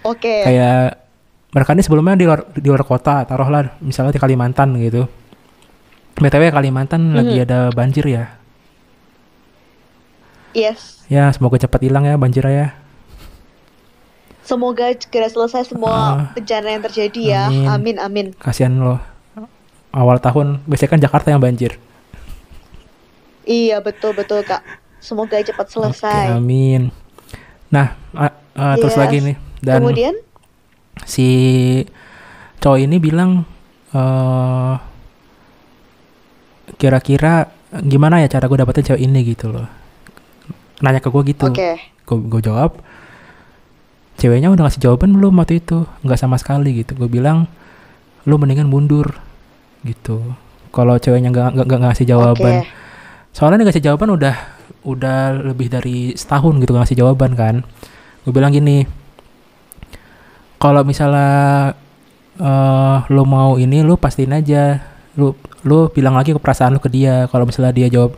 Oke. 0.04 0.44
Kayak 0.44 1.00
mereka 1.48 1.72
ini 1.72 1.80
sebelumnya 1.80 2.12
di 2.14 2.28
luar 2.28 2.44
di 2.52 2.68
luar 2.68 2.84
kota, 2.84 3.24
taruhlah 3.24 3.80
misalnya 3.80 4.12
di 4.12 4.20
Kalimantan 4.20 4.76
gitu. 4.76 5.08
BTW 6.14 6.52
Kalimantan 6.52 7.16
lagi 7.16 7.40
Mhm. 7.40 7.44
ada 7.48 7.58
banjir 7.72 8.04
ya. 8.04 8.36
Yes. 10.52 11.04
Ya, 11.06 11.30
semoga 11.30 11.56
cepat 11.56 11.80
hilang 11.80 12.04
ya 12.04 12.16
banjirnya 12.16 12.52
ya. 12.52 12.68
Semoga 14.42 14.88
segera 14.92 15.28
selesai 15.28 15.68
semua 15.68 15.92
Ah. 15.92 16.16
bencana 16.32 16.68
yang 16.72 16.82
terjadi 16.82 17.20
ya. 17.22 17.42
Amin. 17.48 17.68
Amin 17.68 17.96
amin. 18.00 18.26
Kasihan 18.36 18.72
loh. 18.74 19.00
Awal 19.88 20.20
tahun 20.20 20.64
biasanya 20.64 20.90
kan 20.90 21.00
Jakarta 21.00 21.28
yang 21.30 21.40
banjir. 21.40 21.76
Iya 23.44 23.80
betul 23.80 24.12
betul 24.12 24.44
kak. 24.44 24.60
Semoga 24.98 25.38
cepat 25.38 25.66
selesai. 25.68 26.34
amin. 26.34 26.90
Nah, 27.68 27.94
a- 28.12 28.34
a- 28.52 28.76
terus 28.76 28.92
Yes. 28.92 29.00
lagi 29.00 29.18
nih 29.20 29.36
dan 29.60 29.80
Kemudian 29.80 30.14
si 31.04 31.28
cowok 32.58 32.78
ini 32.80 32.96
bilang 32.98 33.46
eh 33.88 34.74
kira-kira 36.74 37.48
gimana 37.80 38.20
ya 38.20 38.28
cara 38.28 38.46
gue 38.46 38.58
dapetin 38.58 38.84
cewek 38.86 39.02
ini 39.02 39.20
gitu 39.24 39.48
loh. 39.48 39.66
Nanya 40.78 40.98
ke 40.98 41.08
gue 41.08 41.22
gitu. 41.26 41.46
oke. 41.46 41.70
Gue 42.08 42.40
jawab 42.40 42.80
ceweknya 44.16 44.50
udah 44.50 44.66
ngasih 44.66 44.82
jawaban 44.82 45.14
belum 45.14 45.38
waktu 45.38 45.60
itu 45.60 45.86
nggak 46.02 46.18
sama 46.18 46.34
sekali 46.34 46.82
gitu 46.82 46.98
gue 46.98 47.06
bilang 47.06 47.46
lu 48.26 48.34
mendingan 48.34 48.66
mundur 48.66 49.14
gitu 49.86 50.34
kalau 50.74 50.98
ceweknya 50.98 51.30
nggak 51.30 51.54
nggak 51.54 51.66
nggak 51.70 51.80
ngasih 51.86 52.02
jawaban 52.02 52.66
Oke. 52.66 52.66
soalnya 53.30 53.62
dia 53.62 53.66
ngasih 53.70 53.84
jawaban 53.86 54.10
udah 54.10 54.34
udah 54.82 55.32
lebih 55.52 55.68
dari 55.68 56.12
setahun 56.12 56.58
gitu 56.58 56.72
nggak 56.72 56.84
ngasih 56.86 56.98
jawaban 56.98 57.32
kan. 57.34 57.54
Gue 58.24 58.32
bilang 58.32 58.52
gini 58.52 58.84
kalau 60.58 60.82
misalnya 60.82 61.72
eh 62.38 62.98
lu 63.10 63.22
mau 63.26 63.58
ini 63.58 63.82
lu 63.82 63.94
pastiin 63.94 64.34
aja. 64.34 64.82
Lu 65.18 65.34
lu 65.66 65.90
bilang 65.90 66.14
lagi 66.14 66.34
ke 66.34 66.40
perasaan 66.40 66.78
lu 66.78 66.80
ke 66.82 66.90
dia. 66.90 67.26
Kalau 67.26 67.46
misalnya 67.46 67.74
dia 67.74 67.88
jawab 67.90 68.14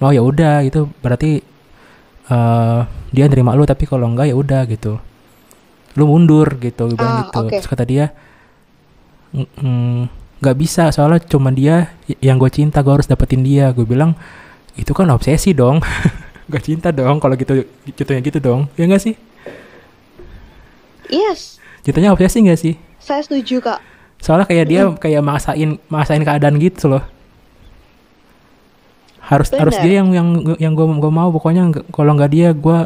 oh 0.00 0.10
ya 0.10 0.22
udah 0.24 0.64
itu 0.64 0.88
berarti 1.00 1.42
eh 2.30 2.80
dia 3.10 3.24
nerima 3.26 3.52
lu 3.52 3.66
tapi 3.66 3.84
kalau 3.84 4.06
enggak 4.06 4.30
ya 4.30 4.36
udah 4.36 4.62
gitu. 4.66 4.98
Lu 5.98 6.06
mundur 6.06 6.46
gitu 6.58 6.86
gue 6.86 6.96
bilang 6.96 7.16
Ah, 7.16 7.22
gitu. 7.26 7.38
oke. 7.42 7.50
terus 7.58 7.68
kata 7.68 7.84
dia 7.84 8.14
"Mm, 9.34 9.46
mm, 9.58 10.00
nggak 10.40 10.56
bisa 10.56 10.90
soalnya 10.90 11.20
cuma 11.22 11.50
dia 11.50 11.94
yang 12.22 12.38
gue 12.38 12.50
cinta 12.50 12.82
gue 12.82 12.90
harus 12.94 13.06
dapetin 13.10 13.42
dia. 13.42 13.70
Gue 13.74 13.86
bilang 13.86 14.14
itu 14.78 14.92
kan 14.94 15.08
obsesi 15.10 15.56
dong. 15.56 15.80
Gak 16.50 16.66
cinta 16.66 16.90
dong 16.90 17.22
kalau 17.22 17.38
gitu 17.38 17.62
contohnya 17.94 18.22
gitu 18.22 18.38
dong. 18.42 18.66
Ya 18.74 18.90
enggak 18.90 19.02
sih? 19.02 19.14
Yes. 21.10 21.58
cintanya 21.82 22.14
obsesi 22.14 22.38
nggak 22.44 22.60
sih? 22.60 22.74
Saya 23.02 23.24
setuju 23.24 23.58
kak. 23.58 23.80
soalnya 24.20 24.44
kayak 24.44 24.66
dia 24.68 24.82
kayak 25.00 25.24
maksain 25.24 25.80
maksain 25.88 26.22
keadaan 26.22 26.60
gitu 26.60 26.92
loh. 26.92 27.02
Harus 29.18 29.48
harus 29.56 29.74
Bener. 29.80 29.86
dia 29.86 29.94
yang 30.04 30.08
yang 30.12 30.28
yang 30.60 30.72
gue 30.76 30.86
gua 31.00 31.10
mau. 31.10 31.28
Pokoknya 31.32 31.72
kalau 31.88 32.14
nggak 32.14 32.30
dia 32.30 32.52
gue 32.52 32.78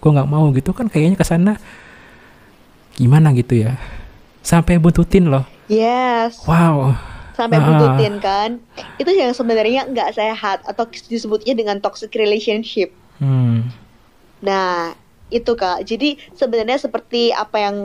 gue 0.00 0.10
nggak 0.10 0.28
mau 0.28 0.50
gitu 0.50 0.74
kan 0.74 0.90
kayaknya 0.90 1.16
ke 1.16 1.24
sana. 1.24 1.56
Gimana 2.98 3.30
gitu 3.32 3.64
ya? 3.64 3.78
Sampai 4.42 4.82
buntutin 4.82 5.30
loh. 5.30 5.46
Yes. 5.70 6.42
wow 6.50 6.98
Sampai 7.40 7.56
Ah. 7.56 7.64
buntutin 7.64 8.14
kan. 8.18 8.50
Itu 8.94 9.08
yang 9.10 9.32
sebenarnya 9.32 9.88
nggak 9.88 10.12
sehat 10.12 10.60
atau 10.62 10.84
disebutnya 10.84 11.56
dengan 11.56 11.76
toxic 11.78 12.12
relationship. 12.12 12.92
hmm 13.16 13.72
Nah, 14.40 14.92
itu 15.28 15.52
Kak. 15.54 15.84
Jadi 15.84 16.16
sebenarnya 16.32 16.76
seperti 16.78 17.28
apa 17.30 17.56
yang 17.58 17.76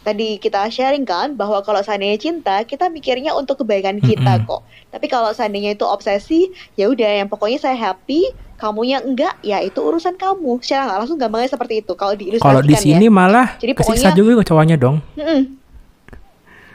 tadi 0.00 0.36
kita 0.36 0.68
sharing 0.68 1.02
kan 1.02 1.32
bahwa 1.32 1.58
kalau 1.60 1.80
seandainya 1.80 2.14
cinta, 2.16 2.62
kita 2.62 2.86
mikirnya 2.88 3.32
untuk 3.32 3.58
kebaikan 3.58 3.98
kita 3.98 4.36
Mm-mm. 4.36 4.46
kok. 4.46 4.62
Tapi 4.90 5.06
kalau 5.06 5.30
seandainya 5.30 5.72
itu 5.72 5.82
obsesi, 5.82 6.48
ya 6.72 6.86
udah 6.86 7.18
yang 7.18 7.26
pokoknya 7.26 7.58
saya 7.58 7.74
happy, 7.74 8.28
kamunya 8.54 9.00
enggak, 9.00 9.34
ya 9.40 9.58
itu 9.58 9.74
urusan 9.76 10.14
kamu. 10.14 10.60
Secara 10.60 10.86
nggak 10.86 10.98
langsung 11.00 11.18
gampangnya 11.18 11.50
seperti 11.50 11.74
itu 11.80 11.92
kalau 11.94 12.14
diilustrasikan 12.14 12.46
kalau 12.52 12.62
di 12.62 12.76
sini 12.76 13.06
ya. 13.06 13.10
malah 13.10 13.48
Jadi 13.56 13.72
pokoknya- 13.74 14.12
juga 14.12 14.42
cowoknya 14.44 14.76
dong 14.76 14.96
Mm-mm. 15.14 15.40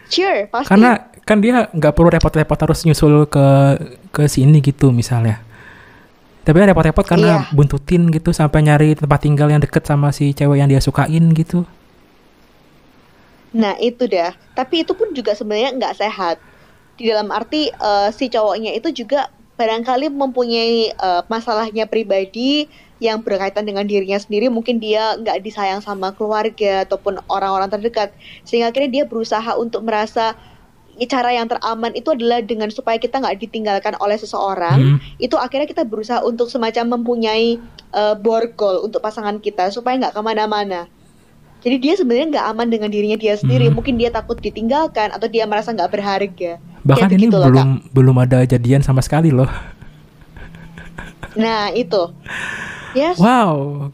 Sure, 0.09 0.49
pasti. 0.49 0.67
karena 0.67 1.05
kan 1.29 1.37
dia 1.37 1.69
nggak 1.69 1.93
perlu 1.93 2.09
repot-repot 2.09 2.57
harus 2.57 2.81
nyusul 2.89 3.29
ke 3.29 3.45
ke 4.09 4.25
sini 4.25 4.65
gitu 4.65 4.89
misalnya 4.89 5.45
tapi 6.41 6.57
kan 6.57 6.73
repot-repot 6.73 7.05
karena 7.05 7.45
Iya. 7.45 7.53
buntutin 7.53 8.09
gitu 8.09 8.33
sampai 8.33 8.65
nyari 8.65 8.97
tempat 8.97 9.21
tinggal 9.21 9.53
yang 9.53 9.61
deket 9.61 9.85
sama 9.85 10.09
si 10.09 10.33
cewek 10.33 10.57
yang 10.57 10.65
dia 10.65 10.81
sukain 10.81 11.29
gitu 11.37 11.69
Nah 13.55 13.73
itu 13.81 14.05
dah. 14.05 14.33
Tapi 14.53 14.85
itu 14.85 14.93
pun 14.93 15.09
juga 15.13 15.33
sebenarnya 15.33 15.73
nggak 15.73 15.97
sehat. 15.97 16.37
Di 16.99 17.09
dalam 17.09 17.31
arti 17.31 17.71
uh, 17.79 18.11
si 18.13 18.27
cowoknya 18.29 18.75
itu 18.75 18.91
juga 18.91 19.31
barangkali 19.57 20.11
mempunyai 20.11 20.93
uh, 20.95 21.25
masalahnya 21.27 21.83
pribadi 21.89 22.69
yang 22.99 23.23
berkaitan 23.23 23.63
dengan 23.63 23.87
dirinya 23.87 24.19
sendiri 24.19 24.51
mungkin 24.51 24.79
dia 24.79 25.15
nggak 25.19 25.39
disayang 25.39 25.79
sama 25.79 26.11
keluarga 26.15 26.83
ataupun 26.83 27.19
orang-orang 27.31 27.71
terdekat 27.71 28.11
sehingga 28.43 28.71
akhirnya 28.71 28.91
dia 28.91 29.03
berusaha 29.07 29.55
untuk 29.55 29.87
merasa 29.87 30.35
cara 31.05 31.31
yang 31.31 31.47
teraman 31.47 31.95
itu 31.95 32.11
adalah 32.11 32.43
dengan 32.43 32.67
supaya 32.73 32.99
kita 32.99 33.21
nggak 33.21 33.39
ditinggalkan 33.39 33.95
oleh 34.01 34.17
seseorang 34.19 34.97
hmm. 34.99 35.21
itu 35.21 35.35
akhirnya 35.39 35.67
kita 35.69 35.87
berusaha 35.87 36.19
untuk 36.25 36.51
semacam 36.51 36.99
mempunyai 36.99 37.61
uh, 37.93 38.17
borgol 38.17 38.83
untuk 38.83 38.99
pasangan 38.99 39.37
kita 39.39 39.71
supaya 39.71 39.95
nggak 39.95 40.15
ke 40.17 40.21
mana-mana 40.25 40.89
jadi 41.59 41.75
dia 41.79 41.93
sebenarnya 41.95 42.39
nggak 42.39 42.45
aman 42.55 42.67
dengan 42.67 42.89
dirinya 42.89 43.19
dia 43.19 43.35
sendiri 43.37 43.69
hmm. 43.69 43.75
mungkin 43.75 43.95
dia 43.95 44.09
takut 44.11 44.39
ditinggalkan 44.41 45.13
atau 45.13 45.27
dia 45.29 45.47
merasa 45.47 45.71
nggak 45.71 45.91
berharga 45.91 46.59
bahkan 46.83 47.11
ini 47.11 47.27
belum 47.27 47.53
loh, 47.53 47.67
belum 47.91 48.15
ada 48.19 48.43
jadian 48.47 48.81
sama 48.83 48.99
sekali 48.99 49.29
loh 49.29 49.47
nah 51.37 51.69
itu 51.71 52.09
Yes. 52.97 53.21
Wow. 53.21 53.91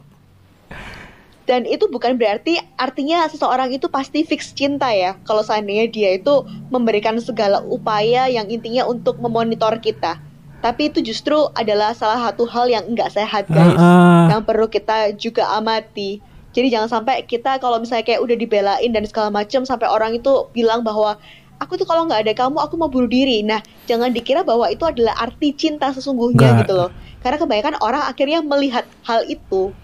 Dan 1.45 1.69
itu 1.69 1.85
bukan 1.89 2.17
berarti 2.17 2.57
artinya 2.73 3.30
seseorang 3.30 3.69
itu 3.69 3.85
pasti 3.85 4.26
fix 4.26 4.49
cinta 4.51 4.89
ya. 4.89 5.13
Kalau 5.30 5.45
seandainya 5.45 5.85
dia 5.89 6.17
itu 6.17 6.41
memberikan 6.73 7.17
segala 7.22 7.61
upaya 7.61 8.26
yang 8.26 8.49
intinya 8.49 8.89
untuk 8.89 9.22
memonitor 9.22 9.77
kita. 9.77 10.17
Tapi 10.65 10.89
itu 10.89 11.05
justru 11.05 11.38
adalah 11.53 11.93
salah 11.93 12.30
satu 12.30 12.49
hal 12.49 12.65
yang 12.65 12.89
enggak 12.89 13.13
sehat 13.13 13.45
guys. 13.45 13.77
Uh, 13.77 13.81
uh. 13.81 14.23
Yang 14.34 14.41
perlu 14.49 14.65
kita 14.65 15.13
juga 15.13 15.45
amati. 15.53 16.17
Jadi 16.55 16.73
jangan 16.73 16.89
sampai 16.89 17.22
kita 17.30 17.61
kalau 17.61 17.77
misalnya 17.77 18.07
kayak 18.07 18.26
udah 18.26 18.35
dibelain 18.39 18.89
dan 18.89 19.05
segala 19.05 19.30
macam 19.30 19.61
sampai 19.67 19.85
orang 19.85 20.17
itu 20.17 20.49
bilang 20.55 20.81
bahwa 20.81 21.19
aku 21.59 21.76
tuh 21.80 21.88
kalau 21.88 22.07
nggak 22.07 22.26
ada 22.26 22.34
kamu 22.34 22.57
aku 22.57 22.76
mau 22.80 22.89
bunuh 22.89 23.11
diri. 23.11 23.43
Nah, 23.43 23.61
jangan 23.85 24.09
dikira 24.09 24.41
bahwa 24.41 24.65
itu 24.72 24.81
adalah 24.88 25.13
arti 25.19 25.51
cinta 25.53 25.91
sesungguhnya 25.91 26.49
Gak. 26.55 26.57
gitu 26.65 26.73
loh. 26.73 26.89
Karena 27.22 27.38
kebanyakan 27.38 27.76
orang 27.84 28.03
akhirnya 28.07 28.39
melihat 28.41 28.85
hal 29.03 29.27
itu 29.27 29.76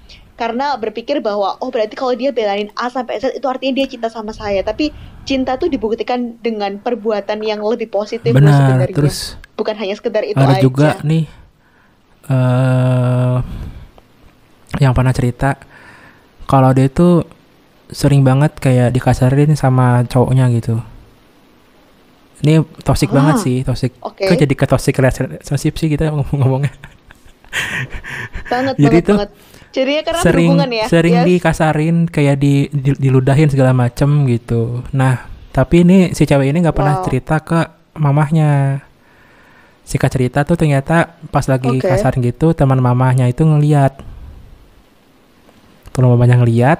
karena 0.41 0.73
berpikir 0.73 1.21
bahwa 1.21 1.53
oh 1.61 1.69
berarti 1.69 1.93
kalau 1.93 2.17
dia 2.17 2.33
belain 2.33 2.73
A 2.73 2.89
sampai 2.89 3.21
Z 3.21 3.37
itu 3.37 3.45
artinya 3.45 3.77
dia 3.77 3.85
cinta 3.85 4.09
sama 4.09 4.33
saya. 4.33 4.65
Tapi 4.65 4.89
cinta 5.21 5.53
tuh 5.61 5.69
dibuktikan 5.69 6.41
dengan 6.41 6.81
perbuatan 6.81 7.45
yang 7.45 7.61
lebih 7.61 7.93
positif 7.93 8.33
Benar, 8.33 8.49
sebenarnya. 8.49 8.97
Terus 8.97 9.37
bukan 9.53 9.77
hanya 9.77 9.93
sekedar 9.93 10.25
itu 10.25 10.41
ada 10.41 10.57
aja. 10.57 10.63
juga 10.65 10.97
nih 11.05 11.29
uh, 12.25 13.37
yang 14.81 14.97
pernah 14.97 15.13
cerita 15.13 15.61
kalau 16.49 16.73
dia 16.73 16.89
itu 16.89 17.21
sering 17.93 18.25
banget 18.25 18.57
kayak 18.57 18.97
dikasarin 18.97 19.53
sama 19.53 20.01
cowoknya 20.09 20.49
gitu. 20.57 20.81
Ini 22.41 22.65
toxic 22.81 23.13
ah, 23.13 23.21
banget 23.21 23.35
sih, 23.45 23.61
toxic. 23.61 23.93
Okay. 24.01 24.25
Kok 24.25 24.41
jadi 24.41 24.53
ke 24.57 24.65
toxic 24.65 24.97
relationship 24.97 25.77
sih 25.77 25.85
kita 25.85 26.09
ngomong-ngomongnya 26.09 26.73
banget 28.47 28.75
jadi 28.83 28.99
banget, 28.99 29.07
tuh 29.07 29.17
banget. 29.19 29.31
Jadinya 29.71 30.01
karena 30.03 30.21
sering 30.21 30.51
ya. 30.59 30.85
Sering 30.91 31.15
yes. 31.23 31.25
dikasarin 31.27 31.97
kayak 32.11 32.35
di, 32.43 32.67
di 32.69 32.91
diludahin 32.99 33.47
segala 33.47 33.71
macem 33.71 34.27
gitu. 34.27 34.83
Nah, 34.91 35.27
tapi 35.55 35.87
ini 35.87 36.11
si 36.11 36.27
cewek 36.27 36.51
ini 36.51 36.59
nggak 36.59 36.75
pernah 36.75 36.99
wow. 36.99 37.05
cerita 37.07 37.39
ke 37.39 37.59
mamahnya. 37.95 38.83
Singkat 39.87 40.11
cerita 40.11 40.39
tuh 40.43 40.59
ternyata 40.59 41.15
pas 41.31 41.47
lagi 41.47 41.79
okay. 41.79 41.87
kasar 41.87 42.15
gitu 42.19 42.51
teman 42.51 42.83
mamahnya 42.83 43.31
itu 43.31 43.47
ngeliat. 43.47 43.95
Teman 45.95 46.15
mamahnya 46.15 46.39
ngeliat, 46.39 46.79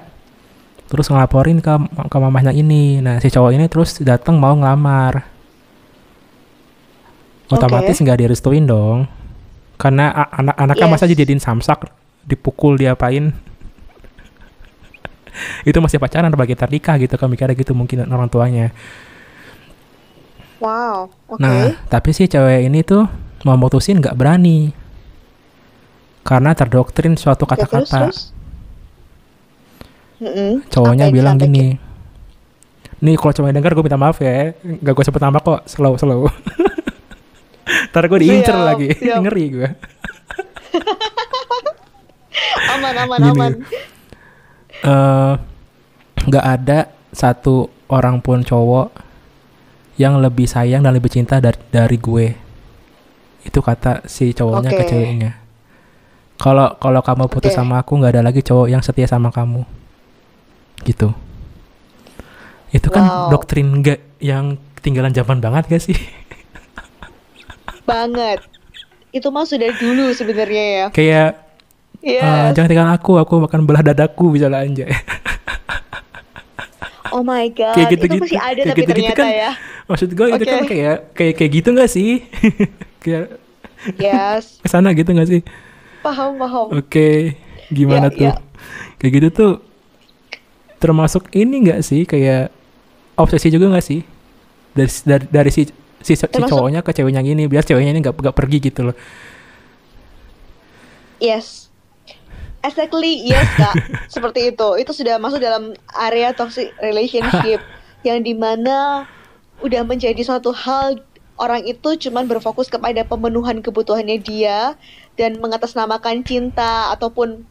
terus 0.87 1.07
ngelaporin 1.07 1.63
ke 1.63 1.73
ke 2.11 2.17
mamahnya 2.19 2.51
ini. 2.51 2.99
Nah, 2.99 3.23
si 3.23 3.31
cowok 3.31 3.51
ini 3.55 3.71
terus 3.71 4.03
datang 4.03 4.35
mau 4.35 4.55
ngelamar. 4.55 5.23
Otomatis 7.51 7.99
nggak 7.99 8.15
okay. 8.15 8.23
direstuin 8.27 8.63
dong 8.63 9.07
karena 9.75 10.13
anak-anaknya 10.13 10.87
yes. 10.87 10.93
masa 10.93 11.09
jadiin 11.09 11.41
samsak 11.41 11.89
dipukul 12.25 12.77
diapain 12.77 13.33
itu 15.69 15.77
masih 15.79 15.97
pacaran 15.97 16.33
bagi 16.33 16.55
ternikah 16.57 16.97
gitu 17.01 17.15
kan 17.17 17.27
mikirnya 17.29 17.55
gitu 17.57 17.73
mungkin 17.73 18.05
orang 18.07 18.29
tuanya 18.29 18.73
wow 20.61 21.09
okay. 21.29 21.41
nah 21.41 21.73
tapi 21.89 22.13
si 22.13 22.27
cewek 22.29 22.67
ini 22.67 22.85
tuh 22.85 23.07
mau 23.45 23.57
mutusin 23.57 23.97
nggak 23.97 24.17
berani 24.17 24.73
karena 26.21 26.53
terdoktrin 26.53 27.17
suatu 27.17 27.49
kata-kata 27.49 28.13
cowoknya 30.69 31.09
okay, 31.09 31.15
bilang 31.15 31.41
gini 31.41 31.81
nih 33.01 33.15
kalau 33.17 33.33
cowoknya 33.33 33.57
dengar 33.57 33.73
gue 33.73 33.81
minta 33.81 33.97
maaf 33.97 34.21
ya 34.21 34.53
gak 34.61 34.93
gue 34.93 35.05
sebut 35.09 35.17
nama 35.17 35.41
kok 35.41 35.65
slow 35.65 35.97
slow 35.97 36.29
Ntar 37.91 38.07
gue 38.07 38.19
diincer 38.23 38.55
siap, 38.55 38.67
lagi. 38.67 38.89
Siap. 38.95 39.19
Ngeri 39.23 39.45
gue. 39.51 39.69
Aman, 42.75 42.95
aman, 42.95 43.19
Gini. 43.19 43.31
aman. 43.31 43.51
Uh, 44.81 45.33
gak 46.31 46.45
ada 46.45 46.79
satu 47.11 47.67
orang 47.91 48.23
pun 48.23 48.41
cowok 48.41 48.95
yang 49.99 50.17
lebih 50.17 50.47
sayang 50.47 50.81
dan 50.81 50.95
lebih 50.95 51.11
cinta 51.11 51.37
dari, 51.37 51.59
dari 51.69 51.97
gue. 51.99 52.27
Itu 53.43 53.59
kata 53.59 54.07
si 54.07 54.31
cowoknya 54.31 54.71
okay. 54.71 54.79
ke 54.79 54.83
ceweknya. 54.89 55.31
Kalau 56.41 56.73
kalau 56.81 57.05
kamu 57.05 57.29
putus 57.29 57.53
okay. 57.53 57.59
sama 57.61 57.85
aku 57.85 58.01
nggak 58.01 58.17
ada 58.17 58.23
lagi 58.25 58.41
cowok 58.41 58.67
yang 58.71 58.81
setia 58.81 59.05
sama 59.05 59.29
kamu. 59.29 59.61
Gitu. 60.81 61.13
Itu 62.71 62.87
kan 62.89 63.03
wow. 63.03 63.29
doktrin 63.29 63.83
gak 63.83 63.99
yang 64.23 64.57
ketinggalan 64.79 65.11
zaman 65.11 65.43
banget 65.43 65.67
gak 65.67 65.83
sih? 65.83 65.97
banget. 67.89 68.39
Itu 69.11 69.27
mah 69.29 69.43
sudah 69.43 69.75
dulu 69.75 70.15
sebenarnya 70.15 70.63
ya. 70.63 70.85
Kayak 70.95 71.40
yes. 72.01 72.21
uh, 72.25 72.49
jangan 72.53 72.69
tinggal 72.69 72.89
aku, 72.91 73.17
aku 73.21 73.33
akan 73.45 73.65
belah 73.65 73.85
dadaku 73.85 74.35
bisa 74.35 74.49
aja. 74.49 74.85
Oh 77.11 77.27
my 77.27 77.51
god, 77.51 77.75
kayak 77.75 77.91
gitu, 77.91 78.07
itu 78.07 78.15
gitu, 78.15 78.23
masih 78.23 78.39
ada 78.39 78.55
kayak 78.55 78.71
tapi 78.71 78.79
gitu, 78.79 78.91
ternyata 78.95 79.19
kan, 79.19 79.27
ya. 79.35 79.51
Maksud 79.83 80.09
gue 80.15 80.25
okay. 80.31 80.37
itu 80.39 80.45
kan 80.47 80.63
kayak 80.63 80.97
kayak 81.11 81.33
kayak 81.35 81.51
gitu 81.59 81.69
gak 81.75 81.91
sih? 81.91 82.11
kayak 83.03 83.35
Yes. 83.99 84.43
Ke 84.63 84.71
sana 84.71 84.95
gitu 84.95 85.11
gak 85.11 85.27
sih? 85.27 85.43
Paham 86.07 86.39
paham. 86.39 86.71
Oke, 86.71 86.87
okay. 86.87 87.17
gimana 87.67 88.07
yeah, 88.07 88.15
tuh? 88.15 88.23
Yeah. 88.31 88.37
Kayak 88.95 89.11
gitu 89.19 89.27
tuh 89.27 89.53
termasuk 90.79 91.27
ini 91.35 91.67
gak 91.67 91.83
sih 91.83 92.07
kayak 92.07 92.47
obsesi 93.19 93.51
juga 93.51 93.75
gak 93.75 93.83
sih? 93.83 94.07
Dari 94.71 94.91
dari 95.03 95.25
dari 95.27 95.51
si 95.51 95.67
si, 96.03 96.13
si 96.17 96.25
cowoknya 96.25 96.81
ke 96.81 96.91
ceweknya 96.91 97.21
gini 97.21 97.45
biar 97.45 97.63
ceweknya 97.63 97.93
ini 97.93 98.01
nggak 98.01 98.15
nggak 98.17 98.35
pergi 98.35 98.57
gitu 98.59 98.89
loh 98.89 98.95
yes 101.21 101.70
exactly 102.63 103.25
yes 103.25 103.45
kak. 103.57 103.75
Seperti 104.13 104.53
itu. 104.53 104.69
Itu 104.77 104.91
sudah 104.93 105.17
masuk 105.17 105.41
dalam 105.41 105.73
area 105.97 106.33
toxic 106.33 106.73
relationship 106.81 107.61
yang 108.07 108.21
di 108.25 108.33
mana 108.33 109.05
udah 109.61 109.85
menjadi 109.85 110.17
suatu 110.25 110.49
hal 110.53 110.97
orang 111.37 111.65
itu 111.65 111.97
cuman 112.07 112.25
berfokus 112.29 112.69
kepada 112.69 113.01
pemenuhan 113.05 113.61
kebutuhannya 113.61 114.21
dia 114.21 114.77
dan 115.17 115.37
mengatasnamakan 115.41 116.21
cinta 116.25 116.93
ataupun 116.93 117.45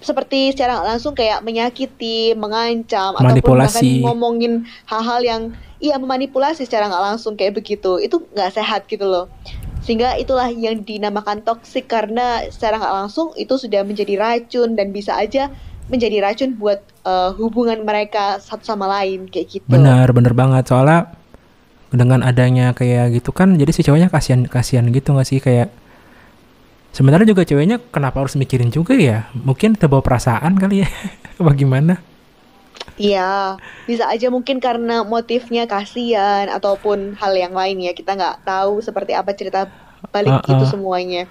seperti 0.00 0.56
secara 0.56 0.80
langsung 0.80 1.12
kayak 1.12 1.44
menyakiti, 1.44 2.32
mengancam 2.32 3.12
ataupun 3.20 3.60
bahkan 3.60 3.84
ngomongin 4.00 4.64
hal-hal 4.88 5.20
yang 5.20 5.42
iya 5.76 6.00
memanipulasi 6.00 6.64
secara 6.64 6.88
nggak 6.88 7.04
langsung 7.12 7.36
kayak 7.36 7.60
begitu. 7.60 8.00
Itu 8.00 8.24
nggak 8.32 8.56
sehat 8.56 8.88
gitu 8.88 9.04
loh 9.04 9.28
sehingga 9.80 10.16
itulah 10.20 10.52
yang 10.52 10.84
dinamakan 10.84 11.40
toksik 11.40 11.88
karena 11.88 12.44
secara 12.52 12.76
nggak 12.76 12.94
langsung 13.04 13.32
itu 13.40 13.56
sudah 13.56 13.80
menjadi 13.80 14.20
racun 14.20 14.76
dan 14.76 14.92
bisa 14.92 15.16
aja 15.16 15.48
menjadi 15.90 16.22
racun 16.22 16.54
buat 16.54 16.84
uh, 17.02 17.34
hubungan 17.34 17.82
mereka 17.82 18.38
satu 18.38 18.62
sama 18.62 18.86
lain 18.86 19.26
kayak 19.26 19.58
gitu. 19.58 19.66
Benar 19.66 20.12
benar 20.14 20.36
banget. 20.36 20.70
Soalnya 20.70 21.10
dengan 21.90 22.22
adanya 22.22 22.70
kayak 22.70 23.18
gitu 23.18 23.34
kan 23.34 23.58
jadi 23.58 23.74
si 23.74 23.82
cowoknya 23.82 24.06
kasihan 24.12 24.46
kasihan 24.46 24.86
gitu 24.92 25.16
nggak 25.16 25.26
sih? 25.26 25.40
Kayak 25.42 25.72
sebenarnya 26.94 27.32
juga 27.34 27.42
ceweknya 27.42 27.82
kenapa 27.90 28.22
harus 28.22 28.38
mikirin 28.38 28.70
juga 28.70 28.94
ya? 28.94 29.26
Mungkin 29.34 29.80
terbawa 29.80 30.04
perasaan 30.04 30.60
kali 30.60 30.86
ya. 30.86 30.88
Bagaimana 31.40 32.09
Iya, 33.00 33.56
bisa 33.88 34.04
aja 34.12 34.28
mungkin 34.28 34.60
karena 34.60 35.00
motifnya 35.00 35.64
kasihan 35.64 36.52
ataupun 36.52 37.16
hal 37.16 37.32
yang 37.32 37.56
lain 37.56 37.80
ya. 37.80 37.96
Kita 37.96 38.12
nggak 38.12 38.44
tahu 38.44 38.84
seperti 38.84 39.16
apa 39.16 39.32
cerita 39.32 39.72
balik 40.12 40.36
uh, 40.36 40.44
uh. 40.44 40.52
itu 40.52 40.64
semuanya. 40.68 41.24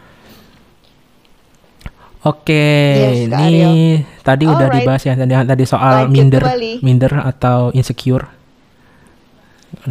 Oke, 2.25 2.67
yes, 2.99 3.31
ini 3.31 4.03
tadi 4.25 4.43
All 4.43 4.57
udah 4.57 4.67
right. 4.67 4.83
dibahas 4.83 5.07
ya 5.07 5.15
tadi 5.15 5.31
tadi 5.31 5.63
soal 5.63 5.95
Lanjut 6.03 6.11
minder, 6.11 6.43
kembali. 6.43 6.73
minder 6.83 7.13
atau 7.21 7.71
insecure. 7.71 8.27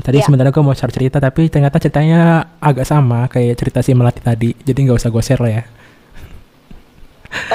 Tadi 0.02 0.18
yeah. 0.20 0.26
sebenarnya 0.26 0.52
gue 0.52 0.60
mau 0.66 0.74
share 0.74 0.92
cerita 0.92 1.22
tapi 1.22 1.48
ternyata 1.48 1.78
ceritanya 1.78 2.52
agak 2.58 2.84
sama 2.84 3.30
kayak 3.30 3.54
cerita 3.54 3.80
si 3.80 3.94
Melati 3.94 4.20
tadi. 4.20 4.50
Jadi 4.52 4.78
nggak 4.82 4.98
usah 4.98 5.08
gue 5.14 5.22
share 5.24 5.40
lah 5.40 5.52
ya. 5.62 5.64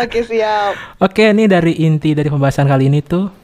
Oke 0.02 0.26
siap. 0.26 0.74
Oke, 0.98 1.30
ini 1.30 1.46
dari 1.46 1.84
inti 1.86 2.18
dari 2.18 2.32
pembahasan 2.34 2.66
kali 2.66 2.90
ini 2.90 3.06
tuh 3.06 3.43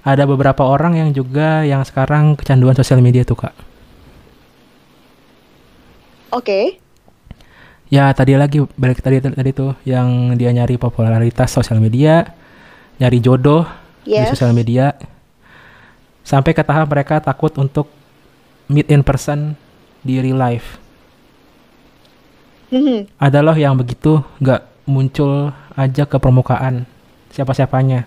ada 0.00 0.24
beberapa 0.24 0.64
orang 0.64 0.96
yang 0.96 1.10
juga 1.12 1.64
yang 1.64 1.84
sekarang 1.84 2.36
kecanduan 2.36 2.72
sosial 2.76 3.04
media 3.04 3.24
tuh 3.24 3.36
kak. 3.44 3.54
Oke. 6.30 6.78
Ya 7.90 8.06
tadi 8.14 8.38
lagi 8.38 8.62
balik 8.78 9.02
tadi 9.02 9.18
tadi 9.18 9.50
tuh 9.50 9.74
yang 9.82 10.38
dia 10.38 10.54
nyari 10.54 10.78
popularitas 10.78 11.50
sosial 11.50 11.82
media, 11.82 12.22
nyari 13.02 13.18
jodoh 13.18 13.66
di 14.06 14.14
Yes. 14.14 14.30
sosial 14.32 14.54
media, 14.54 14.94
sampai 16.22 16.54
ke 16.54 16.62
tahap 16.62 16.86
mereka 16.86 17.18
takut 17.18 17.50
untuk 17.58 17.90
meet 18.70 18.86
in 18.94 19.02
person 19.02 19.58
di 20.06 20.22
real 20.22 20.38
life. 20.38 20.78
Mhm. 22.70 23.10
Ada 23.18 23.42
loh 23.42 23.58
yang 23.58 23.74
begitu 23.74 24.22
nggak 24.38 24.86
muncul 24.86 25.50
aja 25.74 26.06
ke 26.06 26.16
permukaan 26.22 26.86
siapa-siapanya. 27.34 28.06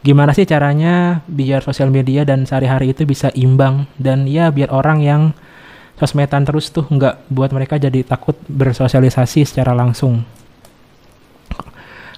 Gimana 0.00 0.32
sih 0.32 0.48
caranya 0.48 1.20
biar 1.28 1.60
sosial 1.60 1.92
media 1.92 2.24
dan 2.24 2.48
sehari-hari 2.48 2.96
itu 2.96 3.04
bisa 3.04 3.28
imbang 3.36 3.84
dan 4.00 4.24
ya 4.24 4.48
biar 4.48 4.72
orang 4.72 5.04
yang 5.04 5.22
sosmedan 6.00 6.48
terus 6.48 6.72
tuh 6.72 6.88
nggak 6.88 7.28
buat 7.28 7.52
mereka 7.52 7.76
jadi 7.76 8.00
takut 8.00 8.32
bersosialisasi 8.48 9.44
secara 9.44 9.76
langsung. 9.76 10.24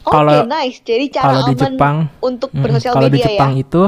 Oke, 0.02 0.14
Kalau- 0.14 0.46
nice. 0.46 0.78
Jadi 0.82 1.10
cara 1.10 1.26
Kalau 1.26 1.42
di 1.50 1.54
Jepang, 1.58 1.96
untuk 2.22 2.50
mm, 2.54 2.62
bersosial 2.62 2.94
kalau 2.94 3.10
di 3.10 3.18
media 3.18 3.26
Jepang 3.34 3.52
ya. 3.54 3.62
itu 3.66 3.82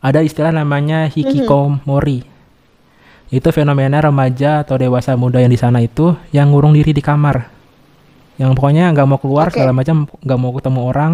ada 0.00 0.20
istilah 0.24 0.52
namanya 0.52 1.08
hikikomori. 1.08 2.24
Itu 3.28 3.48
fenomena 3.52 4.00
remaja 4.00 4.64
atau 4.64 4.80
dewasa 4.80 5.12
muda 5.20 5.40
yang 5.40 5.52
di 5.52 5.60
sana 5.60 5.84
itu 5.84 6.16
yang 6.32 6.48
ngurung 6.48 6.72
diri 6.72 6.96
di 6.96 7.04
kamar. 7.04 7.48
Yang 8.40 8.56
pokoknya 8.56 8.88
nggak 8.96 9.04
mau 9.08 9.20
keluar 9.20 9.52
Oke. 9.52 9.60
segala 9.60 9.76
macam, 9.76 10.08
nggak 10.08 10.38
mau 10.40 10.52
ketemu 10.56 10.80
orang, 10.84 11.12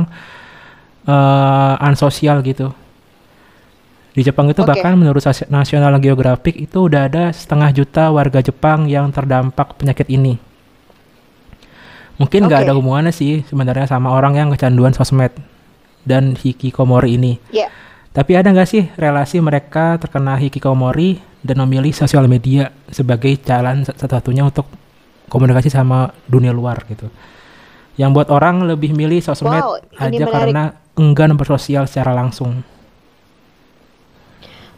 eh 1.05 1.74
ansosial 1.85 2.40
gitu. 2.40 2.72
Di 4.14 4.22
Jepang 4.22 4.47
itu 4.47 4.62
Oke. 4.62 4.70
bahkan 4.70 4.94
menurut 4.94 5.20
National 5.51 5.98
Geographic 5.98 6.55
itu 6.55 6.86
udah 6.86 7.10
ada 7.10 7.24
setengah 7.35 7.74
juta 7.74 8.14
warga 8.14 8.39
Jepang 8.39 8.86
yang 8.86 9.10
terdampak 9.10 9.74
penyakit 9.74 10.06
ini. 10.06 10.39
Mungkin 12.14 12.47
nggak 12.47 12.60
Oke. 12.62 12.66
ada 12.70 12.72
hubungannya 12.78 13.10
sih 13.10 13.43
sebenarnya 13.43 13.90
sama 13.90 14.14
orang 14.14 14.39
yang 14.39 14.48
kecanduan 14.55 14.94
sosmed 14.94 15.35
dan 16.06 16.39
hikikomori 16.39 17.18
ini. 17.18 17.43
Ya. 17.51 17.66
Tapi 18.14 18.39
ada 18.39 18.55
nggak 18.55 18.68
sih 18.70 18.86
relasi 18.94 19.43
mereka 19.43 19.98
terkena 19.98 20.39
hikikomori 20.39 21.18
dan 21.43 21.59
memilih 21.66 21.90
sosial 21.90 22.31
media 22.31 22.70
sebagai 22.86 23.35
jalan 23.43 23.82
sat- 23.82 23.98
satu-satunya 23.98 24.47
untuk 24.47 24.70
komunikasi 25.26 25.74
sama 25.74 26.14
dunia 26.31 26.55
luar 26.55 26.86
gitu. 26.86 27.10
Yang 27.95 28.11
buat 28.12 28.29
orang 28.29 28.66
lebih 28.66 28.91
milih 28.91 29.23
sosmed 29.23 29.55
Wow, 29.55 29.79
aja 29.95 30.11
menarik. 30.11 30.35
karena 30.35 30.65
enggan 30.95 31.39
bersosial 31.39 31.87
secara 31.87 32.11
langsung. 32.11 32.66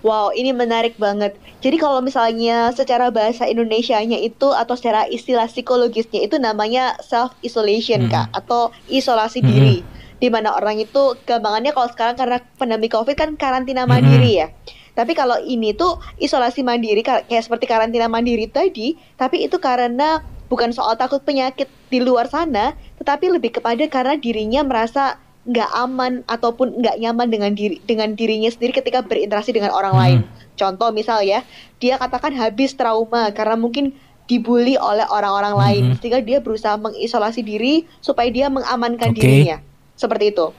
Wow, 0.05 0.31
ini 0.31 0.55
menarik 0.55 0.95
banget. 0.97 1.35
Jadi 1.59 1.83
kalau 1.83 1.99
misalnya 1.99 2.71
secara 2.71 3.11
bahasa 3.11 3.49
Indonesianya 3.49 4.21
itu 4.21 4.55
atau 4.55 4.79
secara 4.79 5.09
istilah 5.09 5.51
psikologisnya 5.51 6.23
itu 6.23 6.39
namanya 6.39 6.95
self 7.03 7.35
isolation 7.43 8.07
Mhm. 8.07 8.11
Kak 8.13 8.27
atau 8.31 8.71
isolasi 8.87 9.43
Mhm. 9.43 9.49
diri. 9.49 9.77
Di 10.17 10.29
mana 10.31 10.55
orang 10.55 10.79
itu 10.79 11.17
gampangannya 11.27 11.75
kalau 11.75 11.89
sekarang 11.91 12.15
karena 12.15 12.39
pandemi 12.55 12.87
Covid 12.87 13.17
kan 13.19 13.35
karantina 13.35 13.83
Mhm. 13.83 13.91
mandiri 13.91 14.33
ya. 14.37 14.49
Tapi 14.95 15.13
kalau 15.13 15.37
ini 15.43 15.75
tuh 15.75 15.99
isolasi 16.17 16.63
mandiri 16.63 17.03
ka- 17.03 17.27
kayak 17.27 17.43
seperti 17.43 17.67
karantina 17.67 18.07
mandiri 18.07 18.47
tadi, 18.47 18.95
tapi 19.13 19.45
itu 19.45 19.59
karena 19.59 20.23
bukan 20.47 20.71
soal 20.71 20.95
takut 20.95 21.21
penyakit 21.21 21.67
di 21.91 21.99
luar 21.99 22.31
sana, 22.31 22.79
tetapi 23.07 23.39
lebih 23.39 23.55
kepada 23.62 23.87
karena 23.87 24.19
dirinya 24.19 24.66
merasa 24.66 25.23
nggak 25.47 25.70
aman 25.78 26.27
ataupun 26.27 26.83
nggak 26.83 26.99
nyaman 26.99 27.31
dengan 27.31 27.55
diri 27.55 27.78
dengan 27.87 28.19
dirinya 28.19 28.51
sendiri 28.51 28.83
ketika 28.83 29.07
berinteraksi 29.07 29.55
dengan 29.55 29.70
orang 29.70 29.95
Hmm. 29.95 30.03
lain. 30.03 30.20
Contoh 30.59 30.91
misal 30.91 31.23
ya, 31.23 31.47
dia 31.78 32.03
katakan 32.03 32.35
habis 32.35 32.74
trauma 32.74 33.31
karena 33.31 33.55
mungkin 33.55 33.95
dibully 34.27 34.74
oleh 34.74 35.07
orang-orang 35.07 35.55
lain, 35.55 35.83
Mhm. 35.87 35.97
sehingga 36.03 36.19
dia 36.19 36.43
berusaha 36.43 36.74
mengisolasi 36.83 37.47
diri 37.47 37.87
supaya 38.03 38.27
dia 38.27 38.51
mengamankan 38.51 39.15
Oke. 39.15 39.23
dirinya. 39.23 39.62
Seperti 39.95 40.35
itu. 40.35 40.51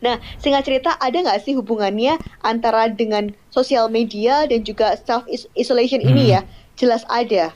Nah, 0.00 0.16
singkat 0.40 0.64
cerita 0.64 0.96
ada 0.96 1.20
nggak 1.20 1.44
sih 1.44 1.52
hubungannya 1.52 2.16
antara 2.40 2.88
dengan 2.88 3.36
sosial 3.52 3.92
media 3.92 4.48
dan 4.48 4.64
juga 4.64 4.96
self 4.96 5.28
isolation 5.52 6.00
ini 6.00 6.32
Hmm. 6.32 6.32
ya? 6.32 6.40
Jelas 6.80 7.04
ada. 7.12 7.52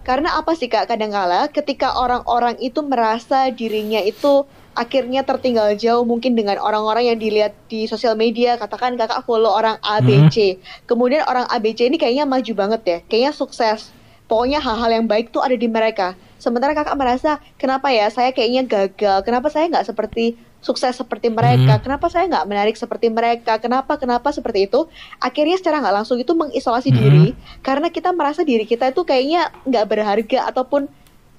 Karena 0.00 0.40
apa 0.40 0.56
sih 0.56 0.66
Kak? 0.66 0.88
Kadangkala 0.88 1.52
ketika 1.52 1.94
orang-orang 2.00 2.56
itu 2.58 2.80
merasa 2.80 3.52
dirinya 3.52 4.00
itu 4.00 4.48
akhirnya 4.72 5.26
tertinggal 5.28 5.76
jauh 5.76 6.08
mungkin 6.08 6.32
dengan 6.32 6.56
orang-orang 6.56 7.12
yang 7.12 7.18
dilihat 7.20 7.52
di 7.68 7.84
sosial 7.84 8.16
media, 8.16 8.56
katakan 8.56 8.96
Kakak 8.96 9.28
follow 9.28 9.52
orang 9.52 9.76
ABC. 9.84 10.56
Kemudian 10.88 11.26
orang 11.28 11.44
ABC 11.52 11.92
ini 11.92 12.00
kayaknya 12.00 12.24
maju 12.24 12.52
banget 12.56 12.80
ya, 12.86 12.98
kayaknya 13.04 13.32
sukses. 13.36 13.92
Pokoknya 14.30 14.62
hal-hal 14.62 15.02
yang 15.02 15.06
baik 15.10 15.34
tuh 15.34 15.42
ada 15.42 15.58
di 15.58 15.66
mereka. 15.66 16.14
Sementara 16.38 16.70
kakak 16.72 16.94
merasa, 16.94 17.42
kenapa 17.58 17.90
ya 17.90 18.08
saya 18.08 18.30
kayaknya 18.30 18.62
gagal? 18.62 19.26
Kenapa 19.26 19.50
saya 19.50 19.66
nggak 19.68 19.90
seperti 19.90 20.38
sukses 20.60 20.96
seperti 20.96 21.32
mereka? 21.32 21.76
Hmm. 21.76 21.82
Kenapa 21.82 22.06
saya 22.12 22.28
nggak 22.28 22.46
menarik 22.46 22.76
seperti 22.76 23.08
mereka? 23.08 23.56
Kenapa 23.58 23.96
kenapa 23.96 24.28
seperti 24.30 24.68
itu? 24.68 24.86
Akhirnya 25.18 25.56
secara 25.56 25.80
nggak 25.80 26.04
langsung 26.04 26.20
itu 26.20 26.32
mengisolasi 26.36 26.92
Hmm. 26.92 26.98
diri 27.00 27.26
karena 27.64 27.88
kita 27.88 28.12
merasa 28.12 28.44
diri 28.44 28.68
kita 28.68 28.92
itu 28.92 29.02
kayaknya 29.02 29.50
nggak 29.66 29.84
berharga 29.88 30.40
ataupun 30.52 30.86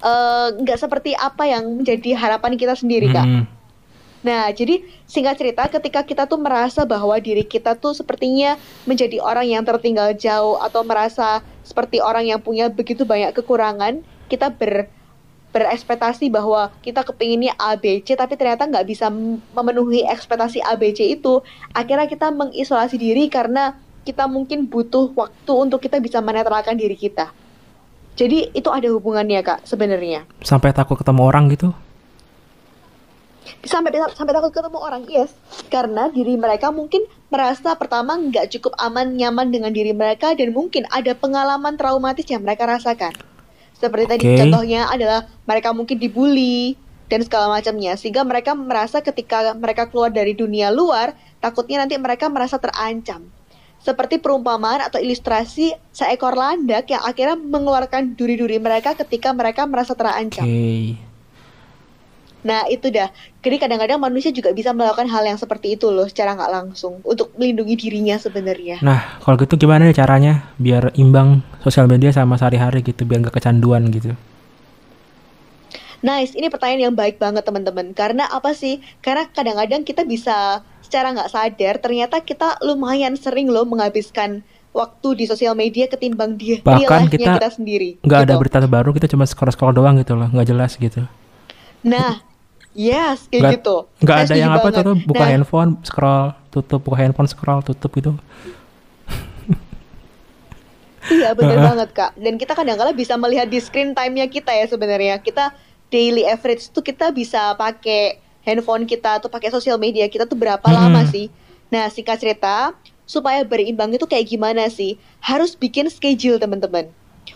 eh, 0.02 0.48
nggak 0.58 0.78
seperti 0.82 1.14
apa 1.14 1.46
yang 1.46 1.78
menjadi 1.78 2.18
harapan 2.18 2.58
kita 2.58 2.74
sendiri 2.74 3.06
kak. 3.14 3.22
Mm-mm. 3.22 3.62
Nah, 4.22 4.54
jadi 4.54 4.86
singkat 5.06 5.34
cerita, 5.34 5.66
ketika 5.66 6.06
kita 6.06 6.22
tuh 6.30 6.38
merasa 6.38 6.86
bahwa 6.86 7.18
diri 7.18 7.42
kita 7.42 7.74
tuh 7.74 7.90
sepertinya 7.90 8.54
menjadi 8.86 9.18
orang 9.18 9.50
yang 9.50 9.62
tertinggal 9.66 10.14
jauh 10.14 10.62
atau 10.62 10.86
merasa 10.86 11.42
seperti 11.66 11.98
orang 11.98 12.30
yang 12.30 12.38
punya 12.38 12.70
begitu 12.70 13.02
banyak 13.02 13.34
kekurangan, 13.34 14.06
kita 14.30 14.54
ber 14.54 14.86
berekspektasi 15.52 16.32
bahwa 16.32 16.72
kita 16.80 17.04
kepinginnya 17.04 17.52
ABC 17.60 18.16
tapi 18.16 18.34
ternyata 18.40 18.64
nggak 18.64 18.88
bisa 18.88 19.12
memenuhi 19.52 20.02
ekspektasi 20.08 20.64
ABC 20.64 21.12
itu 21.12 21.44
akhirnya 21.76 22.08
kita 22.08 22.32
mengisolasi 22.32 22.96
diri 22.96 23.28
karena 23.28 23.76
kita 24.02 24.26
mungkin 24.26 24.66
butuh 24.66 25.12
waktu 25.14 25.52
untuk 25.52 25.78
kita 25.78 26.02
bisa 26.02 26.18
menetralkan 26.18 26.74
diri 26.74 26.98
kita. 26.98 27.30
Jadi 28.18 28.52
itu 28.52 28.68
ada 28.68 28.88
hubungannya 28.92 29.40
kak 29.40 29.64
sebenarnya. 29.64 30.26
Sampai 30.42 30.74
takut 30.74 30.98
ketemu 30.98 31.22
orang 31.22 31.52
gitu. 31.52 31.70
sampai 33.62 33.94
sampai 34.14 34.34
takut 34.34 34.50
ketemu 34.50 34.78
orang 34.78 35.02
yes. 35.06 35.30
Karena 35.70 36.10
diri 36.10 36.34
mereka 36.34 36.74
mungkin 36.74 37.06
merasa 37.30 37.78
pertama 37.78 38.18
nggak 38.18 38.50
cukup 38.58 38.74
aman 38.78 39.14
nyaman 39.14 39.54
dengan 39.54 39.70
diri 39.70 39.94
mereka 39.94 40.34
dan 40.34 40.50
mungkin 40.50 40.82
ada 40.90 41.14
pengalaman 41.14 41.78
traumatis 41.78 42.26
yang 42.26 42.42
mereka 42.42 42.66
rasakan 42.66 43.14
seperti 43.82 44.06
tadi 44.06 44.22
Oke. 44.22 44.38
contohnya 44.46 44.86
adalah 44.86 45.26
mereka 45.42 45.74
mungkin 45.74 45.98
dibully 45.98 46.78
dan 47.10 47.26
segala 47.26 47.50
macamnya. 47.50 47.98
Sehingga 47.98 48.22
mereka 48.22 48.54
merasa 48.54 49.02
ketika 49.02 49.52
mereka 49.58 49.90
keluar 49.90 50.14
dari 50.14 50.38
dunia 50.38 50.70
luar 50.70 51.18
takutnya 51.42 51.82
nanti 51.82 51.98
mereka 51.98 52.30
merasa 52.30 52.62
terancam. 52.62 53.26
Seperti 53.82 54.22
perumpamaan 54.22 54.86
atau 54.86 55.02
ilustrasi 55.02 55.74
seekor 55.90 56.38
landak 56.38 56.86
yang 56.86 57.02
akhirnya 57.02 57.34
mengeluarkan 57.34 58.14
duri-duri 58.14 58.62
mereka 58.62 58.94
ketika 58.94 59.34
mereka 59.34 59.66
merasa 59.66 59.98
terancam 59.98 60.46
Nah 62.42 62.66
itu 62.66 62.90
dah. 62.90 63.10
Jadi 63.42 63.56
kadang-kadang 63.58 63.98
manusia 64.02 64.34
juga 64.34 64.50
bisa 64.50 64.74
melakukan 64.74 65.06
hal 65.06 65.22
yang 65.26 65.38
seperti 65.38 65.78
itu 65.78 65.90
loh, 65.90 66.06
secara 66.10 66.34
nggak 66.34 66.52
langsung 66.52 66.98
untuk 67.06 67.30
melindungi 67.38 67.74
dirinya 67.78 68.18
sebenarnya. 68.18 68.82
Nah, 68.82 69.22
kalau 69.22 69.38
gitu 69.38 69.54
gimana 69.58 69.86
nih 69.86 69.96
caranya 69.98 70.50
biar 70.58 70.94
imbang 70.98 71.42
sosial 71.62 71.86
media 71.86 72.10
sama 72.10 72.34
sehari-hari 72.38 72.82
gitu, 72.82 73.06
biar 73.06 73.22
nggak 73.22 73.34
kecanduan 73.38 73.86
gitu? 73.90 74.14
Nice, 76.02 76.34
ini 76.34 76.50
pertanyaan 76.50 76.90
yang 76.90 76.96
baik 76.98 77.22
banget 77.22 77.46
teman-teman. 77.46 77.94
Karena 77.94 78.26
apa 78.26 78.58
sih? 78.58 78.82
Karena 78.98 79.30
kadang-kadang 79.30 79.86
kita 79.86 80.02
bisa 80.02 80.66
secara 80.82 81.14
nggak 81.14 81.30
sadar, 81.30 81.78
ternyata 81.78 82.18
kita 82.26 82.58
lumayan 82.66 83.14
sering 83.14 83.46
loh 83.46 83.62
menghabiskan 83.62 84.42
waktu 84.74 85.22
di 85.22 85.24
sosial 85.30 85.54
media 85.54 85.86
ketimbang 85.86 86.34
di 86.34 86.58
real 86.58 86.66
Bahkan 86.66 87.06
kita 87.06 87.38
kita 87.38 87.50
sendiri. 87.54 88.02
Nggak 88.02 88.20
ada 88.26 88.34
gitu. 88.34 88.40
berita 88.42 88.58
terbaru, 88.58 88.90
kita 88.98 89.06
cuma 89.14 89.24
scroll-scroll 89.30 89.78
doang 89.78 89.94
gitu 90.02 90.18
loh, 90.18 90.26
nggak 90.26 90.48
jelas 90.50 90.74
gitu. 90.74 91.06
Nah, 91.86 92.18
yes, 92.74 93.28
kayak 93.28 93.40
Nggak- 93.40 93.54
gitu. 93.58 93.76
Saya 94.00 94.22
ada 94.24 94.34
yang 94.34 94.52
apa 94.52 94.68
tuh, 94.68 94.96
buka 95.02 95.24
Nah, 95.24 95.30
handphone, 95.30 95.70
scroll, 95.82 96.26
tutup, 96.48 96.80
buka 96.80 96.96
handphone, 96.98 97.28
scroll, 97.28 97.60
tutup 97.60 97.90
gitu. 97.92 98.12
Iya 101.02 101.34
bener 101.34 101.58
Heeh. 101.58 101.66
banget 101.66 101.88
kak. 101.90 102.12
Dan 102.14 102.38
kita 102.38 102.54
kadang-kadang 102.54 102.94
bisa 102.94 103.18
melihat 103.18 103.50
di 103.50 103.58
screen 103.58 103.90
time-nya 103.90 104.30
kita 104.30 104.54
ya 104.54 104.70
sebenarnya. 104.70 105.18
Kita 105.18 105.50
daily 105.90 106.22
average 106.22 106.70
tuh 106.70 106.80
kita 106.80 107.10
bisa 107.10 107.58
pakai 107.58 108.22
handphone 108.46 108.86
kita 108.86 109.18
atau 109.18 109.26
pakai 109.26 109.50
sosial 109.50 109.76
media 109.76 110.06
kita 110.06 110.30
tuh 110.30 110.38
berapa 110.38 110.62
Hmm. 110.62 110.78
lama 110.78 111.02
sih? 111.04 111.26
Nah 111.68 111.90
singkat 111.90 112.22
cerita, 112.22 112.70
supaya 113.02 113.42
berimbang 113.42 113.90
itu 113.90 114.06
kayak 114.06 114.30
gimana 114.30 114.70
sih? 114.70 114.94
Harus 115.18 115.58
bikin 115.58 115.90
schedule 115.90 116.38
teman-teman. 116.38 116.86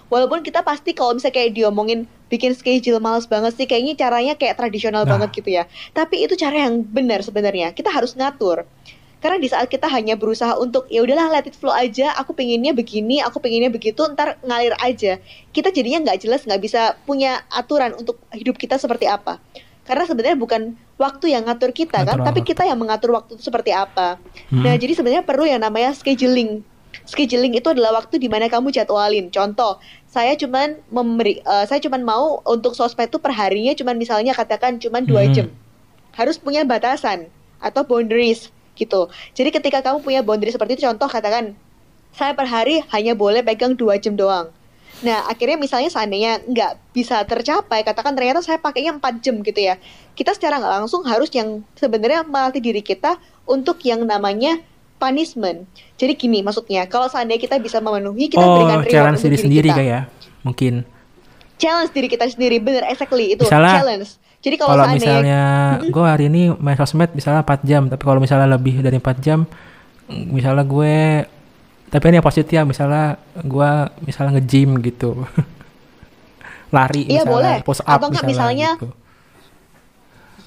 Walaupun 0.06 0.46
kita 0.46 0.62
pasti 0.62 0.94
kalau 0.94 1.18
misalnya 1.18 1.34
kayak 1.34 1.58
diomongin 1.58 2.06
bikin 2.26 2.52
schedule 2.52 2.98
males 2.98 3.24
banget 3.24 3.54
sih, 3.54 3.66
kayaknya 3.66 3.94
caranya 3.94 4.34
kayak 4.34 4.58
tradisional 4.58 5.06
Nah. 5.06 5.16
banget 5.16 5.30
gitu 5.38 5.50
ya. 5.54 5.64
Tapi 5.92 6.26
itu 6.26 6.34
cara 6.34 6.66
yang 6.66 6.82
benar 6.82 7.22
sebenarnya. 7.22 7.70
Kita 7.70 7.88
harus 7.88 8.14
ngatur. 8.14 8.66
Karena 9.16 9.40
di 9.40 9.48
saat 9.48 9.66
kita 9.66 9.88
hanya 9.88 10.14
berusaha 10.14 10.54
untuk 10.54 10.86
ya 10.86 11.00
udahlah 11.00 11.32
let 11.32 11.48
it 11.48 11.56
flow 11.56 11.72
aja, 11.72 12.12
aku 12.14 12.36
pengennya 12.36 12.70
begini, 12.70 13.24
aku 13.24 13.40
pengennya 13.40 13.72
begitu, 13.72 14.04
ntar 14.12 14.36
ngalir 14.44 14.76
aja. 14.78 15.18
Kita 15.50 15.72
jadinya 15.72 16.04
nggak 16.04 16.18
jelas, 16.20 16.44
nggak 16.44 16.60
bisa 16.60 16.94
punya 17.02 17.42
aturan 17.48 17.96
untuk 17.96 18.20
hidup 18.30 18.54
kita 18.54 18.76
seperti 18.76 19.08
apa. 19.08 19.40
Karena 19.86 20.04
sebenarnya 20.04 20.36
bukan 20.36 20.74
waktu 20.98 21.32
yang 21.32 21.46
ngatur 21.46 21.70
kita 21.70 22.02
kan, 22.02 22.18
Ngatur 22.18 22.26
tapi 22.26 22.40
waktu. 22.42 22.50
kita 22.52 22.62
yang 22.66 22.78
mengatur 22.78 23.14
waktu 23.14 23.38
itu 23.38 23.42
seperti 23.46 23.70
apa. 23.70 24.18
Hmm. 24.50 24.62
Nah, 24.66 24.74
jadi 24.74 24.92
sebenarnya 24.94 25.22
perlu 25.22 25.46
yang 25.46 25.62
namanya 25.62 25.94
scheduling. 25.94 26.60
Scheduling 27.06 27.54
itu 27.54 27.70
adalah 27.70 27.94
waktu 27.96 28.18
di 28.18 28.26
mana 28.26 28.50
kamu 28.50 28.74
jadwalin. 28.74 29.30
Contoh, 29.30 29.78
saya 30.16 30.32
cuman 30.40 30.80
memberi, 30.88 31.44
eh, 31.44 31.64
saya 31.68 31.76
cuman 31.84 32.00
mau 32.00 32.40
untuk 32.48 32.72
sosmed 32.72 33.12
itu 33.12 33.20
perharinya 33.20 33.76
cuman 33.76 34.00
misalnya 34.00 34.32
katakan 34.32 34.80
cuman 34.80 35.04
dua 35.04 35.28
Hmm. 35.28 35.34
jam. 35.36 35.46
Harus 36.16 36.40
punya 36.40 36.64
batasan 36.64 37.28
atau 37.60 37.84
boundaries 37.84 38.48
gitu. 38.80 39.12
Jadi 39.36 39.52
ketika 39.52 39.84
kamu 39.84 40.00
punya 40.00 40.24
boundaries 40.24 40.56
seperti 40.56 40.80
itu, 40.80 40.88
contoh 40.88 41.04
katakan 41.04 41.52
saya 42.16 42.32
per 42.32 42.48
hari 42.48 42.80
hanya 42.96 43.12
boleh 43.12 43.44
pegang 43.44 43.76
dua 43.76 44.00
jam 44.00 44.16
doang. 44.16 44.48
Nah, 45.04 45.28
akhirnya 45.28 45.60
misalnya 45.60 45.92
seandainya 45.92 46.40
nggak 46.48 46.96
bisa 46.96 47.20
tercapai, 47.28 47.84
katakan 47.84 48.16
ternyata 48.16 48.40
saya 48.40 48.56
pakainya 48.56 48.96
4 48.96 49.20
jam 49.20 49.44
gitu 49.44 49.60
ya. 49.60 49.76
Kita 50.16 50.32
secara 50.32 50.56
nggak 50.56 50.72
langsung 50.80 51.04
harus 51.04 51.28
yang 51.36 51.60
sebenarnya 51.76 52.24
melatih 52.24 52.64
diri 52.64 52.80
kita 52.80 53.20
untuk 53.44 53.76
yang 53.84 54.08
namanya 54.08 54.56
punishment. 54.96 55.68
Jadi 55.94 56.12
gini 56.14 56.40
maksudnya, 56.40 56.84
kalau 56.84 57.06
seandainya 57.06 57.38
kita 57.38 57.56
bisa 57.56 57.78
memenuhi, 57.78 58.26
kita 58.26 58.40
oh, 58.40 58.56
berikan 58.56 58.80
reward 58.80 58.90
challenge 58.90 59.18
diri 59.18 59.28
diri 59.28 59.38
sendiri 59.38 59.68
kita. 59.68 59.78
kayak 59.78 60.02
mungkin. 60.42 60.74
Challenge 61.56 61.90
diri 61.90 62.08
kita 62.10 62.24
sendiri, 62.26 62.56
bener, 62.58 62.84
exactly 62.84 63.32
itu 63.32 63.42
Misalnya, 63.42 63.80
challenge. 63.80 64.08
Jadi 64.38 64.54
kalau 64.56 64.70
Kalau 64.70 64.84
seandainya 64.86 65.08
misalnya 65.16 65.40
gue 65.94 66.04
hari 66.04 66.24
ini 66.28 66.42
main 66.54 66.76
sosmed 66.76 67.10
misalnya 67.12 67.40
4 67.40 67.60
jam, 67.62 67.82
tapi 67.86 68.02
kalau 68.02 68.20
misalnya 68.20 68.48
lebih 68.50 68.78
dari 68.78 68.96
4 68.96 69.16
jam, 69.18 69.48
misalnya 70.08 70.62
gue, 70.62 70.94
tapi 71.88 72.04
ini 72.06 72.14
yang 72.16 72.26
positif 72.26 72.50
ya, 72.50 72.62
misalnya 72.62 73.16
gue 73.36 73.70
misalnya 74.02 74.36
nge-gym 74.36 74.76
gitu, 74.80 75.24
lari 76.76 77.06
Iya, 77.06 77.22
misalnya, 77.22 77.32
boleh. 77.32 77.56
push 77.64 77.82
up 77.82 77.98
Atau 77.98 78.08
enggak 78.10 78.24
misalnya, 78.26 78.68
misalnya- 78.74 78.74
gitu. 78.80 79.05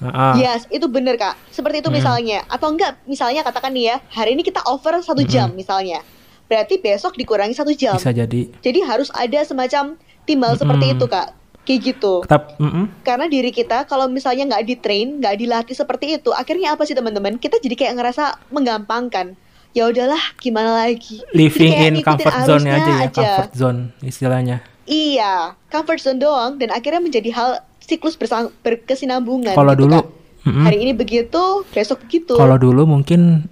Nah, 0.00 0.32
Yes, 0.32 0.64
itu 0.68 0.88
bener 0.88 1.14
kak. 1.14 1.36
Seperti 1.48 1.84
itu 1.84 1.88
Hmm. 1.88 1.96
misalnya. 1.96 2.40
Atau 2.48 2.72
enggak, 2.72 2.96
misalnya 3.04 3.44
katakan 3.44 3.70
nih 3.70 3.84
ya, 3.84 3.96
hari 4.08 4.32
ini 4.32 4.40
kita 4.40 4.64
over 4.64 4.96
satu 5.00 5.20
jam 5.22 5.52
misalnya. 5.52 6.00
Berarti 6.48 6.80
besok 6.80 7.14
dikurangi 7.14 7.52
satu 7.52 7.70
jam. 7.70 7.94
bisa 7.94 8.10
jadi. 8.10 8.48
Jadi 8.58 8.78
harus 8.82 9.12
ada 9.12 9.38
semacam 9.44 9.94
timbal 10.24 10.56
seperti 10.56 10.90
Mm-mm. 10.90 10.96
itu 10.96 11.06
kak. 11.06 11.28
Kayak 11.62 11.80
gitu. 11.84 12.12
Tetap, 12.24 12.56
mm-mm. 12.56 12.88
Karena 13.04 13.28
diri 13.28 13.52
kita 13.52 13.84
kalau 13.84 14.08
misalnya 14.08 14.48
nggak 14.48 14.64
di 14.64 14.74
train, 14.74 15.20
nggak 15.20 15.36
dilatih 15.36 15.76
seperti 15.76 16.16
itu, 16.16 16.32
akhirnya 16.32 16.74
apa 16.74 16.82
sih 16.82 16.96
teman-teman? 16.96 17.36
Kita 17.36 17.60
jadi 17.60 17.76
kayak 17.76 17.94
ngerasa 18.00 18.24
menggampangkan. 18.50 19.36
Ya 19.70 19.86
udahlah, 19.86 20.18
gimana 20.42 20.74
lagi? 20.74 21.22
Living 21.30 21.70
in 21.76 21.94
comfort 22.02 22.34
zone 22.42 22.66
aja 22.66 23.06
ya, 23.06 23.08
comfort 23.12 23.52
zone 23.54 23.80
istilahnya. 24.02 24.66
Iya, 24.82 25.54
comfort 25.70 26.02
zone 26.02 26.18
doang 26.18 26.58
dan 26.58 26.74
akhirnya 26.74 26.98
menjadi 26.98 27.30
hal 27.30 27.62
siklus 27.90 28.14
bersang- 28.14 28.54
berkesinambungan. 28.60 29.50
Kalau 29.50 29.74
gitu, 29.74 29.82
dulu, 29.84 29.98
Kak. 29.98 30.06
mm-mm. 30.46 30.64
hari 30.64 30.78
ini 30.80 30.92
begitu, 30.92 31.42
besok 31.68 32.06
begitu. 32.06 32.32
Kalau 32.32 32.54
dulu 32.54 32.86
mungkin 32.86 33.50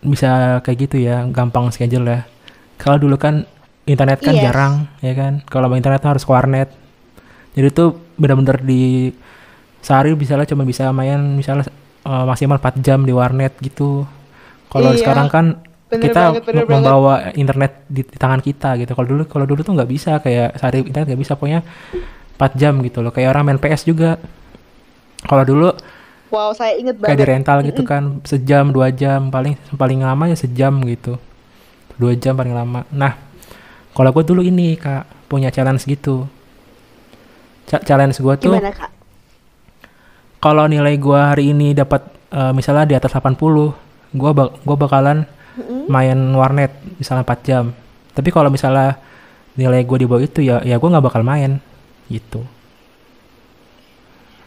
bisa 0.00 0.30
kayak 0.60 0.78
gitu 0.80 0.96
ya, 1.00 1.26
gampang 1.26 1.68
schedule 1.68 2.06
ya. 2.06 2.20
Kalau 2.76 2.96
dulu 2.96 3.16
kan 3.16 3.42
internet 3.84 4.20
kan 4.20 4.32
Yes. 4.32 4.44
jarang, 4.44 4.74
ya 5.00 5.12
kan. 5.12 5.42
Kalau 5.44 5.66
internet 5.72 5.98
tuh 5.98 6.10
harus 6.10 6.22
ke 6.22 6.30
warnet. 6.30 6.68
Jadi 7.52 7.68
tuh 7.70 7.88
bener-bener 8.14 8.60
di 8.60 9.10
sehari 9.78 10.12
misalnya 10.12 10.44
cuma 10.44 10.62
bisa 10.62 10.88
main 10.90 11.34
misalnya 11.34 11.68
eh, 12.02 12.24
maksimal 12.24 12.56
4 12.56 12.78
jam 12.78 13.00
di 13.00 13.10
warnet 13.10 13.56
gitu. 13.58 14.04
Kalau 14.68 14.90
Iya. 14.90 15.00
sekarang 15.00 15.28
kan 15.28 15.46
Bener 15.86 16.04
kita 16.04 16.22
banget, 16.26 16.44
bener 16.44 16.64
mem- 16.64 16.72
membawa 16.74 17.14
internet 17.32 17.72
di, 17.86 18.02
di 18.02 18.16
tangan 18.16 18.40
kita 18.40 18.76
gitu. 18.76 18.92
Kalau 18.92 19.06
dulu 19.06 19.22
kalau 19.24 19.44
dulu 19.44 19.60
tuh 19.60 19.72
nggak 19.72 19.86
bisa 19.86 20.18
kayak 20.18 20.58
sehari 20.58 20.82
internet 20.82 21.06
nggak 21.06 21.22
bisa 21.22 21.32
pokoknya 21.32 21.60
4 22.36 22.60
jam 22.60 22.74
gitu 22.82 23.00
loh. 23.00 23.14
Kayak 23.14 23.34
orang 23.36 23.44
main 23.54 23.60
PS 23.60 23.86
juga. 23.86 24.18
Kalau 25.24 25.44
dulu 25.46 25.70
Wow, 26.34 26.50
saya 26.50 26.74
inget 26.74 26.98
kayak 26.98 27.14
di 27.14 27.26
rental 27.30 27.62
gitu 27.62 27.86
kan 27.86 28.18
sejam 28.26 28.74
dua 28.74 28.90
jam 28.90 29.30
paling 29.30 29.54
paling 29.78 30.02
lama 30.02 30.26
ya 30.26 30.34
sejam 30.34 30.82
gitu 30.82 31.14
dua 31.94 32.18
jam 32.18 32.34
paling 32.34 32.50
lama 32.50 32.82
nah 32.90 33.14
kalau 33.94 34.10
gue 34.10 34.26
dulu 34.26 34.42
ini 34.42 34.74
kak 34.74 35.30
punya 35.30 35.54
challenge 35.54 35.86
gitu 35.86 36.26
challenge 37.70 38.18
gue 38.18 38.34
tuh 38.42 38.50
Gimana 38.58 38.74
kak? 38.74 38.90
kalau 40.42 40.66
nilai 40.66 40.98
gue 40.98 41.20
hari 41.20 41.54
ini 41.54 41.70
dapat 41.70 42.02
eh, 42.34 42.50
misalnya 42.50 42.90
di 42.90 42.94
atas 42.98 43.14
80 43.14 43.38
gue 44.14 44.30
bak 44.34 44.48
gua 44.66 44.76
bakalan 44.78 45.22
Mm-mm. 45.54 45.86
main 45.86 46.18
warnet 46.34 46.74
misalnya 46.98 47.22
4 47.22 47.46
jam 47.46 47.64
tapi 48.10 48.34
kalau 48.34 48.50
misalnya 48.50 48.98
nilai 49.54 49.86
gue 49.86 49.98
di 50.02 50.06
bawah 50.10 50.22
itu 50.22 50.42
ya 50.42 50.58
ya 50.66 50.82
gue 50.82 50.88
nggak 50.90 51.04
bakal 51.06 51.22
main 51.22 51.62
gitu 52.08 52.44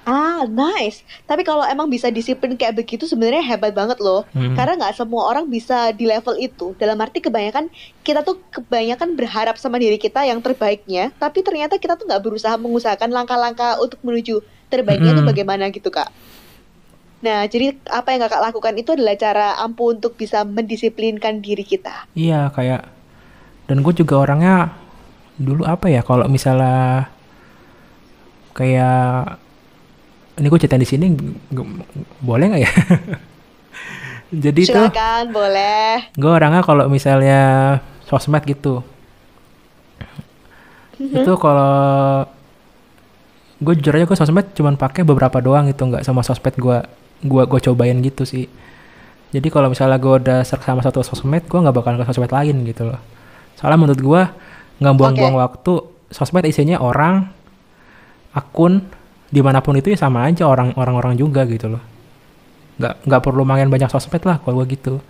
Ah, 0.08 0.48
nice. 0.48 1.04
Tapi 1.28 1.44
kalau 1.44 1.68
emang 1.68 1.92
bisa 1.92 2.08
disiplin 2.08 2.56
kayak 2.56 2.80
begitu 2.80 3.04
sebenarnya 3.04 3.44
hebat 3.44 3.76
banget 3.76 4.00
loh. 4.00 4.24
Hmm. 4.32 4.56
Karena 4.56 4.80
nggak 4.80 4.96
semua 4.96 5.28
orang 5.28 5.52
bisa 5.52 5.92
di 5.92 6.08
level 6.08 6.40
itu. 6.40 6.72
Dalam 6.80 6.96
arti 7.04 7.20
kebanyakan 7.20 7.68
kita 8.08 8.24
tuh 8.24 8.40
kebanyakan 8.48 9.20
berharap 9.20 9.60
sama 9.60 9.76
diri 9.76 10.00
kita 10.00 10.24
yang 10.24 10.40
terbaiknya, 10.40 11.12
tapi 11.20 11.44
ternyata 11.44 11.76
kita 11.76 12.00
tuh 12.00 12.08
nggak 12.08 12.24
berusaha 12.24 12.56
mengusahakan 12.56 13.12
langkah-langkah 13.12 13.84
untuk 13.84 14.00
menuju 14.00 14.40
terbaiknya 14.72 15.12
itu 15.12 15.20
Mm-mm. 15.20 15.28
bagaimana 15.28 15.68
gitu 15.76 15.92
kak. 15.92 16.08
Nah, 17.20 17.44
jadi 17.44 17.76
apa 17.92 18.16
yang 18.16 18.24
kakak 18.32 18.44
lakukan 18.48 18.74
itu 18.80 18.96
adalah 18.96 19.20
cara 19.20 19.60
ampuh 19.60 19.92
untuk 19.92 20.16
bisa 20.16 20.48
mendisiplinkan 20.48 21.44
diri 21.44 21.68
kita. 21.68 22.08
Iya 22.16 22.48
kayak 22.56 22.88
dan 23.68 23.84
gue 23.84 23.92
juga 23.92 24.24
orangnya 24.24 24.72
dulu 25.36 25.68
apa 25.68 25.92
ya 25.92 26.00
kalau 26.00 26.32
misalnya 26.32 27.12
kayak 28.58 29.38
ini 30.42 30.48
gue 30.50 30.60
ceritain 30.60 30.82
di 30.82 30.90
sini 30.90 31.06
boleh 32.22 32.46
nggak 32.50 32.62
ya? 32.66 32.72
Jadi 34.44 34.62
tuh 34.68 34.92
Silakan, 34.92 35.32
boleh. 35.32 36.12
gue 36.20 36.32
orangnya 36.34 36.60
kalau 36.66 36.90
misalnya 36.92 37.42
sosmed 38.04 38.44
gitu 38.44 38.84
itu 40.98 41.34
kalau 41.38 42.26
gue 43.62 43.74
jujur 43.78 43.94
aja 43.98 44.06
gue 44.06 44.18
sosmed 44.18 44.48
cuman 44.54 44.78
pakai 44.78 45.06
beberapa 45.06 45.38
doang 45.42 45.70
gitu 45.70 45.86
nggak 45.86 46.06
sama 46.06 46.26
sosmed 46.26 46.58
gue 46.58 46.78
gue 47.26 47.44
gue 47.46 47.60
cobain 47.70 47.98
gitu 48.02 48.26
sih 48.26 48.46
jadi 49.34 49.48
kalau 49.52 49.70
misalnya 49.70 49.98
gue 50.02 50.14
udah 50.14 50.40
serk 50.46 50.66
sama 50.66 50.82
satu 50.82 51.02
sosmed 51.06 51.46
gue 51.46 51.60
nggak 51.60 51.76
bakal 51.76 51.94
ke 51.98 52.04
sosmed 52.06 52.34
lain 52.34 52.66
gitu 52.66 52.90
loh 52.90 53.02
soalnya 53.58 53.78
menurut 53.82 54.02
gue 54.02 54.22
nggak 54.82 54.96
buang-buang 54.98 55.36
Oke. 55.38 55.42
waktu 55.42 55.74
sosmed 56.14 56.46
isinya 56.46 56.82
orang 56.82 57.30
akun 58.38 58.86
di 59.28 59.42
mana 59.42 59.60
pun 59.66 59.74
itu 59.76 59.90
ya 59.92 59.98
sama 59.98 60.30
aja 60.30 60.46
orang 60.46 60.78
orang-orang 60.78 61.18
juga 61.18 61.44
gitu 61.50 61.74
loh 61.74 61.82
nggak 62.78 63.10
nggak 63.10 63.22
perlu 63.26 63.42
main 63.42 63.66
banyak 63.68 63.90
sosmed 63.90 64.22
lah 64.22 64.38
kalau 64.40 64.62
gue 64.62 64.78
gitu 64.78 65.02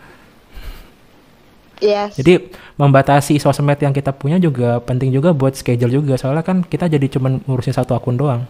Yes. 1.78 2.18
jadi 2.18 2.50
membatasi 2.82 3.38
sosmed 3.38 3.78
yang 3.78 3.94
kita 3.94 4.10
punya 4.10 4.42
juga 4.42 4.82
penting 4.82 5.14
juga 5.14 5.30
buat 5.30 5.54
schedule 5.54 5.94
juga 5.94 6.18
soalnya 6.18 6.42
kan 6.42 6.66
kita 6.66 6.90
jadi 6.90 7.06
cuman 7.06 7.46
ngurusin 7.46 7.76
satu 7.78 7.94
akun 7.94 8.18
doang 8.18 8.50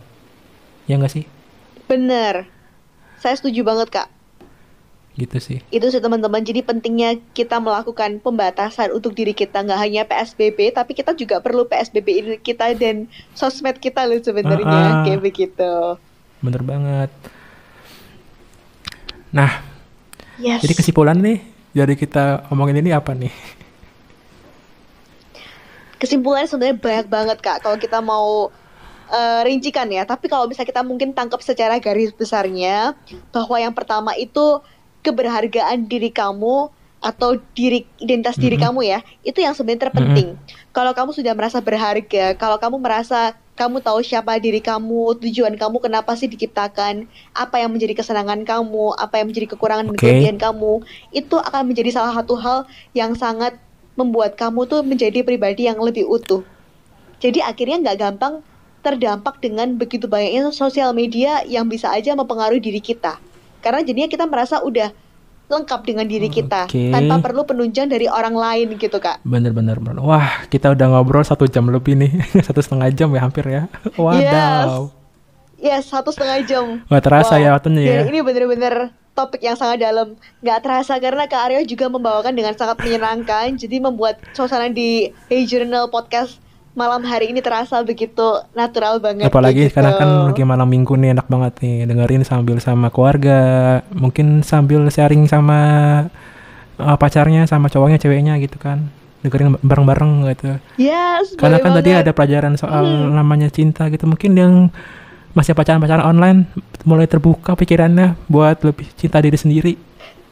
ya 0.87 0.95
nggak 0.95 1.11
sih 1.11 1.27
Bener. 1.87 2.51
Saya 3.17 3.33
setuju 3.39 3.63
banget, 3.63 3.87
Kak. 3.89 4.07
Gitu 5.17 5.37
sih 5.37 5.59
Itu 5.67 5.89
sih 5.89 5.97
teman-teman. 5.97 6.39
Jadi 6.39 6.61
pentingnya 6.61 7.17
kita 7.33 7.57
melakukan 7.57 8.21
pembatasan 8.21 8.93
untuk 8.93 9.11
diri 9.11 9.33
kita. 9.33 9.59
Nggak 9.59 9.79
hanya 9.79 10.01
PSBB, 10.03 10.71
tapi 10.71 10.93
kita 10.93 11.11
juga 11.11 11.41
perlu 11.41 11.65
PSBB 11.65 12.07
ini 12.13 12.35
kita 12.37 12.71
dan 12.73 13.09
sosmed 13.33 13.77
kita 13.77 14.05
loh 14.05 14.13
Ah, 14.13 14.17
ah. 14.17 14.23
sebenarnya. 14.23 14.81
Kayak 15.03 15.21
begitu. 15.21 15.71
bener 16.37 16.61
banget 16.61 17.09
nah 19.27 19.65
Yes. 20.37 20.61
jadi 20.61 20.77
kesimpulan 20.77 21.17
nih 21.17 21.41
dari 21.73 21.97
kita 21.97 22.45
omongin 22.47 22.77
ini 22.77 22.93
apa 22.93 23.11
nih 23.11 23.33
Kesimpulannya 25.97 26.45
sebenarnya 26.45 26.77
banyak 26.77 27.07
banget, 27.09 27.37
Kak. 27.41 27.65
Kalau 27.65 27.73
kita 27.75 27.97
mau 27.99 28.53
eh, 29.07 29.41
rincikan 29.41 29.89
ya. 29.89 30.05
Tapi 30.05 30.29
kalau 30.29 30.45
bisa 30.45 30.61
kita 30.61 30.85
mungkin 30.85 31.09
tangkap 31.09 31.41
secara 31.41 31.81
garis 31.81 32.13
besarnya. 32.13 32.93
Bahwa 33.33 33.57
yang 33.57 33.73
pertama 33.73 34.13
itu 34.13 34.61
keberhargaan 35.05 35.85
diri 35.85 36.09
kamu 36.09 36.69
atau 36.97 37.37
diri 37.53 37.85
identitas 38.01 38.41
diri 38.41 38.57
Mm-mm. 38.57 38.73
kamu 38.73 38.79
ya 38.89 38.99
itu 39.21 39.37
yang 39.37 39.53
sebenarnya 39.53 39.89
terpenting 39.89 40.33
kalau 40.73 40.91
kamu 40.97 41.13
sudah 41.13 41.33
merasa 41.37 41.61
berharga 41.61 42.33
kalau 42.33 42.57
kamu 42.57 42.81
merasa 42.81 43.37
kamu 43.57 43.81
tahu 43.81 44.01
siapa 44.01 44.37
diri 44.41 44.61
kamu 44.61 45.17
tujuan 45.21 45.57
kamu 45.57 45.77
kenapa 45.77 46.13
sih 46.17 46.25
diciptakan 46.29 47.05
apa 47.37 47.55
yang 47.61 47.73
menjadi 47.73 47.97
kesenangan 47.97 48.41
kamu 48.45 48.97
apa 48.97 49.21
yang 49.21 49.29
menjadi 49.29 49.53
kekurangan 49.53 49.89
dan 49.89 49.93
Oke. 49.93 50.01
kelebihan 50.01 50.37
kamu 50.41 50.73
itu 51.13 51.35
akan 51.37 51.61
menjadi 51.69 51.89
salah 51.93 52.13
satu 52.17 52.33
hal 52.37 52.65
yang 52.97 53.13
sangat 53.13 53.57
membuat 53.97 54.33
kamu 54.37 54.65
tuh 54.65 54.81
menjadi 54.81 55.21
pribadi 55.21 55.69
yang 55.69 55.77
lebih 55.77 56.05
utuh 56.05 56.41
jadi 57.21 57.45
akhirnya 57.45 57.81
nggak 57.81 57.97
gampang 57.97 58.33
terdampak 58.81 59.37
dengan 59.41 59.73
begitu 59.77 60.05
banyaknya 60.09 60.53
sosial 60.53 60.93
media 60.97 61.45
yang 61.45 61.65
bisa 61.69 61.89
aja 61.93 62.13
mempengaruhi 62.13 62.61
diri 62.61 62.81
kita 62.81 63.21
karena 63.67 63.83
jadinya 63.83 64.07
kita 64.07 64.23
merasa 64.23 64.63
udah 64.63 64.95
lengkap 65.47 65.79
dengan 65.83 66.03
diri 66.07 66.27
kita 66.27 66.67
Oke. 66.67 66.91
tanpa 66.91 67.23
perlu 67.23 67.47
penunjang 67.47 67.87
dari 67.87 68.07
orang 68.07 68.35
lain 68.35 68.75
gitu 68.75 68.99
kak. 68.99 69.23
Bener-bener. 69.23 69.79
bener. 69.79 70.03
Wah, 70.03 70.43
kita 70.47 70.71
udah 70.75 70.87
ngobrol 70.91 71.23
satu 71.23 71.47
jam 71.47 71.67
lebih 71.67 71.95
nih. 71.95 72.11
satu 72.47 72.59
setengah 72.59 72.91
jam 72.91 73.11
ya 73.15 73.21
hampir 73.23 73.43
ya. 73.47 73.71
Wadaw. 73.95 74.91
Yes, 75.57 75.87
satu 75.89 76.11
setengah 76.11 76.43
jam. 76.43 76.65
Wah, 76.91 76.99
terasa 76.99 77.39
Wow. 77.39 77.43
ya 77.43 77.49
waktunya 77.55 77.81
ya. 77.83 77.93
Dan 78.03 78.11
ini 78.11 78.19
bener-bener 78.23 78.91
topik 79.15 79.39
yang 79.39 79.55
sangat 79.55 79.87
dalam. 79.87 80.19
Nggak 80.43 80.59
terasa 80.67 80.93
karena 80.99 81.23
Kak 81.25 81.49
Aryo 81.49 81.63
juga 81.63 81.87
membawakan 81.87 82.35
dengan 82.35 82.53
sangat 82.53 82.77
menyenangkan. 82.83 83.55
Jadi 83.55 83.79
membuat 83.79 84.19
suasana 84.35 84.67
di 84.67 85.15
Hey 85.31 85.47
Journal 85.47 85.87
Podcast 85.87 86.43
malam 86.77 87.01
hari 87.01 87.33
ini 87.33 87.41
terasa 87.41 87.81
begitu 87.81 88.37
natural 88.53 89.01
banget. 89.01 89.25
Apalagi 89.25 89.65
gitu. 89.65 89.81
kan 89.81 90.29
lagi 90.29 90.45
malam 90.45 90.69
minggu 90.69 90.93
nih 90.93 91.17
enak 91.17 91.25
banget 91.25 91.53
nih 91.65 91.89
dengerin 91.89 92.21
sambil 92.21 92.61
sama 92.61 92.93
keluarga, 92.93 93.39
mungkin 93.89 94.45
sambil 94.45 94.85
sharing 94.93 95.25
sama 95.25 95.57
uh, 96.77 96.93
pacarnya, 97.01 97.49
sama 97.49 97.73
cowoknya, 97.73 97.97
ceweknya 97.97 98.37
gitu 98.37 98.61
kan. 98.61 98.93
Dengerin 99.25 99.57
bareng-bareng 99.65 100.29
gitu. 100.29 100.61
Yes, 100.77 101.33
Karena 101.33 101.57
kan 101.57 101.73
tadi 101.73 101.89
banget. 101.89 102.05
ada 102.05 102.11
pelajaran 102.13 102.53
soal 102.53 102.85
Hmm. 102.85 103.17
namanya 103.17 103.49
cinta 103.49 103.89
gitu. 103.89 104.05
Mungkin 104.05 104.37
yang 104.37 104.53
masih 105.33 105.57
pacaran-pacaran 105.57 106.05
online 106.05 106.45
mulai 106.85 107.09
terbuka 107.09 107.57
pikirannya 107.57 108.13
buat 108.29 108.61
lebih 108.61 108.85
cinta 108.93 109.17
diri 109.17 109.35
sendiri. 109.35 109.73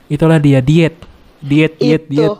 Itulah 0.05 0.37
dia 0.37 0.61
diet. 0.61 0.93
Diet, 1.41 1.81
diet, 1.81 2.05
itu. 2.05 2.13
diet. 2.13 2.37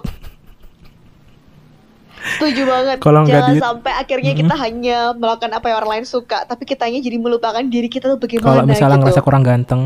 Setuju 2.26 2.62
banget. 2.66 2.98
Kalau 3.00 3.22
Jangan 3.24 3.54
diet- 3.54 3.62
sampai 3.62 3.92
akhirnya 3.94 4.34
kita 4.34 4.56
hanya 4.58 4.98
melakukan 5.14 5.52
apa 5.52 5.66
yang 5.68 5.78
orang 5.80 5.92
lain 5.96 6.06
suka, 6.06 6.42
tapi 6.44 6.66
kitanya 6.66 6.98
jadi 6.98 7.16
melupakan 7.16 7.62
diri 7.62 7.86
kita 7.86 8.10
tuh 8.10 8.18
bagaimana 8.18 8.50
Kalau 8.52 8.64
misalnya 8.66 8.98
gitu. 8.98 9.04
ngerasa 9.06 9.22
kurang 9.22 9.44
ganteng, 9.44 9.84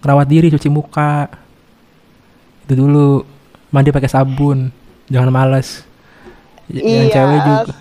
rawat 0.00 0.26
diri, 0.26 0.48
cuci 0.48 0.66
muka. 0.66 1.28
Itu 2.64 2.74
dulu 2.74 3.22
mandi 3.68 3.90
pakai 3.90 4.08
sabun, 4.08 4.72
jangan 5.06 5.28
males. 5.28 5.84
Yang 6.66 6.82
Iya, 6.82 7.02
cewek 7.12 7.40
juga. 7.40 7.74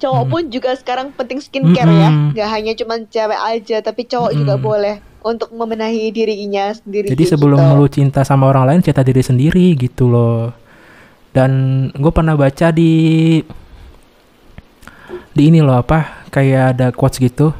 Cowok 0.00 0.24
pun 0.26 0.42
juga 0.48 0.70
sekarang 0.72 1.12
penting 1.12 1.44
skincare 1.44 1.92
ya, 1.92 2.08
Mm-mm. 2.08 2.32
nggak 2.32 2.48
hanya 2.48 2.72
cuma 2.72 2.96
cewek 3.04 3.36
aja, 3.36 3.76
tapi 3.84 4.08
cowok 4.08 4.32
juga 4.32 4.56
Mm-mm. 4.56 4.64
boleh 4.64 4.96
untuk 5.20 5.52
membenahi 5.52 6.08
dirinya 6.08 6.72
sendiri. 6.72 7.12
Jadi 7.12 7.24
sebelum 7.28 7.60
gitu. 7.60 7.76
lu 7.76 7.86
cinta 7.86 8.24
sama 8.24 8.48
orang 8.48 8.64
lain, 8.64 8.80
cinta 8.80 9.04
diri 9.04 9.20
sendiri 9.20 9.76
gitu 9.76 10.08
loh. 10.08 10.56
Dan 11.30 11.50
gue 11.94 12.12
pernah 12.12 12.34
baca 12.34 12.74
di 12.74 12.92
di 15.30 15.42
ini 15.46 15.62
loh 15.62 15.78
apa 15.78 16.26
kayak 16.34 16.64
ada 16.76 16.86
quotes 16.90 17.22
gitu. 17.22 17.54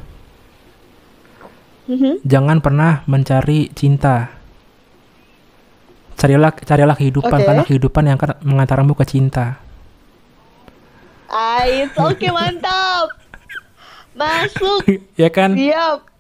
Mhm. 1.91 2.23
Jangan 2.23 2.59
pernah 2.63 3.03
mencari 3.07 3.71
cinta. 3.75 4.31
Carilah 6.19 6.53
carilah 6.53 6.97
kehidupan 6.99 7.39
Oke. 7.41 7.47
karena 7.47 7.63
kehidupan 7.65 8.03
yang 8.07 8.17
akan 8.21 8.39
mengantarmu 8.45 8.93
ke 8.95 9.05
cinta. 9.09 9.57
Ais, 11.31 11.95
oke 11.95 12.27
mantap. 12.35 13.15
Masuk, 14.19 14.83
ya 15.23 15.31
kan? 15.31 15.55
siap. 15.55 16.11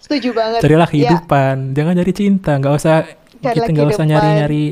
Setuju 0.00 0.32
banget. 0.32 0.64
carilah 0.64 0.88
Ya, 0.88 0.92
kehidupan 0.96 1.76
jangan 1.76 1.92
cari 2.00 2.12
cinta 2.16 2.56
nggak 2.56 2.72
usah 2.72 3.04
Carilah 3.44 3.52
kita 3.52 3.68
nggak 3.68 3.88
usah 3.92 4.04
nyari 4.08 4.28
nyari 4.40 4.64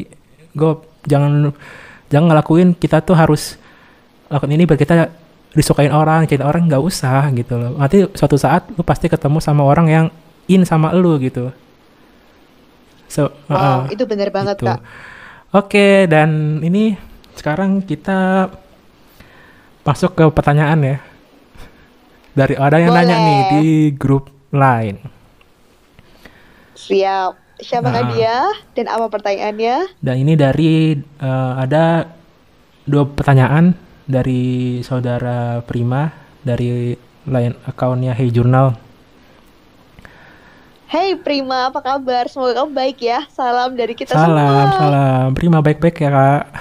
gue 0.56 0.72
jangan 1.04 1.52
jangan 2.08 2.32
ngelakuin 2.32 2.76
kita 2.76 3.04
tuh 3.04 3.16
harus 3.16 3.56
lakukan 4.28 4.52
ini 4.52 4.64
biar 4.68 4.78
kita 4.80 4.94
disukain 5.56 5.92
orang 5.92 6.28
kita 6.28 6.44
orang 6.44 6.68
nggak 6.68 6.82
usah 6.82 7.32
gitu 7.32 7.56
loh 7.56 7.80
nanti 7.80 8.04
suatu 8.12 8.36
saat 8.36 8.68
lu 8.72 8.84
pasti 8.84 9.08
ketemu 9.08 9.40
sama 9.40 9.64
orang 9.64 9.86
yang 9.88 10.06
in 10.48 10.64
sama 10.68 10.92
lu 10.92 11.16
gitu 11.20 11.48
so 13.08 13.32
wow, 13.48 13.88
uh-uh, 13.88 13.92
itu 13.92 14.04
benar 14.04 14.28
banget 14.28 14.60
gitu. 14.60 14.68
kak. 14.68 14.80
oke 15.56 15.86
dan 16.12 16.60
ini 16.60 16.96
sekarang 17.32 17.80
kita 17.80 18.52
masuk 19.88 20.12
ke 20.12 20.24
pertanyaan 20.28 20.80
ya 20.84 20.96
dari 22.36 22.54
ada 22.60 22.76
yang 22.76 22.92
nanya 22.92 23.16
Boleh. 23.16 23.24
nih 23.24 23.40
di 23.48 23.66
grup 23.96 24.28
lain 24.52 25.00
Siap. 26.78 27.47
Siapakah 27.58 28.02
Nah. 28.04 28.10
dia 28.12 28.36
dan 28.72 28.86
apa 28.86 29.06
pertanyaannya? 29.08 29.98
Dan 29.98 30.14
ini 30.16 30.34
dari 30.34 30.94
eh, 30.94 31.52
ada 31.56 32.06
dua 32.84 33.04
pertanyaan 33.04 33.74
dari 34.04 34.78
saudara 34.80 35.58
Prima 35.60 36.08
dari 36.40 36.94
lain 37.24 37.52
akunnya 37.62 38.12
Hey 38.12 38.30
Journal. 38.30 38.78
Hey 40.86 41.12
Prima, 41.14 41.68
apa 41.68 41.84
kabar? 41.84 42.24
Semoga 42.26 42.56
kamu 42.56 42.72
baik 42.72 42.98
ya. 42.98 43.28
Salam 43.28 43.74
dari 43.74 43.92
kita 43.92 44.14
Salam, 44.14 44.32
semua. 44.32 44.72
salam. 44.72 45.26
Prima 45.32 45.58
baik-baik 45.58 45.96
ya 45.98 46.10
kak. 46.10 46.44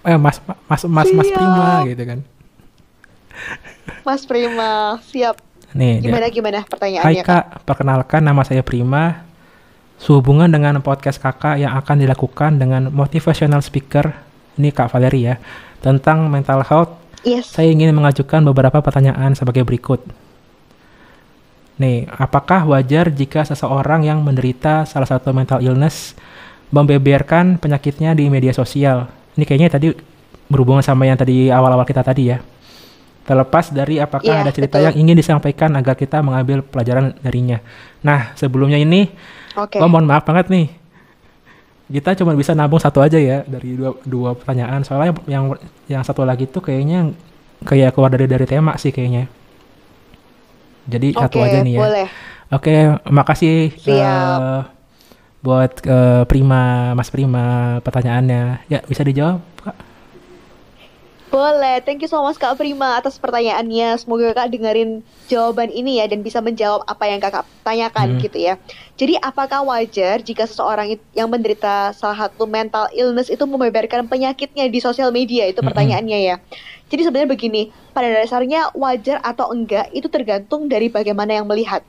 Eh 0.00 0.14
mas 0.14 0.38
mas 0.64 0.82
mas 0.84 1.08
mas 1.10 1.26
Siap. 1.26 1.34
Prima 1.34 1.66
gitu 1.84 2.02
kan. 2.04 2.18
Mas 4.02 4.22
Prima, 4.22 4.70
siap. 5.04 5.36
Nih, 5.72 5.98
dia- 5.98 6.08
Gimana 6.08 6.26
gimana 6.28 6.58
Hai 6.58 6.68
pertanyaannya? 6.68 7.22
kak, 7.22 7.44
perkenalkan 7.62 8.22
nama 8.22 8.42
saya 8.42 8.62
Prima. 8.62 9.26
Sehubungan 10.04 10.52
dengan 10.52 10.76
podcast 10.84 11.16
kakak 11.16 11.56
yang 11.56 11.72
akan 11.80 11.96
dilakukan 11.96 12.60
dengan 12.60 12.92
motivational 12.92 13.64
speaker, 13.64 14.12
ini 14.60 14.68
Kak 14.68 14.92
Valeri 14.92 15.32
ya, 15.32 15.40
tentang 15.80 16.28
mental 16.28 16.60
health 16.60 17.04
Yes. 17.24 17.56
Saya 17.56 17.72
ingin 17.72 17.88
mengajukan 17.96 18.44
beberapa 18.44 18.84
pertanyaan 18.84 19.32
sebagai 19.32 19.64
berikut. 19.64 20.04
Nih, 21.80 22.04
apakah 22.06 22.68
wajar 22.68 23.08
jika 23.08 23.48
seseorang 23.48 24.04
yang 24.04 24.20
menderita 24.20 24.84
salah 24.84 25.08
satu 25.08 25.32
mental 25.32 25.64
illness 25.64 26.12
membeberkan 26.68 27.56
penyakitnya 27.56 28.12
di 28.12 28.28
media 28.28 28.52
sosial? 28.52 29.08
Ini 29.34 29.48
kayaknya 29.48 29.72
tadi 29.72 29.88
berhubungan 30.52 30.84
sama 30.84 31.08
yang 31.08 31.16
tadi 31.16 31.48
awal-awal 31.48 31.88
kita 31.88 32.04
tadi 32.04 32.28
ya. 32.28 32.44
Terlepas 33.24 33.72
dari 33.72 33.96
apakah 33.96 34.44
Iya, 34.44 34.44
ada 34.44 34.52
cerita 34.52 34.76
betul. 34.76 34.86
yang 34.92 34.94
ingin 35.00 35.16
disampaikan 35.16 35.72
agar 35.80 35.96
kita 35.96 36.20
mengambil 36.20 36.60
pelajaran 36.60 37.16
darinya. 37.24 37.64
Nah, 38.04 38.36
sebelumnya 38.36 38.76
ini, 38.76 39.08
Oke. 39.54 39.78
oh 39.78 39.88
mohon 39.88 40.06
maaf 40.06 40.26
banget 40.26 40.50
nih. 40.50 40.66
Kita 41.84 42.16
cuma 42.16 42.32
bisa 42.32 42.56
nabung 42.56 42.80
satu 42.80 43.04
aja 43.04 43.20
ya 43.20 43.44
dari 43.44 43.76
dua, 43.76 43.94
dua 44.02 44.30
pertanyaan. 44.34 44.82
Soalnya 44.82 45.14
yang 45.28 45.52
yang 45.86 46.02
satu 46.02 46.24
lagi 46.24 46.48
tuh 46.48 46.64
kayaknya 46.64 47.12
kayak 47.62 47.92
keluar 47.94 48.10
dari 48.10 48.26
dari 48.26 48.46
tema 48.48 48.74
sih 48.80 48.90
kayaknya. 48.90 49.28
Jadi 50.84 51.16
satu 51.16 51.38
Oke, 51.40 51.46
aja 51.48 51.58
nih 51.64 51.74
ya. 51.76 51.80
boleh. 51.80 52.08
Oke, 52.52 52.74
makasih 53.08 53.72
Siap. 53.80 54.38
eh, 54.40 54.60
buat 55.40 55.72
eh, 55.84 56.22
Prima, 56.28 56.92
Mas 56.96 57.08
Prima 57.12 57.78
pertanyaannya. 57.80 58.68
Ya, 58.68 58.80
bisa 58.84 59.00
dijawab? 59.04 59.53
Boleh, 61.34 61.82
thank 61.82 61.98
you 61.98 62.06
so 62.06 62.22
much 62.22 62.38
Kak 62.38 62.54
Prima 62.54 62.94
atas 62.94 63.18
pertanyaannya. 63.18 63.98
Semoga 63.98 64.30
Kak 64.38 64.54
dengerin 64.54 65.02
jawaban 65.26 65.66
ini 65.66 65.98
ya 65.98 66.06
dan 66.06 66.22
bisa 66.22 66.38
menjawab 66.38 66.86
apa 66.86 67.10
yang 67.10 67.18
Kakak 67.18 67.42
tanyakan 67.66 68.14
Hmm. 68.14 68.20
gitu 68.22 68.38
ya. 68.38 68.54
Jadi 68.94 69.18
apakah 69.18 69.66
wajar 69.66 70.22
jika 70.22 70.46
seseorang 70.46 70.94
yang 71.10 71.26
menderita 71.26 71.90
salah 71.90 72.30
satu 72.30 72.46
mental 72.46 72.86
illness 72.94 73.34
itu 73.34 73.42
membeberkan 73.50 74.06
penyakitnya 74.06 74.70
di 74.70 74.78
sosial 74.78 75.10
media? 75.10 75.50
Itu 75.50 75.66
pertanyaannya 75.66 76.18
ya. 76.22 76.38
Jadi 76.86 77.02
sebenarnya 77.02 77.26
begini, 77.34 77.62
pada 77.90 78.14
dasarnya 78.14 78.70
wajar 78.70 79.18
atau 79.18 79.50
enggak 79.50 79.90
itu 79.90 80.06
tergantung 80.06 80.70
dari 80.70 80.86
bagaimana 80.86 81.34
yang 81.34 81.50
melihat. 81.50 81.82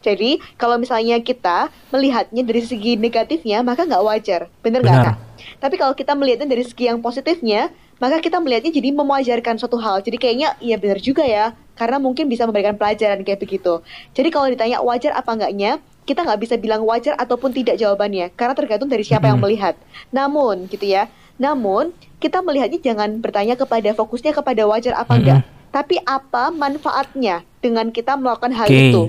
Jadi 0.00 0.40
kalau 0.56 0.80
misalnya 0.80 1.20
kita 1.20 1.68
melihatnya 1.92 2.40
dari 2.40 2.64
segi 2.64 2.96
negatifnya 2.96 3.60
maka 3.60 3.84
nggak 3.84 4.00
wajar, 4.00 4.40
bener 4.64 4.80
nggak 4.80 4.98
kak? 5.12 5.16
Tapi 5.60 5.74
kalau 5.76 5.92
kita 5.92 6.16
melihatnya 6.16 6.48
dari 6.48 6.64
segi 6.64 6.88
yang 6.88 7.04
positifnya, 7.04 7.68
maka 8.02 8.18
kita 8.18 8.42
melihatnya 8.42 8.74
jadi 8.74 8.90
mewajarkan 8.90 9.62
suatu 9.62 9.78
hal. 9.78 10.02
Jadi 10.02 10.18
kayaknya 10.18 10.58
iya 10.58 10.74
benar 10.74 10.98
juga 10.98 11.22
ya, 11.22 11.54
karena 11.78 12.02
mungkin 12.02 12.26
bisa 12.26 12.42
memberikan 12.50 12.74
pelajaran 12.74 13.22
kayak 13.22 13.38
begitu. 13.38 13.78
Jadi 14.10 14.28
kalau 14.34 14.50
ditanya 14.50 14.82
wajar 14.82 15.14
apa 15.14 15.30
enggaknya, 15.30 15.78
kita 16.02 16.26
nggak 16.26 16.40
bisa 16.42 16.58
bilang 16.58 16.82
wajar 16.82 17.14
ataupun 17.14 17.54
tidak 17.54 17.78
jawabannya, 17.78 18.34
karena 18.34 18.58
tergantung 18.58 18.90
dari 18.90 19.06
siapa 19.06 19.30
yang 19.30 19.38
melihat. 19.38 19.78
Namun 20.10 20.66
gitu 20.66 20.82
ya, 20.82 21.06
namun 21.38 21.94
kita 22.18 22.42
melihatnya 22.42 22.82
jangan 22.82 23.22
bertanya 23.22 23.54
kepada 23.54 23.94
fokusnya 23.94 24.34
kepada 24.34 24.66
wajar 24.66 24.98
apa 24.98 25.12
enggak, 25.14 25.40
tapi 25.70 26.02
apa 26.02 26.50
manfaatnya 26.50 27.46
dengan 27.62 27.94
kita 27.94 28.18
melakukan 28.18 28.50
hal 28.50 28.66
Oke. 28.66 28.74
itu. 28.90 29.02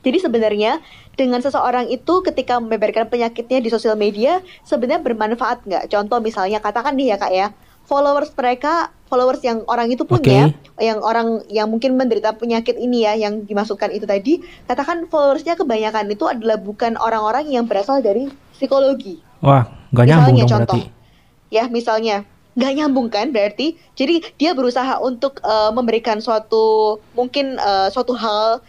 Jadi 0.00 0.18
sebenarnya 0.18 0.82
dengan 1.14 1.44
seseorang 1.44 1.86
itu 1.92 2.24
ketika 2.26 2.56
membeberkan 2.58 3.06
penyakitnya 3.06 3.60
di 3.60 3.68
sosial 3.68 3.94
media 3.94 4.40
sebenarnya 4.66 4.98
bermanfaat 4.98 5.62
nggak? 5.62 5.92
Contoh 5.92 6.18
misalnya 6.18 6.58
katakan 6.58 6.96
nih 6.96 7.14
ya 7.14 7.16
kak 7.20 7.32
ya, 7.36 7.46
followers 7.90 8.30
mereka, 8.38 8.94
followers 9.10 9.42
yang 9.42 9.66
orang 9.66 9.90
itu 9.90 10.06
punya, 10.06 10.54
yang 10.78 11.02
orang 11.02 11.42
yang 11.50 11.66
mungkin 11.66 11.98
menderita 11.98 12.38
penyakit 12.38 12.78
ini 12.78 13.02
ya, 13.02 13.18
yang 13.18 13.42
dimasukkan 13.42 13.90
itu 13.90 14.06
tadi, 14.06 14.38
katakan 14.70 15.10
followersnya 15.10 15.58
kebanyakan 15.58 16.06
itu 16.06 16.30
adalah 16.30 16.54
bukan 16.62 16.94
orang-orang 16.94 17.50
yang 17.50 17.66
berasal 17.66 17.98
dari 17.98 18.30
psikologi. 18.54 19.18
Wah, 19.42 19.66
nggak 19.90 20.06
nyambung 20.06 20.38
Misalnya 20.38 20.46
dong 20.46 20.52
contoh. 20.54 20.78
berarti. 20.78 20.98
Ya 21.50 21.66
misalnya 21.66 22.16
nggak 22.54 22.72
nyambung 22.78 23.08
kan 23.10 23.30
berarti 23.30 23.78
jadi 23.94 24.26
dia 24.34 24.54
berusaha 24.54 24.98
untuk 25.02 25.42
eh, 25.42 25.70
memberikan 25.74 26.22
suatu 26.22 26.98
mungkin 27.14 27.58
eh, 27.58 27.88
suatu 27.90 28.14
hal 28.14 28.62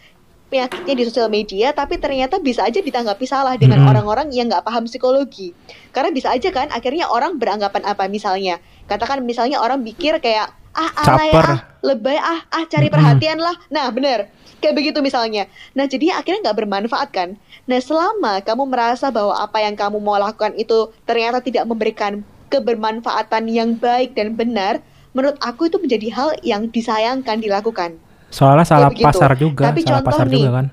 penyakitnya 0.52 0.93
di 0.99 1.03
sosial 1.07 1.31
media, 1.31 1.72
tapi 1.72 1.95
ternyata 1.95 2.35
bisa 2.43 2.68
aja 2.68 2.84
ditanggapi 2.84 3.23
salah 3.23 3.56
dengan 3.56 3.88
orang-orang 3.88 4.35
yang 4.35 4.52
nggak 4.52 4.68
paham 4.68 4.84
psikologi. 4.84 5.56
Karena 5.95 6.11
bisa 6.11 6.27
aja 6.27 6.52
kan, 6.52 6.68
akhirnya 6.76 7.07
orang 7.07 7.39
beranggapan 7.39 7.88
apa 7.88 8.11
misalnya. 8.11 8.60
Katakan 8.91 9.23
misalnya 9.23 9.63
orang 9.63 9.80
pikir 9.88 10.19
kayak 10.19 10.51
ah 10.76 10.91
alay 11.07 11.31
Caper. 11.31 11.47
ah 11.47 11.59
lebay 11.80 12.19
ah 12.19 12.43
ah 12.51 12.63
cari 12.68 12.91
perhatian 12.91 13.39
lah. 13.39 13.55
Nah 13.72 13.88
bener 13.88 14.27
kayak 14.59 14.76
begitu 14.76 14.99
misalnya. 14.99 15.47
Nah 15.72 15.88
jadi 15.88 16.19
akhirnya 16.19 16.51
nggak 16.51 16.57
bermanfaat 16.59 17.09
kan. 17.15 17.30
Nah 17.72 17.80
selama 17.80 18.43
kamu 18.43 18.68
merasa 18.68 19.07
bahwa 19.07 19.31
apa 19.39 19.63
yang 19.63 19.80
kamu 19.80 19.97
mau 20.03 20.19
lakukan 20.19 20.51
itu 20.59 20.91
ternyata 21.07 21.39
tidak 21.39 21.63
memberikan 21.63 22.22
kebermanfaatan 22.51 23.47
yang 23.47 23.80
baik 23.80 24.11
dan 24.11 24.35
benar, 24.35 24.84
menurut 25.15 25.39
aku 25.39 25.72
itu 25.72 25.80
menjadi 25.80 26.07
hal 26.11 26.30
yang 26.43 26.68
disayangkan 26.68 27.39
dilakukan. 27.39 27.95
Soalnya 28.27 28.68
salah 28.68 28.91
begitu. 28.91 29.07
pasar 29.07 29.31
juga, 29.39 29.72
Tapi 29.72 29.80
salah 29.84 30.03
contoh 30.03 30.07
pasar 30.11 30.26
nih, 30.27 30.35
juga 30.43 30.51
kan. 30.59 30.65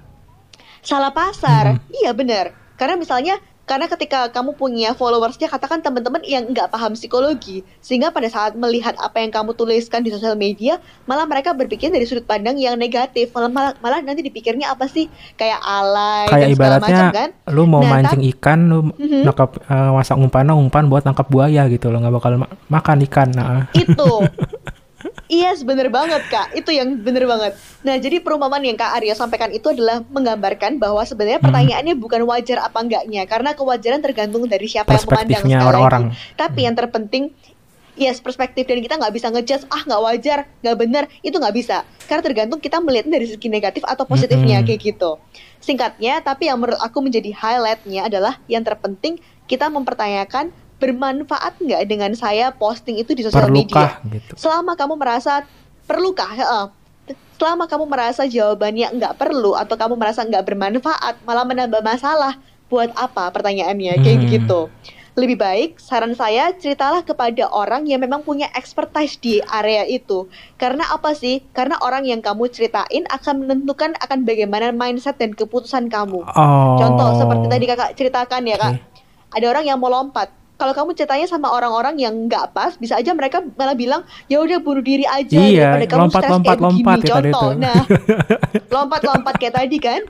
salah 0.83 1.13
pasar. 1.15 1.65
Mhm. 1.75 1.79
Iya 2.03 2.11
benar. 2.15 2.45
Karena 2.79 2.95
misalnya 2.99 3.35
karena 3.69 3.85
ketika 3.87 4.33
kamu 4.33 4.57
punya 4.57 4.91
followersnya 4.91 5.47
katakan 5.47 5.79
teman-teman 5.79 6.25
yang 6.25 6.49
nggak 6.49 6.67
paham 6.67 6.97
psikologi 6.97 7.61
sehingga 7.79 8.09
pada 8.09 8.27
saat 8.27 8.57
melihat 8.57 8.97
apa 8.97 9.21
yang 9.21 9.29
kamu 9.29 9.53
tuliskan 9.53 10.01
di 10.01 10.09
sosial 10.09 10.33
media 10.35 10.81
malah 11.05 11.23
mereka 11.23 11.53
berpikir 11.53 11.93
dari 11.93 12.03
sudut 12.03 12.25
pandang 12.25 12.57
yang 12.57 12.75
negatif. 12.75 13.29
Malah 13.31 13.47
malah, 13.47 13.73
malah 13.79 14.01
nanti 14.01 14.25
dipikirnya 14.25 14.73
apa 14.73 14.89
sih? 14.89 15.07
Kayak 15.35 15.61
alay 15.61 16.27
Kayak 16.27 16.41
dan 16.41 16.49
segala 16.49 16.69
ibaratnya 16.73 16.89
macam 16.89 17.07
kan? 17.13 17.29
lu 17.49 17.63
mau 17.65 17.83
Nah, 17.85 17.91
mancing 17.93 18.23
ikan, 18.33 18.59
lu 18.65 18.79
Mhm. 18.89 19.23
nangkap 19.23 19.51
eh, 19.61 19.91
masak 19.93 20.17
umpan 20.17 20.49
umpan 20.49 20.85
buat 20.89 21.05
nangkap 21.05 21.29
buaya 21.29 21.69
gitu 21.69 21.93
lo 21.93 22.01
nggak 22.01 22.15
bakal 22.17 22.33
ma- 22.35 22.53
makan 22.67 23.05
ikan. 23.05 23.29
Nah, 23.31 23.69
itu 23.77 24.09
Yes, 25.29 25.61
bener 25.61 25.93
banget 25.93 26.25
kak. 26.33 26.57
Itu 26.57 26.73
yang 26.73 27.05
bener 27.05 27.29
banget. 27.29 27.53
Nah, 27.85 28.01
jadi 28.01 28.25
perumpamaan 28.25 28.65
yang 28.65 28.81
kak 28.81 28.97
Arya 28.97 29.13
sampaikan 29.13 29.53
itu 29.53 29.69
adalah 29.69 30.01
menggambarkan 30.09 30.81
bahwa 30.81 31.05
sebenarnya 31.05 31.37
Hmm. 31.39 31.53
pertanyaannya 31.53 31.95
bukan 32.01 32.25
wajar 32.25 32.65
apa 32.65 32.81
enggaknya, 32.81 33.29
karena 33.29 33.53
kewajaran 33.53 34.01
tergantung 34.01 34.49
dari 34.49 34.65
siapa 34.65 34.89
yang 34.97 35.05
memandang 35.05 35.45
orang-orang. 35.69 36.05
Tapi 36.33 36.65
yang 36.65 36.73
terpenting, 36.73 37.37
yes 37.93 38.25
perspektif 38.25 38.65
dan 38.65 38.81
kita 38.81 38.97
nggak 38.97 39.13
bisa 39.13 39.29
ngejudge 39.29 39.69
ah 39.69 39.83
nggak 39.85 40.01
wajar, 40.01 40.39
nggak 40.65 40.77
bener, 40.81 41.05
itu 41.21 41.37
nggak 41.37 41.53
bisa. 41.53 41.85
Karena 42.09 42.23
tergantung 42.25 42.59
kita 42.65 42.81
melihatnya 42.81 43.21
dari 43.21 43.29
segi 43.29 43.53
negatif 43.53 43.85
atau 43.85 44.09
positifnya 44.09 44.65
Mm-mm. 44.65 44.69
kayak 44.73 44.81
gitu. 44.81 45.21
Singkatnya, 45.61 46.25
tapi 46.25 46.49
yang 46.49 46.57
menurut 46.57 46.81
aku 46.81 47.05
menjadi 47.05 47.37
highlightnya 47.37 48.09
adalah 48.09 48.41
yang 48.49 48.65
terpenting 48.65 49.21
kita 49.45 49.69
mempertanyakan 49.69 50.57
bermanfaat 50.79 51.59
nggak 51.59 51.83
dengan 51.91 52.15
saya 52.15 52.55
posting 52.55 53.03
itu 53.03 53.13
di 53.13 53.27
sosial 53.27 53.51
media. 53.51 53.99
Gitu. 54.07 54.39
Selama 54.39 54.79
kamu 54.79 54.95
merasa 54.95 55.43
perlukah? 55.85 56.31
Heeh. 56.31 56.65
Selama 57.39 57.71
kamu 57.71 57.85
merasa 57.87 58.27
jawabannya 58.27 58.99
nggak 58.99 59.15
perlu 59.19 59.55
atau 59.55 59.75
kamu 59.79 59.95
merasa 59.95 60.27
nggak 60.27 60.43
bermanfaat, 60.43 61.23
malah 61.23 61.47
menambah 61.47 61.83
masalah, 61.83 62.39
buat 62.67 62.91
apa 62.95 63.31
pertanyaannya? 63.35 63.99
Kayak 64.03 64.17
Hmm. 64.19 64.25
begitu. 64.27 64.61
Lebih 65.19 65.35
baik 65.35 65.71
saran 65.83 66.15
saya 66.15 66.55
ceritalah 66.55 67.03
kepada 67.03 67.51
orang 67.51 67.91
yang 67.91 67.99
memang 67.99 68.23
punya 68.23 68.47
expertise 68.55 69.19
di 69.19 69.43
area 69.51 69.83
itu. 69.83 70.31
Karena 70.55 70.87
apa 70.95 71.11
sih? 71.11 71.43
Karena 71.51 71.75
orang 71.83 72.07
yang 72.07 72.23
kamu 72.23 72.47
ceritain 72.55 73.03
akan 73.11 73.43
menentukan 73.43 73.99
akan 73.99 74.23
bagaimana 74.23 74.71
mindset 74.71 75.19
dan 75.19 75.35
keputusan 75.35 75.91
kamu. 75.91 76.23
Oh. 76.23 76.79
Contoh 76.79 77.19
seperti 77.19 77.47
tadi 77.51 77.65
kakak 77.67 77.91
ceritakan 77.99 78.43
ya 78.47 78.57
kak, 78.63 78.73
Oke. 78.79 78.83
ada 79.43 79.47
orang 79.51 79.65
yang 79.67 79.83
mau 79.83 79.91
lompat. 79.91 80.31
Kalau 80.59 80.75
kamu 80.75 80.91
ceritanya 80.93 81.25
sama 81.25 81.49
orang-orang 81.49 81.95
yang 81.97 82.27
nggak 82.27 82.51
pas, 82.51 82.75
bisa 82.75 82.99
aja 82.99 83.15
mereka 83.15 83.39
malah 83.55 83.73
bilang 83.73 84.03
ya 84.27 84.43
udah 84.43 84.59
bunuh 84.59 84.83
diri 84.83 85.07
aja 85.07 85.39
Iya, 85.39 85.79
daripada 85.79 85.87
kamu 85.87 86.01
lompat, 86.03 86.19
stres 86.19 86.33
lompat, 86.33 86.43
kayak 86.45 86.59
begini. 86.59 86.67
lompat 86.67 86.99
tadi 86.99 87.11
Contoh, 87.31 87.41
tuh. 87.41 87.53
nah 87.57 87.79
lompat-lompat 88.75 89.35
kayak 89.37 89.55
tadi 89.55 89.77
kan. 89.79 90.01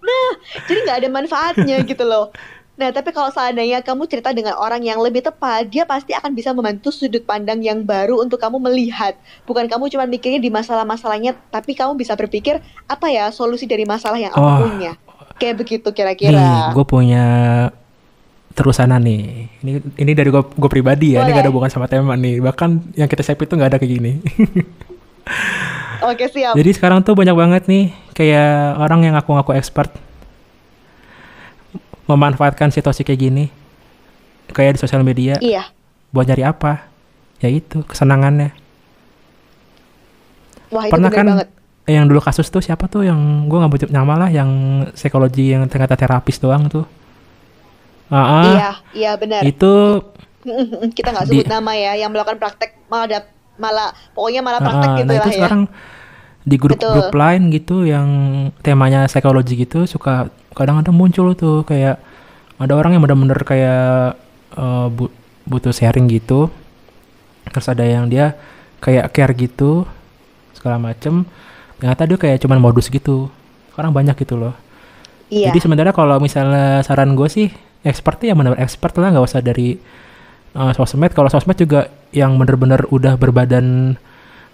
Nah, 0.00 0.30
jadi 0.64 0.78
nggak 0.80 0.96
ada 0.96 1.08
manfaatnya 1.10 1.76
gitu 1.82 2.04
loh. 2.04 2.30
Nah, 2.72 2.88
tapi 2.88 3.10
kalau 3.10 3.28
seandainya 3.28 3.82
kamu 3.82 4.06
cerita 4.06 4.30
dengan 4.30 4.56
orang 4.56 4.80
yang 4.80 4.96
lebih 4.96 5.20
tepat, 5.20 5.68
dia 5.68 5.84
pasti 5.84 6.16
akan 6.16 6.32
bisa 6.32 6.48
membantu 6.50 6.88
sudut 6.88 7.20
pandang 7.20 7.60
yang 7.60 7.84
baru 7.84 8.16
untuk 8.16 8.40
kamu 8.40 8.56
melihat. 8.58 9.18
Bukan 9.44 9.68
kamu 9.68 9.90
cuma 9.90 10.06
mikirnya 10.06 10.38
di 10.38 10.48
masalah-masalahnya, 10.48 11.36
tapi 11.50 11.74
kamu 11.74 11.92
bisa 11.94 12.14
berpikir 12.14 12.56
apa 12.86 13.06
ya 13.06 13.28
solusi 13.28 13.66
dari 13.66 13.84
masalah 13.84 14.16
yang 14.16 14.30
aku 14.30 14.40
Oh. 14.40 14.64
punya. 14.64 14.96
Kayak 15.36 15.60
begitu 15.60 15.84
Nih, 15.84 15.96
kira-kira. 15.98 16.72
gue 16.72 16.84
punya 16.84 17.24
terusanan 18.50 19.00
nih. 19.00 19.46
Ini 19.62 19.70
ini 19.96 20.12
dari 20.12 20.28
gue 20.28 20.42
gue 20.42 20.70
pribadi 20.70 21.14
ya, 21.14 21.22
ini 21.22 21.30
Boleh. 21.30 21.34
gak 21.34 21.44
ada 21.44 21.50
hubungan 21.50 21.70
sama 21.70 21.86
tema 21.86 22.14
nih. 22.14 22.38
Bahkan 22.40 22.94
yang 22.94 23.06
kita 23.06 23.22
save 23.22 23.38
itu 23.38 23.52
nggak 23.52 23.70
ada 23.70 23.78
kayak 23.78 23.92
gini. 23.92 24.12
Oke, 26.10 26.26
siap. 26.26 26.56
Jadi 26.56 26.70
sekarang 26.72 27.00
tuh 27.00 27.12
banyak 27.12 27.32
banget 27.32 27.62
nih 27.66 27.84
kayak 28.12 28.50
orang 28.78 29.04
yang 29.04 29.14
ngaku-ngaku 29.14 29.52
expert 29.52 29.92
memanfaatkan 32.04 32.68
situasi 32.68 33.00
kayak 33.00 33.20
gini 33.20 33.44
kayak 34.50 34.74
di 34.74 34.80
sosial 34.80 35.00
media 35.00 35.38
Iya. 35.38 35.70
buat 36.10 36.26
nyari 36.26 36.42
apa? 36.42 36.90
Ya 37.38 37.48
itu 37.48 37.86
kesenangannya. 37.86 38.50
Wah, 40.70 40.86
itu 40.86 40.92
Pernah 40.92 41.10
kan 41.10 41.26
banget. 41.28 41.48
yang 41.86 42.06
dulu 42.06 42.18
kasus 42.18 42.46
tuh 42.46 42.58
siapa 42.58 42.86
tuh 42.86 43.02
yang 43.02 43.18
gue 43.46 43.56
nggak 43.56 43.70
butuh 43.70 43.88
nama 43.90 44.14
lah 44.16 44.30
yang 44.30 44.50
psikologi 44.92 45.54
yang 45.54 45.62
ternyata 45.66 45.94
terapis 45.94 46.38
doang 46.38 46.66
tuh. 46.66 46.82
Ah, 48.10 48.42
Iya, 48.44 48.70
iya 48.92 49.10
benar. 49.14 49.42
itu 49.42 50.02
Kita 50.90 51.08
nggak 51.10 51.26
Di- 51.26 51.30
sebut 51.36 51.46
nama 51.46 51.72
ya, 51.72 51.92
yang 51.96 52.10
melakukan 52.10 52.36
praktek 52.36 52.74
malah 52.88 53.04
ada 53.06 53.18
malah 53.54 53.88
pokoknya 54.10 54.40
malah 54.40 54.56
ah, 54.56 54.64
praktek 54.64 54.88
gitu 54.96 55.04
nah 55.06 55.14
lah 55.14 55.20
itu 55.20 55.30
ya. 55.30 55.36
sekarang 55.38 55.62
di 56.40 56.56
grup-grup 56.56 57.12
lain 57.12 57.42
gitu 57.50 57.84
yang 57.84 58.08
temanya 58.58 59.04
psikologi 59.04 59.52
gitu 59.54 59.84
suka 59.84 60.26
kadang-kadang 60.50 60.96
muncul 60.96 61.36
tuh 61.36 61.60
kayak 61.62 62.00
ada 62.56 62.72
orang 62.72 62.96
yang 62.96 63.04
bener-bener 63.04 63.36
kayak 63.38 64.16
eh, 64.50 64.88
bu- 64.88 65.12
butuh 65.44 65.70
sharing 65.70 66.08
gitu 66.08 66.48
terus 67.46 67.68
ada 67.68 67.84
yang 67.84 68.08
dia 68.08 68.32
kayak 68.78 69.12
care 69.12 69.36
gitu 69.36 69.84
segala 70.52 70.80
macem 70.80 71.28
ternyata 71.76 72.08
dia 72.08 72.16
kayak 72.16 72.40
cuman 72.40 72.56
modus 72.56 72.88
gitu 72.88 73.28
sekarang 73.70 73.92
banyak 73.92 74.16
gitu 74.16 74.34
loh 74.34 74.56
Iya. 75.28 75.52
jadi 75.52 75.58
sebenarnya 75.60 75.92
kalau 75.92 76.16
misalnya 76.16 76.80
saran 76.80 77.12
gue 77.12 77.28
sih 77.28 77.52
expert 77.82 78.20
ya 78.20 78.32
benar-benar 78.32 78.60
expert 78.60 78.92
lah 78.94 79.08
nggak 79.10 79.24
usah 79.24 79.40
dari 79.40 79.76
uh, 80.52 80.72
sosmed. 80.72 81.10
Kalau 81.10 81.26
sosmed 81.26 81.56
juga 81.56 81.86
yang 82.10 82.36
bener-bener 82.36 82.84
udah 82.88 83.14
berbadan 83.14 83.96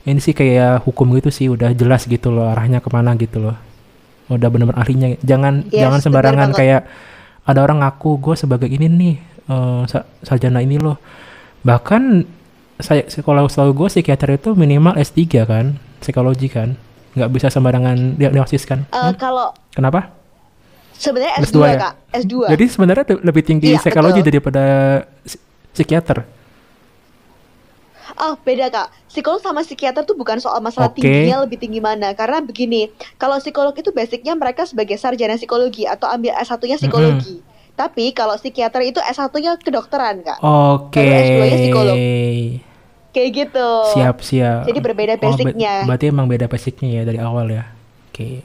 ini 0.03 0.21
sih 0.21 0.31
kayak 0.31 0.85
hukum 0.85 1.11
gitu 1.15 1.29
sih 1.29 1.47
udah 1.47 1.73
jelas 1.73 2.05
gitu 2.05 2.31
loh 2.31 2.47
arahnya 2.47 2.79
ke 2.79 2.89
mana 2.89 3.15
gitu 3.15 3.41
loh. 3.41 3.57
Udah 4.27 4.47
bener-bener 4.47 4.77
ahlinya. 4.77 5.09
Jangan 5.21 5.67
Yes, 5.67 5.83
jangan 5.83 6.01
sembarangan 6.01 6.51
kayak 6.53 6.87
ada 7.43 7.61
orang 7.61 7.79
ngaku 7.79 8.19
gue 8.21 8.35
sebagai 8.35 8.67
ini 8.67 8.87
nih 8.87 9.15
uh, 9.47 9.83
sa- 9.85 10.07
sarjana 10.21 10.59
ini 10.59 10.79
loh. 10.79 10.99
Bahkan 11.63 12.03
saya 12.77 13.03
kalau 13.23 13.47
selalu 13.47 13.73
gue 13.77 13.89
psikiater 13.89 14.35
itu 14.35 14.53
minimal 14.53 14.95
S3 14.95 15.19
kan 15.43 15.67
psikologi 15.99 16.47
kan. 16.47 16.75
Nggak 17.17 17.31
bisa 17.33 17.47
sembarangan 17.49 18.15
diagnosis 18.15 18.63
kan 18.63 18.85
Eh, 18.87 18.99
Hmm? 19.01 19.17
kalau 19.17 19.49
kenapa 19.73 20.13
sebenarnya 20.97 21.33
S2 21.39 21.47
S2, 21.47 21.59
ya? 21.63 21.77
Kak, 21.79 21.95
S2. 22.17 22.35
jadi 22.49 22.65
sebenarnya 22.67 23.05
le- 23.09 23.23
lebih 23.23 23.43
tinggi 23.43 23.69
Iya, 23.69 23.79
psikologi 23.79 24.19
betul. 24.19 24.29
daripada 24.31 24.63
psi- 25.23 25.43
psikiater. 25.71 26.19
Oh, 28.17 28.33
beda 28.39 28.71
Kak. 28.71 28.89
Psikolog 29.07 29.39
sama 29.39 29.61
psikiater 29.61 30.01
tuh 30.03 30.15
bukan 30.15 30.39
soal 30.39 30.57
masalah 30.59 30.89
Oke. 30.89 31.03
tingginya 31.03 31.37
lebih 31.39 31.59
tinggi 31.59 31.79
mana. 31.79 32.13
Karena 32.13 32.41
begini, 32.41 32.89
kalau 33.15 33.37
psikolog 33.37 33.73
itu 33.73 33.91
basicnya 33.91 34.33
mereka 34.33 34.65
sebagai 34.65 34.97
sarjana 34.97 35.35
psikologi 35.35 35.85
atau 35.85 36.07
ambil 36.07 36.33
S1-nya 36.35 36.77
psikologi. 36.77 37.45
Tapi 37.75 38.09
kalau 38.11 38.33
psikiater 38.35 38.81
itu 38.83 39.03
S1-nya 39.03 39.59
kedokteran, 39.59 40.25
Kak. 40.25 40.39
Oke. 40.41 40.97
Baru 40.97 41.21
S2-nya 41.21 41.59
psikolog. 41.59 41.97
Kayak 43.13 43.31
gitu. 43.35 43.69
Siap 43.93 44.17
siap. 44.23 44.61
Jadi 44.65 44.79
berbeda 44.79 45.13
Oh, 45.15 45.21
basicnya. 45.27 45.73
berarti 45.85 46.05
emang 46.07 46.27
beda 46.27 46.47
basicnya 46.47 46.89
ya 46.91 47.03
dari 47.03 47.19
awal 47.19 47.49
ya. 47.51 47.65
Oke. 48.09 48.41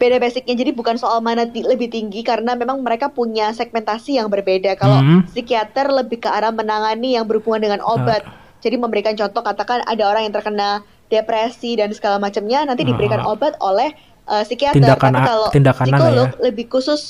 Beda 0.00 0.16
basicnya 0.16 0.56
jadi 0.56 0.72
bukan 0.72 0.96
soal 0.96 1.20
mana 1.20 1.44
lebih 1.44 1.86
tinggi 1.86 2.24
karena 2.24 2.56
memang 2.56 2.80
mereka 2.80 3.12
punya 3.12 3.52
segmentasi 3.52 4.16
yang 4.16 4.26
berbeda 4.26 4.72
kalau 4.74 4.96
Hmm. 4.96 5.20
psikiater 5.28 5.92
lebih 5.92 6.18
ke 6.18 6.28
arah 6.28 6.48
menangani 6.48 7.14
yang 7.14 7.28
berhubungan 7.28 7.60
dengan 7.60 7.80
obat 7.84 8.24
Ah. 8.24 8.32
jadi 8.58 8.80
memberikan 8.80 9.12
contoh 9.12 9.44
katakan 9.44 9.84
ada 9.84 10.08
orang 10.08 10.24
yang 10.24 10.32
terkena 10.32 10.80
depresi 11.06 11.76
dan 11.76 11.92
segala 11.92 12.16
macamnya 12.16 12.64
nanti 12.64 12.80
diberikan 12.82 13.20
Ah. 13.20 13.28
obat 13.28 13.60
oleh 13.60 13.92
uh, 14.24 14.40
psikiater 14.40 14.80
Tindakan 14.80 15.12
tapi 15.12 15.20
kalau 15.22 15.48
tindakanan 15.52 15.84
lah 15.84 15.98
psikolog 16.00 16.28
ya. 16.32 16.38
lebih 16.42 16.64
khusus 16.66 17.02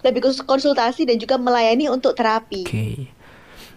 lebih 0.00 0.20
khusus 0.22 0.38
konsultasi 0.40 1.02
dan 1.02 1.18
juga 1.18 1.34
melayani 1.34 1.90
untuk 1.90 2.14
terapi 2.14 2.62
Oke. 2.62 3.10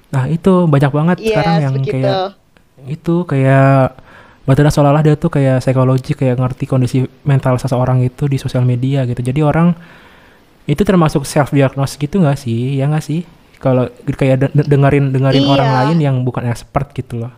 Nah 0.10 0.26
itu 0.26 0.53
banyak 0.66 0.91
banget 0.91 1.18
yes 1.18 1.34
sekarang 1.34 1.56
yang 1.60 1.74
begitu 1.74 1.94
kayak 1.98 2.38
itu 2.86 3.16
kayak 3.26 3.98
Badan 4.49 4.73
seolah-olah 4.73 5.05
dia 5.05 5.13
tuh 5.13 5.30
kayak 5.30 5.61
psikologi 5.61 6.17
kayak 6.17 6.41
ngerti 6.41 6.65
kondisi 6.65 6.97
mental 7.21 7.61
seseorang 7.61 8.01
itu 8.01 8.26
di 8.26 8.41
sosial 8.41 8.65
media 8.65 9.05
gitu. 9.05 9.21
Jadi 9.21 9.45
orang 9.45 9.77
itu 10.65 10.81
termasuk 10.81 11.21
self 11.21 11.53
diagnose 11.53 12.01
gitu 12.01 12.17
nggak 12.17 12.34
sih? 12.34 12.81
Ya 12.81 12.89
nggak 12.89 13.05
sih? 13.05 13.21
Kalau 13.61 13.85
kayak 14.01 14.49
de- 14.49 14.65
dengerin 14.65 15.13
dengerin 15.13 15.45
Iya. 15.45 15.51
orang 15.53 15.69
lain 15.69 15.97
yang 16.01 16.15
bukan 16.26 16.49
expert 16.49 16.89
gitu 16.97 17.21
loh. 17.21 17.34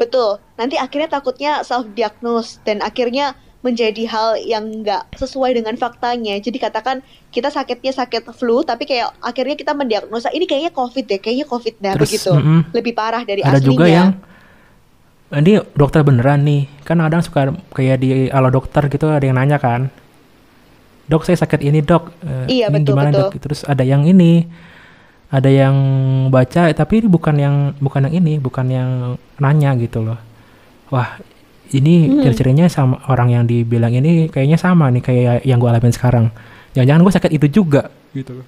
Betul. 0.00 0.40
Nanti 0.56 0.80
akhirnya 0.80 1.12
takutnya 1.12 1.60
self 1.60 1.84
diagnose 1.92 2.56
dan 2.64 2.80
akhirnya 2.80 3.36
menjadi 3.60 4.08
hal 4.08 4.40
yang 4.40 4.64
nggak 4.80 5.12
sesuai 5.20 5.52
dengan 5.52 5.76
faktanya. 5.76 6.40
Jadi 6.40 6.56
katakan 6.56 7.04
kita 7.28 7.52
sakitnya 7.52 7.92
sakit 7.92 8.32
flu, 8.32 8.64
tapi 8.64 8.88
kayak 8.88 9.12
akhirnya 9.20 9.52
kita 9.52 9.76
mendiagnosa 9.76 10.32
ini 10.32 10.48
kayaknya 10.48 10.72
COVID 10.72 11.04
deh, 11.04 11.20
kayaknya 11.20 11.44
COVID 11.44 11.74
dah 11.76 11.92
Terus, 12.00 12.08
begitu. 12.08 12.32
mm-mm. 12.32 12.72
Lebih 12.72 12.92
parah 12.96 13.20
dari 13.20 13.44
ada 13.44 13.60
aslinya. 13.60 13.68
juga 13.68 13.84
yang 13.84 14.08
ini 15.32 15.62
dokter 15.72 16.02
beneran 16.02 16.42
nih. 16.42 16.66
Kan 16.82 16.98
kadang 16.98 17.22
suka 17.22 17.40
kayak 17.70 17.96
di 17.98 18.08
ala 18.28 18.50
dokter 18.50 18.86
gitu 18.86 19.06
ada 19.06 19.22
yang 19.22 19.38
nanya 19.38 19.56
kan. 19.56 19.86
Dok 21.06 21.22
saya 21.22 21.38
sakit 21.38 21.60
ini 21.60 21.80
dok. 21.80 22.10
Eh, 22.22 22.62
Iya, 22.62 22.66
ini 22.70 22.82
betul, 22.82 22.94
gimana 22.94 23.10
betul. 23.10 23.20
dok 23.20 23.32
terus 23.38 23.60
ada 23.62 23.82
yang 23.82 24.02
ini 24.04 24.46
ada 25.30 25.46
yang 25.46 25.74
baca 26.26 26.66
tapi 26.70 26.98
ini 26.98 27.06
bukan 27.06 27.34
yang 27.34 27.56
bukan 27.78 28.10
yang 28.10 28.14
ini 28.18 28.32
bukan 28.36 28.66
yang 28.66 28.90
nanya 29.38 29.78
gitu 29.78 30.02
loh. 30.02 30.18
Wah 30.90 31.18
ini 31.70 32.10
Hmm. 32.10 32.26
ciri-cirinya 32.26 32.66
sama 32.66 32.98
orang 33.06 33.30
yang 33.30 33.44
dibilang 33.46 33.94
ini 33.94 34.26
kayaknya 34.26 34.58
sama 34.58 34.90
nih 34.90 35.02
kayak 35.02 35.46
yang 35.46 35.58
gue 35.58 35.70
alamin 35.70 35.94
sekarang. 35.94 36.26
Jangan-jangan 36.74 37.02
gue 37.02 37.14
sakit 37.14 37.30
itu 37.30 37.46
juga 37.62 37.90
gitu 38.10 38.42
loh. 38.42 38.46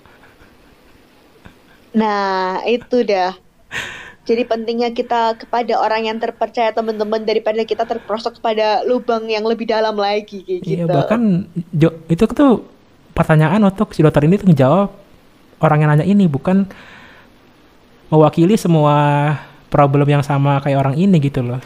Nah, 1.93 2.65
itu 2.65 3.05
dah. 3.05 3.37
Jadi 4.23 4.47
pentingnya 4.47 4.95
kita 4.95 5.35
kepada 5.35 5.83
orang 5.83 6.07
yang 6.07 6.19
terpercaya 6.23 6.71
teman-teman 6.71 7.27
daripada 7.27 7.59
kita 7.67 7.83
terprosok 7.83 8.39
pada 8.39 8.87
lubang 8.87 9.27
yang 9.27 9.43
lebih 9.43 9.67
dalam 9.67 9.99
lagi 9.99 10.47
kayak 10.47 10.63
Iya 10.63 10.87
gitu. 10.87 10.95
bahkan 10.95 11.21
jo- 11.75 11.99
itu 12.07 12.23
tuh 12.31 12.63
pertanyaan 13.19 13.59
untuk 13.67 13.91
si 13.91 13.99
dokter 13.99 14.23
ini 14.23 14.39
tuh 14.39 14.47
ngejawab 14.47 14.95
orang 15.59 15.79
yang 15.83 15.91
nanya 15.91 16.07
ini 16.07 16.31
bukan 16.31 16.71
mewakili 18.15 18.55
semua 18.55 18.95
problem 19.67 20.07
yang 20.07 20.23
sama 20.23 20.63
kayak 20.63 20.79
orang 20.79 20.95
ini 20.95 21.19
gitu 21.19 21.43
loh. 21.43 21.59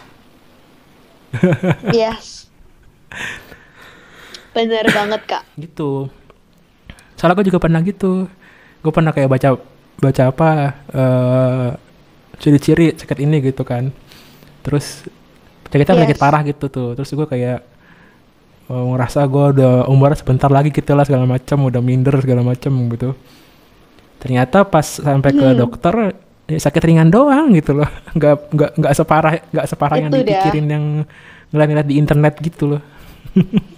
Yes. 1.92 2.48
Bener 4.56 4.88
banget, 4.88 5.20
Kak. 5.28 5.44
Gitu. 5.60 6.08
Soalnya 7.20 7.36
gue 7.36 7.48
juga 7.52 7.60
pernah 7.60 7.84
gitu. 7.84 8.24
Gue 8.80 8.92
pernah 8.92 9.12
kayak 9.12 9.28
baca 9.28 9.48
baca 9.96 10.22
apa 10.28 10.48
eh 10.92 11.68
ciri-ciri 12.38 12.92
sakit 12.92 13.18
ini 13.20 13.40
gitu 13.40 13.62
kan. 13.62 13.90
Terus 14.62 15.06
sakitnya 15.66 16.06
Yes. 16.06 16.20
parah 16.20 16.42
gitu 16.42 16.66
tuh. 16.68 16.88
Terus 16.94 17.10
gue 17.12 17.26
kayak 17.26 17.58
eh, 18.66 18.84
ngerasa 18.90 19.22
gue 19.26 19.44
udah 19.54 19.72
umur 19.86 20.10
sebentar 20.18 20.50
lagi 20.50 20.74
gitu 20.74 20.90
lah 20.92 21.06
segala 21.06 21.22
macam, 21.24 21.70
udah 21.70 21.78
minder 21.78 22.18
segala 22.18 22.42
macam 22.42 22.72
gitu. 22.90 23.14
Ternyata 24.18 24.66
pas 24.66 24.86
sampai 24.86 25.30
ke 25.30 25.46
Hmm. 25.46 25.58
dokter 25.58 25.94
ya 26.46 26.58
sakit 26.58 26.82
ringan 26.82 27.10
doang 27.10 27.54
gitu 27.54 27.74
loh. 27.78 27.86
Nggak 28.16 28.34
nggak 28.54 28.70
nggak 28.78 28.92
separah 28.94 29.32
nggak 29.54 29.66
separah 29.66 29.96
yang 29.98 30.10
Itu 30.10 30.18
dah. 30.18 30.26
dipikirin 30.26 30.66
yang 30.66 30.84
ngeliat-ngeliat 31.54 31.86
di 31.86 31.96
internet 31.96 32.34
gitu 32.42 32.64
loh. 32.74 32.82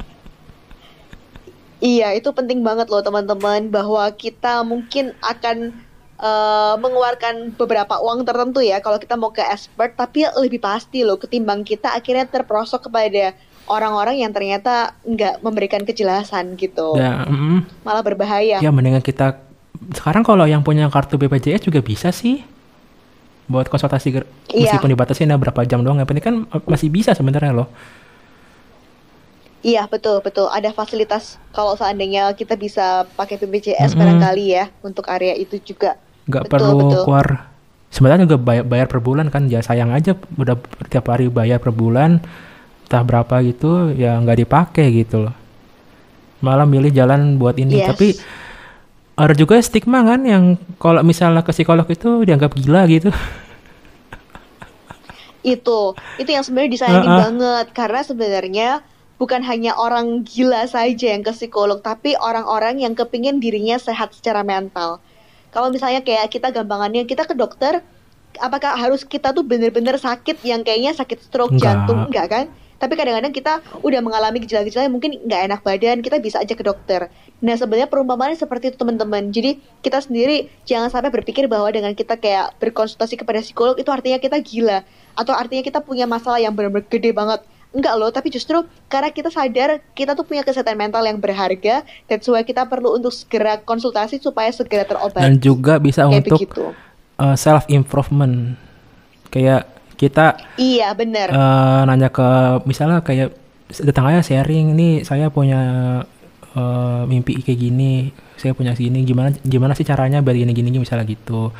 Iya, 1.78 2.10
itu 2.10 2.26
penting 2.34 2.66
banget 2.66 2.90
loh 2.90 2.98
teman-teman 2.98 3.70
bahwa 3.70 4.02
kita 4.10 4.66
mungkin 4.66 5.14
akan 5.22 5.78
eh, 6.18 6.74
mengeluarkan 6.76 7.54
beberapa 7.54 7.98
uang 7.98 8.22
tertentu 8.22 8.58
ya 8.60 8.78
kalau 8.78 8.96
kita 8.96 9.14
mau 9.14 9.30
ke 9.30 9.40
expert, 9.40 9.94
tapi 9.94 10.26
lebih 10.36 10.58
pasti 10.58 11.00
loh 11.00 11.16
ketimbang 11.16 11.62
kita 11.62 11.92
akhirnya 11.92 12.24
terperosok 12.24 12.84
kepada 12.84 13.32
orang-orang 13.64 14.18
yang 14.18 14.28
ternyata 14.28 14.74
nggak 15.02 15.40
memberikan 15.40 15.82
kejelasan 15.82 16.56
gitu, 16.56 16.94
Ya, 16.94 17.22
mm, 17.22 17.82
malah 17.82 18.00
berbahaya. 18.00 18.58
ya 18.58 18.70
mendingan 18.70 19.00
kita 19.00 19.38
sekarang 19.90 20.22
kalau 20.22 20.42
yang 20.42 20.60
punya 20.60 20.88
kartu 20.88 21.14
BPJS 21.14 21.62
juga 21.62 21.78
bisa 21.78 22.10
sih 22.10 22.42
buat 23.46 23.64
konsultasi 23.64 24.08
ger- 24.10 24.28
Iya. 24.48 24.74
meskipun 24.74 24.90
dibatasi 24.90 25.22
nah 25.22 25.36
berapa 25.36 25.64
jam 25.64 25.80
doang 25.80 25.96
yang 25.96 26.04
penting 26.04 26.20
kan 26.22 26.36
eh, 26.46 26.62
masih 26.66 26.88
bisa 26.88 27.12
sebenarnya 27.12 27.54
loh 27.54 27.68
Iya 29.58 29.84
betul 29.84 30.20
betul 30.20 30.46
ada 30.46 30.70
fasilitas 30.70 31.34
kalau 31.50 31.74
seandainya 31.74 32.30
kita 32.32 32.54
bisa 32.54 32.86
pakai 33.12 33.34
BPJS 33.36 33.90
Mm-mm. 33.90 33.98
barangkali 33.98 34.44
ya 34.48 34.64
untuk 34.80 35.02
area 35.08 35.34
itu 35.34 35.58
juga. 35.60 35.98
Nggak 36.28 36.44
perlu 36.52 36.92
betul. 36.92 37.02
keluar 37.08 37.26
sebenarnya 37.88 38.28
juga 38.28 38.36
bayar, 38.36 38.64
bayar 38.68 38.86
per 38.86 39.00
bulan 39.00 39.26
kan 39.32 39.48
ya 39.48 39.64
sayang 39.64 39.90
aja 39.90 40.12
udah 40.36 40.60
tiap 40.92 41.08
hari 41.08 41.32
bayar 41.32 41.56
per 41.58 41.72
bulan 41.72 42.20
entah 42.84 43.02
berapa 43.04 43.40
gitu 43.44 43.96
ya 43.96 44.16
nggak 44.20 44.44
dipakai 44.44 44.86
gitu 44.92 45.28
loh 45.28 45.34
malah 46.44 46.68
milih 46.68 46.92
jalan 46.92 47.40
buat 47.40 47.56
ini 47.58 47.82
Yes. 47.82 47.88
tapi 47.90 48.08
ada 49.18 49.34
juga 49.34 49.58
stigma 49.58 50.06
kan 50.06 50.22
yang 50.22 50.54
kalau 50.78 51.02
misalnya 51.02 51.42
ke 51.42 51.50
psikolog 51.50 51.88
itu 51.90 52.22
dianggap 52.22 52.54
gila 52.54 52.86
gitu 52.86 53.10
Itu 55.42 55.94
itu 56.18 56.30
yang 56.30 56.44
sebenarnya 56.44 56.70
disayangin 56.74 57.10
Uh-uh. 57.10 57.22
banget 57.24 57.66
karena 57.72 58.00
sebenarnya 58.02 58.68
bukan 59.18 59.42
hanya 59.42 59.74
orang 59.78 60.22
gila 60.26 60.66
saja 60.66 61.14
yang 61.14 61.22
ke 61.26 61.32
psikolog 61.34 61.82
tapi 61.82 62.14
orang-orang 62.18 62.82
yang 62.82 62.94
kepingin 62.94 63.38
dirinya 63.42 63.78
sehat 63.78 64.14
secara 64.14 64.42
mental. 64.46 65.02
Kalau 65.48 65.72
misalnya 65.72 66.04
kayak 66.04 66.28
kita 66.28 66.52
gampangannya 66.52 67.08
kita 67.08 67.24
ke 67.24 67.34
dokter 67.34 67.80
apakah 68.36 68.76
harus 68.76 69.02
kita 69.02 69.32
tuh 69.32 69.42
bener-bener 69.42 69.96
sakit 69.96 70.44
yang 70.44 70.62
kayaknya 70.62 70.94
sakit 70.94 71.18
stroke 71.24 71.56
Enggak. 71.56 71.64
jantung 71.64 71.98
enggak 72.08 72.26
kan? 72.28 72.44
Tapi 72.78 72.94
kadang-kadang 72.94 73.34
kita 73.34 73.58
udah 73.82 73.98
mengalami 73.98 74.38
gejala-gejala 74.38 74.86
yang 74.86 74.94
mungkin 74.94 75.18
nggak 75.26 75.42
enak 75.50 75.60
badan, 75.66 75.98
kita 75.98 76.22
bisa 76.22 76.38
aja 76.38 76.54
ke 76.54 76.62
dokter. 76.62 77.10
Nah 77.42 77.58
sebenarnya 77.58 77.90
perumpamaannya 77.90 78.38
seperti 78.38 78.70
itu 78.70 78.78
teman-teman. 78.78 79.34
Jadi 79.34 79.58
kita 79.82 79.98
sendiri 79.98 80.46
jangan 80.62 80.86
sampai 80.86 81.10
berpikir 81.10 81.50
bahwa 81.50 81.66
dengan 81.74 81.90
kita 81.98 82.14
kayak 82.14 82.54
berkonsultasi 82.62 83.18
kepada 83.18 83.42
psikolog 83.42 83.74
itu 83.74 83.90
artinya 83.90 84.22
kita 84.22 84.38
gila 84.38 84.86
atau 85.18 85.34
artinya 85.34 85.66
kita 85.66 85.82
punya 85.82 86.06
masalah 86.06 86.38
yang 86.38 86.54
benar-benar 86.54 86.86
gede 86.86 87.10
banget. 87.10 87.42
Enggak 87.68 87.94
loh, 87.94 88.08
tapi 88.08 88.28
justru 88.28 88.56
karena 88.86 89.08
kita 89.08 89.28
sadar 89.28 89.84
kita 89.92 90.12
tuh 90.12 90.24
punya 90.24 90.40
kesehatan 90.40 90.72
mental 90.74 91.04
yang 91.04 91.16
berharga, 91.16 91.80
that's 92.04 92.24
why 92.24 92.40
kita 92.40 92.64
perlu 92.64 92.92
untuk 92.92 93.12
segera 93.12 93.58
konsultasi 93.58 94.16
supaya 94.16 94.48
segera 94.48 94.82
terobati. 94.82 95.20
dan 95.20 95.36
juga 95.36 95.76
bisa 95.76 96.02
Kayak 96.02 96.24
untuk 96.24 96.38
begitu. 96.40 96.64
self 97.34 97.68
improvement 97.68 98.56
kayak 99.28 99.68
kita 99.94 100.38
Iya 100.54 100.94
bener. 100.94 101.28
eh, 101.28 101.80
nanya 101.84 102.08
ke 102.08 102.24
misalnya 102.64 103.02
kayak 103.02 103.34
datang 103.82 104.08
aja 104.08 104.24
sharing 104.24 104.72
nih 104.72 105.02
saya 105.02 105.28
punya 105.28 105.60
eh, 106.48 107.02
mimpi 107.04 107.36
kayak 107.38 107.58
gini 107.58 108.08
saya 108.34 108.54
punya 108.54 108.72
sini 108.72 109.02
gimana 109.02 109.34
gimana 109.42 109.74
sih 109.74 109.82
caranya 109.82 110.22
biar 110.22 110.38
gini 110.38 110.54
gini 110.54 110.78
misalnya 110.78 111.04
gitu 111.04 111.50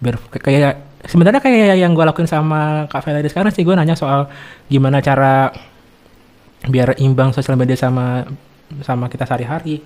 biar 0.00 0.16
kayak 0.32 0.87
sebenarnya 1.06 1.38
kayak 1.38 1.78
yang 1.78 1.94
gue 1.94 2.02
lakuin 2.02 2.26
sama 2.26 2.90
kak 2.90 3.06
Valerie 3.06 3.30
sekarang 3.30 3.54
sih 3.54 3.62
gue 3.62 3.74
nanya 3.76 3.94
soal 3.94 4.26
gimana 4.66 4.98
cara 4.98 5.54
biar 6.66 6.98
imbang 6.98 7.30
sosial 7.30 7.54
media 7.54 7.78
sama 7.78 8.26
sama 8.82 9.06
kita 9.06 9.22
sehari-hari 9.22 9.78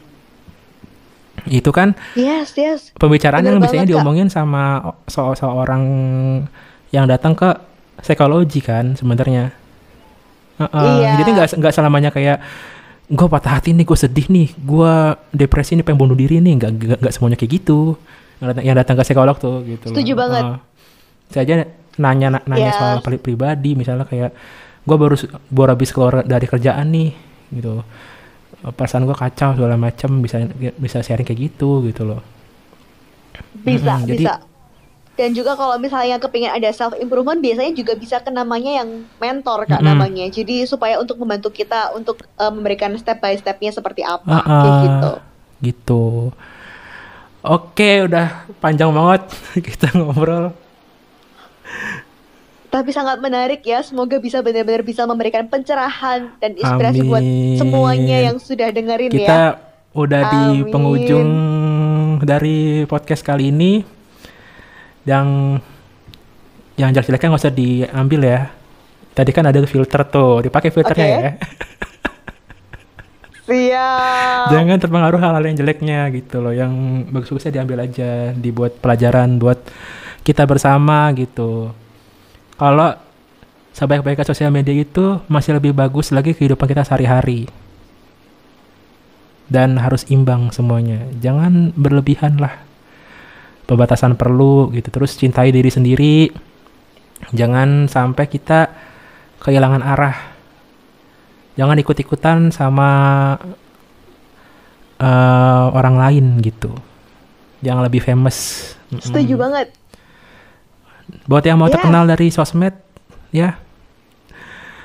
itu 1.48 1.70
kan 1.74 1.92
yes, 2.16 2.54
yes. 2.56 2.80
pembicaraan 2.96 3.42
Bener 3.42 3.58
yang 3.58 3.60
biasanya 3.60 3.84
banget, 3.84 3.92
Kak. 3.92 4.00
diomongin 4.00 4.28
sama 4.30 4.94
so 5.10 5.34
seorang 5.34 5.82
yang 6.94 7.08
datang 7.08 7.34
ke 7.34 7.50
psikologi 8.00 8.60
kan 8.60 8.94
sebenarnya. 8.94 9.50
Heeh, 10.60 10.84
Iya. 11.02 11.10
Jadi 11.24 11.30
nggak 11.32 11.48
nggak 11.58 11.72
selamanya 11.74 12.10
kayak 12.12 12.38
gue 13.12 13.26
patah 13.28 13.58
hati 13.58 13.72
nih, 13.76 13.84
gue 13.84 13.98
sedih 13.98 14.26
nih, 14.28 14.48
gue 14.56 14.92
depresi 15.32 15.76
nih, 15.76 15.84
pengen 15.84 16.00
bunuh 16.00 16.16
diri 16.16 16.38
nih, 16.40 16.52
nggak 16.56 17.00
nggak 17.00 17.12
semuanya 17.12 17.36
kayak 17.40 17.52
gitu. 17.64 17.96
Yang 18.38 18.48
datang, 18.54 18.64
yang 18.64 18.76
datang 18.76 18.94
ke 19.00 19.02
psikolog 19.04 19.36
tuh 19.40 19.64
gitu. 19.66 19.86
loh. 19.88 19.94
Setuju 19.96 20.12
banget. 20.14 20.44
Heeh. 20.44 20.56
Saya 21.32 21.42
aja 21.42 21.54
nanya 21.96 22.28
nanya 22.42 22.68
Iya. 22.68 22.72
soal 22.72 22.96
pri- 23.00 23.18
pribadi, 23.18 23.72
misalnya 23.72 24.04
kayak 24.04 24.30
gue 24.82 24.96
baru 24.96 25.16
baru 25.46 25.68
habis 25.72 25.90
keluar 25.90 26.22
dari 26.22 26.44
kerjaan 26.44 26.86
nih, 26.86 27.10
gitu. 27.50 27.80
Perasaan 28.62 29.02
gue 29.02 29.12
kacau 29.12 29.52
segala 29.52 29.74
macam, 29.74 30.20
bisa 30.20 30.44
bisa 30.76 31.00
sharing 31.00 31.24
kayak 31.24 31.40
gitu 31.50 31.82
gitu 31.82 32.04
loh. 32.04 32.22
Bisa, 33.56 33.96
Mm-mm, 33.96 34.06
jadi- 34.06 34.22
bisa. 34.22 34.34
Dan 35.12 35.36
juga 35.36 35.52
kalau 35.52 35.76
misalnya 35.76 36.16
kepingin 36.16 36.48
ada 36.50 36.70
self 36.70 36.96
improvement 36.96 37.36
biasanya 37.36 37.76
juga 37.76 37.92
bisa 37.92 38.16
ke 38.18 38.30
namanya 38.30 38.80
yang 38.80 38.88
mentor 39.18 39.66
kak 39.66 39.76
Mm-mm. 39.76 39.92
namanya. 39.92 40.24
Jadi 40.26 40.64
supaya 40.64 40.96
untuk 40.96 41.20
membantu 41.20 41.50
kita 41.50 41.92
untuk 41.92 42.24
eh, 42.24 42.48
memberikan 42.48 42.96
step 42.96 43.20
by 43.20 43.34
stepnya 43.34 43.68
seperti 43.70 44.00
apa 44.00 44.24
Ah, 44.32 44.40
kayak 44.40 44.76
gitu. 44.80 45.10
gitu. 45.62 46.04
Oke, 47.42 48.06
udah 48.06 48.26
panjang 48.56 48.88
banget 48.88 49.22
kita 49.68 49.92
ngobrol. 49.92 50.56
Tapi 52.72 52.88
sangat 52.88 53.20
menarik 53.20 53.60
ya. 53.68 53.84
Semoga 53.84 54.16
bisa 54.16 54.40
benar-benar 54.40 54.80
bisa 54.80 55.04
memberikan 55.04 55.44
pencerahan 55.44 56.32
dan 56.40 56.56
inspirasi 56.56 57.04
buat 57.04 57.20
Amin. 57.20 57.60
semuanya 57.60 58.18
yang 58.32 58.36
sudah 58.40 58.72
dengerin 58.72 59.12
Kita 59.12 59.60
ya. 59.60 59.60
udah 59.92 60.22
di 60.32 60.42
Amin. 60.64 60.72
penghujung 60.72 61.30
dari 62.24 62.88
podcast 62.88 63.20
kali 63.20 63.52
ini. 63.52 63.84
Yang 65.04 65.60
yang 66.80 66.90
jelek-jeleknya 66.96 67.28
nggak 67.28 67.42
usah 67.44 67.52
diambil 67.52 68.20
ya. 68.24 68.40
Tadi 69.12 69.30
kan 69.36 69.44
ada 69.44 69.60
filter 69.68 70.00
tuh, 70.08 70.40
dipakai 70.48 70.72
filternya 70.72 71.04
Oke. 71.04 71.20
ya. 71.20 71.30
Siap. 73.42 74.54
Jangan 74.54 74.78
terpengaruh 74.80 75.20
hal-hal 75.20 75.44
yang 75.44 75.56
jeleknya 75.60 76.08
gitu 76.14 76.40
loh. 76.40 76.56
Yang 76.56 76.72
bagus-bagusnya 77.12 77.52
diambil 77.52 77.84
aja, 77.84 78.32
dibuat 78.32 78.80
pelajaran 78.80 79.36
buat 79.36 79.60
kita 80.22 80.46
bersama 80.46 81.10
gitu. 81.14 81.74
Kalau 82.58 82.94
sebaik-baiknya 83.74 84.26
sosial 84.26 84.54
media 84.54 84.74
itu 84.74 85.18
masih 85.26 85.58
lebih 85.58 85.74
bagus 85.74 86.14
lagi 86.14 86.34
kehidupan 86.34 86.66
kita 86.70 86.86
sehari-hari. 86.86 87.50
Dan 89.52 89.76
harus 89.76 90.08
imbang 90.08 90.48
semuanya. 90.54 91.04
Jangan 91.20 91.76
berlebihan 91.76 92.40
lah. 92.40 92.62
Pembatasan 93.68 94.16
perlu 94.16 94.72
gitu. 94.72 94.88
Terus 94.88 95.18
cintai 95.18 95.52
diri 95.52 95.68
sendiri. 95.68 96.32
Jangan 97.34 97.90
sampai 97.90 98.24
kita 98.30 98.70
kehilangan 99.42 99.82
arah. 99.82 100.16
Jangan 101.58 101.76
ikut-ikutan 101.82 102.48
sama 102.48 102.88
uh, 104.96 105.66
orang 105.76 105.96
lain 106.00 106.26
gitu. 106.40 106.72
Jangan 107.60 107.84
lebih 107.84 108.00
famous. 108.00 108.72
Setuju 108.88 109.36
Mm-mm. 109.36 109.42
banget. 109.42 109.81
Buat 111.28 111.44
yang 111.46 111.58
mau 111.60 111.68
Yes. 111.70 111.78
terkenal 111.78 112.04
dari 112.08 112.28
sosmed, 112.32 112.74
ya 113.30 113.58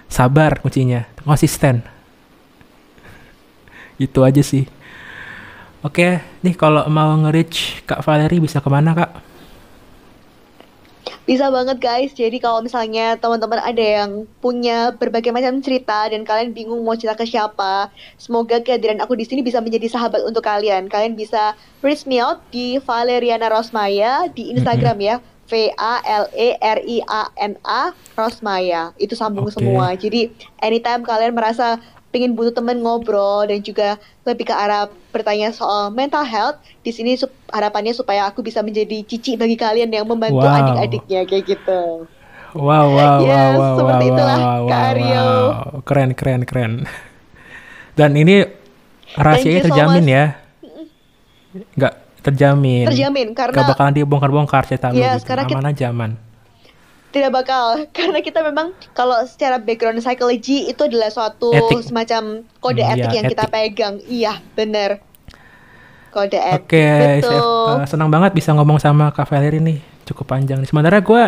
sabar 0.08 0.64
kuncinya, 0.64 1.08
konsisten. 1.24 1.84
Itu 4.02 4.24
aja 4.24 4.40
sih. 4.40 4.68
Oke, 5.86 6.20
nih 6.42 6.56
kalau 6.58 6.84
mau 6.90 7.14
nge-reach 7.22 7.86
Kak 7.86 8.02
Valeri 8.02 8.42
bisa 8.42 8.60
ke 8.60 8.70
mana 8.70 8.98
Kak? 8.98 9.12
Bisa 11.28 11.52
banget 11.52 11.84
guys. 11.84 12.16
Jadi 12.16 12.40
kalau 12.40 12.64
misalnya 12.64 13.20
teman-teman 13.20 13.60
ada 13.60 13.84
yang 13.84 14.24
punya 14.40 14.96
berbagai 14.96 15.36
macam 15.36 15.60
cerita 15.60 16.08
dan 16.08 16.24
kalian 16.24 16.56
bingung 16.56 16.80
mau 16.88 16.96
cerita 16.96 17.20
ke 17.20 17.28
siapa, 17.28 17.92
semoga 18.16 18.64
kehadiran 18.64 19.04
aku 19.04 19.20
di 19.20 19.28
sini 19.28 19.44
bisa 19.44 19.60
menjadi 19.60 19.92
sahabat 19.92 20.24
untuk 20.24 20.40
kalian. 20.40 20.88
Kalian 20.88 21.20
bisa 21.20 21.52
reach 21.84 22.08
me 22.08 22.24
out 22.24 22.40
di 22.48 22.80
Valeriana 22.80 23.52
Rosmaya 23.52 24.32
di 24.32 24.56
Instagram 24.56 24.98
ya. 25.04 25.16
V 25.48 25.52
A 25.76 25.94
L 26.04 26.26
E 26.36 26.60
R 26.60 26.80
I 26.84 26.98
A 27.08 27.32
N 27.40 27.56
A 27.64 27.92
Rosmaya. 28.14 28.92
Itu 29.00 29.16
sambung 29.16 29.48
Oke. 29.48 29.56
semua. 29.56 29.96
Jadi 29.96 30.32
anytime 30.60 31.02
kalian 31.02 31.34
merasa 31.34 31.80
pengen 32.08 32.34
butuh 32.36 32.56
temen 32.56 32.80
ngobrol 32.80 33.44
dan 33.48 33.60
juga 33.60 34.00
lebih 34.24 34.48
ke 34.48 34.56
arah 34.56 34.88
bertanya 35.12 35.52
soal 35.52 35.92
mental 35.92 36.24
health, 36.24 36.56
di 36.82 36.92
sini 36.92 37.20
sup- 37.20 37.36
harapannya 37.52 37.92
supaya 37.92 38.28
aku 38.28 38.40
bisa 38.40 38.64
menjadi 38.64 39.04
cici 39.04 39.36
bagi 39.36 39.60
kalian 39.60 39.92
yang 39.92 40.08
membantu 40.08 40.48
Wow. 40.48 40.56
adik-adiknya 40.56 41.28
kayak 41.28 41.44
gitu. 41.46 42.08
Wow, 42.56 42.96
wow, 42.96 43.18
Yes, 43.22 43.28
wow, 43.28 43.60
wow, 43.60 43.76
seperti 43.76 44.06
wow, 44.08 44.14
itulah, 44.16 44.38
wow, 44.40 44.60
Kak 44.66 44.80
wow, 44.80 44.90
Aryo. 44.96 45.28
wow. 45.28 45.62
Keren, 45.84 46.12
keren, 46.16 46.42
keren. 46.48 46.74
Dan 47.94 48.16
ini 48.16 48.46
rahasianya 49.14 49.62
so 49.62 49.68
terjamin 49.70 50.06
much. 50.08 50.16
ya? 50.16 50.26
Nggak 51.76 51.94
terjamin. 52.28 52.86
Terjamin 52.86 53.28
karena 53.32 53.64
bakalan 53.64 53.94
dibongkar-bongkar 53.94 54.64
cerita 54.64 54.90
lu 54.90 54.98
Yes, 54.98 55.20
gitu. 55.20 55.30
karena 55.30 55.44
kita- 55.44 55.58
Aman 55.58 55.70
aja, 55.70 55.86
aman. 55.88 56.12
tidak 57.08 57.32
bakal 57.34 57.66
karena 57.98 58.20
kita 58.20 58.40
memang 58.42 58.68
kalau 58.92 59.16
secara 59.24 59.58
background 59.58 59.98
psychology 59.98 60.68
itu 60.68 60.82
adalah 60.82 61.08
suatu 61.08 61.50
Etik. 61.50 61.88
semacam 61.88 62.24
kode 62.58 62.80
Hmm, 62.80 62.94
etik 62.94 63.00
iya, 63.02 63.16
yang 63.16 63.26
kita 63.26 63.44
etik. 63.44 63.54
pegang. 63.56 63.96
Iya, 64.04 64.34
bener. 64.54 64.90
Kode 66.10 66.36
etik. 66.36 66.62
Oke, 66.62 66.88
Betul. 67.18 67.32
Chef. 67.32 67.44
Eh, 67.76 67.88
senang 67.88 68.10
banget 68.10 68.32
bisa 68.32 68.52
ngomong 68.52 68.78
sama 68.78 69.10
Kak 69.10 69.26
Valeri 69.26 69.58
nih. 69.58 69.80
Cukup 70.04 70.24
panjang 70.26 70.60
nih. 70.60 70.68
Sementara 70.68 71.00
gue 71.00 71.24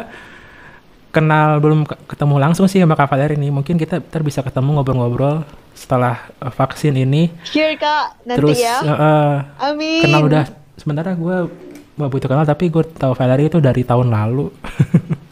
kenal 1.09 1.57
belum 1.57 1.83
ke- 1.83 1.97
ketemu 2.07 2.35
langsung 2.37 2.65
sih 2.65 2.77
sama 2.77 2.93
Kak 2.93 3.07
Valeri 3.07 3.33
nih. 3.35 3.49
Mungkin 3.49 3.75
kita 3.75 3.97
ntar 3.99 4.21
bisa 4.21 4.39
ketemu 4.39 4.75
ngobrol-ngobrol 4.75 5.41
setelah 5.73 6.21
eh, 6.35 6.49
vaksin 6.49 6.93
ini. 6.93 7.33
Here 7.45 7.73
Kak, 7.75 8.23
nanti 8.25 8.37
Terus 8.37 8.57
ya. 8.57 8.75
eh, 8.79 9.35
Amin. 9.63 10.03
kenal 10.03 10.21
udah. 10.23 10.45
Sementara 10.79 11.13
gue 11.13 11.51
gak 11.99 12.09
butuh 12.09 12.31
kenal 12.31 12.47
tapi 12.47 12.71
gue 12.71 12.83
tahu 12.95 13.11
Valeri 13.11 13.51
itu 13.51 13.59
dari 13.59 13.83
tahun 13.83 14.07
lalu. 14.09 14.47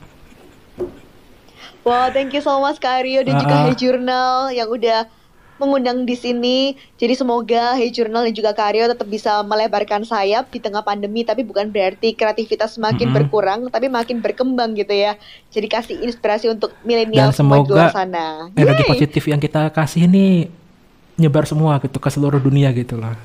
Wow, 1.88 2.12
thank 2.12 2.36
you 2.36 2.44
so 2.44 2.60
much 2.60 2.84
Kak 2.84 3.00
Aryo 3.00 3.24
dan 3.24 3.40
juga 3.40 3.56
Ah, 3.56 3.60
ah. 3.64 3.66
Hey 3.72 3.76
Journal 3.80 4.52
yang 4.52 4.68
udah 4.68 5.08
mengundang 5.56 6.04
di 6.04 6.20
sini. 6.20 6.76
Jadi 7.00 7.16
semoga 7.16 7.80
Hey 7.80 7.96
Journal 7.96 8.28
dan 8.28 8.36
juga 8.36 8.52
Kak 8.52 8.76
Aryo 8.76 8.92
tetap 8.92 9.08
bisa 9.08 9.40
melebarkan 9.48 10.04
sayap 10.04 10.52
di 10.52 10.60
tengah 10.60 10.84
pandemi, 10.84 11.24
tapi 11.24 11.48
bukan 11.48 11.72
berarti 11.72 12.12
kreativitas 12.12 12.76
semakin 12.76 13.08
Mm-mm. 13.08 13.16
berkurang, 13.16 13.60
tapi 13.72 13.88
makin 13.88 14.20
berkembang 14.20 14.76
gitu 14.76 14.92
ya. 14.92 15.16
Jadi 15.48 15.68
kasih 15.72 15.96
inspirasi 16.04 16.52
untuk 16.52 16.76
milenial 16.84 17.32
Dan 17.32 17.40
semua 17.40 17.64
di 17.64 17.72
luar 17.72 17.88
semoga 17.88 17.96
sana. 17.96 18.26
Energi 18.52 18.84
Yeay. 18.84 18.92
positif 18.92 19.24
yang 19.24 19.40
kita 19.40 19.72
kasih 19.72 20.12
ini 20.12 20.52
nyebar 21.16 21.48
semua 21.48 21.80
gitu 21.80 22.04
ke 22.04 22.10
seluruh 22.12 22.44
dunia 22.44 22.68
gitu 22.76 23.00
lah. 23.00 23.16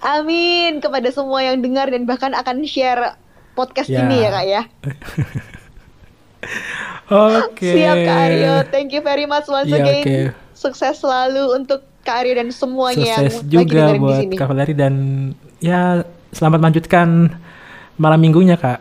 Amin 0.00 0.78
kepada 0.78 1.08
semua 1.08 1.42
yang 1.42 1.58
dengar 1.58 1.86
dan 1.86 2.04
bahkan 2.04 2.30
akan 2.30 2.62
share 2.62 3.18
podcast 3.52 3.90
Ya. 3.90 4.02
ini 4.02 4.16
ya 4.20 4.30
Kak 4.30 4.46
ya. 4.46 4.62
Oke. 7.42 7.66
Siap 7.72 7.96
Kak 7.98 8.18
Aryo, 8.22 8.54
thank 8.68 8.90
you 8.92 9.00
very 9.00 9.24
much 9.24 9.48
once 9.48 9.66
Iya, 9.66 9.80
again. 9.80 10.02
oke. 10.02 10.18
Sukses 10.54 10.98
selalu 10.98 11.56
untuk 11.56 11.82
Kak 12.02 12.22
Aryo 12.22 12.34
dan 12.36 12.48
semuanya 12.50 13.16
Sukses 13.16 13.42
yang 13.42 13.42
lagi 13.42 13.48
juga 13.48 13.64
dengerin 13.64 13.92
di 13.92 14.00
buat 14.00 14.18
sini. 14.20 14.34
Kak 14.36 14.46
Valeri 14.46 14.74
dan 14.74 14.94
ya 15.58 15.80
selamat 16.30 16.58
melanjutkan 16.60 17.08
malam 17.96 18.20
minggunya 18.20 18.54
Kak. 18.54 18.80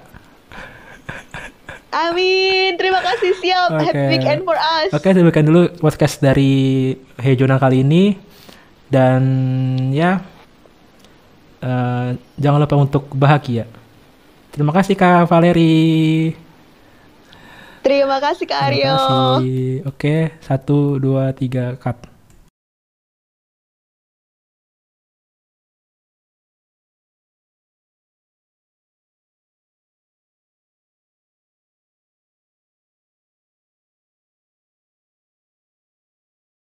Amin, 1.89 2.77
terima 2.77 3.02
kasih 3.02 3.31
siap. 3.41 3.73
Oke. 3.73 3.89
Happy 3.89 4.06
weekend 4.11 4.45
for 4.45 4.53
us. 4.53 4.94
Oke, 4.94 5.10
demikian 5.10 5.49
dulu 5.49 5.72
podcast 5.81 6.22
dari 6.22 6.94
Hey 7.18 7.34
Jurnal 7.34 7.57
kali 7.57 7.81
ini 7.81 8.14
dan 8.88 9.23
ya 9.89 10.22
eh, 11.61 12.09
jangan 12.38 12.59
lupa 12.63 12.75
untuk 12.77 13.03
bahagia. 13.13 13.65
Terima 14.51 14.73
kasih 14.73 14.97
Kak 14.97 15.29
Valeri. 15.29 16.34
Terima 17.85 18.17
kasih 18.19 18.45
Kak 18.49 18.61
Terima 18.67 18.73
Aryo. 18.73 18.95
kasih. 18.97 19.88
Oke, 19.88 20.15
satu, 20.43 20.99
dua, 20.99 21.31
tiga, 21.31 21.77
cut. 21.79 22.16